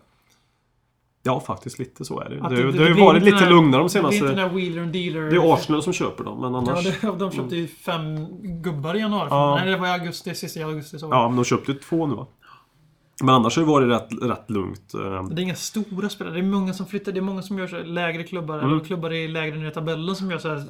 Ja, 1.27 1.41
faktiskt 1.41 1.79
lite 1.79 2.05
så 2.05 2.21
är 2.21 2.29
det. 2.31 2.43
Att 2.43 2.51
Det, 2.51 2.57
det, 2.57 2.73
det 2.73 2.79
har 2.79 2.89
ju 2.89 2.95
varit 3.05 3.23
lite 3.23 3.37
här- 3.37 3.51
lugnare 3.51 3.83
de 3.83 3.89
Det 3.89 4.01
blir 4.01 4.01
inte 4.05 4.17
senaste... 4.19 4.27
den 4.27 4.39
här 4.39 4.57
wheeler 4.57 4.83
and 4.83 4.93
dealer. 4.93 5.21
Det 5.31 5.37
är 5.37 5.55
Arsenal 5.55 5.83
som 5.83 5.93
köper 5.93 6.25
dem, 6.25 6.41
men 6.41 6.53
Ja, 6.53 6.59
annars... 6.59 6.85
det, 7.01 7.13
de 7.19 7.31
köpte 7.33 7.57
ju 7.57 7.67
fem 7.69 8.27
gubbar 8.63 8.95
i 8.95 8.99
januari. 8.99 9.29
Ja. 9.31 9.55
Nej, 9.61 9.71
det 9.71 9.77
var 9.77 9.87
i 9.87 9.91
augusti. 9.91 10.35
Sista 10.35 10.61
augusti. 10.65 10.99
Så. 10.99 11.09
Ja, 11.11 11.29
men 11.29 11.37
de 11.37 11.45
köpte 11.45 11.75
två 11.75 12.07
nu 12.07 12.15
va? 12.15 12.27
Men 13.23 13.35
annars 13.35 13.57
har 13.57 13.63
det 13.65 13.69
varit 13.71 13.89
rätt, 13.89 14.23
rätt 14.23 14.51
lugnt. 14.51 14.95
eh. 14.95 15.25
Det 15.29 15.41
är 15.41 15.45
inga 15.45 15.55
stora 15.55 16.09
spelare. 16.09 16.35
Det 16.35 16.41
är 16.41 16.43
många 16.43 16.73
som 16.73 16.87
flyttar. 16.87 17.13
Det 17.13 17.19
är 17.19 17.23
många 17.23 17.43
som 17.43 17.59
gör 17.59 17.67
så 17.67 17.79
lägre 17.83 18.23
klubbar. 18.23 18.59
Mm. 18.59 18.71
Eller 18.73 18.85
klubbar 18.85 19.13
i 19.13 19.29
lägre 19.29 19.57
ner 19.57 19.69
i 19.69 19.71
tabellen 19.71 20.17
som 20.17 20.31
gör 20.31 20.39
så 20.39 20.49
här 20.49 20.65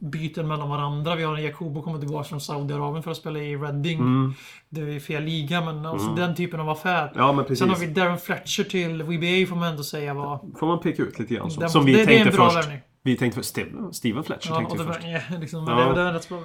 byten 0.00 0.48
mellan 0.48 0.68
varandra. 0.70 1.16
Vi 1.16 1.22
har 1.22 1.36
en 1.36 1.42
Jakobo 1.44 1.82
kommer 1.82 1.98
tillbaka 1.98 2.24
från 2.28 2.40
Saudiarabien 2.40 3.02
för 3.02 3.10
att 3.10 3.16
spela 3.16 3.38
i 3.38 3.56
Reading. 3.56 4.34
Det 4.68 4.80
är 4.80 5.00
fel 5.00 5.24
liga, 5.24 5.60
men 5.60 5.86
alltså 5.86 6.08
den 6.14 6.34
typen 6.34 6.60
av 6.60 6.68
affär. 6.70 7.12
Mm. 7.16 7.44
Ja. 7.48 7.54
Sen 7.56 7.68
har 7.70 7.76
vi 7.76 7.86
Darren 7.86 8.18
Fletcher 8.18 8.64
till 8.64 9.02
WBA 9.02 9.48
får 9.48 9.56
man 9.56 9.68
ändå 9.70 9.82
säga 9.82 10.14
var... 10.14 10.40
Får 10.58 10.66
man 10.66 10.80
peka 10.80 11.02
ut 11.02 11.18
lite 11.18 11.34
grann. 11.34 11.50
Som, 11.50 11.68
som 11.68 11.84
vi 11.84 11.92
det- 11.92 12.04
det 12.04 12.12
är 12.14 12.18
en 12.18 12.22
tänkte 12.24 12.36
bra 12.36 12.50
först. 12.50 12.64
värvning. 12.64 12.80
Vi 13.02 13.16
tänkte 13.16 13.36
först. 13.40 13.56
Steven, 13.92 14.24
Fletcher 14.24 14.50
Ja, 14.50 14.56
tänkte 14.56 14.78
vi 14.78 14.84
först. 14.84 15.00
ja, 15.30 15.38
liksom, 15.40 15.66
Ja. 15.68 15.74
det, 15.88 15.94
det 15.94 16.00
är 16.08 16.12
rätt 16.12 16.28
bra. 16.28 16.38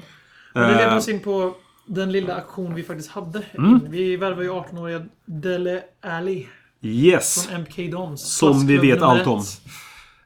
Men 0.53 0.63
det 0.63 0.69
leder 0.77 0.91
Eh. 0.91 0.97
oss 0.97 1.09
in 1.09 1.19
på 1.19 1.53
den 1.85 2.11
lilla 2.11 2.35
aktion 2.35 2.75
vi 2.75 2.83
faktiskt 2.83 3.09
hade. 3.11 3.41
Mm. 3.57 3.79
Vi 3.89 4.17
värvade 4.17 4.43
ju 4.43 4.51
18-åriga 4.51 5.05
Dele 5.25 5.83
Alli 6.01 6.47
Yes! 6.81 7.47
från 7.47 7.61
MK 7.61 7.91
Dons. 7.91 8.37
Som 8.37 8.67
vi 8.67 8.77
vet 8.77 9.01
allt 9.01 9.27
om. 9.27 9.43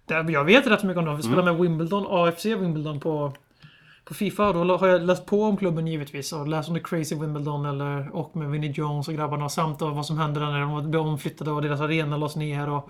Jag 0.08 0.44
vet 0.44 0.68
rätt 0.68 0.84
mycket 0.84 0.98
om 1.00 1.06
dem. 1.06 1.18
Vi 1.18 1.24
spelar 1.24 1.42
Mm. 1.42 1.56
med 1.56 1.62
Wimbledon, 1.64 2.06
AFC 2.10 2.46
Wimbledon 2.46 3.00
på, 3.00 3.34
på 4.10 4.16
Fifa. 4.16 4.54
Då 4.54 4.78
har 4.78 4.88
jag 4.88 5.02
läst 5.02 5.26
på 5.26 5.44
om 5.44 5.58
klubben 5.58 5.88
givetvis. 5.88 6.34
Och 6.34 6.48
läst 6.48 6.70
om 6.70 6.76
The 6.76 6.82
Crazy 6.82 7.16
Wimbledon 7.16 7.66
eller, 7.66 8.16
och 8.16 8.36
med 8.36 8.52
Vinnie 8.52 8.72
Jones 8.72 9.08
och 9.08 9.14
grabbarna. 9.14 9.50
Samt 9.50 9.82
vad 9.82 10.06
som 10.06 10.18
hände 10.18 10.40
där 10.40 10.48
när 10.48 10.60
de 10.60 10.92
blev 10.92 11.02
omflyttade 11.02 11.52
och 11.52 11.62
deras 11.62 11.82
arena 11.82 12.18
lades 12.18 12.36
ner. 12.36 12.70
Och, 12.70 12.90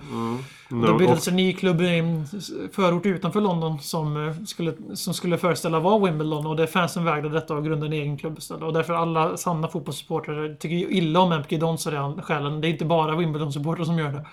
No, 0.72 0.86
det 0.86 0.92
och, 0.92 0.98
bildades 0.98 1.28
en 1.28 1.36
ny 1.36 1.54
klubb 1.54 1.82
i 1.82 2.00
en 2.00 2.26
förort 2.72 3.06
utanför 3.06 3.42
London 3.42 3.80
som 3.80 4.28
eh, 4.28 4.44
skulle, 4.46 4.74
som 4.94 5.14
skulle 5.14 5.38
föreställa 5.38 5.80
vara 5.80 6.06
Wimbledon. 6.06 6.46
Och 6.46 6.56
det 6.56 6.64
är 6.64 6.68
fansen 6.68 7.06
vägrade 7.06 7.30
detta 7.30 7.56
och 7.56 7.66
grundade 7.66 7.96
en 7.96 8.02
egen 8.02 8.18
klubb 8.18 8.38
istället. 8.38 8.64
Och 8.64 8.74
därför 8.74 8.94
alla 8.94 9.38
sanna 9.38 9.68
fotbollssupportrar 9.68 10.56
tycker 10.60 10.76
illa 10.76 11.20
om 11.20 11.40
MK 11.40 11.50
Dons 11.50 11.88
av 11.88 11.94
den 11.94 12.22
skälen. 12.22 12.62
Det 12.62 12.68
är 12.68 12.70
inte 12.70 12.86
bara 12.86 13.16
Wimbledon-supportrar 13.16 13.84
som 13.84 14.00
gör 14.00 14.12
det. 14.12 14.26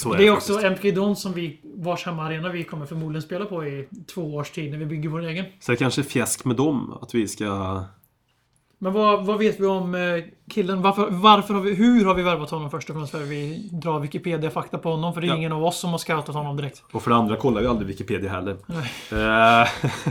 Så 0.00 0.12
är 0.12 0.16
Det 0.18 0.22
är 0.22 0.26
det 0.26 0.30
också 0.32 0.54
faktiskt. 0.54 0.84
MK 0.84 0.94
Dons 0.94 1.22
som 1.22 1.32
vi, 1.32 1.60
vars 1.76 2.06
hemmaarena 2.06 2.48
vi 2.48 2.64
kommer 2.64 2.86
förmodligen 2.86 3.22
spela 3.22 3.44
på 3.44 3.64
i 3.66 3.88
två 4.14 4.34
års 4.34 4.50
tid 4.50 4.70
när 4.70 4.78
vi 4.78 4.86
bygger 4.86 5.08
vår 5.08 5.24
egen. 5.24 5.44
Så 5.60 5.72
det 5.72 5.76
kanske 5.76 6.00
är 6.00 6.02
fjäsk 6.02 6.44
med 6.44 6.56
dem. 6.56 6.98
Att 7.02 7.14
vi 7.14 7.28
ska... 7.28 7.80
Men 8.82 8.92
vad, 8.92 9.26
vad 9.26 9.38
vet 9.38 9.60
vi 9.60 9.66
om 9.66 9.94
eh, 9.94 10.00
killen? 10.50 10.82
Varför, 10.82 11.10
varför 11.10 11.54
har 11.54 11.60
vi, 11.60 11.74
hur 11.74 12.04
har 12.04 12.14
vi 12.14 12.22
värvat 12.22 12.50
honom 12.50 12.70
först 12.70 12.90
och 12.90 12.96
främst? 12.96 13.12
För 13.12 13.18
vi 13.18 13.68
drar 13.72 14.00
Wikipedia-fakta 14.00 14.78
på 14.78 14.90
honom. 14.90 15.14
För 15.14 15.20
det 15.20 15.26
är 15.26 15.28
Ja. 15.28 15.36
ingen 15.36 15.52
av 15.52 15.64
oss 15.64 15.78
som 15.80 15.90
har 15.90 15.98
scoutat 15.98 16.34
honom 16.34 16.56
direkt. 16.56 16.82
Och 16.92 17.02
för 17.02 17.10
det 17.10 17.16
andra 17.16 17.36
kollar 17.36 17.60
vi 17.60 17.66
aldrig 17.66 17.88
Wikipedia 17.88 18.30
heller. 18.30 18.56
Nej. 18.66 18.78
Eh, 19.12 19.68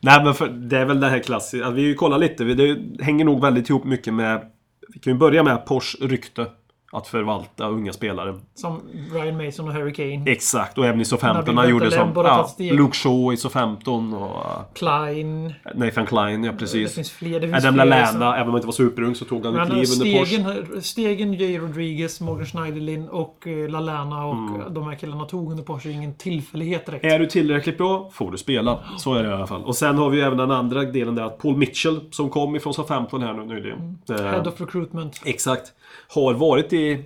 Nej 0.00 0.24
men 0.24 0.34
för, 0.34 0.48
det 0.48 0.78
är 0.78 0.84
väl 0.84 1.00
det 1.00 1.08
här 1.08 1.18
klassiska. 1.18 1.70
Vi 1.70 1.94
kollar 1.94 2.18
lite. 2.18 2.44
Det 2.44 2.78
hänger 3.04 3.24
nog 3.24 3.40
väldigt 3.40 3.70
ihop 3.70 3.84
mycket 3.84 4.14
med... 4.14 4.50
Vi 4.88 4.98
kan 5.00 5.12
ju 5.12 5.18
börja 5.18 5.42
med 5.42 5.66
Porsche 5.66 5.98
rykte. 6.06 6.46
Att 6.94 7.06
förvalta 7.06 7.68
unga 7.68 7.92
spelare. 7.92 8.34
Som 8.54 8.80
Ryan 9.12 9.44
Mason 9.46 9.68
och 9.68 9.74
Harry 9.74 9.92
Kane. 9.92 10.30
Exakt, 10.30 10.78
och 10.78 10.86
även 10.86 11.00
i 11.00 11.04
Southampton. 11.04 11.56
Han 11.56 11.70
gjorde 11.70 11.90
som 11.90 12.12
ja. 12.16 12.48
Luke 12.58 12.96
Shaw 12.96 13.32
i 13.34 13.36
Southampton 13.36 14.14
och 14.14 14.74
Klein. 14.74 15.54
Nathan 15.74 16.06
Klein, 16.06 16.44
ja 16.44 16.52
Det 16.52 16.58
precis. 16.58 16.94
finns 16.94 17.10
fler. 17.10 17.40
Det 17.40 17.48
finns 17.48 17.64
Adam 17.64 17.74
fler 17.74 17.84
Lallana, 17.84 18.34
även 18.36 18.42
om 18.42 18.48
han 18.48 18.56
inte 18.56 18.66
var 18.66 18.72
superung 18.72 19.14
så 19.14 19.24
tog 19.24 19.46
han 19.46 19.56
ett 19.56 19.68
kliv 19.68 19.76
under 19.76 20.24
stegen, 20.24 20.82
stegen 20.82 21.34
Jay 21.34 21.58
Rodriguez, 21.58 22.20
Morgan 22.20 22.46
Schneiderlin 22.46 23.08
och 23.08 23.46
eh, 23.46 23.68
Lallana 23.68 24.26
och 24.26 24.34
Mm. 24.34 24.74
de 24.74 24.84
här 24.84 24.94
killarna 24.94 25.24
tog 25.24 25.50
under 25.50 25.64
Porsche. 25.64 25.90
Ingen 25.90 26.14
tillfällighet 26.14 26.86
direkt. 26.86 27.04
Är 27.04 27.18
du 27.18 27.26
tillräckligt 27.26 27.78
bra 27.78 28.10
får 28.12 28.30
du 28.30 28.38
spela. 28.38 28.78
Så 28.98 29.14
är 29.14 29.22
det 29.22 29.28
i 29.28 29.32
alla 29.32 29.46
fall. 29.46 29.64
Och 29.64 29.76
sen 29.76 29.96
har 29.98 30.10
vi 30.10 30.16
ju 30.16 30.22
även 30.22 30.38
den 30.38 30.50
andra 30.50 30.82
delen 30.82 31.14
där 31.14 31.22
att 31.22 31.38
Paul 31.38 31.56
Mitchell 31.56 32.00
som 32.10 32.30
kom 32.30 32.56
ifrån 32.56 32.74
Southampton 32.74 33.22
här 33.22 33.32
nu 33.32 33.44
nyligen. 33.44 33.98
Eh, 34.10 34.16
Head 34.16 34.40
of 34.48 34.60
Recruitment. 34.60 35.20
Exakt. 35.24 35.72
Har 36.08 36.34
varit 36.34 36.72
i... 36.72 37.04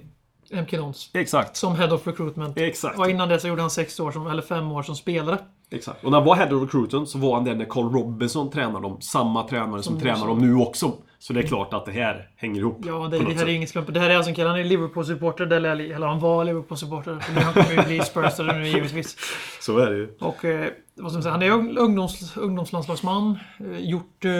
MK 0.50 0.70
Dons. 0.70 1.10
Exakt. 1.14 1.56
Som 1.56 1.76
Head 1.76 1.92
of 1.94 2.06
Recruitment. 2.06 2.58
Exakt. 2.58 2.98
Och 2.98 3.10
innan 3.10 3.28
det 3.28 3.40
så 3.40 3.48
gjorde 3.48 3.60
han 3.60 3.70
sex 3.70 4.00
år 4.00 4.10
som, 4.10 4.26
eller 4.26 4.42
fem 4.42 4.72
år 4.72 4.82
som 4.82 4.96
spelare. 4.96 5.38
Exakt. 5.70 6.04
Och 6.04 6.10
när 6.10 6.18
han 6.18 6.26
var 6.26 6.34
Head 6.36 6.52
of 6.56 6.62
Recruitment 6.62 7.08
så 7.08 7.18
var 7.18 7.34
han 7.34 7.44
där 7.44 7.54
när 7.54 7.64
Carl 7.64 7.92
Robinson 7.92 8.50
tränade 8.50 8.80
dem. 8.82 9.00
Samma 9.00 9.48
tränare 9.48 9.82
som 9.82 9.92
Som 9.94 10.00
tränar 10.02 10.26
dem 10.26 10.38
nu 10.38 10.54
också. 10.54 10.92
Så 11.18 11.32
det 11.32 11.40
är 11.40 11.46
klart 11.46 11.74
att 11.74 11.86
det 11.86 11.92
här 11.92 12.28
hänger 12.36 12.60
ihop. 12.60 12.80
Ja, 12.86 13.08
det, 13.10 13.18
det 13.18 13.34
här 13.34 13.42
är 13.46 13.48
ingen 13.48 13.68
slump. 13.68 13.94
Det 13.94 14.00
här 14.00 14.10
är 14.10 14.16
alltså 14.16 14.28
en 14.30 14.34
kille, 14.34 14.48
han 14.48 14.58
är 14.58 14.64
Liverpool-supporter. 14.64 15.52
Eller, 15.52 15.70
eller 15.94 16.06
han 16.06 16.20
var 16.20 16.44
Liverpool-supporter. 16.44 17.18
Han 17.42 17.52
kommer 17.52 17.70
ju 17.70 17.82
bli 17.82 18.00
Spursare 18.00 18.58
nu 18.58 18.68
givetvis. 18.68 19.16
Så 19.60 19.78
är 19.78 19.90
det 19.90 19.96
ju. 19.96 20.16
Och 20.20 20.44
eh, 20.44 20.68
vad 20.94 21.10
ska 21.12 21.16
man 21.16 21.22
säga, 21.22 21.32
han 21.32 21.42
är 21.42 21.50
ung- 21.50 21.78
ungdoms, 21.78 22.36
ungdomslandslagsman. 22.36 23.38
Eh, 23.60 23.78
gjort 23.78 24.24
eh, 24.24 24.30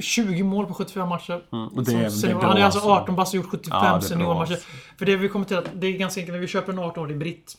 20 0.00 0.42
mål 0.42 0.66
på 0.66 0.74
75 0.74 1.08
matcher. 1.08 1.42
Mm, 1.52 1.68
och 1.68 1.84
det 1.84 2.10
Som 2.10 2.28
det 2.28 2.34
bra 2.34 2.46
han 2.48 2.56
är 2.56 2.64
alltså 2.64 2.78
alltså. 2.78 2.90
18 2.90 3.16
bast 3.16 3.34
och 3.34 3.36
gjort 3.36 3.50
75 3.50 3.78
Ja, 3.82 3.96
det 3.96 4.02
seniormatcher. 4.02 4.52
alltså. 4.52 4.68
För 4.98 5.06
det 5.06 5.16
vi 5.16 5.28
kommer 5.28 5.46
till 5.46 5.56
att 5.56 5.68
det 5.74 5.86
är 5.86 5.92
ganska 5.92 6.20
enkelt 6.20 6.34
när 6.34 6.40
vi 6.40 6.46
köper 6.46 6.72
en 6.72 6.78
18-årig 6.78 7.18
britt. 7.18 7.56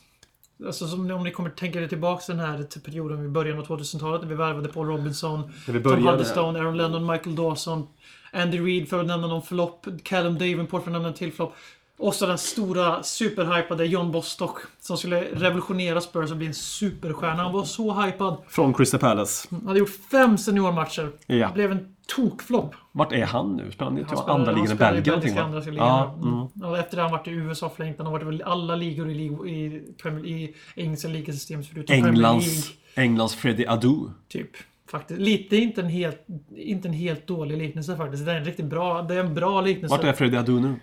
Alltså 0.66 0.88
som 0.88 1.10
om 1.10 1.24
ni 1.24 1.30
kommer 1.30 1.50
tänka 1.50 1.80
er 1.80 1.88
tillbaks 1.88 2.26
den 2.26 2.40
här 2.40 2.62
till 2.62 2.80
perioden 2.80 3.22
vid 3.22 3.30
början 3.30 3.58
av 3.58 3.66
2000-talet 3.66 4.22
när 4.22 4.28
vi 4.28 4.34
värvade 4.34 4.68
Paul 4.68 4.86
Robinson, 4.86 5.42
Tom 5.66 5.82
började 5.82 6.10
Huddlestone, 6.10 6.58
Aaron 6.58 6.76
Lennon, 6.76 7.06
Michael 7.06 7.36
Dawson, 7.36 7.86
Andy 8.32 8.60
Reid 8.60 8.88
för 8.88 9.00
att 9.00 9.06
nämna 9.06 9.26
någon 9.26 9.42
flopp, 9.42 9.86
Callum 10.02 10.34
Davenport 10.38 10.82
för 10.82 10.90
att 10.90 10.92
nämna 10.92 11.08
en 11.08 11.14
till 11.14 11.32
flopp. 11.32 11.54
Och 11.98 12.14
så 12.14 12.26
den 12.26 12.38
stora 12.38 13.02
superhypade 13.02 13.86
John 13.86 14.12
Bostock 14.12 14.58
som 14.80 14.96
skulle 14.96 15.20
revolutionera 15.20 16.00
Spurs 16.00 16.30
och 16.30 16.36
bli 16.36 16.46
en 16.46 16.54
superstjärna. 16.54 17.42
Han 17.42 17.52
var 17.52 17.64
så 17.64 17.92
hypad. 17.92 18.36
Från 18.48 18.74
Crystal 18.74 19.00
Palace. 19.00 19.48
Han 19.50 19.66
hade 19.66 19.78
gjort 19.78 19.96
fem 20.10 20.38
seniormatcher. 20.38 21.12
Ja. 21.26 21.46
Det 21.46 21.54
blev 21.54 21.72
en 21.72 21.95
tokflopp. 22.16 22.74
Vart 22.92 23.12
är 23.12 23.24
han 23.26 23.56
nu? 23.56 23.70
Spelar 23.72 23.90
han 23.90 23.98
inte 23.98 24.08
Han 24.08 24.18
spelar- 24.18 24.34
andra 24.34 24.46
han 24.52 24.54
ligan 24.60 24.72
i 24.72 24.76
spelar 24.76 24.92
Belgien? 24.92 25.14
belgiska 25.20 25.40
va? 25.40 25.46
andra 25.46 25.60
ligan. 25.60 25.76
Ja, 25.76 26.14
Mm. 26.14 26.28
mm. 26.28 26.70
Och 26.70 26.78
efter 26.78 26.96
det 26.96 27.02
har 27.02 27.08
han 27.08 27.18
varit 27.18 27.28
i 27.28 27.30
USA 27.30 27.68
för 27.68 27.82
länge. 27.84 27.94
Han 27.98 28.06
har 28.06 28.12
varit 28.20 28.40
i 28.40 28.42
alla 28.42 28.76
ligor 28.76 29.10
i, 29.10 29.14
lig- 29.14 29.48
i, 29.48 29.82
Premier, 30.02 30.24
i 30.26 30.54
engelska 30.74 31.08
ligasystemet 31.08 31.66
förutom. 31.66 31.94
Englands, 31.96 32.70
Englands 32.94 33.34
Freddie 33.34 33.66
Adu. 33.68 33.96
Typ. 34.28 34.50
Faktiskt. 34.90 35.20
Lite 35.20 35.56
inte 35.56 35.80
en 35.80 35.88
helt, 35.88 36.26
inte 36.56 36.88
en 36.88 36.94
helt 36.94 37.26
dålig 37.26 37.58
liknelse 37.58 37.96
faktiskt. 37.96 38.26
Det 38.26 38.32
är 38.32 38.36
en 38.36 38.44
riktigt 38.44 38.66
bra, 38.66 39.02
det 39.02 39.14
är 39.14 39.20
en 39.20 39.34
bra 39.34 39.60
liknelse. 39.60 39.96
Vart 39.96 40.04
är 40.04 40.12
Freddie 40.12 40.36
Adu 40.38 40.60
nu? 40.60 40.74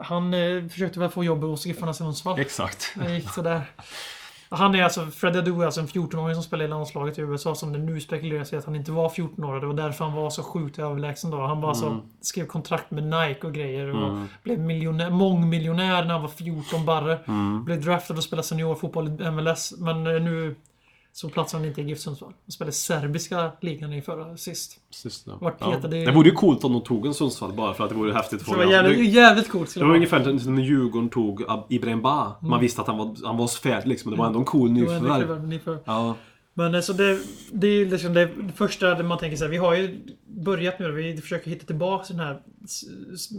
Han 0.00 0.34
eh, 0.34 0.68
försökte 0.68 1.00
väl 1.00 1.08
få 1.10 1.24
jobb 1.24 1.42
hos 1.42 1.66
Giffarna 1.66 1.94
Sundsvall. 1.94 2.38
Exakt. 2.40 2.94
Det 2.96 3.14
gick 3.14 3.30
sådär. 3.30 3.60
Han 4.50 4.74
är 4.74 4.82
alltså, 4.82 5.06
Fred 5.06 5.36
Adu 5.36 5.60
är 5.62 5.64
alltså 5.64 5.80
en 5.80 5.86
14-åring 5.86 6.34
som 6.34 6.44
spelar 6.44 6.64
i 6.64 6.68
landslaget 6.68 7.18
i 7.18 7.20
USA 7.20 7.54
som 7.54 7.72
det 7.72 7.78
nu 7.78 8.00
spekuleras 8.00 8.52
i 8.52 8.56
att 8.56 8.64
han 8.64 8.76
inte 8.76 8.92
var 8.92 9.08
14 9.08 9.44
år. 9.44 9.60
Det 9.60 9.66
var 9.66 9.74
därför 9.74 10.04
han 10.04 10.14
var 10.14 10.30
så 10.30 10.42
sjukt 10.42 10.78
överlägsen 10.78 11.30
då. 11.30 11.46
Han 11.46 11.60
var 11.60 11.68
alltså, 11.68 12.00
skrev 12.20 12.46
kontrakt 12.46 12.90
med 12.90 13.04
Nike 13.04 13.46
och 13.46 13.54
grejer. 13.54 13.88
Och 13.88 14.26
blev 14.42 14.58
miljonär, 14.58 15.10
mångmiljonär 15.10 16.04
när 16.04 16.12
han 16.12 16.22
var 16.22 16.28
14 16.28 16.84
barre. 16.86 17.18
Blev 17.64 17.80
draftad 17.80 18.14
och 18.14 18.24
spelade 18.24 18.48
seniorfotboll 18.48 19.08
i 19.08 19.30
MLS. 19.30 19.74
Men 19.78 20.06
eh, 20.06 20.22
nu 20.22 20.54
så 21.12 21.28
platsade 21.28 21.60
han 21.62 21.68
inte 21.68 21.80
i 21.80 21.84
GIF 21.84 21.98
Sundsvall. 21.98 22.32
Han 22.44 22.52
spelade 22.52 22.72
serbiska 22.72 23.52
ligan 23.60 23.92
i 23.92 24.02
förra 24.02 24.36
sist. 24.36 24.80
Sist, 24.90 25.26
då. 25.26 25.38
Vart 25.40 25.56
ja. 25.60 25.72
petade 25.72 26.04
Det 26.04 26.12
vore 26.12 26.28
ju 26.28 26.34
coolt 26.34 26.64
om 26.64 26.72
de 26.72 26.82
tog 26.82 27.06
en 27.06 27.14
Sundsvall 27.14 27.52
bara 27.52 27.74
för 27.74 27.84
att 27.84 27.90
det 27.90 27.96
vore 27.96 28.12
häftigt 28.12 28.42
få 28.42 28.52
det 28.52 28.64
var 28.64 28.72
jävligt, 28.72 28.98
Det- 28.98 29.04
jävligt 29.04 29.50
coolt. 29.50 29.74
Det 29.74 29.84
var 29.84 29.94
ungefär 29.94 30.38
som 30.38 30.54
när 30.54 30.62
Djurgården 30.62 31.08
tog 31.08 31.42
Ibrahim 31.68 32.02
Ba. 32.02 32.32
Man 32.42 32.60
visste 32.60 32.80
att 32.80 32.86
han 32.86 32.98
var, 32.98 33.16
han 33.24 33.36
var 33.36 33.48
färdig 33.48 33.88
liksom. 33.88 34.10
men 34.10 34.16
Det 34.16 34.20
var 34.20 34.26
ändå 34.26 34.38
en 34.38 34.44
cool 34.44 34.70
nyförvärv. 34.70 35.80
Ja. 35.84 36.14
Men 36.58 36.74
eh, 36.74 36.80
så 36.80 36.92
det, 36.92 37.20
det 37.52 37.66
är 37.66 37.86
liksom 37.86 38.14
det 38.14 38.30
första 38.54 39.02
man 39.02 39.18
tänker 39.18 39.36
så 39.36 39.44
här, 39.44 39.50
vi 39.50 39.56
har 39.56 39.74
ju 39.74 40.00
börjat 40.26 40.78
nu, 40.78 40.92
vi 40.92 41.16
försöker 41.16 41.50
hitta 41.50 41.66
tillbaka 41.66 42.04
den 42.08 42.20
här 42.20 42.40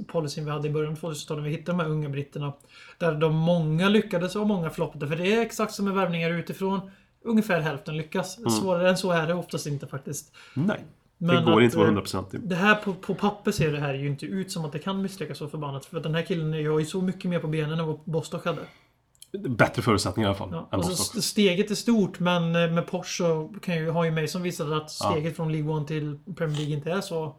policyn 0.08 0.46
vi 0.46 0.52
hade 0.52 0.68
i 0.68 0.72
början 0.72 0.92
av 0.92 1.00
2000-talet. 1.00 1.44
Vi 1.44 1.50
hittade 1.50 1.78
de 1.78 1.84
här 1.84 1.90
unga 1.90 2.10
britterna. 2.10 2.54
Där 2.98 3.16
de 3.16 3.36
många 3.36 3.90
lyckades 3.90 4.36
och 4.36 4.48
många 4.48 4.70
floppade. 4.70 5.08
För 5.08 5.16
det 5.16 5.34
är 5.36 5.42
exakt 5.42 5.74
som 5.74 5.86
med 5.86 5.94
värvningar 5.94 6.32
utifrån. 6.32 6.92
Ungefär 7.24 7.60
hälften 7.62 7.98
lyckas. 7.98 8.52
Svårare 8.60 8.90
än 8.90 8.98
så 8.98 9.12
är 9.12 9.28
det 9.28 9.34
oftast 9.34 9.68
inte 9.68 9.88
faktiskt. 9.88 10.34
Nej. 10.54 10.84
Men 11.18 11.36
det 11.36 11.42
går 11.52 11.58
att, 11.58 11.64
inte 11.64 11.78
att 11.82 11.88
vara 11.88 11.98
eh, 12.00 12.04
100% 12.04 12.36
i. 12.36 12.38
Det 12.38 12.56
här 12.56 12.76
på, 12.76 12.94
på 12.94 13.16
papper 13.16 13.52
ser 13.52 13.72
det 13.72 13.80
här 13.80 13.94
ju 13.94 14.08
inte 14.08 14.26
ut 14.26 14.52
som 14.52 14.66
att 14.66 14.72
det 14.72 14.80
kan 14.80 15.02
misslyckas 15.02 15.38
så 15.38 15.48
förbannat. 15.48 15.86
För 15.86 16.00
den 16.00 16.16
här 16.16 16.22
killen 16.22 16.54
har 16.54 16.80
ju 16.80 16.86
så 16.86 17.02
mycket 17.02 17.30
mer 17.30 17.40
på 17.40 17.48
benen 17.48 17.80
än 17.80 17.88
vad 17.88 18.00
Bostock 18.04 18.46
hade. 18.46 18.62
Bättre 19.50 19.82
förutsättningar 19.82 20.28
i 20.28 20.30
alla 20.30 20.38
fall. 20.38 20.50
Ja, 20.52 20.70
än 20.72 20.80
och 20.80 20.86
så 20.86 20.90
Bostock. 20.92 21.08
st- 21.08 21.22
steget 21.22 21.72
är 21.72 21.76
stort 21.76 22.20
men 22.20 22.56
eh, 22.56 22.72
med 22.72 22.88
Porsche 22.88 23.24
så 23.24 23.54
kan 23.62 23.76
ju, 23.76 23.90
har 23.90 24.04
ju 24.06 24.12
Mason 24.22 24.42
visat 24.42 24.68
att 24.72 24.92
steget 24.92 25.36
från 25.36 25.52
League 25.52 25.72
One 25.72 25.88
till 25.88 26.20
Premier 26.38 26.58
League 26.58 26.76
inte 26.76 26.92
är 26.92 27.02
så 27.02 27.36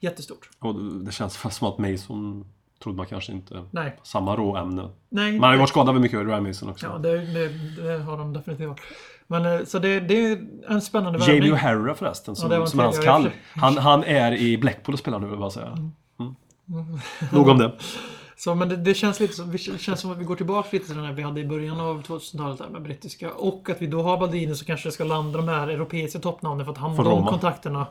jättestort. 0.00 0.50
Och 0.58 0.74
det- 0.74 1.12
känns 1.12 1.36
fast 1.36 1.58
som 1.58 1.68
att 1.68 1.78
Mason 1.78 2.44
trodde 2.82 2.96
man 2.96 3.06
kanske 3.06 3.32
inte... 3.32 3.64
Nej. 3.70 3.96
Samma 4.02 4.36
råämne. 4.36 4.88
Nej. 5.08 5.32
Man 5.32 5.42
har 5.48 5.52
ju 5.52 5.58
varit 5.58 5.68
skadad 5.70 5.94
väldigt 5.94 6.12
mycket, 6.12 6.26
Ryan 6.28 6.42
Mason 6.42 6.68
också. 6.68 6.86
Ja, 6.86 6.98
det, 6.98 7.18
det, 7.18 7.48
det 7.82 7.98
har 7.98 8.18
de 8.18 8.32
definitivt 8.32 8.68
varit. 8.68 8.80
Men 9.30 9.46
eh, 9.46 9.64
så 9.64 9.78
det, 9.78 10.00
det 10.00 10.26
är 10.26 10.46
en 10.68 10.82
spännande 10.82 11.18
värvning. 11.18 11.36
Jamie 11.36 11.54
O'Hara 11.54 11.94
förresten, 11.94 12.36
som, 12.36 12.50
Ja, 12.52 12.66
som 12.66 12.80
är 12.80 12.84
hans 12.84 12.98
kall. 12.98 13.30
Han, 13.56 13.78
han 13.78 14.04
är 14.04 14.32
i 14.32 14.58
Blackpool 14.58 14.92
och 14.92 14.98
spelar 14.98 15.18
nu, 15.18 15.26
vill 15.26 15.32
jag 15.32 15.40
bara 15.40 15.50
säga. 15.50 15.66
Mm. 15.66 15.92
Mm. 16.70 17.00
Nog 17.32 17.48
om 17.48 17.58
det. 17.58 17.72
Så, 18.36 18.54
men 18.54 18.68
det, 18.68 18.76
det 18.76 18.94
känns 18.94 19.20
lite 19.20 19.34
som, 19.34 19.52
det 19.52 19.58
känns 19.58 20.00
som 20.00 20.12
att 20.12 20.18
vi 20.18 20.24
går 20.24 20.36
tillbaka 20.36 20.68
lite 20.72 20.86
till 20.86 20.96
den 20.96 21.04
här 21.04 21.12
vi 21.12 21.22
hade 21.22 21.40
i 21.40 21.44
början 21.44 21.80
av 21.80 22.02
2000-talet 22.02 22.58
där 22.58 22.68
med 22.68 22.82
brittiska. 22.82 23.32
Och 23.32 23.70
att 23.70 23.82
vi 23.82 23.86
då 23.86 24.02
har 24.02 24.18
Baldini 24.18 24.54
så 24.54 24.64
kanske 24.64 24.88
det 24.88 24.92
ska 24.92 25.04
landa 25.04 25.38
de 25.38 25.48
här 25.48 25.68
europeiska 25.68 26.18
toppnamnen 26.18 26.66
för 26.66 26.72
att 26.72 26.78
han 26.78 26.96
de 26.96 27.04
Roma. 27.04 27.30
kontakterna. 27.30 27.86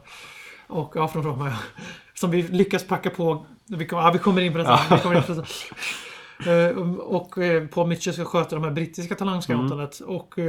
Och, 0.67 0.93
ja, 0.95 1.07
från 1.07 1.23
Roma 1.23 1.47
ja. 1.49 1.55
Som 2.13 2.31
vi 2.31 2.41
lyckas 2.41 2.87
packa 2.87 3.09
på. 3.09 3.45
Vi, 3.65 3.85
kom, 3.85 3.99
ja, 3.99 4.11
vi 4.11 4.19
kommer 4.19 4.41
in 4.41 4.51
på 4.51 4.57
det 4.57 4.65
sen. 4.65 4.77
Vi 4.97 5.01
kommer 5.01 5.15
in 5.15 5.23
på 5.23 5.33
det 5.33 5.45
sen. 5.45 5.77
Eh, 6.45 6.77
och 6.99 7.37
eh, 7.37 7.67
Paul 7.67 7.87
Mitchell 7.87 8.13
ska 8.13 8.25
sköta 8.25 8.55
de 8.55 8.63
här 8.63 8.71
brittiska 8.71 9.15
talangscoutandet. 9.15 9.99
Mm. 9.99 10.15
Och 10.15 10.39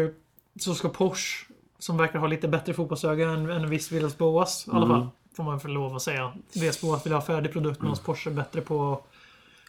så 0.59 0.75
ska 0.75 0.89
Porsche, 0.89 1.47
som 1.79 1.97
verkar 1.97 2.19
ha 2.19 2.27
lite 2.27 2.49
bättre 2.49 2.75
fotbollsöga 2.75 3.31
än, 3.31 3.51
än 3.51 3.71
viss 3.71 3.93
Villas 3.93 4.19
Boas 4.19 4.65
i 4.67 4.71
alla 4.71 4.85
Mm. 4.85 4.89
fall. 5.01 5.09
Får 5.37 5.45
man 5.45 5.61
för 5.61 5.69
lov 5.69 5.97
att 5.97 6.03
säga. 6.03 6.33
Villas 6.55 6.81
Boas 6.81 7.07
vill 7.07 7.13
ha 7.13 7.21
färdig 7.21 7.53
produkt 7.53 7.83
medan 7.83 7.97
Porsche 8.05 8.31
är 8.31 8.35
bättre 8.35 8.61
på 8.61 8.93
att 8.93 9.07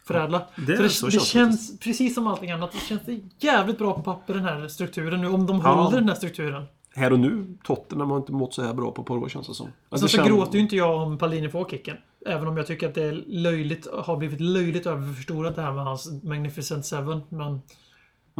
förädla. 0.06 0.42
Det- 0.56 0.76
så 0.76 0.82
det, 0.82 0.88
så 0.90 1.06
det 1.06 1.12
känns 1.12 1.28
känns, 1.28 1.80
precis 1.80 2.14
som 2.14 2.26
allting 2.26 2.50
annat, 2.50 2.72
det 2.72 2.78
känns 2.78 3.02
jävligt 3.38 3.78
bra 3.78 3.92
på 3.94 4.02
papper 4.02 4.34
den 4.34 4.44
här 4.44 4.68
strukturen 4.68 5.20
nu. 5.20 5.28
Om 5.28 5.46
de 5.46 5.60
Ja. 5.64 5.72
håller 5.72 5.98
den 5.98 6.08
här 6.08 6.16
strukturen. 6.16 6.64
Här 6.94 7.12
och 7.12 7.20
nu, 7.20 7.56
Tottenham 7.64 8.10
har 8.10 8.16
inte 8.18 8.32
mått 8.32 8.54
så 8.54 8.62
här 8.62 8.74
bra 8.74 8.90
på 8.92 9.14
år 9.14 9.28
känns 9.28 9.46
det 9.46 9.54
som. 9.54 9.68
Alltså, 9.88 10.08
Sen 10.08 10.24
så 10.24 10.28
gråter 10.28 10.54
ju 10.54 10.60
inte 10.60 10.76
jag 10.76 11.02
om 11.02 11.18
Palini 11.18 11.48
får 11.48 11.64
kicken. 11.68 11.96
Även 12.26 12.48
om 12.48 12.56
jag 12.56 12.66
tycker 12.66 12.88
att 12.88 12.94
det 12.94 13.02
är 13.04 13.12
löjligt, 13.26 13.86
har 14.04 14.16
blivit 14.16 14.40
löjligt 14.40 14.86
överförstorat 14.86 15.56
det 15.56 15.62
här 15.62 15.72
med 15.72 15.84
hans 15.84 16.22
Magnificent 16.22 16.86
Seven. 16.86 17.20
Men, 17.28 17.62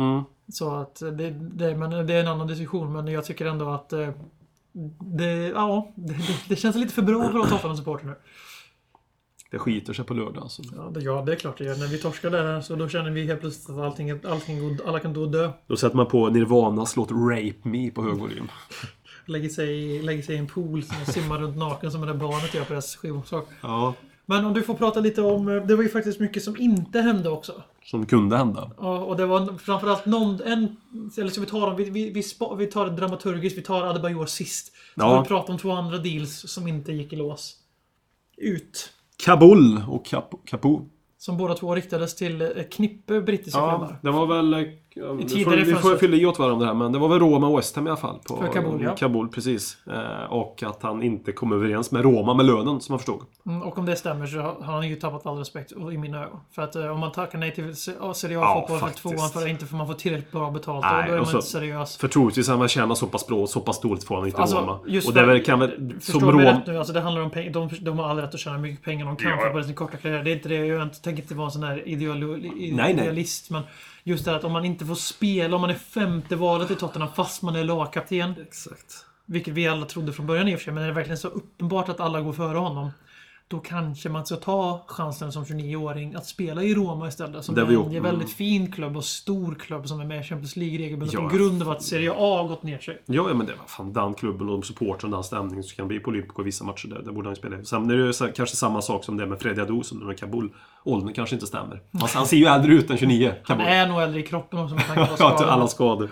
Mm. 0.00 0.24
så 0.48 0.74
att 0.74 1.00
det, 1.00 1.30
det, 1.30 1.76
men 1.76 2.06
det 2.06 2.14
är 2.14 2.20
en 2.20 2.28
annan 2.28 2.46
diskussion. 2.46 2.92
Men 2.92 3.06
jag 3.06 3.24
tycker 3.24 3.46
ändå 3.46 3.68
att 3.70 3.92
eh, 3.92 4.08
det, 4.98 5.48
ja, 5.48 5.92
det, 5.94 6.16
det, 6.48 6.56
känns 6.56 6.76
lite 6.76 6.94
för 6.94 7.02
bra 7.02 7.22
för 7.22 7.28
att 7.28 7.34
vara 7.34 7.46
Tottenham-supporter 7.48 8.06
nu. 8.06 8.14
Det 9.50 9.58
skiter 9.58 9.92
sig 9.92 10.04
på 10.04 10.14
lördag 10.14 10.42
alltså. 10.42 10.62
Ja 10.76 10.90
det, 10.94 11.00
ja, 11.00 11.22
det 11.26 11.32
är 11.32 11.36
klart 11.36 11.58
det 11.58 11.64
gör. 11.64 11.76
När 11.76 11.86
vi 11.86 11.98
torskar 11.98 12.30
där 12.30 12.60
så 12.60 12.76
då 12.76 12.88
känner 12.88 13.10
vi 13.10 13.26
helt 13.26 13.40
plötsligt 13.40 13.78
att 13.78 13.84
allting, 13.84 14.10
allting 14.10 14.60
går, 14.60 14.86
alla 14.86 14.98
kan 15.00 15.12
då 15.12 15.26
dö. 15.26 15.50
Då 15.66 15.76
sätter 15.76 15.96
man 15.96 16.06
på 16.06 16.28
Nirvanas 16.28 16.96
låt 16.96 17.10
Rape 17.10 17.68
Me 17.68 17.90
på 17.90 18.02
hög 18.02 18.18
volym. 18.18 18.48
Lägger 19.26 19.48
sig, 19.48 20.02
lägger 20.02 20.22
sig 20.22 20.34
i 20.34 20.38
en 20.38 20.46
pool 20.46 20.84
och 21.00 21.14
simmar 21.14 21.38
runt 21.38 21.56
naken 21.56 21.90
som 21.90 22.00
det 22.00 22.06
där 22.06 22.14
barnet 22.14 22.54
gör 22.54 22.64
på 22.64 22.72
deras 22.72 22.96
skivomslag. 22.96 23.44
Ja. 23.60 23.94
Men 24.30 24.44
om 24.44 24.54
du 24.54 24.62
får 24.62 24.74
prata 24.74 25.00
lite 25.00 25.22
om... 25.22 25.48
eh, 25.48 25.66
Det 25.66 25.76
var 25.76 25.82
ju 25.82 25.88
faktiskt 25.88 26.20
mycket 26.20 26.42
som 26.44 26.56
inte 26.56 27.00
hände 27.00 27.30
också. 27.30 27.62
Som 27.84 28.06
kunde 28.06 28.36
hända. 28.36 28.70
Ja, 28.78 28.98
och 28.98 29.16
det 29.16 29.26
var 29.26 29.58
framförallt 29.58 30.06
någon... 30.06 30.40
En, 30.42 30.76
eller 31.18 31.30
ska 31.30 31.40
vi 31.40 31.46
ta 31.46 31.66
dem? 31.66 31.76
Vi, 31.76 31.90
vi, 31.90 32.10
vi, 32.10 32.22
spa, 32.22 32.54
vi 32.54 32.66
tar 32.66 32.86
det 32.86 32.96
dramaturgiskt. 32.96 33.58
Vi 33.58 33.62
tar 33.62 33.86
Adebayor 33.86 34.26
sist. 34.26 34.66
Så 34.66 34.72
Ja. 34.96 35.22
vi 35.22 35.28
prata 35.28 35.52
om 35.52 35.58
två 35.58 35.70
andra 35.72 35.98
deals 35.98 36.50
som 36.52 36.68
inte 36.68 36.92
gick 36.92 37.12
i 37.12 37.16
lås. 37.16 37.56
Ut. 38.36 38.92
Kabul 39.24 39.82
och 39.88 40.06
Kap 40.06 40.34
Kapu. 40.44 40.78
Som 41.18 41.36
båda 41.36 41.54
två 41.54 41.74
riktades 41.74 42.16
till 42.16 42.42
ett 42.42 42.72
knippe 42.72 43.20
brittiska 43.20 43.58
Ja, 43.60 43.70
klubbar. 43.78 43.98
det 44.02 44.10
var 44.10 44.26
väl 44.26 44.66
Ja, 45.00 45.06
får, 45.44 45.56
vi 45.56 45.74
får 45.74 45.96
fylla 45.96 46.16
i 46.16 46.26
åt 46.26 46.38
varandra 46.38 46.66
här, 46.66 46.74
men 46.74 46.92
det 46.92 46.98
var 46.98 47.08
väl 47.08 47.18
Roma 47.18 47.46
och 47.48 47.58
West 47.58 47.76
Ham 47.76 47.86
i 47.86 47.90
alla 47.90 47.96
fall. 48.00 48.18
På, 48.28 48.36
För 48.36 48.52
Kabul, 48.52 48.82
ja. 48.82 48.94
Kabul, 48.96 49.28
precis. 49.28 49.76
Eh, 49.86 50.32
och 50.32 50.62
att 50.66 50.82
han 50.82 51.02
inte 51.02 51.32
kom 51.32 51.52
överens 51.52 51.90
med 51.92 52.02
Roma 52.02 52.34
med 52.34 52.46
lönen, 52.46 52.80
som 52.80 52.92
jag 52.92 53.00
förstod. 53.00 53.20
Mm, 53.46 53.62
Och 53.62 53.78
om 53.78 53.86
det 53.86 53.96
stämmer 53.96 54.26
så 54.26 54.38
har 54.40 54.72
han 54.72 54.88
ju 54.88 54.96
tappat 54.96 55.26
all 55.26 55.38
respekt 55.38 55.72
i 55.72 55.98
mina 55.98 56.24
ögon. 56.24 56.40
För 56.54 56.62
att 56.62 56.76
eh, 56.76 56.86
om 56.86 57.00
man 57.00 57.12
tackar 57.12 57.38
nej 57.38 57.54
till 57.54 57.76
se- 57.76 57.92
ja, 58.00 58.14
Serie 58.14 58.34
Ja, 58.36 58.44
A-fotboll 58.58 58.78
för 58.78 58.86
faktiskt. 58.86 59.02
tvåan 59.02 59.30
för 59.30 59.42
att 59.42 59.48
inte 59.48 59.66
för 59.66 59.76
man 59.76 59.86
får 59.86 59.94
tillräckligt 59.94 60.32
bra 60.32 60.50
betalt. 60.50 60.84
Nej, 60.84 61.00
och 61.02 61.06
då 61.08 61.12
är 61.12 61.18
och 61.20 61.24
man 61.24 61.26
så- 61.26 61.36
inte 61.36 61.46
seriös. 61.48 61.96
För 61.96 62.08
troligtvis 62.08 62.48
han 62.48 62.68
tjänar 62.68 62.94
så 62.94 63.06
pass 63.06 63.26
bra, 63.26 63.46
så 63.46 63.60
pass 63.60 63.80
dåligt 63.80 64.04
får 64.04 64.16
han 64.16 64.26
inte 64.26 64.38
Alltså, 64.38 64.56
Roma. 64.60 64.78
just 64.86 65.08
Och 65.08 65.14
för- 65.14 65.20
det 65.20 65.26
väl, 65.26 65.44
kan 65.44 65.58
väl, 65.58 65.70
Förstår 66.00 66.20
som 66.20 66.36
mig 66.36 66.46
Roma... 66.46 66.58
rätt 66.60 66.66
nu, 66.66 66.78
alltså 66.78 66.92
det 66.92 67.00
handlar 67.00 67.22
om 67.22 67.30
pengar. 67.30 67.52
De, 67.52 67.68
de 67.80 67.98
har 67.98 68.08
all 68.08 68.16
rätt 68.18 68.34
att 68.34 68.40
tjäna 68.40 68.58
mycket 68.58 68.84
pengar 68.84 69.06
de 69.06 69.16
kan 69.16 69.30
Ja, 69.30 69.36
för 69.38 69.46
ja. 69.46 69.52
på 69.52 69.62
sin 69.62 69.74
korta 69.74 69.96
karriär. 69.96 70.22
Det 70.24 70.30
är 70.30 70.34
inte 70.36 70.48
det. 70.48 70.66
Jag 70.66 71.02
tänker 71.02 71.22
inte 71.22 71.34
vara 71.34 71.46
en 71.46 71.52
sån 71.52 71.62
här 71.62 71.88
ideolo, 71.88 72.36
i- 72.36 72.72
nej. 72.76 72.92
idealist. 72.92 73.50
Men 73.50 73.62
just 74.04 74.24
det 74.24 74.36
att 74.36 74.44
om 74.44 74.52
man 74.52 74.64
inte 74.64 74.86
får 74.86 74.94
spela, 74.94 75.54
om 75.54 75.60
man 75.60 75.70
är 75.70 75.74
femte 75.74 76.36
valet 76.36 76.70
i 76.70 76.74
Tottenham 76.74 77.12
fast 77.12 77.42
man 77.42 77.56
är 77.56 77.64
lagkapten. 77.64 78.34
Exakt. 78.42 79.06
Vilket 79.26 79.54
vi 79.54 79.68
alla 79.68 79.86
trodde 79.86 80.12
från 80.12 80.26
början 80.26 80.48
i 80.48 80.54
och 80.54 80.58
för 80.58 80.64
sig, 80.64 80.74
men 80.74 80.82
det 80.82 80.88
är 80.88 80.92
verkligen 80.92 81.18
så 81.18 81.28
uppenbart 81.28 81.88
att 81.88 82.00
alla 82.00 82.20
går 82.20 82.32
före 82.32 82.58
honom. 82.58 82.90
Då 83.50 83.58
kanske 83.58 84.08
man 84.08 84.26
ska 84.26 84.36
ta 84.36 84.84
chansen 84.86 85.32
som 85.32 85.44
29-åring 85.44 86.14
att 86.14 86.26
spela 86.26 86.62
i 86.62 86.74
Roma 86.74 87.08
istället. 87.08 87.44
Som 87.44 87.54
Det 87.54 87.60
är 87.60 87.96
en 87.96 88.02
väldigt 88.02 88.32
fin 88.32 88.72
klubb 88.72 88.96
och 88.96 89.04
stor 89.04 89.54
klubb 89.54 89.88
som 89.88 90.00
är 90.00 90.04
med 90.04 90.20
i 90.20 90.22
Champions 90.22 90.56
League 90.56 90.78
regelbundet. 90.78 91.14
Ja. 91.14 91.28
På 91.28 91.36
grund 91.36 91.62
av 91.62 91.70
att 91.70 91.82
Serie 91.82 92.10
A 92.12 92.38
har 92.42 92.48
gått 92.48 92.62
ner 92.62 92.78
sig. 92.78 93.02
Ja, 93.06 93.28
ja, 93.28 93.34
men 93.34 93.46
det 93.46 93.52
var 93.52 93.66
fan 93.66 93.92
den 93.92 94.14
klubben 94.14 94.48
och 94.48 94.52
de 94.52 94.62
supportrarna, 94.62 95.16
den 95.16 95.24
stämningen 95.24 95.64
som 95.64 95.76
kan 95.76 95.88
bli 95.88 96.00
på 96.00 96.08
Olympico 96.10 96.42
i 96.42 96.44
vissa 96.44 96.64
matcher. 96.64 96.88
Där, 96.88 97.02
där 97.02 97.12
borde 97.12 97.28
han 97.28 97.32
ju 97.34 97.38
spela. 97.38 97.64
Sen 97.64 97.90
är 97.90 98.24
det 98.26 98.32
kanske 98.32 98.56
samma 98.56 98.82
sak 98.82 99.04
som 99.04 99.16
det 99.16 99.26
med 99.26 99.40
Freddy 99.40 99.60
Adu 99.60 99.82
som 99.82 99.98
med 99.98 100.18
Kabul. 100.18 100.50
Åldern 100.84 101.12
kanske 101.14 101.36
inte 101.36 101.46
stämmer. 101.46 101.80
Han, 101.92 102.08
han 102.14 102.26
ser 102.26 102.36
ju 102.36 102.46
äldre 102.46 102.72
ut 102.74 102.90
än 102.90 102.98
29, 102.98 103.26
Han 103.44 103.58
Kabul. 103.58 103.66
är 103.72 103.86
nog 103.88 104.00
äldre 104.02 104.20
i 104.20 104.22
kroppen 104.22 104.58
också 104.58 104.74
med 104.74 104.86
tanke 104.86 105.06
på 105.06 105.16
skadorna. 105.16 105.52
alla 105.52 105.68
skador. 105.68 106.10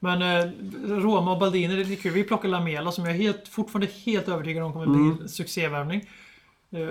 Men 0.00 0.22
eh, 0.22 0.50
Roma 0.88 1.32
och 1.32 1.38
Baldini, 1.38 1.84
det 1.84 1.92
är 1.92 1.96
kul. 1.96 2.12
Vi 2.12 2.24
plockar 2.24 2.48
Lamela 2.48 2.92
som 2.92 3.04
jag 3.04 3.14
är 3.14 3.18
helt, 3.18 3.48
fortfarande 3.48 3.88
helt 4.06 4.28
övertygad 4.28 4.64
om 4.64 4.72
kommer 4.72 4.86
bli 4.86 4.94
Mm. 5.00 5.18
en 5.22 5.28
succévärvning. 5.28 6.04
Eh, 6.72 6.88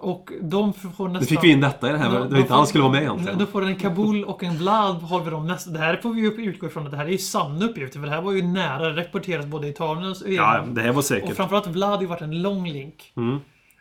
och 0.00 0.30
de 0.42 0.72
får 0.72 0.88
nästan... 0.88 1.12
Nu 1.12 1.26
fick 1.26 1.44
vi 1.44 1.48
in 1.50 1.60
detta 1.60 1.88
i 1.88 1.92
det 1.92 1.98
här. 1.98 2.14
Ja, 2.14 2.20
Det 2.20 2.28
då 2.28 2.36
inte 2.36 2.54
alls 2.54 2.68
skulle 2.68 2.82
vara 2.82 2.92
med 2.92 3.02
egentligen. 3.02 3.38
Då 3.38 3.46
får 3.46 3.64
en 3.64 3.76
Kabul 3.76 4.24
och 4.24 4.44
en 4.44 4.56
Vlad 4.56 5.02
har 5.02 5.20
vi 5.20 5.30
dem 5.30 5.46
nästa. 5.46 5.70
Det 5.70 5.78
här 5.78 5.96
får 5.96 6.14
vi 6.14 6.20
ju 6.20 6.28
utgå 6.28 6.66
ifrån 6.66 6.84
att 6.84 6.90
det 6.90 6.96
här 6.96 7.04
är 7.04 7.10
ju 7.10 7.18
sanna 7.18 7.64
uppgifter. 7.64 8.00
För 8.00 8.06
det 8.06 8.12
här 8.12 8.22
var 8.22 8.32
ju 8.32 8.42
nära. 8.42 8.88
Det 8.88 9.00
rapporteras 9.02 9.46
både 9.46 9.66
i 9.66 9.70
Italien 9.70 10.10
och 10.10 10.16
Ja, 10.26 10.64
det 10.72 10.80
här 10.80 10.90
var 10.90 10.98
Och 10.98 11.04
säkert. 11.04 11.36
framförallt 11.36 11.66
Vlad 11.66 11.90
har 11.90 12.00
ju 12.00 12.06
varit 12.06 12.22
en 12.22 12.42
lång 12.42 12.68
link. 12.68 13.12
Mm. 13.16 13.38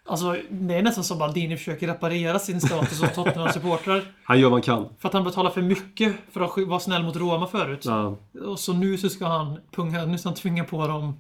Alltså, 0.09 0.37
det 0.49 0.75
är 0.75 0.83
nästan 0.83 1.03
som 1.03 1.17
Baldini 1.19 1.57
försöker 1.57 1.87
reparera 1.87 2.39
sin 2.39 2.61
status 2.61 2.97
som 2.99 3.07
Tottenham-supportrar. 3.07 4.01
Han 4.23 4.39
gör 4.39 4.49
vad 4.49 4.53
han 4.53 4.61
kan. 4.61 4.85
För 4.99 5.07
att 5.07 5.13
han 5.13 5.23
betalar 5.23 5.49
för 5.49 5.61
mycket 5.61 6.15
för 6.31 6.41
att 6.41 6.67
vara 6.67 6.79
snäll 6.79 7.03
mot 7.03 7.15
Roma 7.15 7.47
förut. 7.47 7.85
Ja. 7.85 8.15
Och 8.45 8.59
så 8.59 8.73
nu 8.73 8.97
så 8.97 9.09
ska 9.09 9.25
han 9.25 9.59
punga, 9.75 10.05
nu 10.05 10.17
ska 10.17 10.29
han 10.29 10.35
tvinga 10.35 10.63
på 10.63 10.87
dem 10.87 11.17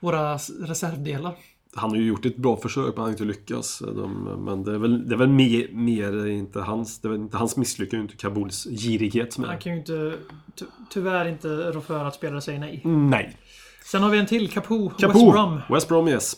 våra 0.00 0.34
reservdelar. 0.60 1.32
Han 1.76 1.90
har 1.90 1.96
ju 1.96 2.06
gjort 2.06 2.26
ett 2.26 2.36
bra 2.36 2.56
försök, 2.56 2.84
men 2.86 2.96
han 2.96 3.04
har 3.04 3.10
inte 3.10 3.24
lyckats. 3.24 3.78
De, 3.78 4.22
men 4.44 4.64
det 4.64 4.74
är 4.74 4.78
väl, 4.78 5.08
det 5.08 5.14
är 5.14 5.18
väl 5.18 5.28
mer, 5.28 5.68
mer 5.72 6.26
inte 6.26 6.60
hans... 6.60 7.00
Det 7.00 7.08
är 7.08 7.14
inte 7.14 7.36
hans 7.36 7.56
misslyckande, 7.56 8.02
inte 8.02 8.16
Kabuls 8.16 8.64
girighet 8.64 9.32
som 9.32 9.44
Han 9.44 9.58
kan 9.58 9.72
ju 9.72 9.78
inte, 9.78 10.14
ty 10.54 10.64
tyvärr 10.90 11.28
inte 11.28 11.48
rå 11.48 11.80
för 11.80 12.04
att 12.04 12.14
spelare 12.14 12.40
säger 12.40 12.58
nej. 12.58 12.80
Nej. 12.84 13.36
Sen 13.84 14.02
har 14.02 14.10
vi 14.10 14.18
en 14.18 14.26
till, 14.26 14.50
Capo, 14.50 14.88
Capo. 14.88 15.12
West 15.12 15.32
Brom. 15.32 15.60
West 15.68 15.88
Brom, 15.88 16.08
yes. 16.08 16.36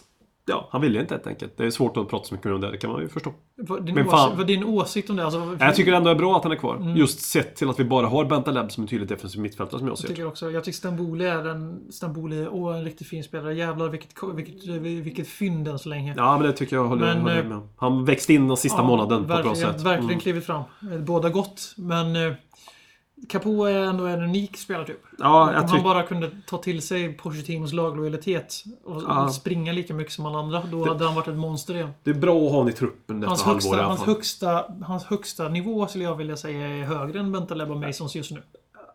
Ja, 0.48 0.68
han 0.70 0.80
ville 0.80 1.00
inte 1.00 1.14
helt 1.14 1.26
enkelt. 1.26 1.56
Det 1.56 1.64
är 1.66 1.70
svårt 1.70 1.96
att 1.96 2.08
prata 2.08 2.24
så 2.24 2.34
mycket 2.34 2.52
om 2.52 2.60
det, 2.60 2.70
det 2.70 2.76
kan 2.78 2.90
man 2.90 3.00
ju 3.00 3.08
förstå. 3.08 3.32
Vad 3.56 3.84
din, 3.86 3.94
Men 3.94 4.04
åsikt, 4.06 4.18
fan. 4.18 4.36
vad 4.36 4.46
din 4.46 4.64
åsikt 4.64 5.10
om 5.10 5.16
det? 5.16 5.24
Alltså, 5.24 5.56
Jag 5.60 5.74
tycker 5.74 5.92
ändå 5.92 6.04
det 6.10 6.14
är 6.16 6.18
bra 6.18 6.36
att 6.36 6.42
han 6.42 6.52
är 6.52 6.56
kvar. 6.56 6.76
Mm. 6.76 6.96
Just 6.96 7.20
sett 7.20 7.56
till 7.56 7.70
att 7.70 7.80
vi 7.80 7.84
bara 7.84 8.06
har 8.06 8.24
Bentaleb 8.24 8.72
som 8.72 8.82
en 8.82 8.88
tydlig 8.88 9.08
defensiv 9.08 9.40
mittfältare 9.40 9.78
som 9.78 9.88
jag 9.88 9.92
Jag 9.92 9.98
ser 9.98 10.08
tycker 10.08 10.26
också, 10.26 10.50
jag 10.50 10.64
tycker 10.64 10.76
Stamboli 10.76 11.24
är 11.26 11.48
en, 11.48 11.80
Stamboli 11.92 12.42
är 12.42 12.48
åh, 12.54 12.76
en 12.76 12.84
riktigt 12.84 13.06
fin 13.06 13.24
spelare. 13.24 13.54
Jävlar 13.54 13.88
vilket, 13.88 14.08
vilket, 14.34 14.64
vilket 14.82 15.28
fynd 15.28 15.68
än 15.68 15.78
så 15.78 15.88
länge. 15.88 16.14
Ja, 16.16 16.38
men 16.38 16.46
det 16.46 16.52
tycker 16.52 16.76
jag 16.76 16.84
håller, 16.84 17.06
Men, 17.06 17.20
håller 17.20 17.38
eh, 17.38 17.44
med. 17.48 17.60
Han 17.76 18.04
växte 18.04 18.34
in 18.34 18.48
den 18.48 18.56
sista 18.56 18.78
Ja, 18.78 18.84
månaden 18.86 19.08
på 19.18 19.22
ett 19.22 19.26
bra 19.42 19.52
verkligen, 19.52 19.72
sätt. 19.74 19.82
Verkligen 19.82 20.04
Mm. 20.10 20.20
klivit 20.20 20.46
fram. 20.46 20.62
Eh, 20.92 20.98
Båda 20.98 21.28
gott, 21.28 21.74
men 21.76 22.16
eh, 22.16 22.32
Capo 23.28 23.64
är 23.64 23.74
ändå 23.82 24.06
en 24.06 24.22
unik 24.22 24.56
spelartyp. 24.56 25.00
Ja, 25.18 25.42
Om 25.42 25.48
jag 25.48 25.60
han 25.60 25.68
tycker... 25.70 25.84
bara 25.84 26.02
kunde 26.02 26.30
ta 26.46 26.58
till 26.58 26.82
sig 26.82 27.12
Pochettinos 27.12 27.72
laglojalitet 27.72 28.64
och 28.84 29.02
Ja. 29.08 29.28
springa 29.28 29.72
lika 29.72 29.94
mycket 29.94 30.12
som 30.12 30.26
alla 30.26 30.38
andra, 30.38 30.62
då 30.72 30.88
hade 30.88 31.04
han 31.04 31.14
varit 31.14 31.28
ett 31.28 31.36
monster 31.36 31.74
igen. 31.74 31.90
Det 32.02 32.10
är 32.10 32.14
bra 32.14 32.34
att 32.36 32.42
ha 32.42 32.50
honom 32.50 32.68
i 32.68 32.72
truppen 32.72 33.22
Hans 33.22 33.40
detta 33.40 33.50
halvår 33.50 33.74
i 33.74 33.78
högsta, 33.78 33.78
alla 33.78 33.88
hans, 33.88 34.00
fall. 34.00 34.08
högsta, 34.14 34.64
hans 34.84 35.04
högsta 35.04 35.48
nivå 35.48 35.86
skulle 35.86 36.04
jag 36.04 36.14
vilja 36.16 36.36
säga 36.36 36.66
är 36.68 36.84
högre 36.84 37.20
än 37.20 37.32
Bentaleb 37.32 37.70
och 37.70 37.76
Masons 37.76 38.14
just 38.16 38.30
nu. 38.30 38.42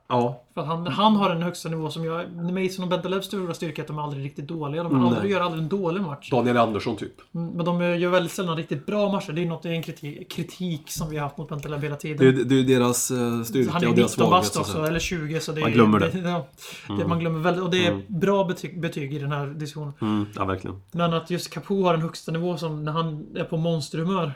Ja, 0.07 0.43
För 0.53 0.61
han, 0.63 0.87
han 0.87 1.15
har 1.15 1.29
en 1.29 1.41
högsta 1.43 1.69
nivå 1.69 1.89
som 1.89 2.05
jag... 2.05 2.35
Mason 2.35 2.83
och 2.83 2.89
Bentalebs 2.89 3.25
stora 3.25 3.53
styrka 3.53 3.81
är 3.81 3.83
att 3.83 3.87
de 3.87 3.97
är 3.97 4.03
aldrig 4.03 4.25
riktigt 4.25 4.47
dåliga. 4.47 4.83
De 4.83 4.91
Mm, 4.91 5.05
aldrig, 5.05 5.31
gör 5.31 5.41
aldrig 5.41 5.63
en 5.63 5.69
dålig 5.69 6.01
match. 6.01 6.29
Daniel 6.31 6.57
Andersson 6.57 6.95
typ. 6.95 7.13
Mm, 7.35 7.47
Men 7.51 7.65
de 7.65 7.81
gör 7.99 8.09
väldigt 8.09 8.31
sällan 8.31 8.57
riktigt 8.57 8.85
bra 8.85 9.11
matcher. 9.11 9.31
Det 9.31 9.41
är 9.41 9.45
något, 9.45 9.63
det 9.63 9.69
är 9.69 9.73
en 9.73 9.83
kritik, 9.83 10.31
kritik 10.31 10.81
som 10.91 11.09
vi 11.09 11.17
har 11.17 11.23
haft 11.23 11.37
mot 11.37 11.49
Bentaleb 11.49 11.81
hela 11.83 11.95
tiden. 11.95 12.17
Det 12.35 12.41
är, 12.41 12.43
det 12.45 12.55
är 12.59 12.79
deras 12.79 13.11
eh, 13.11 13.43
styrka 13.43 13.71
Han 13.71 13.83
är 13.83 13.89
och 13.89 13.95
deras 13.95 14.11
19 14.17 14.27
svaghet. 14.29 14.31
bast 14.43 14.53
så 14.53 14.59
att 14.59 14.65
också, 14.65 14.73
säga. 14.77 14.87
eller 14.87 14.99
20 14.99 15.39
så 15.39 15.51
det 15.51 15.61
Man 15.61 15.69
är, 15.69 15.73
glömmer 15.73 15.99
det. 15.99 16.11
ja, 16.29 16.47
det 16.97 17.07
man 17.07 17.19
glömmer 17.19 17.39
väldigt, 17.39 17.63
och 17.63 17.69
det 17.69 17.85
är 17.85 18.01
bra 18.07 18.43
betyg, 18.43 18.81
betyg 18.81 19.13
i 19.13 19.19
den 19.19 19.31
här 19.31 19.47
diskussionen. 19.47 19.93
Mm, 20.01 20.25
ja, 20.35 20.45
verkligen. 20.45 20.81
Men 20.91 21.13
att 21.13 21.29
just 21.29 21.49
Capo 21.49 21.83
har 21.83 21.93
en 21.93 22.01
högsta 22.01 22.31
nivå 22.31 22.57
som 22.57 22.83
när 22.85 22.91
han 22.91 23.25
är 23.35 23.43
på 23.43 23.57
monsterhumör. 23.57 24.31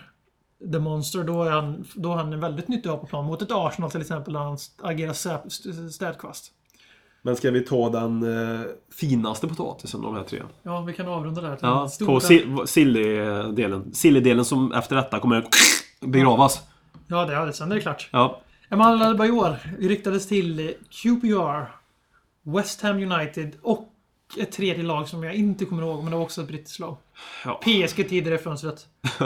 The 0.72 0.80
Monster, 0.80 1.24
då 1.24 1.43
är 1.43 1.51
han, 1.51 1.86
då 1.95 2.12
är 2.12 2.16
han 2.16 2.34
en 2.34 2.39
väldigt 2.39 2.68
nyttig 2.68 2.89
att 2.89 2.95
ha 2.95 3.01
på 3.01 3.08
plan. 3.08 3.26
Mot 3.26 3.41
ett 3.41 3.51
Arsenal 3.51 3.91
till 3.91 4.01
exempel, 4.01 4.34
där 4.34 4.39
han 4.39 4.58
agerar 4.82 5.14
stä- 5.14 5.47
st- 5.47 5.89
städkvast. 5.89 6.51
Men 7.22 7.36
ska 7.36 7.51
vi 7.51 7.62
ta 7.62 7.89
den 7.89 8.24
eh, 8.55 8.62
finaste 8.99 9.47
potatisen 9.47 9.99
av 10.05 10.14
de 10.14 10.16
här 10.18 10.24
tre? 10.24 10.41
Ja, 10.64 10.82
vi 10.82 10.93
kan 10.93 11.08
avrunda 11.08 11.41
där. 11.41 11.58
Ja, 11.62 11.88
Stora- 11.88 12.14
på 12.14 12.20
si- 12.20 12.45
silly-delen. 12.66 13.91
Silly-delen 13.93 14.45
som 14.45 14.72
efter 14.74 14.95
detta 14.95 15.20
kommer 15.20 15.45
begravas. 16.01 16.62
Ja, 17.08 17.26
det, 17.26 17.34
ja, 17.34 17.51
sen 17.51 17.72
är 17.72 17.76
det 17.76 17.82
klart. 17.82 18.10
Ja. 18.12 18.41
Emal 18.70 19.01
Adebayor 19.01 19.55
ryktades 19.80 20.28
till 20.28 20.74
QPR, 20.89 21.72
West 22.43 22.82
Ham 22.82 23.12
United 23.12 23.55
och 23.62 23.93
ett 24.39 24.51
tredje 24.51 24.84
lag 24.84 25.07
som 25.09 25.23
jag 25.23 25.34
inte 25.36 25.65
kommer 25.65 25.84
ihåg, 25.84 26.03
men 26.03 26.11
det 26.11 26.17
var 26.17 26.23
också 26.23 26.41
ett 26.41 26.47
brittiskt 26.47 26.80
lag. 26.80 26.97
Ja. 27.45 27.53
PSG 27.63 28.09
tidigare 28.09 28.36
i 28.36 28.38
fönstret. 28.38 28.88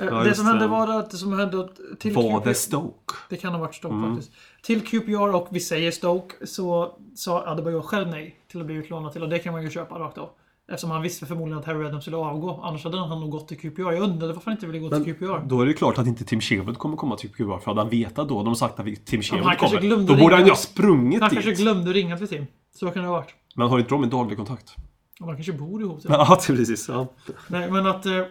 Eh, 0.00 0.22
det 0.24 0.34
som 0.34 0.46
hände 0.46 0.66
var 0.66 0.88
att 0.88 1.10
det 1.10 1.16
som 1.16 1.38
hände 1.38 1.68
till 1.98 2.12
Var 2.14 2.40
QPR 2.40 2.48
det 2.48 2.54
Stoke? 2.54 3.14
Det 3.28 3.36
kan 3.36 3.52
ha 3.52 3.60
varit 3.60 3.74
Stoke 3.74 3.94
Mm. 3.94 4.14
faktiskt. 4.16 4.32
Till 4.62 4.86
QPR 4.86 5.34
och 5.34 5.48
vi 5.50 5.60
säger 5.60 5.90
Stoke 5.90 6.46
så 6.46 6.96
sa 7.14 7.46
Adebayor 7.46 7.82
själv 7.82 8.08
nej 8.08 8.36
till 8.50 8.60
att 8.60 8.66
bli 8.66 8.74
utlånad 8.74 9.12
till 9.12 9.22
och 9.22 9.28
det 9.28 9.38
kan 9.38 9.52
man 9.52 9.62
ju 9.62 9.70
köpa 9.70 9.98
rakt 9.98 10.18
av. 10.18 10.30
Eftersom 10.68 10.90
han 10.90 11.02
visste 11.02 11.26
förmodligen 11.26 11.58
att 11.58 11.64
Harry 11.64 11.78
Redham 11.84 12.00
skulle 12.00 12.16
avgå. 12.16 12.60
Annars 12.62 12.84
hade 12.84 12.98
han 12.98 13.20
nog 13.20 13.30
gått 13.30 13.48
till 13.48 13.58
QPR. 13.60 13.80
Jag 13.82 13.98
undrade 14.02 14.32
varför 14.32 14.44
han 14.50 14.54
inte 14.54 14.66
ville 14.66 14.78
gå 14.78 14.90
till 15.04 15.14
QPR. 15.14 15.46
Då 15.48 15.60
är 15.60 15.66
det 15.66 15.72
klart 15.74 15.98
att 15.98 16.06
inte 16.06 16.24
Tim 16.24 16.40
Sherwood 16.40 16.78
kommer 16.78 16.96
komma 16.96 17.16
till 17.16 17.30
QPR. 17.30 17.58
För 17.58 17.64
hade 17.66 17.80
han 17.80 17.90
vetat 17.90 18.28
då, 18.28 18.42
de 18.42 18.54
sagt 18.56 18.80
att 18.80 18.86
Tim 19.06 19.22
Sherwood 19.22 19.58
kanske 19.58 19.78
kommer. 19.78 20.06
Då 20.06 20.16
borde 20.16 20.34
han 20.34 20.44
ju 20.44 20.50
ha 20.50 20.56
sprungit 20.56 21.20
Han 21.20 21.30
dit. 21.30 21.42
kanske 21.44 21.62
glömde 21.62 21.92
ringa 21.92 22.18
till 22.18 22.28
Tim. 22.28 22.46
Så 22.74 22.90
kan 22.90 23.02
det 23.02 23.08
ha 23.08 23.16
varit. 23.16 23.34
Men 23.56 23.68
har 23.68 23.78
inte 23.78 23.90
de 23.90 24.02
en 24.02 24.10
daglig 24.10 24.36
kontakt? 24.38 24.74
Och 25.20 25.26
de 25.26 25.34
kanske 25.36 25.52
bor 25.52 25.82
ihop. 25.82 26.00
Ja, 26.08 26.38
precis. 26.46 26.88
Ja. 26.88 27.06
Nej, 27.48 27.70
men 27.70 27.86
att... 27.86 28.06
eh, 28.06 28.22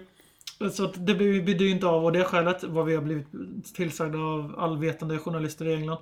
Så 0.72 0.84
att 0.86 1.06
det 1.06 1.16
blir 1.16 1.62
ju 1.62 1.70
inte 1.70 1.88
av 1.88 2.06
och 2.06 2.12
det 2.12 2.24
skälet 2.24 2.64
vad 2.64 2.86
vi 2.86 2.96
har 2.96 3.02
blivit 3.02 3.28
tillsagda 3.76 4.20
av 4.20 4.56
allvetande 4.58 5.18
journalister 5.18 5.66
i 5.68 5.74
England. 5.74 5.98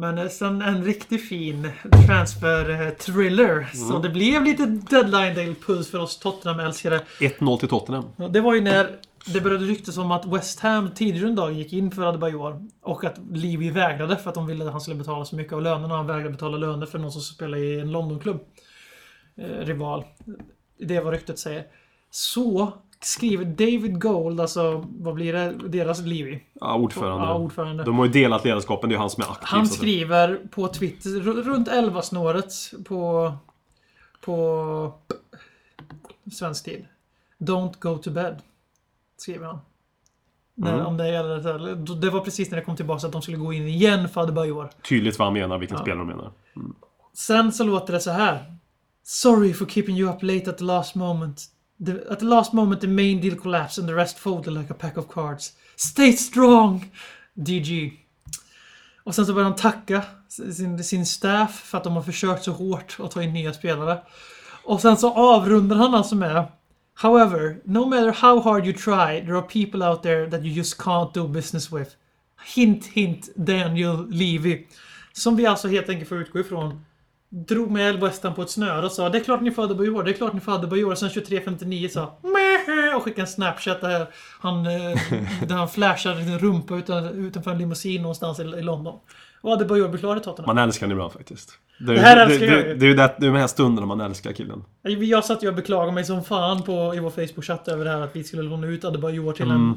Men 0.00 0.18
eh, 0.18 0.28
sen 0.28 0.62
en 0.62 0.84
riktigt 0.84 1.28
fin 1.28 1.70
transfer-thriller. 2.06 3.68
Så 3.74 3.90
Mm. 3.90 4.02
det 4.02 4.08
blev 4.08 4.44
lite 4.44 4.66
deadline 4.66 5.34
day-puls 5.34 5.90
för 5.90 5.98
oss 5.98 6.18
Tottenham-älskare. 6.18 7.00
1-0 7.20 7.58
till 7.58 7.68
Tottenham. 7.68 8.04
Det 8.30 8.40
var 8.40 8.54
ju 8.54 8.60
när 8.60 8.96
det 9.26 9.40
började 9.40 9.64
ryktas 9.64 9.98
om 9.98 10.10
att 10.10 10.26
West 10.26 10.60
Ham 10.60 10.90
tidigare 10.94 11.28
en 11.28 11.34
dag 11.34 11.52
gick 11.52 11.72
in 11.72 11.90
för 11.90 12.02
Adebayor. 12.02 12.66
Och 12.82 13.04
att 13.04 13.18
Levy 13.32 13.70
vägrade 13.70 14.16
för 14.16 14.28
att 14.28 14.34
de 14.34 14.46
ville 14.46 14.64
att 14.66 14.72
han 14.72 14.80
skulle 14.80 14.96
betala 14.96 15.24
så 15.24 15.36
mycket 15.36 15.52
av 15.52 15.62
lönerna. 15.62 15.96
Han 15.96 16.06
vägrade 16.06 16.30
betala 16.30 16.56
löner 16.56 16.86
för 16.86 16.98
någon 16.98 17.12
som 17.12 17.22
spelar 17.22 17.58
i 17.58 17.80
en 17.80 17.92
Londonklubb. 17.92 18.40
Eh, 19.36 19.44
rival. 19.66 20.04
Det 20.78 20.96
är 20.96 21.02
vad 21.02 21.12
ryktet 21.12 21.38
säger. 21.38 21.64
Så 22.10 22.72
skriver 23.00 23.44
David 23.44 24.00
Gold, 24.00 24.40
alltså 24.40 24.84
vad 24.88 25.14
blir 25.14 25.32
det? 25.32 25.68
Deras 25.68 26.00
Levy. 26.00 26.38
Ja, 26.52 26.74
ordförande. 26.74 27.26
Ja, 27.26 27.34
ordförande. 27.38 27.84
De 27.84 27.98
har 27.98 28.06
ju 28.06 28.12
delat 28.12 28.44
ledarskapen, 28.44 28.88
det 28.90 28.94
är 28.96 28.98
han 28.98 29.10
som 29.10 29.22
är 29.22 29.26
aktiv. 29.30 29.46
Han 29.48 29.66
skriver 29.66 30.40
på 30.50 30.68
Twitter, 30.68 31.10
ru- 31.10 31.42
runt 31.42 31.68
11-snåret 31.68 32.84
på... 32.84 33.32
På... 34.24 34.94
Svensk 36.32 36.64
tid. 36.64 36.86
Don't 37.38 37.72
go 37.78 37.98
to 37.98 38.10
bed. 38.10 38.36
Skriver 39.16 39.46
han. 39.46 39.58
När, 40.54 40.74
Mm. 40.74 40.86
om 40.86 40.96
det, 40.96 41.08
gäller, 41.12 41.96
det 42.00 42.10
var 42.10 42.20
precis 42.20 42.50
när 42.50 42.58
det 42.58 42.64
kom 42.64 42.76
tillbaka 42.76 43.06
att 43.06 43.12
de 43.12 43.22
skulle 43.22 43.36
gå 43.36 43.52
in 43.52 43.66
igen 43.68 44.08
för 44.08 44.20
Adebayor. 44.20 44.70
Tydligt 44.88 45.18
vad 45.18 45.26
han 45.26 45.32
menar, 45.34 45.58
vilken 45.58 45.78
spelare 45.78 45.98
de 45.98 46.06
menar. 46.06 46.32
Sen 47.14 47.52
så 47.52 47.64
låter 47.64 47.92
det 47.92 48.00
så 48.00 48.10
här. 48.10 48.54
Sorry 49.02 49.52
for 49.54 49.66
keeping 49.66 49.96
you 49.96 50.10
up 50.14 50.22
late 50.22 50.50
at 50.50 50.58
the 50.58 50.64
last 50.64 50.94
moment. 50.94 51.42
The, 51.86 51.92
at 52.10 52.18
the 52.18 52.24
last 52.24 52.52
moment 52.52 52.80
the 52.80 52.86
main 52.86 53.20
deal 53.20 53.36
collapsed 53.36 53.78
and 53.78 53.88
the 53.88 53.94
rest 53.94 54.18
folded 54.18 54.52
like 54.52 54.70
a 54.70 54.76
pack 54.78 54.96
of 54.96 55.08
cards. 55.08 55.52
Stay 55.76 56.12
strong! 56.12 56.92
DG. 57.34 57.92
Och 59.04 59.14
sen 59.14 59.26
så 59.26 59.32
börjar 59.32 59.48
han 59.48 59.56
tacka 59.56 60.02
sin, 60.28 60.84
sin 60.84 61.06
staff 61.06 61.60
för 61.60 61.78
att 61.78 61.84
de 61.84 61.92
har 61.92 62.02
försökt 62.02 62.44
så 62.44 62.52
hårt 62.52 62.96
att 63.00 63.10
ta 63.10 63.22
in 63.22 63.32
nya 63.32 63.52
spelare. 63.52 64.02
Och 64.64 64.80
sen 64.80 64.96
så 64.96 65.14
avrundar 65.14 65.76
han 65.76 65.94
alltså 65.94 66.14
med 66.14 66.46
However, 66.94 67.60
no 67.64 67.86
matter 67.86 68.12
how 68.12 68.40
hard 68.40 68.66
you 68.66 68.72
try, 68.72 69.20
there 69.20 69.36
are 69.36 69.42
people 69.42 69.82
out 69.82 70.02
there 70.02 70.30
that 70.30 70.44
you 70.44 70.52
just 70.52 70.78
can't 70.78 71.14
do 71.14 71.28
business 71.28 71.72
with. 71.72 71.90
Hint, 72.54 72.86
hint, 72.86 73.28
Daniel 73.36 74.06
Levy. 74.10 74.66
Som 75.12 75.36
vi 75.36 75.46
alltså 75.46 75.68
helt 75.68 75.88
enkelt 75.88 76.08
får 76.08 76.18
utgå 76.18 76.38
ifrån. 76.38 76.84
Drog 77.30 77.70
med 77.70 78.00
Ham 78.22 78.34
på 78.34 78.42
ett 78.42 78.50
snöre 78.50 78.86
och 78.86 78.92
sa 78.92 79.08
det 79.08 79.18
är 79.18 79.24
klart 79.24 79.40
ni 79.40 79.50
får 79.50 79.62
Adebayor, 79.64 80.02
det 80.02 80.10
är 80.10 80.14
klart 80.14 80.32
ni 80.32 80.40
får 80.40 80.52
Adebayor. 80.52 80.94
Sen 80.94 81.08
23.59 81.08 81.88
sa 81.88 82.18
Mähä! 82.22 82.94
och 82.96 83.02
skickade 83.02 83.20
en 83.22 83.26
snapchat 83.26 83.80
där 83.80 84.06
han, 84.40 84.66
eh, 84.66 84.72
där 85.48 85.54
han 85.54 85.68
flashade 85.68 86.24
sin 86.24 86.38
rumpa 86.38 86.76
utan, 86.76 87.04
utanför 87.08 87.50
en 87.50 87.58
limousin 87.58 88.02
någonstans 88.02 88.40
i, 88.40 88.42
i 88.42 88.62
London. 88.62 88.94
Och 89.40 89.52
Adebayor 89.52 89.88
blir 89.88 89.98
klar 90.00 90.16
i 90.16 90.20
Tottenham. 90.20 90.56
Man 90.56 90.64
älskar 90.64 90.86
honom 90.86 90.96
ibland 90.98 91.12
faktiskt. 91.12 91.52
Det, 91.78 91.92
är- 91.92 91.94
Det 91.96 92.00
här 92.00 92.16
det, 92.16 92.22
älskar 92.22 92.46
det, 92.46 92.52
jag 92.52 92.66
ju. 92.68 92.74
det 92.74 92.86
är 92.86 92.88
ju 92.88 92.94
de 93.32 93.36
här 93.38 93.46
stunderna 93.46 93.86
man 93.86 94.00
älskar 94.00 94.32
killen. 94.32 94.64
Jag 94.82 95.24
satt 95.24 95.42
ju 95.42 95.48
och 95.48 95.54
beklagade 95.54 95.92
mig 95.92 96.04
som 96.04 96.24
fan 96.24 96.62
på, 96.62 96.94
i 96.94 97.00
vår 97.00 97.10
Facebook-chatt 97.10 97.68
över 97.68 97.84
det 97.84 97.90
här 97.90 98.00
att 98.00 98.16
vi 98.16 98.24
skulle 98.24 98.42
låna 98.42 98.66
ut 98.66 98.84
Adebayor 98.84 99.32
till 99.32 99.50
en 99.50 99.74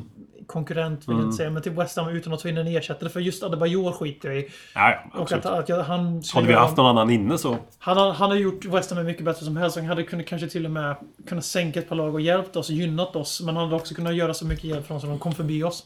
konkurrent, 0.52 1.08
vill 1.08 1.16
jag 1.18 1.26
inte 1.26 1.38
säga, 1.38 1.50
men 1.50 1.62
till 1.62 1.72
West 1.72 1.98
Ham 1.98 2.10
utan 2.10 2.34
att 2.34 2.40
ta 2.40 2.50
in 2.50 2.58
en 2.58 2.68
ersättare. 2.68 3.10
För 3.10 3.20
just 3.20 3.44
Adebayor 3.44 3.92
skiter 3.92 4.30
jag 4.30 4.38
i. 4.38 4.48
Ja, 4.76 5.10
ja, 5.14 5.20
Och 5.20 5.32
att, 5.32 5.46
att 5.46 5.70
jag, 5.70 5.84
han 5.84 6.22
Hade 6.34 6.48
vi 6.48 6.54
haft 6.54 6.78
någon 6.78 6.86
annan 6.86 7.10
inne 7.10 7.38
så... 7.38 7.58
Han 7.80 8.16
han 8.16 8.30
har 8.30 8.38
gjort 8.38 8.66
West 8.66 8.92
Ham 8.92 9.06
mycket 9.06 9.26
bättre 9.26 9.46
som 9.46 9.58
helst. 9.58 9.78
Han 9.78 9.86
hade 9.86 10.04
kunnat, 10.04 10.26
kanske 10.26 10.48
till 10.48 10.66
och 10.66 10.72
med 10.72 10.96
kunnat 11.28 11.46
sänka 11.46 11.80
ett 11.80 11.90
par 11.90 11.96
lag 11.96 12.14
och 12.14 12.22
hjälpt 12.22 12.56
oss, 12.56 12.70
gynnat 12.70 13.16
oss. 13.16 13.42
Men 13.42 13.56
han 13.56 13.66
hade 13.66 13.76
också 13.76 13.96
kunnat 13.96 14.16
göra 14.16 14.34
så 14.34 14.46
mycket 14.46 14.64
hjälp 14.64 14.88
från 14.88 15.02
så 15.02 15.08
de 15.08 15.20
kom 15.20 15.34
förbi 15.34 15.64
oss. 15.64 15.86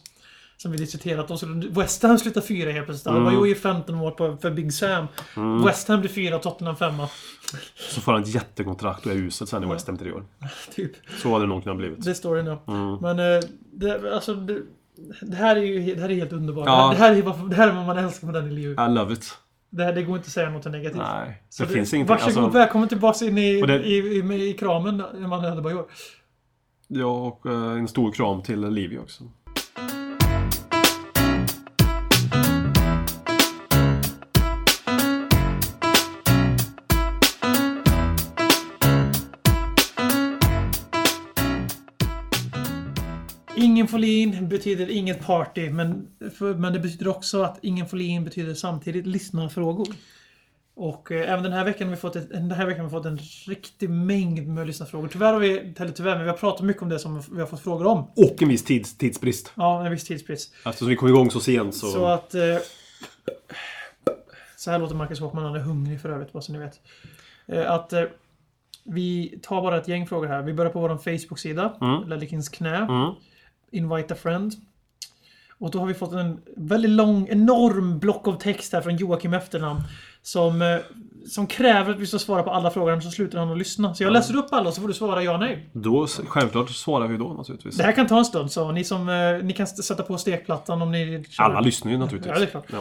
Som 0.57 0.71
vi 0.71 0.77
diskuterat. 0.77 1.27
De 1.27 1.37
skulle, 1.37 1.67
West 1.69 2.03
Ham 2.03 2.17
slutar 2.19 2.41
fyra 2.41 2.71
helt 2.71 2.85
plötsligt. 2.85 3.11
Mm. 3.15 3.33
Det 3.33 3.39
var 3.39 3.45
ju 3.45 3.55
15 3.55 3.95
mål 3.95 4.11
på, 4.11 4.37
för 4.41 4.51
Big 4.51 4.73
Sam. 4.73 5.05
West 5.65 5.87
Ham 5.87 5.99
blir 5.99 6.09
fyra 6.09 6.35
och 6.35 6.41
Tottenham 6.41 6.75
femma. 6.75 7.09
Så 7.89 8.01
får 8.01 8.11
han 8.13 8.21
ett 8.21 8.33
jättekontrakt 8.35 9.05
och 9.05 9.11
är 9.11 9.15
uselt 9.15 9.49
sen 9.49 9.63
i 9.63 9.67
West 9.67 9.87
Ham 9.87 9.97
i 10.01 10.11
år. 10.11 10.25
Typ. 10.75 10.91
Så 11.21 11.33
hade 11.33 11.43
det 11.45 11.49
nog 11.49 11.63
kunnat 11.63 11.77
blivit. 11.77 12.03
Det 12.03 12.09
är 12.09 12.13
storyn 12.13 12.45
ja. 12.45 12.63
Mm. 12.67 12.95
Men 12.95 13.19
eh, 13.19 13.43
det, 13.73 14.13
alltså, 14.15 14.33
det, 14.35 14.61
det 15.21 15.35
här 15.35 15.55
är 15.55 15.61
ju 15.61 15.95
det 15.95 16.01
här 16.01 16.09
är 16.11 16.15
helt 16.15 16.33
underbart. 16.33 16.65
Ja. 16.67 16.89
Det, 16.91 16.97
här 16.97 17.15
är, 17.15 17.21
vad- 17.21 17.49
det 17.49 17.55
här 17.55 17.67
är 17.67 17.73
vad 17.73 17.85
man 17.85 17.97
älskar 17.97 18.27
med 18.27 18.33
den 18.35 18.47
i 18.47 18.51
livet. 18.51 18.87
I 18.89 18.91
love 18.91 19.13
it. 19.13 19.37
Det, 19.69 19.83
här, 19.83 19.93
det 19.93 20.03
går 20.03 20.15
inte 20.17 20.27
att 20.27 20.31
säga 20.31 20.49
något 20.49 20.65
negativt. 20.65 20.97
Nej, 21.01 21.43
Så 21.49 21.63
det, 21.63 21.69
finns 21.69 21.93
ingenting. 21.93 22.15
Varsågod, 22.15 22.43
Alltså, 22.43 22.57
välkommen 22.59 22.89
tillbaka 22.89 23.25
in 23.25 23.37
i, 23.37 23.61
det- 23.61 23.83
i, 23.83 23.97
i, 23.97 24.49
i 24.49 24.53
kramen 24.53 25.03
man 25.29 25.43
hade 25.45 25.61
bara 25.61 25.73
gjort. 25.73 25.91
ja, 26.87 27.05
och 27.27 27.45
eh, 27.45 27.71
en 27.71 27.87
stor 27.87 28.11
kram 28.11 28.41
till 28.41 28.69
Livy 28.69 28.97
också. 28.97 29.23
Ingen 43.65 43.87
Folin 43.87 44.49
betyder 44.49 44.89
inget 44.89 45.25
party, 45.25 45.69
men, 45.69 46.07
för, 46.37 46.53
men 46.53 46.73
det 46.73 46.79
betyder 46.79 47.07
också 47.07 47.41
att 47.41 47.59
ingen 47.61 47.87
Folin 47.87 48.23
betyder 48.23 48.53
samtidigt 48.53 49.07
lyssnarfrågor. 49.07 49.87
Och 50.75 51.11
eh, 51.11 51.31
även 51.31 51.43
den 51.43 51.53
här 51.53 51.65
veckan 51.65 51.87
har 51.87 51.95
vi 51.95 52.01
fått 52.01 52.15
ett, 52.15 52.29
den 52.29 52.51
här 52.51 52.65
veckan 52.65 52.79
har 52.79 52.89
vi 52.89 52.91
fått 52.91 53.05
en 53.05 53.19
riktig 53.47 53.89
mängd 53.89 54.47
med 54.47 54.67
lyssnarfrågor. 54.67 55.07
Tyvärr 55.07 55.33
har 55.33 55.39
vi, 55.39 55.73
eller 55.77 55.91
tyvärr, 55.91 56.15
men 56.15 56.23
vi 56.23 56.29
har 56.29 56.37
pratat 56.37 56.65
mycket 56.65 56.81
om 56.81 56.89
det 56.89 56.99
som 56.99 57.23
vi 57.31 57.39
har 57.39 57.47
fått 57.47 57.59
frågor 57.61 57.85
om. 57.85 58.07
Och 58.15 58.41
en 58.41 58.49
viss 58.49 58.63
tids, 58.63 58.97
tidsbrist. 58.97 59.51
Ja, 59.55 59.85
en 59.85 59.91
viss 59.91 60.03
tidsbrist. 60.03 60.53
Eftersom 60.65 60.87
vi 60.87 60.95
kom 60.95 61.07
igång 61.07 61.31
så 61.31 61.39
sent 61.39 61.75
så... 61.75 61.91
Så 61.91 62.05
att... 62.05 62.35
Eh, 62.35 62.57
så 64.57 64.71
här 64.71 64.79
låter 64.79 64.95
Marcus 64.95 65.19
Håkman, 65.19 65.43
han 65.43 65.55
är 65.55 65.59
hungrig 65.59 66.01
för 66.01 66.09
övrigt, 66.09 66.33
bara 66.33 66.41
så 66.41 66.51
ni 66.51 66.59
vet. 66.59 66.79
Eh, 67.47 67.71
att 67.71 67.93
eh, 67.93 68.03
vi 68.83 69.39
tar 69.41 69.61
bara 69.61 69.77
ett 69.77 69.87
gäng 69.87 70.07
frågor 70.07 70.27
här. 70.27 70.41
Vi 70.41 70.53
börjar 70.53 70.71
på 70.71 70.79
vår 70.79 70.97
Facebook-sida, 70.97 71.73
Mm. 71.81 72.09
Lellikins 72.09 72.49
knä. 72.49 72.77
Mm. 72.77 73.11
Invite 73.71 74.13
a 74.13 74.17
friend. 74.21 74.53
Och 75.59 75.71
då 75.71 75.79
har 75.79 75.85
vi 75.85 75.93
fått 75.93 76.13
en 76.13 76.39
väldigt 76.57 76.91
lång, 76.91 77.27
enorm 77.29 77.99
block 77.99 78.27
av 78.27 78.33
text 78.39 78.73
här 78.73 78.81
från 78.81 78.95
Joakim 78.97 79.33
Efternamn. 79.33 79.81
Som, 80.21 80.61
eh, 80.61 80.77
som 81.29 81.47
kräver 81.47 81.91
att 81.91 81.99
vi 81.99 82.07
ska 82.07 82.19
svara 82.19 82.43
på 82.43 82.51
alla 82.51 82.71
frågor, 82.71 82.99
så 82.99 83.11
slutar 83.11 83.39
han 83.39 83.51
att 83.51 83.57
lyssna. 83.57 83.95
Så 83.95 84.03
jag 84.03 84.13
läser 84.13 84.35
upp 84.37 84.47
alla 84.53 84.71
så 84.71 84.81
får 84.81 84.87
du 84.87 84.93
svara 84.93 85.23
ja 85.23 85.37
nej. 85.37 85.69
Då, 85.73 86.07
självklart 86.07 86.69
svarar 86.69 87.07
vi 87.07 87.17
då 87.17 87.33
naturligtvis. 87.33 87.77
Det 87.77 87.83
här 87.83 87.91
kan 87.91 88.07
ta 88.07 88.17
en 88.19 88.25
stund, 88.25 88.51
så 88.51 88.71
ni 88.71 88.83
som... 88.83 89.09
Eh, 89.09 89.43
ni 89.45 89.53
kan 89.53 89.67
sätta 89.67 90.03
på 90.03 90.17
stekplattan 90.17 90.81
om 90.81 90.91
ni... 90.91 91.25
kör- 91.29 91.43
Alla 91.43 91.59
lyssnar 91.59 91.91
ju 91.91 91.97
naturligtvis. 91.97 92.33
Ja, 92.33 92.39
det 92.39 92.45
är 92.45 92.49
klart. 92.49 92.65
Ja. 92.71 92.79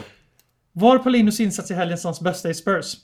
Var 0.71 0.97
Paulinos 0.97 1.39
insats 1.39 1.71
i 1.71 1.73
helgen 1.73 1.97
hans 2.03 2.21
bästa 2.21 2.49
i 2.49 2.53
Spurs? 2.53 2.95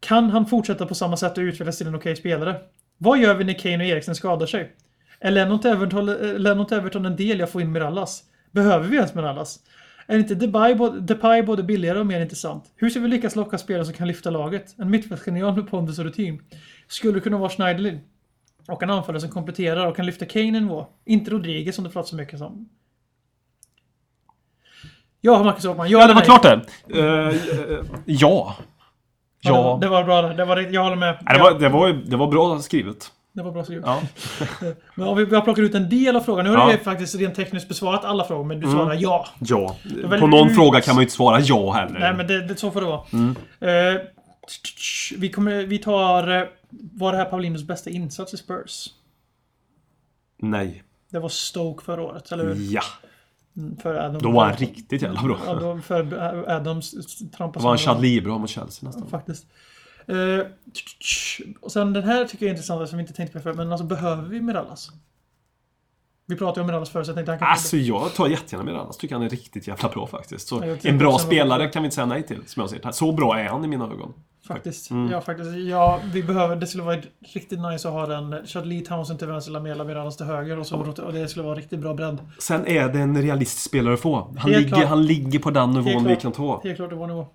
Kan 0.00 0.30
han 0.30 0.46
fortsätta 0.46 0.86
på 0.86 0.94
samma 0.94 1.16
sätt 1.16 1.38
och 1.38 1.42
utvecklas 1.42 1.78
till 1.78 1.86
en 1.86 1.94
okej 1.94 2.16
spelare? 2.16 2.56
Vad 2.98 3.18
gör 3.18 3.34
vi 3.34 3.44
när 3.44 3.52
Kane 3.58 3.76
och 3.76 3.84
Eriksen 3.84 4.14
skadar 4.14 4.46
sig? 4.46 4.72
Är 5.24 5.30
Lennart 5.30 5.64
Everton, 5.64 6.08
eh, 6.08 6.38
Lennart 6.38 6.72
Everton 6.72 7.06
en 7.06 7.16
del 7.16 7.38
jag 7.38 7.50
får 7.50 7.62
in 7.62 7.72
Mirallas? 7.72 8.22
Behöver 8.50 8.88
vi 8.88 8.96
ens 8.96 9.14
Mirallas? 9.14 9.58
Är 10.06 10.18
inte 10.18 10.34
Depay 10.34 10.74
både, 10.74 11.00
Depay 11.00 11.42
både 11.42 11.62
billigare 11.62 11.98
och 12.00 12.06
mer 12.06 12.20
intressant? 12.20 12.64
Hur 12.76 12.90
ska 12.90 13.00
vi 13.00 13.08
lyckas 13.08 13.36
locka 13.36 13.58
spelare 13.58 13.84
som 13.84 13.94
kan 13.94 14.08
lyfta 14.08 14.30
laget? 14.30 14.74
En 14.78 14.90
mittfältsgenial 14.90 15.56
med 15.56 15.70
pondus 15.70 15.98
och 15.98 16.04
rutin. 16.04 16.42
Skulle 16.88 17.20
kunna 17.20 17.38
vara 17.38 17.50
Schneiderlin. 17.50 18.00
Och 18.68 18.82
en 18.82 18.90
anfallare 18.90 19.20
som 19.20 19.30
kompletterar 19.30 19.86
och 19.86 19.96
kan 19.96 20.06
lyfta 20.06 20.26
Kane 20.26 20.60
nivå. 20.60 20.86
Inte 21.04 21.30
Rodriguez 21.30 21.74
som 21.74 21.84
det 21.84 21.90
pratas 21.90 22.10
så 22.10 22.16
mycket 22.16 22.40
om. 22.40 22.68
Ja, 25.20 25.42
Marcus 25.44 25.64
Håkman. 25.64 25.90
Ja, 25.90 26.06
det 26.06 26.14
var 26.14 26.20
klart 26.22 26.42
det. 26.42 26.60
Eh, 27.00 27.34
ja. 28.06 28.56
Ja, 29.40 29.50
det, 29.50 29.50
var- 29.52 29.58
Ja. 29.70 29.78
det 29.80 29.88
var 29.88 30.04
bra 30.04 30.22
det. 30.22 30.44
var, 30.44 30.56
jag 30.60 30.82
håller 30.82 30.96
med. 30.96 31.18
Nej, 31.22 31.34
det, 31.36 31.42
var, 31.42 31.58
det, 31.58 31.68
var, 31.68 31.88
det 31.92 32.16
var 32.16 32.26
bra 32.26 32.58
skrivet. 32.58 33.12
Det 33.36 33.42
var 33.42 33.52
bra 33.52 33.64
skrivet. 33.64 33.84
Ja. 33.86 34.02
Men 34.94 35.08
om 35.08 35.16
vi, 35.16 35.34
har 35.34 35.40
plockat 35.42 35.62
ut 35.62 35.74
en 35.74 35.88
del 35.88 36.16
av 36.16 36.20
frågan. 36.20 36.44
Nu 36.44 36.50
har 36.50 36.58
Ja. 36.58 36.64
Mm. 36.64 36.76
vi 36.78 36.84
faktiskt 36.84 37.14
rent 37.14 37.34
tekniskt 37.34 37.68
besvarat 37.68 38.04
alla 38.04 38.24
frågor, 38.24 38.44
men 38.44 38.60
du 38.60 38.66
svarar 38.70 38.94
ja. 39.00 39.26
ja. 39.38 39.76
På 40.20 40.26
någon 40.26 40.48
ut- 40.48 40.54
fråga 40.54 40.80
kan 40.80 40.94
man 40.94 41.00
ju 41.00 41.04
inte 41.04 41.14
svara 41.14 41.40
ja 41.40 41.72
heller. 41.72 42.00
Nej, 42.00 42.14
men 42.14 42.26
det, 42.26 42.46
det, 42.46 42.56
så 42.56 42.70
får 42.70 42.80
det 42.80 42.86
vara. 42.86 43.00
Mm. 43.12 43.36
Eh, 43.60 44.00
vi, 45.16 45.30
kommer, 45.30 45.62
vi 45.66 45.78
tar... 45.78 46.28
eh, 46.40 46.44
Var 46.70 47.12
det 47.12 47.18
här 47.18 47.24
Paulinos 47.24 47.62
bästa 47.62 47.90
insats 47.90 48.34
i 48.34 48.36
Spurs? 48.36 48.86
Nej. 50.38 50.82
Det 51.10 51.18
var 51.18 51.28
Stoke 51.28 51.84
förra 51.84 52.02
året, 52.02 52.32
eller 52.32 52.44
hur? 52.44 52.72
Ja. 52.72 52.82
För 53.82 53.94
Adam, 53.94 54.22
Då 54.22 54.30
var 54.30 54.44
han 54.44 54.56
riktigt 54.56 55.02
jävla 55.02 55.22
bra. 55.22 55.38
Ja, 55.46 55.54
då 55.54 55.78
för 55.80 56.00
Adams 56.50 56.94
trampas 57.36 57.62
Då 57.62 57.64
var 57.68 57.70
han. 57.70 57.78
Chadli 57.78 58.20
bra 58.20 58.38
mot 58.38 58.50
Chelsea 58.50 58.88
nästan. 58.88 59.08
Faktiskt. 59.10 59.46
Eh, 60.06 60.46
och 61.60 61.72
sen 61.72 61.92
den 61.92 62.02
här 62.02 62.24
tycker 62.24 62.46
jag 62.46 62.50
är 62.50 62.54
intressant, 62.54 62.88
som 62.88 62.98
vi 62.98 63.02
inte 63.02 63.14
tänkte 63.14 63.38
på 63.38 63.42
förut. 63.42 63.56
Men 63.56 63.72
alltså, 63.72 63.86
behöver 63.86 64.28
vi 64.28 64.40
Mirallas? 64.40 64.90
Vi 66.26 66.36
pratade 66.36 66.60
om 66.60 66.66
Mirallas 66.66 66.90
förut, 66.90 67.06
så 67.06 67.10
jag 67.10 67.16
tänkte 67.16 67.32
han 67.32 67.38
kan... 67.38 67.48
Alltså 67.48 67.76
jag 67.76 68.14
tar 68.14 68.28
jättegärna 68.28 68.80
annars 68.80 68.96
tycker 68.96 69.14
han 69.14 69.24
är 69.24 69.28
riktigt 69.28 69.68
jävla 69.68 69.88
bra 69.88 70.06
faktiskt. 70.06 70.48
Så 70.48 70.62
en 70.82 70.98
bra 70.98 71.18
spelare 71.18 71.68
kan 71.68 71.82
vi 71.82 71.86
inte 71.86 71.94
säga 71.94 72.06
nej 72.06 72.26
till, 72.26 72.40
som 72.46 72.60
jag 72.60 72.70
ser 72.70 72.78
det. 72.78 72.92
Så 72.92 73.12
bra 73.12 73.38
är 73.38 73.48
han 73.48 73.64
i 73.64 73.68
mina 73.68 73.84
ögon. 73.84 74.12
Faktiskt. 74.46 74.90
Mm. 74.90 75.10
Ja, 75.10 75.20
faktiskt. 75.20 75.50
Ja, 75.56 76.00
vi 76.12 76.22
behöver... 76.22 76.56
Det 76.56 76.66
skulle 76.66 76.82
vara 76.82 76.96
riktigt 77.34 77.60
nice 77.60 77.88
att 77.88 77.94
ha 77.94 78.06
den... 78.06 78.46
Chadli 78.46 78.80
Townsend 78.80 79.18
till 79.18 79.28
vänster, 79.28 79.52
Lamela 79.52 79.84
Mirallas 79.84 80.16
till 80.16 80.26
höger 80.26 80.58
och, 80.58 80.66
så, 80.66 80.76
och 81.02 81.12
det 81.12 81.28
skulle 81.28 81.44
vara 81.44 81.54
riktigt 81.54 81.78
bra 81.78 81.94
bredd. 81.94 82.18
Sen 82.38 82.66
är 82.66 82.88
det 82.88 82.98
en 83.00 83.22
realistisk 83.22 83.68
spelare 83.68 83.94
att 83.94 84.00
få. 84.00 84.16
Han, 84.16 84.50
Helt 84.50 84.64
ligger, 84.64 84.76
klart. 84.76 84.88
han 84.88 85.06
ligger 85.06 85.38
på 85.38 85.50
den 85.50 85.70
nivån 85.70 85.86
Helt 85.86 86.04
vi 86.04 86.08
klart. 86.08 86.22
kan 86.22 86.32
ta. 86.32 86.60
Helt 86.64 86.76
klart, 86.76 86.90
det 86.90 86.96
var 86.96 87.06
nivå. 87.06 87.26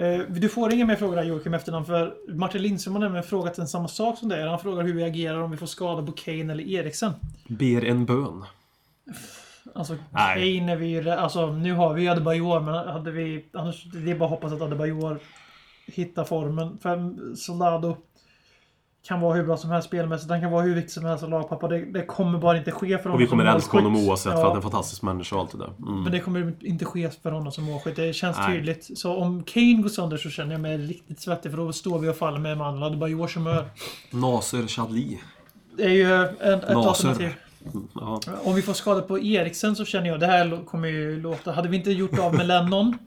Eh, 0.00 0.20
Du 0.28 0.48
får 0.48 0.72
inga 0.74 0.86
mer 0.86 0.96
frågor 0.96 1.16
där 1.16 1.22
Joakim 1.22 1.54
efternamn 1.54 1.84
för 1.86 2.14
Martin 2.28 2.62
Lindström 2.62 2.94
har 2.94 3.00
nämligen 3.00 3.24
frågat 3.24 3.58
en 3.58 3.68
samma 3.68 3.88
sak 3.88 4.18
som 4.18 4.28
dig. 4.28 4.48
Han 4.48 4.58
frågar 4.58 4.82
hur 4.82 4.94
vi 4.94 5.04
agerar 5.04 5.42
om 5.42 5.50
vi 5.50 5.56
får 5.56 5.66
skada 5.66 6.02
på 6.06 6.12
Kane 6.12 6.52
eller 6.52 6.68
Eriksen. 6.68 7.12
Ber 7.48 7.84
en 7.84 8.04
bön. 8.06 8.44
Alltså 9.74 9.96
Nej. 10.10 10.58
Kane 10.58 10.72
är 10.72 10.76
vi 10.76 10.86
ju... 10.86 11.10
Alltså 11.10 11.52
nu 11.52 11.72
har 11.72 11.94
vi 11.94 12.02
ju 12.02 12.08
Adebayor 12.08 12.60
men 12.60 12.74
hade 12.74 13.10
vi... 13.10 13.44
Annars, 13.52 13.84
det 13.84 14.10
är 14.10 14.14
bara 14.14 14.24
att 14.24 14.30
hoppas 14.30 14.52
att 14.52 14.60
Adebayor 14.62 15.18
hittar 15.86 16.24
formen. 16.24 16.78
För 16.82 17.14
Solado 17.36 17.96
kan 19.02 19.20
vara 19.20 19.34
hur 19.34 19.44
bra 19.44 19.56
som 19.56 19.70
helst 19.70 19.88
spelmässigt. 19.88 20.30
Han 20.30 20.40
kan 20.40 20.50
vara 20.50 20.62
hur 20.62 20.74
viktig 20.74 20.92
som 20.92 21.04
helst 21.04 21.20
som 21.20 21.30
lagpappa. 21.30 21.68
Det, 21.68 21.84
det 21.84 22.06
kommer 22.06 22.38
bara 22.38 22.58
inte 22.58 22.70
ske 22.70 22.98
för 22.98 23.04
honom 23.04 23.14
Och 23.14 23.20
vi 23.20 23.26
kommer 23.26 23.44
som 23.44 23.54
älska 23.54 23.76
honom 23.76 23.96
oavsett 23.96 24.32
Ja, 24.32 24.36
för 24.36 24.42
att 24.42 24.42
han 24.42 24.52
är 24.52 24.56
en 24.56 24.62
fantastisk 24.62 25.02
människa 25.02 25.36
och 25.36 25.42
allt 25.42 25.52
det 25.52 25.58
där. 25.58 25.72
Mm. 25.78 26.02
Men 26.02 26.12
det 26.12 26.20
kommer 26.20 26.52
inte 26.60 26.84
ske 26.84 27.10
för 27.22 27.30
honom 27.30 27.52
som 27.52 27.64
målskytt. 27.64 27.96
Det 27.96 28.12
känns 28.12 28.36
Nej. 28.36 28.56
tydligt. 28.56 28.98
Så 28.98 29.16
om 29.16 29.42
Kane 29.42 29.74
går 29.74 29.88
sönder 29.88 30.16
så 30.16 30.30
känner 30.30 30.52
jag 30.52 30.60
mig 30.60 30.78
riktigt 30.78 31.20
svettig 31.20 31.50
för 31.52 31.58
då 31.58 31.72
står 31.72 31.98
vi 31.98 32.08
och 32.08 32.16
faller 32.16 32.38
med 32.38 32.58
mannen. 32.58 32.82
Adebayors 32.82 33.36
humör. 33.36 33.68
Nasser 34.10 34.66
Chadli. 34.66 35.20
Det 35.76 35.84
är 35.84 35.88
ju 35.88 36.14
en, 36.14 36.24
ett 36.24 36.68
Naser. 36.68 36.88
alternativ. 36.88 37.34
Ja. 37.94 38.20
Om 38.44 38.54
vi 38.54 38.62
får 38.62 38.72
skada 38.72 39.00
på 39.00 39.18
Eriksen 39.18 39.76
så 39.76 39.84
känner 39.84 40.06
jag, 40.06 40.20
det 40.20 40.26
här 40.26 40.64
kommer 40.64 40.88
ju 40.88 41.20
låta... 41.20 41.52
Hade 41.52 41.68
vi 41.68 41.76
inte 41.76 41.90
gjort 41.90 42.18
av 42.18 42.34
med 42.34 42.46
Lennon 42.46 42.98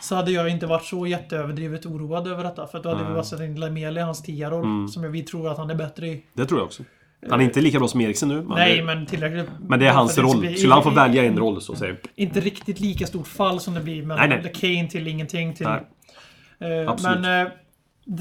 så 0.00 0.14
hade 0.14 0.30
jag 0.30 0.48
inte 0.48 0.66
varit 0.66 0.84
så 0.84 1.06
jätteöverdrivet 1.06 1.86
oroad 1.86 2.26
över 2.26 2.44
detta. 2.44 2.66
För 2.66 2.82
då 2.82 2.88
hade 2.88 3.04
vi 3.04 3.12
bara 3.14 3.22
satt 3.24 3.40
in 3.40 3.60
Lamela 3.60 4.00
i 4.00 4.04
hans 4.04 4.22
tia-roll. 4.22 4.64
Mm. 4.64 4.88
Som 4.88 5.12
vi 5.12 5.22
tror 5.22 5.48
att 5.50 5.58
han 5.58 5.70
är 5.70 5.74
bättre 5.74 6.08
i. 6.08 6.24
Det 6.34 6.46
tror 6.46 6.60
jag 6.60 6.66
också. 6.66 6.82
Han 7.30 7.40
är 7.40 7.44
inte 7.44 7.60
lika 7.60 7.78
bra 7.78 7.88
som 7.88 8.00
Eriksen 8.00 8.28
nu. 8.28 8.34
Men 8.34 8.48
Nej, 8.48 8.76
det, 8.76 8.84
men 8.84 9.06
tillräckligt... 9.06 9.48
men 9.60 9.80
det 9.80 9.86
är 9.86 9.92
hans 9.92 10.18
roll. 10.18 10.40
blir- 10.40 10.54
Skulle 10.54 10.74
han 10.74 10.82
få 10.82 10.90
välja 10.90 11.24
en 11.24 11.38
roll 11.38 11.60
så 11.60 11.74
säger 11.74 12.00
Inte 12.14 12.40
riktigt 12.40 12.80
lika 12.80 13.06
stort 13.06 13.26
fall 13.26 13.60
som 13.60 13.74
det 13.74 13.80
blir 13.80 14.06
nej. 14.06 14.52
Kane 14.60 14.88
till 14.88 15.08
ingenting 15.08 15.54
till... 15.54 15.66
Nej. 15.66 16.82
Eh, 16.82 16.90
Absolut. 16.90 17.20
Men... 17.20 17.50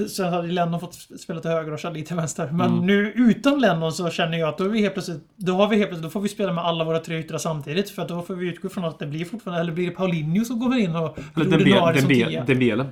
Sen 0.09 0.33
hade 0.33 0.47
Lennon 0.47 0.79
fått 0.79 0.93
spela 1.19 1.39
till 1.39 1.51
höger 1.51 1.71
och 1.73 1.79
Charlie 1.79 2.03
till 2.05 2.15
vänster. 2.15 2.49
Men 2.51 2.73
Mm. 2.73 2.85
nu 2.85 3.11
utan 3.15 3.59
Lennon 3.59 3.91
så 3.91 4.09
känner 4.09 4.37
jag 4.37 4.49
att 4.49 4.57
då 4.57 4.63
är 4.63 4.69
vi 4.69 4.81
helt 4.81 4.93
plötsligt... 4.93 5.23
Då 5.35 5.53
har 5.53 5.67
vi 5.67 5.75
helt 5.77 5.89
plötsligt... 5.89 6.03
Då 6.03 6.09
får 6.09 6.21
vi 6.21 6.29
spela 6.29 6.53
med 6.53 6.63
alla 6.63 6.83
våra 6.83 6.99
tre 6.99 7.19
yttrar 7.19 7.37
samtidigt. 7.37 7.89
För 7.89 8.07
då 8.07 8.21
får 8.21 8.35
vi 8.35 8.47
utgå 8.47 8.69
från 8.69 8.85
att 8.85 8.99
det 8.99 9.05
blir 9.05 9.25
fortfarande... 9.25 9.61
Eller 9.61 9.71
blir 9.73 9.85
det 9.85 9.91
Paulinho 9.91 10.45
som 10.45 10.59
kommer 10.59 10.77
in 10.77 10.95
och 10.95 11.17
blir 11.35 11.53
ordinarie 11.55 12.01
som 12.01 12.09
tia? 12.09 12.43
Dembele. 12.45 12.85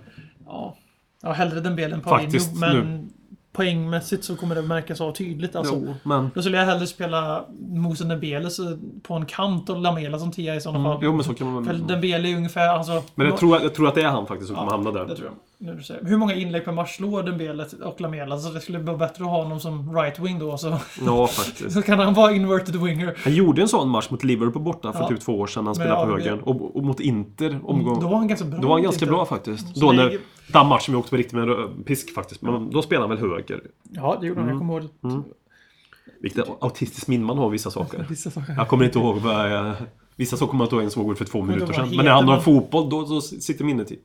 Ja. 0.46 0.78
ja, 1.22 1.32
hellre 1.32 1.60
Dembele 1.60 1.96
än 1.96 2.02
Paulinho. 2.02 2.32
Faktiskt, 2.32 2.60
men 2.60 3.10
poängmässigt 3.60 4.24
så 4.24 4.36
kommer 4.36 4.56
det 4.56 4.62
märkas 4.62 5.02
av 5.02 5.12
tydligt. 5.12 5.56
Alltså, 5.56 5.74
Jo, 5.76 5.94
men... 6.04 6.32
Då 6.36 6.42
skulle 6.42 6.58
jag 6.58 6.66
hellre 6.66 6.88
spela 6.88 7.46
Moussa 7.60 8.04
Dembele 8.04 8.50
på 9.04 9.14
en 9.14 9.26
kant 9.26 9.70
och 9.70 9.78
Lamela 9.82 10.20
som 10.20 10.32
tia 10.32 10.56
i 10.56 10.62
sådana 10.62 10.84
fall. 10.84 10.92
Mm, 10.94 11.06
Jo, 11.06 11.14
men 11.14 11.24
så 11.24 11.34
kan 11.34 11.54
man 11.54 11.66
För 11.66 11.72
väl... 11.74 11.88
Dembele 11.88 12.30
är 12.30 12.36
ungefär... 12.36 12.68
Alltså, 12.68 13.04
Men 13.16 13.28
jag 13.28 13.38
tror, 13.38 13.62
jag 13.62 13.74
tror 13.74 13.88
att 13.88 13.96
det 13.96 14.02
är 14.02 14.08
han 14.08 14.28
faktiskt 14.28 14.48
som 14.48 14.56
Ja, 14.56 14.60
kommer 14.60 14.72
hamna 14.72 14.92
där. 14.92 15.06
det 15.08 15.16
tror 15.16 15.28
jag. 15.28 15.36
Nu 15.68 15.76
du 15.76 15.84
säger. 15.84 16.06
Hur 16.06 16.18
många 16.18 16.34
inlägg 16.36 16.66
per 16.66 16.72
match 16.72 16.96
slår 16.96 17.24
Dembele 17.24 17.66
och 17.84 18.02
Lamela? 18.02 18.38
Så 18.38 18.50
det 18.54 18.60
skulle 18.62 18.80
vara 18.80 18.98
bättre 18.98 19.24
att 19.24 19.30
ha 19.30 19.44
honom 19.44 19.60
som 19.60 19.96
right 19.98 20.20
wing 20.20 20.40
då. 20.40 20.58
Så, 20.58 20.78
Ja, 21.06 21.28
faktiskt. 21.28 21.72
så 21.76 21.82
kan 21.82 22.00
han 22.00 22.14
vara 22.14 22.32
inverted 22.32 22.76
winger. 22.76 23.18
Han 23.24 23.34
gjorde 23.34 23.62
en 23.62 23.68
sån 23.68 23.90
match 23.90 24.10
mot 24.10 24.24
Liverpool 24.24 24.64
borta 24.64 24.94
för 24.94 25.00
Ja. 25.00 25.08
typ 25.08 25.22
två 25.22 25.40
år 25.40 25.48
sedan. 25.48 25.58
Han 25.58 25.66
Men 25.66 25.76
spelade 25.76 26.06
på 26.06 26.12
ja, 26.12 26.16
höger. 26.30 26.50
Och, 26.50 26.76
och 26.76 26.84
mot 26.84 27.00
Inter 27.00 27.60
omgång... 27.64 28.00
Då 28.02 28.08
var 28.08 28.18
han 28.18 28.28
ganska 28.28 28.46
bra. 28.46 28.60
Då 28.60 28.68
var 28.68 28.76
han 28.76 28.84
ganska 28.84 29.00
tyckte 29.00 29.12
bra 29.12 29.26
faktiskt. 29.26 29.74
Så 29.78 29.86
Då 29.86 29.92
när, 29.92 30.18
den 30.54 30.68
matchen 30.68 30.94
vi 30.94 30.96
åkte 30.96 31.10
på 31.10 31.18
riktigt 31.18 31.34
med 31.34 31.50
en 31.50 31.84
pisk 31.84 32.14
faktiskt. 32.14 32.42
Men 32.42 32.70
då 32.70 32.82
spelade 32.82 33.08
han 33.08 33.18
väl 33.18 33.30
höger. 33.30 33.62
Ja, 33.92 34.18
det 34.22 34.28
gjorde 34.28 34.42
han. 34.42 34.50
Mm. 34.50 34.62
Jag 34.62 34.68
kommer 34.68 35.14
ihåg 35.14 35.24
Vilket 36.20 36.46
autistiskt 36.60 37.08
minne 37.08 37.26
man 37.26 37.38
har 37.38 37.50
vissa 37.50 37.72
saker. 37.72 38.06
vissa 38.10 38.32
saker. 38.32 38.54
Jag 38.58 38.68
kommer 38.68 38.86
inte 38.86 39.00
ihåg 39.00 39.18
vad 39.18 39.52
jag... 39.52 39.76
Vissa 40.16 40.38
saker 40.38 40.50
kommer 40.50 40.64
jag 40.64 40.66
inte 40.66 40.76
ihåg 40.76 40.82
ens 40.82 40.98
ihåg 40.98 41.18
för 41.18 41.26
två 41.26 41.42
minuter 41.42 41.74
sedan. 41.74 41.88
Men 41.88 41.98
när 41.98 42.04
det 42.04 42.12
handlar 42.12 42.36
om 42.36 42.42
fotboll, 42.42 42.90
då, 42.90 43.06
då 43.06 43.22
sitter 43.22 43.66
minnet 43.66 43.92
i. 43.92 44.00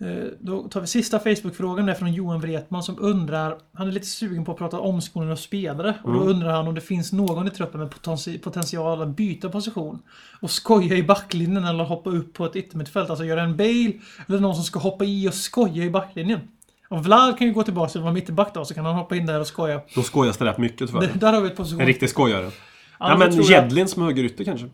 Eh, 0.00 0.06
Då 0.40 0.68
tar 0.68 0.80
vi 0.80 0.86
sista 0.86 1.18
Facebook-frågan. 1.18 1.86
Det 1.86 1.92
är 1.92 1.96
från 1.96 2.12
Johan 2.12 2.40
Wretman 2.40 2.82
som 2.82 2.96
undrar... 3.00 3.58
Han 3.74 3.88
är 3.88 3.92
lite 3.92 4.06
sugen 4.06 4.44
på 4.44 4.52
att 4.52 4.58
prata 4.58 4.78
omskolning 4.80 5.32
av 5.32 5.36
spelare. 5.36 5.94
Och 6.02 6.08
Mm. 6.10 6.20
då 6.20 6.26
undrar 6.30 6.50
han 6.52 6.68
om 6.68 6.74
det 6.74 6.80
finns 6.80 7.12
någon 7.12 7.46
i 7.46 7.50
truppen 7.50 7.80
med 7.80 7.90
potenti- 7.90 8.38
potential 8.40 9.02
att 9.02 9.08
byta 9.08 9.48
position. 9.48 9.98
Och 10.40 10.50
skoja 10.50 10.96
i 10.96 11.02
backlinjen 11.02 11.64
eller 11.64 11.84
hoppa 11.84 12.10
upp 12.10 12.32
på 12.34 12.44
ett 12.46 12.56
yttermittfält. 12.56 13.10
Alltså 13.10 13.24
göra 13.24 13.42
en 13.42 13.56
Bale. 13.56 13.92
Eller 14.28 14.40
någon 14.40 14.54
som 14.54 14.64
ska 14.64 14.78
hoppa 14.78 15.04
i 15.04 15.28
och 15.28 15.34
skoja 15.34 15.84
i 15.84 15.90
backlinjen. 15.90 16.40
Och 16.88 17.04
Vlad 17.04 17.38
kan 17.38 17.46
ju 17.46 17.52
gå 17.52 17.62
tillbaka 17.62 17.90
till 17.90 17.98
att 17.98 18.04
vara 18.04 18.14
mittback 18.14 18.54
då. 18.54 18.64
Så 18.64 18.74
kan 18.74 18.84
han 18.84 18.94
hoppa 18.94 19.16
in 19.16 19.26
där 19.26 19.40
och 19.40 19.46
skoja. 19.46 19.80
Då 19.94 20.02
skojas 20.02 20.36
det 20.36 20.44
rätt 20.44 20.58
mycket 20.58 20.88
tyvärr. 20.90 21.10
Där 21.14 21.32
har 21.32 21.40
vi 21.40 21.46
ett 21.46 21.56
position. 21.56 21.80
En 21.80 21.86
riktig 21.86 22.08
skojare. 22.08 22.50
Ja, 22.98 23.16
men 23.16 23.42
Jedlin 23.42 23.88
som 23.88 24.02
högerytter 24.02 24.44
kanske? 24.44 24.66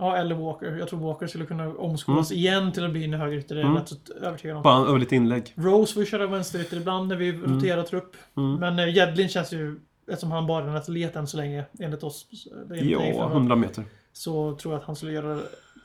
Ja, 0.00 0.16
eller 0.16 0.34
Walker. 0.34 0.76
Jag 0.78 0.88
tror 0.88 1.00
Walker 1.00 1.26
skulle 1.26 1.46
kunna 1.46 1.68
omskolas 1.68 2.30
Mm. 2.30 2.38
igen 2.38 2.72
till 2.72 2.84
att 2.84 2.90
bli 2.90 3.04
en 3.04 3.14
högerytter. 3.14 3.54
Det 3.54 3.60
är 3.60 3.64
jag 3.64 3.76
rätt 3.76 3.88
så 3.88 3.96
övertygad 4.22 4.56
om. 4.56 4.62
Bara 4.62 4.88
över 4.88 4.98
lite 4.98 5.16
inlägg. 5.16 5.52
Rose 5.56 5.94
får 5.94 6.02
ju 6.02 6.06
köra 6.06 6.26
vänsterytter 6.26 6.76
ibland 6.76 7.08
när 7.08 7.16
vi 7.16 7.32
roterar 7.32 7.82
trupp. 7.82 8.16
Mm. 8.36 8.54
Men 8.54 8.78
eh, 8.78 8.94
Jedlin 8.96 9.28
känns 9.28 9.52
ju, 9.52 9.80
eftersom 10.08 10.30
han 10.32 10.46
bara 10.46 10.64
är 10.64 10.68
en 10.68 10.76
atlet 10.76 11.16
än 11.16 11.26
så 11.26 11.36
länge, 11.36 11.64
enligt 11.80 12.02
oss. 12.02 12.26
eh, 12.52 12.78
enligt 12.78 12.98
dig, 12.98 13.14
Ja, 13.18 13.28
för- 13.28 13.34
100 13.34 13.56
meter. 13.56 13.84
Så 14.12 14.56
tror 14.56 14.74
jag 14.74 14.80
att 14.80 14.86
han 14.86 14.96
skulle 14.96 15.12
göra 15.12 15.38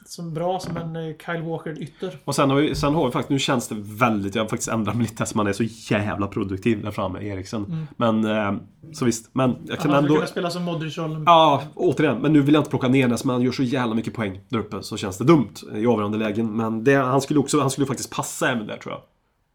som 0.07 0.33
bra 0.33 0.59
som 0.59 0.77
en 0.77 0.95
eh, 0.95 1.15
Kyle 1.25 1.41
Walker 1.41 1.81
ytter. 1.81 2.17
Och 2.25 2.35
sen 2.35 2.49
har, 2.49 2.57
vi, 2.57 2.75
sen 2.75 2.95
har 2.95 3.05
vi 3.05 3.11
faktiskt, 3.11 3.29
nu 3.29 3.39
känns 3.39 3.67
det 3.67 3.75
väldigt, 3.79 4.35
jag 4.35 4.43
har 4.43 4.49
faktiskt 4.49 4.71
ändrat 4.71 4.95
mig 4.95 5.03
lite 5.03 5.23
eftersom 5.23 5.39
han 5.39 5.47
är 5.47 5.53
så 5.53 5.63
jävla 5.93 6.27
produktiv 6.27 6.83
där 6.83 6.91
framme, 6.91 7.19
Eriksen. 7.27 7.87
Men, 7.97 8.25
eh, 8.25 8.53
så 8.93 9.05
visst. 9.05 9.29
Men 9.33 9.49
jag 9.49 9.75
Han 9.75 9.77
kan 9.77 9.91
hade 9.91 9.97
ändå... 9.97 10.13
kunnat 10.13 10.29
spela 10.29 10.49
som 10.49 10.63
Modric-rollen. 10.63 11.23
Ja, 11.25 11.63
återigen. 11.75 12.17
Men 12.17 12.33
nu 12.33 12.41
vill 12.41 12.53
jag 12.53 12.61
inte 12.61 12.69
plocka 12.69 12.87
ner 12.87 13.07
det, 13.07 13.25
men 13.25 13.33
han 13.33 13.41
gör 13.41 13.51
så 13.51 13.63
jävla 13.63 13.95
mycket 13.95 14.13
poäng 14.13 14.39
där 14.49 14.59
uppe 14.59 14.83
så 14.83 14.97
känns 14.97 15.17
det 15.17 15.23
dumt 15.23 15.53
i 15.73 15.87
avgörande 15.87 16.17
lägen. 16.17 16.57
Men 16.57 16.83
det, 16.83 16.95
han 16.95 17.21
skulle 17.21 17.39
också, 17.39 17.59
han 17.59 17.69
skulle 17.69 17.87
faktiskt 17.87 18.11
passa 18.15 18.51
även 18.51 18.67
där 18.67 18.77
tror 18.77 18.93
jag. 18.93 19.01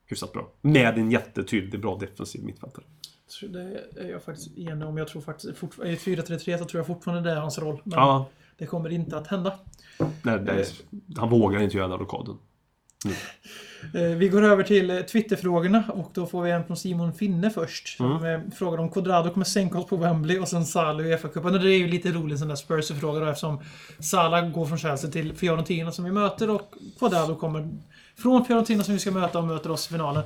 Hyfsat 0.06 0.32
bra. 0.32 0.48
Med 0.60 0.98
en 0.98 1.10
jättetydlig, 1.10 1.80
bra 1.80 1.98
defensiv 2.00 2.44
mittfältare. 2.44 2.84
Det 3.48 4.00
är 4.00 4.10
jag 4.10 4.22
faktiskt 4.22 4.58
enig 4.58 4.88
om. 4.88 4.96
Jag 4.96 5.08
tror 5.08 5.22
faktiskt 5.22 5.62
i 5.62 5.94
4-3-3 5.94 6.58
så 6.58 6.64
tror 6.64 6.78
jag 6.78 6.86
fortfarande 6.86 7.30
det 7.30 7.36
är 7.36 7.40
hans 7.40 7.58
roll. 7.58 7.80
Men 7.84 7.98
Ja, 7.98 8.26
det 8.58 8.66
kommer 8.66 8.90
inte 8.90 9.16
att 9.16 9.26
hända. 9.26 9.52
Nej, 10.22 10.34
är, 10.34 10.66
han 11.16 11.28
vågar 11.30 11.62
inte 11.62 11.76
göra 11.76 11.88
den 11.88 11.98
rockaden. 11.98 12.36
Eh, 13.94 14.02
Vi 14.16 14.28
går 14.28 14.42
över 14.42 14.62
till 14.62 14.90
eh, 14.90 15.00
Twitterfrågorna 15.00 15.84
och 15.94 16.10
då 16.14 16.26
får 16.26 16.42
vi 16.42 16.50
en 16.50 16.64
från 16.64 16.76
Simon 16.76 17.12
Finne 17.12 17.50
först. 17.50 17.96
Som 17.96 18.16
Mm. 18.16 18.40
eh, 18.46 18.50
frågar 18.54 18.78
om 18.78 18.90
Quadrado 18.90 19.30
kommer 19.30 19.44
sänka 19.46 19.78
oss 19.78 19.86
på 19.86 19.96
Wembley 19.96 20.38
och 20.38 20.48
sen 20.48 20.64
Salah 20.66 21.06
i 21.06 21.16
FA-cupen. 21.16 21.58
Det 21.58 21.72
är 21.72 21.78
ju 21.78 21.88
lite 21.88 22.12
roligt 22.12 22.38
sån 22.38 22.48
där 22.48 22.54
Spurs-fråga 22.56 23.20
då 23.20 23.26
eftersom 23.26 23.60
Salah 23.98 24.50
går 24.50 24.66
från 24.66 24.78
Chelsea 24.78 25.10
till 25.10 25.34
Fiorentina 25.34 25.92
som 25.92 26.04
vi 26.04 26.12
möter 26.12 26.50
och 26.50 26.74
Quadrado 26.98 27.34
kommer 27.36 27.68
från 28.18 28.44
Fiorentina 28.44 28.82
som 28.84 28.94
vi 28.94 29.00
ska 29.00 29.10
möta 29.10 29.38
och 29.38 29.44
möter 29.44 29.70
oss 29.70 29.86
i 29.86 29.92
finalen. 29.92 30.22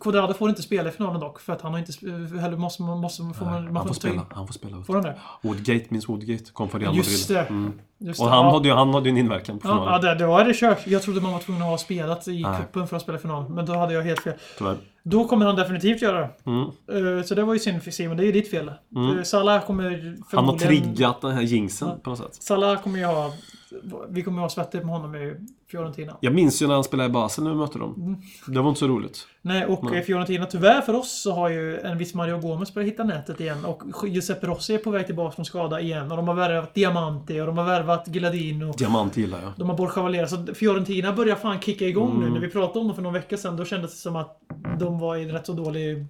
Quadrado 0.00 0.34
får 0.34 0.48
inte 0.48 0.62
spela 0.62 0.88
i 0.88 0.92
finalen 0.92 1.20
dock 1.20 1.40
för 1.40 1.52
att 1.52 1.60
han 1.62 1.72
har 1.72 1.78
inte... 1.78 1.92
Heller 2.40 2.56
måste, 2.56 2.82
måste, 2.82 3.22
får 3.22 3.44
man, 3.44 3.64
man 3.64 3.76
han 3.76 3.86
får 3.86 3.94
spela. 3.94 4.26
Han 4.30 4.46
får 4.46 4.54
spela. 4.54 4.82
Får 4.84 4.94
han 4.94 5.02
det? 5.02 5.16
Woodgate, 5.42 5.84
minns 5.88 6.08
Woodgate? 6.08 6.44
Kom 6.52 6.68
från 6.68 6.80
Real 6.80 6.96
Just 6.96 7.30
Madrid. 7.30 7.46
det. 7.48 7.50
Mm. 7.54 7.72
Just 7.98 8.20
Och 8.20 8.26
det. 8.26 8.32
han, 8.32 8.44
ja. 8.46 8.52
hade 8.52 8.68
ju, 8.68 8.74
han 8.74 8.94
hade 8.94 9.08
ju 9.08 9.10
en 9.10 9.18
inverkan 9.18 9.58
på 9.58 9.68
Ja, 9.68 9.74
ja 9.74 9.80
finalen. 9.84 10.02
det, 10.02 10.14
det 10.14 10.26
var 10.26 10.44
det 10.44 10.54
kört. 10.54 10.86
Jag 10.86 11.02
trodde 11.02 11.20
man 11.20 11.32
var 11.32 11.38
tvungen 11.40 11.62
att 11.62 11.68
ha 11.68 11.78
spelat 11.78 12.28
i 12.28 12.42
Nej. 12.42 12.56
cupen 12.60 12.86
för 12.88 12.96
att 12.96 13.02
spela 13.02 13.18
final. 13.18 13.48
Men 13.48 13.66
då 13.66 13.74
hade 13.74 13.94
jag 13.94 14.02
helt 14.02 14.20
fel. 14.20 14.34
Tyvärr. 14.58 14.76
Då 15.02 15.24
kommer 15.24 15.46
han 15.46 15.56
definitivt 15.56 16.02
göra 16.02 16.20
det. 16.20 16.30
Mm. 16.50 17.18
Eh, 17.18 17.24
Så 17.24 17.34
det 17.34 17.44
var 17.44 17.52
ju 17.54 17.58
synd 17.60 17.82
för 17.82 17.90
Simon, 17.90 18.16
det 18.16 18.22
är 18.22 18.26
ju 18.26 18.32
ditt 18.32 18.50
fel. 18.50 18.68
Eh, 18.68 19.22
Salah 19.24 19.66
kommer 19.66 19.90
förmodligen... 19.90 20.24
Han 20.30 20.44
har 20.44 20.58
triggat 20.58 21.20
den 21.20 21.30
här 21.32 21.42
jinxen 21.42 22.00
på 22.00 22.10
något 22.10 22.18
sätt. 22.18 22.34
Salah 22.34 22.82
kommer 22.82 22.98
ju 22.98 23.04
ha... 23.04 23.30
Vi 24.08 24.22
kommer 24.22 24.38
ju 24.38 24.42
ha 24.42 24.48
svettigt 24.48 24.84
med 24.84 24.94
honom 24.94 25.14
i 25.14 25.34
Fiorentina. 25.70 26.16
Jag 26.20 26.34
minns 26.34 26.62
ju 26.62 26.66
när 26.66 26.74
han 26.74 26.84
spelade 26.84 27.08
i 27.08 27.12
Basel 27.12 27.44
när 27.44 27.50
vi 27.50 27.56
mötte 27.56 27.78
dem. 27.78 27.94
Mm. 27.96 28.20
Det 28.46 28.60
var 28.60 28.68
inte 28.68 28.80
så 28.80 28.88
roligt. 28.88 29.26
Nej, 29.42 29.66
och 29.66 29.94
eh, 29.94 30.02
Fiorentina, 30.02 30.46
tyvärr 30.46 30.80
för 30.80 30.94
oss, 30.94 31.22
så 31.22 31.32
har 31.32 31.48
ju 31.48 31.78
en 31.78 31.98
viss 31.98 32.14
Mario 32.14 32.38
Gomez 32.38 32.74
börjat 32.74 32.88
hitta 32.92 33.04
nätet 33.04 33.40
igen. 33.40 33.64
Och 33.64 34.08
Giuseppe 34.08 34.46
Rossi 34.46 34.74
är 34.74 34.78
på 34.78 34.90
väg 34.90 35.06
tillbaka 35.06 35.34
från 35.34 35.44
skada 35.44 35.80
igen. 35.80 36.10
Och 36.10 36.16
de 36.16 36.28
har 36.28 36.34
värvat 36.34 36.74
Diamante 36.74 37.40
och 37.40 37.46
de 37.46 37.58
har 37.58 37.64
värvat 37.64 38.06
Gladino. 38.06 38.72
Diamant 38.72 39.16
gillar 39.16 39.42
jag. 39.42 39.52
De 39.56 39.68
har 39.68 39.76
Borja 39.76 40.02
Valera, 40.02 40.26
så 40.26 40.46
Fiorentina 40.54 41.12
börjar 41.12 41.36
fan 41.36 41.60
kicka 41.60 41.86
igång 41.86 42.10
Mm. 42.10 42.20
nu. 42.24 42.30
När 42.30 42.40
vi 42.40 42.48
pratade 42.48 42.78
om 42.78 42.86
dem 42.86 42.94
för 42.94 43.02
någon 43.02 43.12
vecka 43.12 43.36
sedan, 43.36 43.56
då 43.56 43.64
kändes 43.64 43.90
det 43.90 43.96
som 43.96 44.16
att 44.16 44.38
de 44.80 44.98
var 44.98 45.16
i 45.16 45.22
en 45.22 45.30
rätt 45.32 45.46
så 45.46 45.52
dålig 45.52 46.06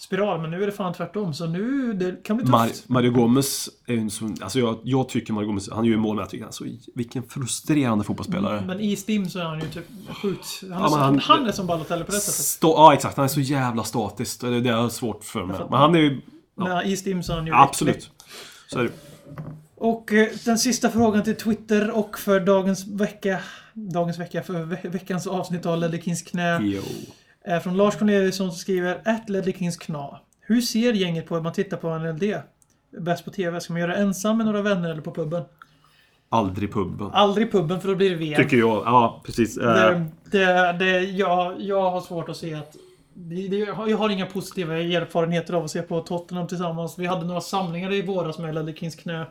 spiral. 0.00 0.40
Men 0.40 0.50
nu 0.50 0.62
är 0.62 0.66
det 0.66 0.72
fan 0.72 0.92
tvärtom. 0.94 1.34
Så 1.34 1.46
nu, 1.46 1.92
det 1.92 2.24
kan 2.24 2.36
bli 2.36 2.46
tufft. 2.46 2.52
Mar 2.52 2.70
Mario 2.86 3.10
Gomez 3.10 3.68
är 3.86 3.92
ju 3.92 4.00
en 4.00 4.10
sån... 4.10 4.36
Alltså 4.40 4.58
jag, 4.58 4.78
jag 4.84 5.08
tycker 5.08 5.32
Mario 5.32 5.46
Gomez, 5.46 5.70
han 5.70 5.84
gör 5.84 5.92
ju 5.92 5.98
mål 5.98 6.16
men 6.16 6.22
jag 6.22 6.30
tycker 6.30 6.44
han 6.44 6.48
är 6.48 6.52
så... 6.52 6.64
Vilken 6.94 7.22
frustrerande 7.22 8.04
fotbollsspelare. 8.04 8.64
Men 8.66 8.80
i 8.80 8.96
Steam 9.08 9.28
så 9.28 9.38
är 9.38 9.44
han 9.44 9.60
ju 9.60 9.68
typ 9.68 9.84
sjukt... 10.22 10.62
Han 10.62 10.72
är, 10.72 10.80
men 10.80 10.90
så, 10.90 10.96
han- 10.96 11.18
han, 11.18 11.46
är 11.46 11.52
som 11.52 11.66
Balotelli 11.66 12.04
på 12.04 12.12
det 12.12 12.18
sättet. 12.20 12.44
Stå, 12.44 12.68
ja 12.68 12.94
exakt, 12.94 13.16
han 13.16 13.24
är 13.24 13.28
så 13.28 13.40
jävla 13.40 13.84
statisk. 13.84 14.40
Det, 14.40 14.60
det 14.60 14.70
är 14.70 14.88
svårt 14.88 15.24
för 15.24 15.44
mig. 15.44 15.56
Men 15.70 15.78
han 15.78 15.94
är 15.94 15.98
ju... 15.98 16.20
Ja, 16.56 16.64
Men 16.64 16.86
i 16.86 16.96
Steam 16.96 17.22
så 17.22 17.32
är 17.32 17.36
han 17.36 17.46
ju 17.46 17.52
äcklig. 17.52 17.62
absolut. 17.62 18.10
Så 18.66 18.78
är 18.78 18.82
det. 18.84 18.90
Och 19.76 20.12
eh, 20.12 20.28
den 20.44 20.58
sista 20.58 20.90
frågan 20.90 21.22
till 21.24 21.36
Twitter 21.36 21.90
och 21.90 22.18
för 22.18 22.40
dagens 22.40 22.86
vecka... 22.86 23.38
Dagens 23.74 24.18
vecka, 24.18 24.42
för 24.42 24.62
ve 24.62 24.76
veckans 24.82 25.26
avsnitt 25.26 25.66
av 25.66 25.78
Ledley 25.78 26.02
Kings 26.02 26.22
knä. 26.22 26.58
Jo. 26.62 26.82
Är 27.44 27.60
från 27.60 27.76
Lars 27.76 27.96
Corneliusson 27.96 28.50
som 28.50 28.58
skriver 28.58 29.00
att 29.04 29.28
Ledley 29.28 29.54
Kings 29.54 29.76
kna. 29.76 30.20
Hur 30.40 30.60
ser 30.60 30.92
gänget 30.92 31.26
på 31.26 31.36
att 31.36 31.42
man 31.42 31.52
tittar 31.52 31.76
på 31.76 31.98
NLD? 31.98 32.22
Bäst 32.98 33.24
på 33.24 33.30
TV. 33.30 33.60
Ska 33.60 33.72
man 33.72 33.80
göra 33.82 33.96
ensam 33.96 34.36
med 34.36 34.46
några 34.46 34.62
vänner 34.62 34.90
eller 34.90 35.02
på 35.02 35.10
puben? 35.12 35.42
Aldrig 36.28 36.72
puben. 36.72 37.10
Aldrig 37.12 37.52
puben 37.52 37.80
för 37.80 37.88
då 37.88 37.94
blir 37.94 38.10
det 38.10 38.16
VM. 38.16 38.42
Tycker 38.42 38.56
jag. 38.56 38.82
Ja, 38.84 39.22
precis. 39.26 39.56
Eh, 39.58 40.00
Det, 40.30 40.38
det, 40.38 40.72
det, 40.78 41.00
jag, 41.00 41.60
jag 41.60 41.90
har 41.90 42.00
svårt 42.00 42.28
att 42.28 42.36
se 42.36 42.54
att... 42.54 42.76
Det, 43.14 43.48
det, 43.48 43.56
jag 43.58 43.74
har- 43.74 43.88
jag 43.88 43.96
har 43.96 44.10
inga 44.10 44.26
positiva 44.26 44.78
erfarenheter 44.78 45.54
av 45.54 45.64
att 45.64 45.70
se 45.70 45.82
på 45.82 46.00
Tottenham 46.00 46.46
tillsammans. 46.46 46.98
Vi 46.98 47.06
hade 47.06 47.26
några 47.26 47.40
samlingar 47.40 47.92
i 47.92 48.02
våras 48.02 48.38
med 48.38 48.54
Ledley 48.54 48.74
Kings 48.76 48.94
knä 48.94 49.26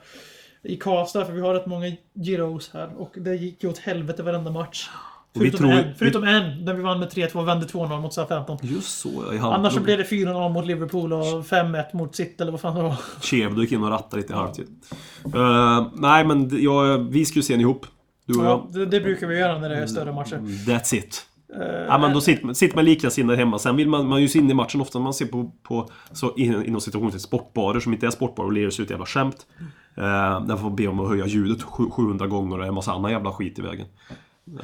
i 0.63 0.75
Karlstad, 0.77 1.25
för 1.25 1.33
vi 1.33 1.41
har 1.41 1.53
rätt 1.53 1.65
många 1.65 1.91
Giros 2.25 2.69
här. 2.73 2.89
Och 3.01 3.13
det 3.17 3.35
gick 3.35 3.63
ju 3.63 3.69
åt 3.69 3.77
helvete 3.77 4.23
varenda 4.23 4.51
match. 4.51 4.89
Vi 5.33 5.39
Förutom, 5.39 5.59
tror- 5.59 5.71
en, 5.71 5.95
förutom 5.95 6.23
en, 6.23 6.65
där 6.65 6.73
vi 6.73 6.81
vann 6.83 6.99
med 6.99 7.09
3-2 7.09 7.35
och 7.35 7.47
vände 7.47 7.65
2-0 7.65 8.01
mot 8.01 8.13
Southampton. 8.13 8.57
Just 8.61 8.99
så, 8.99 9.09
ja. 9.37 9.53
Annars 9.53 9.73
så 9.73 9.79
blev 9.79 9.97
det 9.97 10.03
4-0 10.03 10.49
mot 10.49 10.65
Liverpool 10.65 11.13
och 11.13 11.23
5-1 11.23 11.95
mot 11.95 12.15
City 12.15 12.35
eller 12.39 12.51
vad 12.51 12.61
fan 12.61 12.75
det 12.75 12.81
var. 12.83 12.95
Chevdo 13.21 13.61
gick 13.61 13.71
in 13.71 13.83
och 13.83 13.89
rattade 13.89 14.21
lite 14.21 14.33
i 14.33 14.35
halvtid. 14.35 14.67
Eh, 15.35 15.87
nej, 15.93 16.25
men 16.25 16.63
jag, 16.63 16.97
vi 16.97 17.25
skulle 17.25 17.43
se 17.43 17.53
en 17.53 17.59
ihop. 17.61 17.85
Du 18.25 18.39
och 18.39 18.45
Ja, 18.45 18.49
jag. 18.49 18.73
det, 18.73 18.85
det 18.85 18.99
brukar 19.01 19.27
vi 19.27 19.37
göra 19.39 19.59
när 19.59 19.69
det 19.69 19.75
är 19.75 19.87
större 19.87 20.13
matcher. 20.13 20.37
That's 20.37 20.95
it. 20.95 21.25
Eh, 21.61 21.85
Ja, 21.87 21.97
men 21.97 22.13
då 22.13 22.21
sitter, 22.21 22.45
man- 22.45 22.55
sitter 22.55 22.75
man 22.75 22.85
likasinnade 22.85 23.37
hemma. 23.39 23.59
Sen 23.59 23.75
vill 23.75 23.89
man, 23.89 24.07
man 24.07 24.17
är 24.17 24.21
ju 24.21 24.27
så 24.27 24.37
inne 24.37 24.51
i 24.51 24.53
matchen 24.53 24.81
ofta 24.81 24.99
när 24.99 25.03
man 25.03 25.13
ser 25.13 25.25
på, 25.25 25.51
på 25.63 25.89
så 26.11 26.35
in, 26.35 26.63
inom 26.65 26.81
situationen 26.81 27.19
sportbarer 27.19 27.79
som 27.79 27.93
inte 27.93 28.05
är 28.05 28.11
sportbarer 28.11 28.47
och 28.47 28.53
ler 28.53 28.69
sig 28.69 28.83
ut 28.85 28.89
jävla 28.91 29.05
skämt. 29.05 29.37
Eh, 29.97 30.45
där 30.45 30.57
får 30.57 30.69
be 30.69 30.87
om 30.87 30.99
att 30.99 31.09
höja 31.09 31.25
ljudet 31.25 31.63
sju- 31.63 31.89
700 31.91 32.27
gånger 32.27 32.59
och 32.59 32.65
en 32.65 32.73
massa 32.73 32.91
annan 32.91 33.11
jävla 33.11 33.31
skit 33.31 33.59
i 33.59 33.61
vägen. 33.61 33.87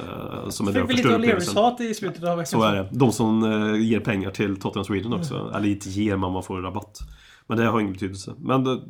Eh, 0.00 0.48
som 0.48 0.68
är 0.68 0.72
Fick 0.72 0.82
vi 0.82 0.86
lite 0.86 0.92
förstör 0.94 1.10
O'Learys 1.10 1.16
upplevelsen. 1.18 1.56
hat 1.56 1.80
i 1.80 1.94
slutet 1.94 2.24
av 2.24 2.36
veckan. 2.38 2.46
Så 2.46 2.62
är 2.62 2.74
det. 2.74 2.88
De 2.92 3.12
som 3.12 3.42
eh, 3.74 3.80
ger 3.82 4.00
pengar 4.00 4.30
till 4.30 4.56
Tottenham 4.56 4.84
Sweden 4.84 5.12
också. 5.12 5.52
Eller 5.56 5.68
inte 5.68 5.88
ger, 5.90 6.16
men 6.16 6.32
man 6.32 6.42
får 6.42 6.60
rabatt 6.62 6.98
Men 7.46 7.58
det 7.58 7.64
har 7.66 7.80
ingen 7.80 7.92
betydelse. 7.92 8.34
Men 8.38 8.64
det, 8.64 8.80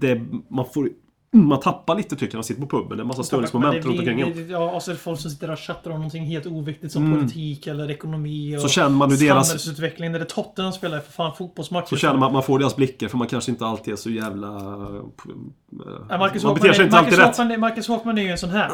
det, 0.00 0.22
man 0.50 0.64
får... 0.74 0.88
Man 1.34 1.60
tappar 1.60 1.94
lite 1.96 2.08
tycker 2.16 2.24
jag 2.24 2.32
när 2.32 2.36
man 2.38 2.44
sitter 2.44 2.62
på 2.62 2.68
puben. 2.68 2.88
Det 2.88 2.96
är 2.96 3.00
en 3.00 3.06
massa 3.06 3.22
störningsmoment 3.22 3.74
Men 3.74 3.82
runt 3.84 3.98
omkring 3.98 4.20
en. 4.20 4.50
Ja, 4.50 4.70
och 4.70 4.82
så 4.82 4.90
är 4.90 4.94
det 4.94 5.00
folk 5.00 5.20
som 5.20 5.30
sitter 5.30 5.50
och 5.50 5.58
chattar 5.58 5.90
om 5.90 5.96
någonting 5.96 6.24
helt 6.24 6.46
oviktigt 6.46 6.92
som 6.92 7.14
politik 7.14 7.66
eller 7.66 7.90
ekonomi 7.90 8.56
och 8.56 8.60
Så 8.60 8.68
känner 8.68 8.90
man 8.90 9.10
hur 9.10 9.16
deras- 9.18 9.46
samhällsutveckling. 9.48 10.12
När 10.12 10.18
det 10.18 10.24
är 10.24 10.28
Tottenham 10.28 10.72
spelar 10.72 11.00
för 11.00 11.12
fan 11.12 11.32
fotbollsmatch. 11.38 11.88
Så 11.88 11.96
känner 11.96 12.18
man 12.18 12.26
att 12.26 12.32
man 12.32 12.42
får 12.42 12.58
deras 12.58 12.76
blickar 12.76 13.08
för 13.08 13.18
man 13.18 13.26
kanske 13.28 13.50
inte 13.50 13.66
alltid 13.66 13.92
är 13.92 13.96
så 13.96 14.10
jävla... 14.10 14.46
eh, 14.48 14.54
Ja, 16.08 16.18
Marcus 16.18 16.42
man 16.44 16.50
Håkman, 16.50 16.54
beter 16.54 16.72
sig 16.72 16.80
är, 16.82 16.84
inte 16.84 16.98
alltid 16.98 17.18
Marcus, 17.18 17.18
rätt. 17.18 17.36
Håkman, 17.38 17.60
Marcus 17.60 17.88
Håkman 17.88 18.18
är 18.18 18.22
ju 18.22 18.28
en 18.28 18.38
sån 18.38 18.50
här. 18.50 18.70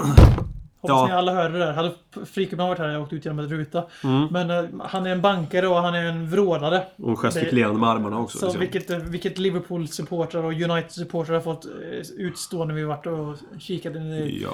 Hoppas 0.81 0.95
Ja. 0.97 1.07
ni 1.07 1.13
alla 1.13 1.35
hörde 1.35 1.59
det 1.59 1.65
där. 1.65 1.73
Hade 1.73 1.95
Frikeman 2.27 2.69
varit 2.69 2.79
här 2.79 2.85
hade 2.85 2.97
jag 2.97 3.03
åkt 3.03 3.13
ut 3.13 3.25
genom 3.25 3.39
en 3.39 3.49
ruta. 3.49 3.85
Mm. 4.05 4.27
Men 4.31 4.51
eh, 4.51 4.87
han 4.87 5.07
är 5.07 5.11
en 5.11 5.21
bankare 5.21 5.69
och 5.69 5.77
han 5.77 5.95
är 5.95 6.05
en 6.05 6.31
vrålare. 6.31 6.85
Och 6.97 7.19
gestikulerande 7.19 7.81
med 7.81 7.89
armarna 7.89 8.19
också. 8.19 8.39
Så 8.39 8.45
liksom. 8.45 8.61
vilket, 8.61 8.91
eh, 8.91 8.99
vilket 8.99 9.39
Liverpool-supportrar 9.39 10.43
och 10.45 10.53
United-supportrar 10.53 11.35
har 11.35 11.41
fått 11.41 11.65
eh, 11.65 11.71
utstå 12.17 12.65
när 12.65 12.75
vi 12.75 12.85
varit 12.85 13.07
och 13.07 13.37
i, 13.71 14.41
Jo. 14.43 14.51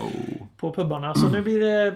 på 0.56 0.72
pubbarna. 0.72 1.14
Så 1.14 1.28
nu 1.28 1.42
blir 1.42 1.60
det 1.60 1.94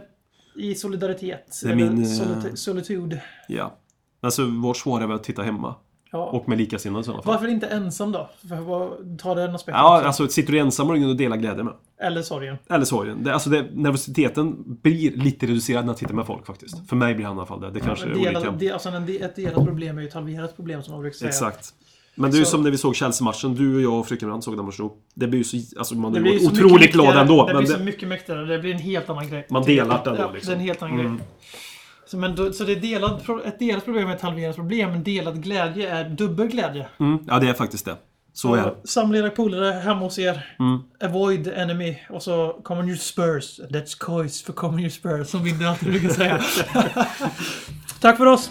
i 0.54 0.74
solidaritet. 0.74 1.60
Det 1.64 1.70
är 1.70 1.74
min, 1.74 2.56
Solitud. 2.56 3.20
Ja. 3.48 3.74
Alltså 4.20 4.44
vårt 4.46 4.76
svar 4.76 5.00
är 5.00 5.06
väl 5.06 5.16
att 5.16 5.24
titta 5.24 5.42
hemma. 5.42 5.74
Ja. 6.12 6.24
Och 6.26 6.48
med 6.48 6.58
likasinnade 6.58 7.00
i 7.00 7.04
sådana 7.04 7.22
fall. 7.22 7.32
Varför 7.34 7.48
inte 7.48 7.66
ensam 7.66 8.12
då? 8.12 8.30
Vad, 8.42 9.18
ta 9.18 9.34
den 9.34 9.54
aspekten 9.54 9.80
Ja, 9.84 9.96
också. 9.96 10.06
alltså 10.06 10.28
sitter 10.28 10.52
du 10.52 10.58
ensam 10.58 10.86
har 10.86 10.94
du 10.94 10.98
ingen 10.98 11.10
att 11.10 11.18
dela 11.18 11.36
glädje 11.36 11.64
med. 11.64 11.72
Eller 12.02 12.22
sorgen. 12.22 12.56
Eller 12.70 12.84
sorgen. 12.84 13.24
Det, 13.24 13.32
alltså 13.34 13.50
det, 13.50 13.66
nervositeten 13.74 14.54
blir 14.82 15.10
lite 15.16 15.46
reducerad 15.46 15.84
när 15.84 15.92
jag 15.92 15.98
tittar 15.98 16.14
med 16.14 16.26
folk 16.26 16.46
faktiskt. 16.46 16.88
För 16.88 16.96
mig 16.96 17.14
blir 17.14 17.26
han 17.26 17.36
i 17.36 17.38
alla 17.38 17.46
fall 17.46 17.60
det. 17.60 17.70
Det 17.70 17.80
kanske 17.80 18.04
är 18.04 18.08
Men 18.08 18.18
olika. 18.18 18.40
delad, 18.40 18.58
de, 18.58 18.70
alltså 18.72 18.88
en, 18.88 19.08
ett 19.22 19.36
delat 19.36 19.64
problem 19.64 19.98
är 19.98 20.02
ju 20.02 20.08
ett 20.08 20.14
halverat 20.14 20.56
problem 20.56 20.82
som 20.82 20.92
man 20.92 21.00
brukar 21.00 21.16
säga. 21.16 21.28
Exakt. 21.28 21.74
Men 22.14 22.30
det 22.30 22.36
är 22.36 22.38
ju 22.38 22.44
Så- 22.44 22.50
som 22.50 22.62
när 22.62 22.70
vi 22.70 22.78
såg 22.78 22.96
Chelsea-matchen. 22.96 23.54
Du 23.54 23.74
och 23.74 23.80
jag 23.80 23.98
och 24.00 24.06
Frykenbrand 24.08 24.44
såg 24.44 24.56
den 24.56 24.64
matchen. 24.64 24.90
Det 25.14 25.26
blir 25.26 25.38
ju 25.38 25.44
så... 25.44 25.78
Alltså 25.78 25.94
man 25.94 26.16
är 26.16 26.20
ju 26.20 26.46
otroligt 26.46 26.92
glad 26.92 27.16
ändå. 27.16 27.46
Det 27.46 27.54
blir 27.54 27.66
så 27.66 27.80
mycket 27.80 28.08
mäktigare. 28.08 28.44
Det 28.44 28.58
blir 28.58 28.72
en 28.74 28.78
helt 28.80 29.10
annan 29.10 29.28
grej. 29.30 29.46
Man 29.50 29.62
delar 29.62 30.00
det 30.04 30.10
ändå, 30.10 30.22
Ja, 30.22 30.30
liksom. 30.32 30.50
det 30.50 30.54
är 30.56 30.60
en 30.60 30.66
helt 30.66 30.82
annan 30.82 31.00
Mm. 31.00 31.16
grej. 31.16 31.26
Så, 32.10 32.16
men 32.16 32.34
då, 32.34 32.52
så 32.52 32.64
det 32.64 32.72
är 32.72 32.80
delad, 32.80 33.20
ett 33.44 33.58
delat 33.58 33.84
problem 33.84 34.08
är 34.08 34.14
ett 34.14 34.20
halverat 34.22 34.56
problem. 34.56 34.90
En 34.90 35.04
delad 35.04 35.42
glädje 35.42 35.90
är 35.90 36.08
dubbel 36.08 36.48
glädje. 36.48 36.88
mm, 37.00 37.18
ja, 37.26 37.38
det 37.38 37.48
är 37.48 37.54
faktiskt 37.54 37.84
det. 37.84 37.96
Så 38.32 38.54
är 38.54 38.62
det. 38.62 38.74
Samla 38.84 39.18
era 39.18 39.30
polare 39.30 39.72
hemma 39.72 40.00
hos 40.00 40.18
er. 40.18 40.56
Mm. 40.58 40.82
Avoid 41.00 41.48
enemy. 41.48 41.98
Och 42.10 42.22
så 42.22 42.60
common 42.62 42.88
your 42.88 42.96
spurs. 42.96 43.60
That's 43.70 43.98
coys 43.98 44.42
för 44.42 44.52
common 44.52 44.80
your 44.80 44.90
spurs. 44.90 45.28
Som 45.28 45.44
Vinny 45.44 45.64
alltid 45.64 45.90
brukar 45.90 46.08
säga. 46.08 46.40
Tack 48.00 48.16
för 48.16 48.26
oss! 48.26 48.50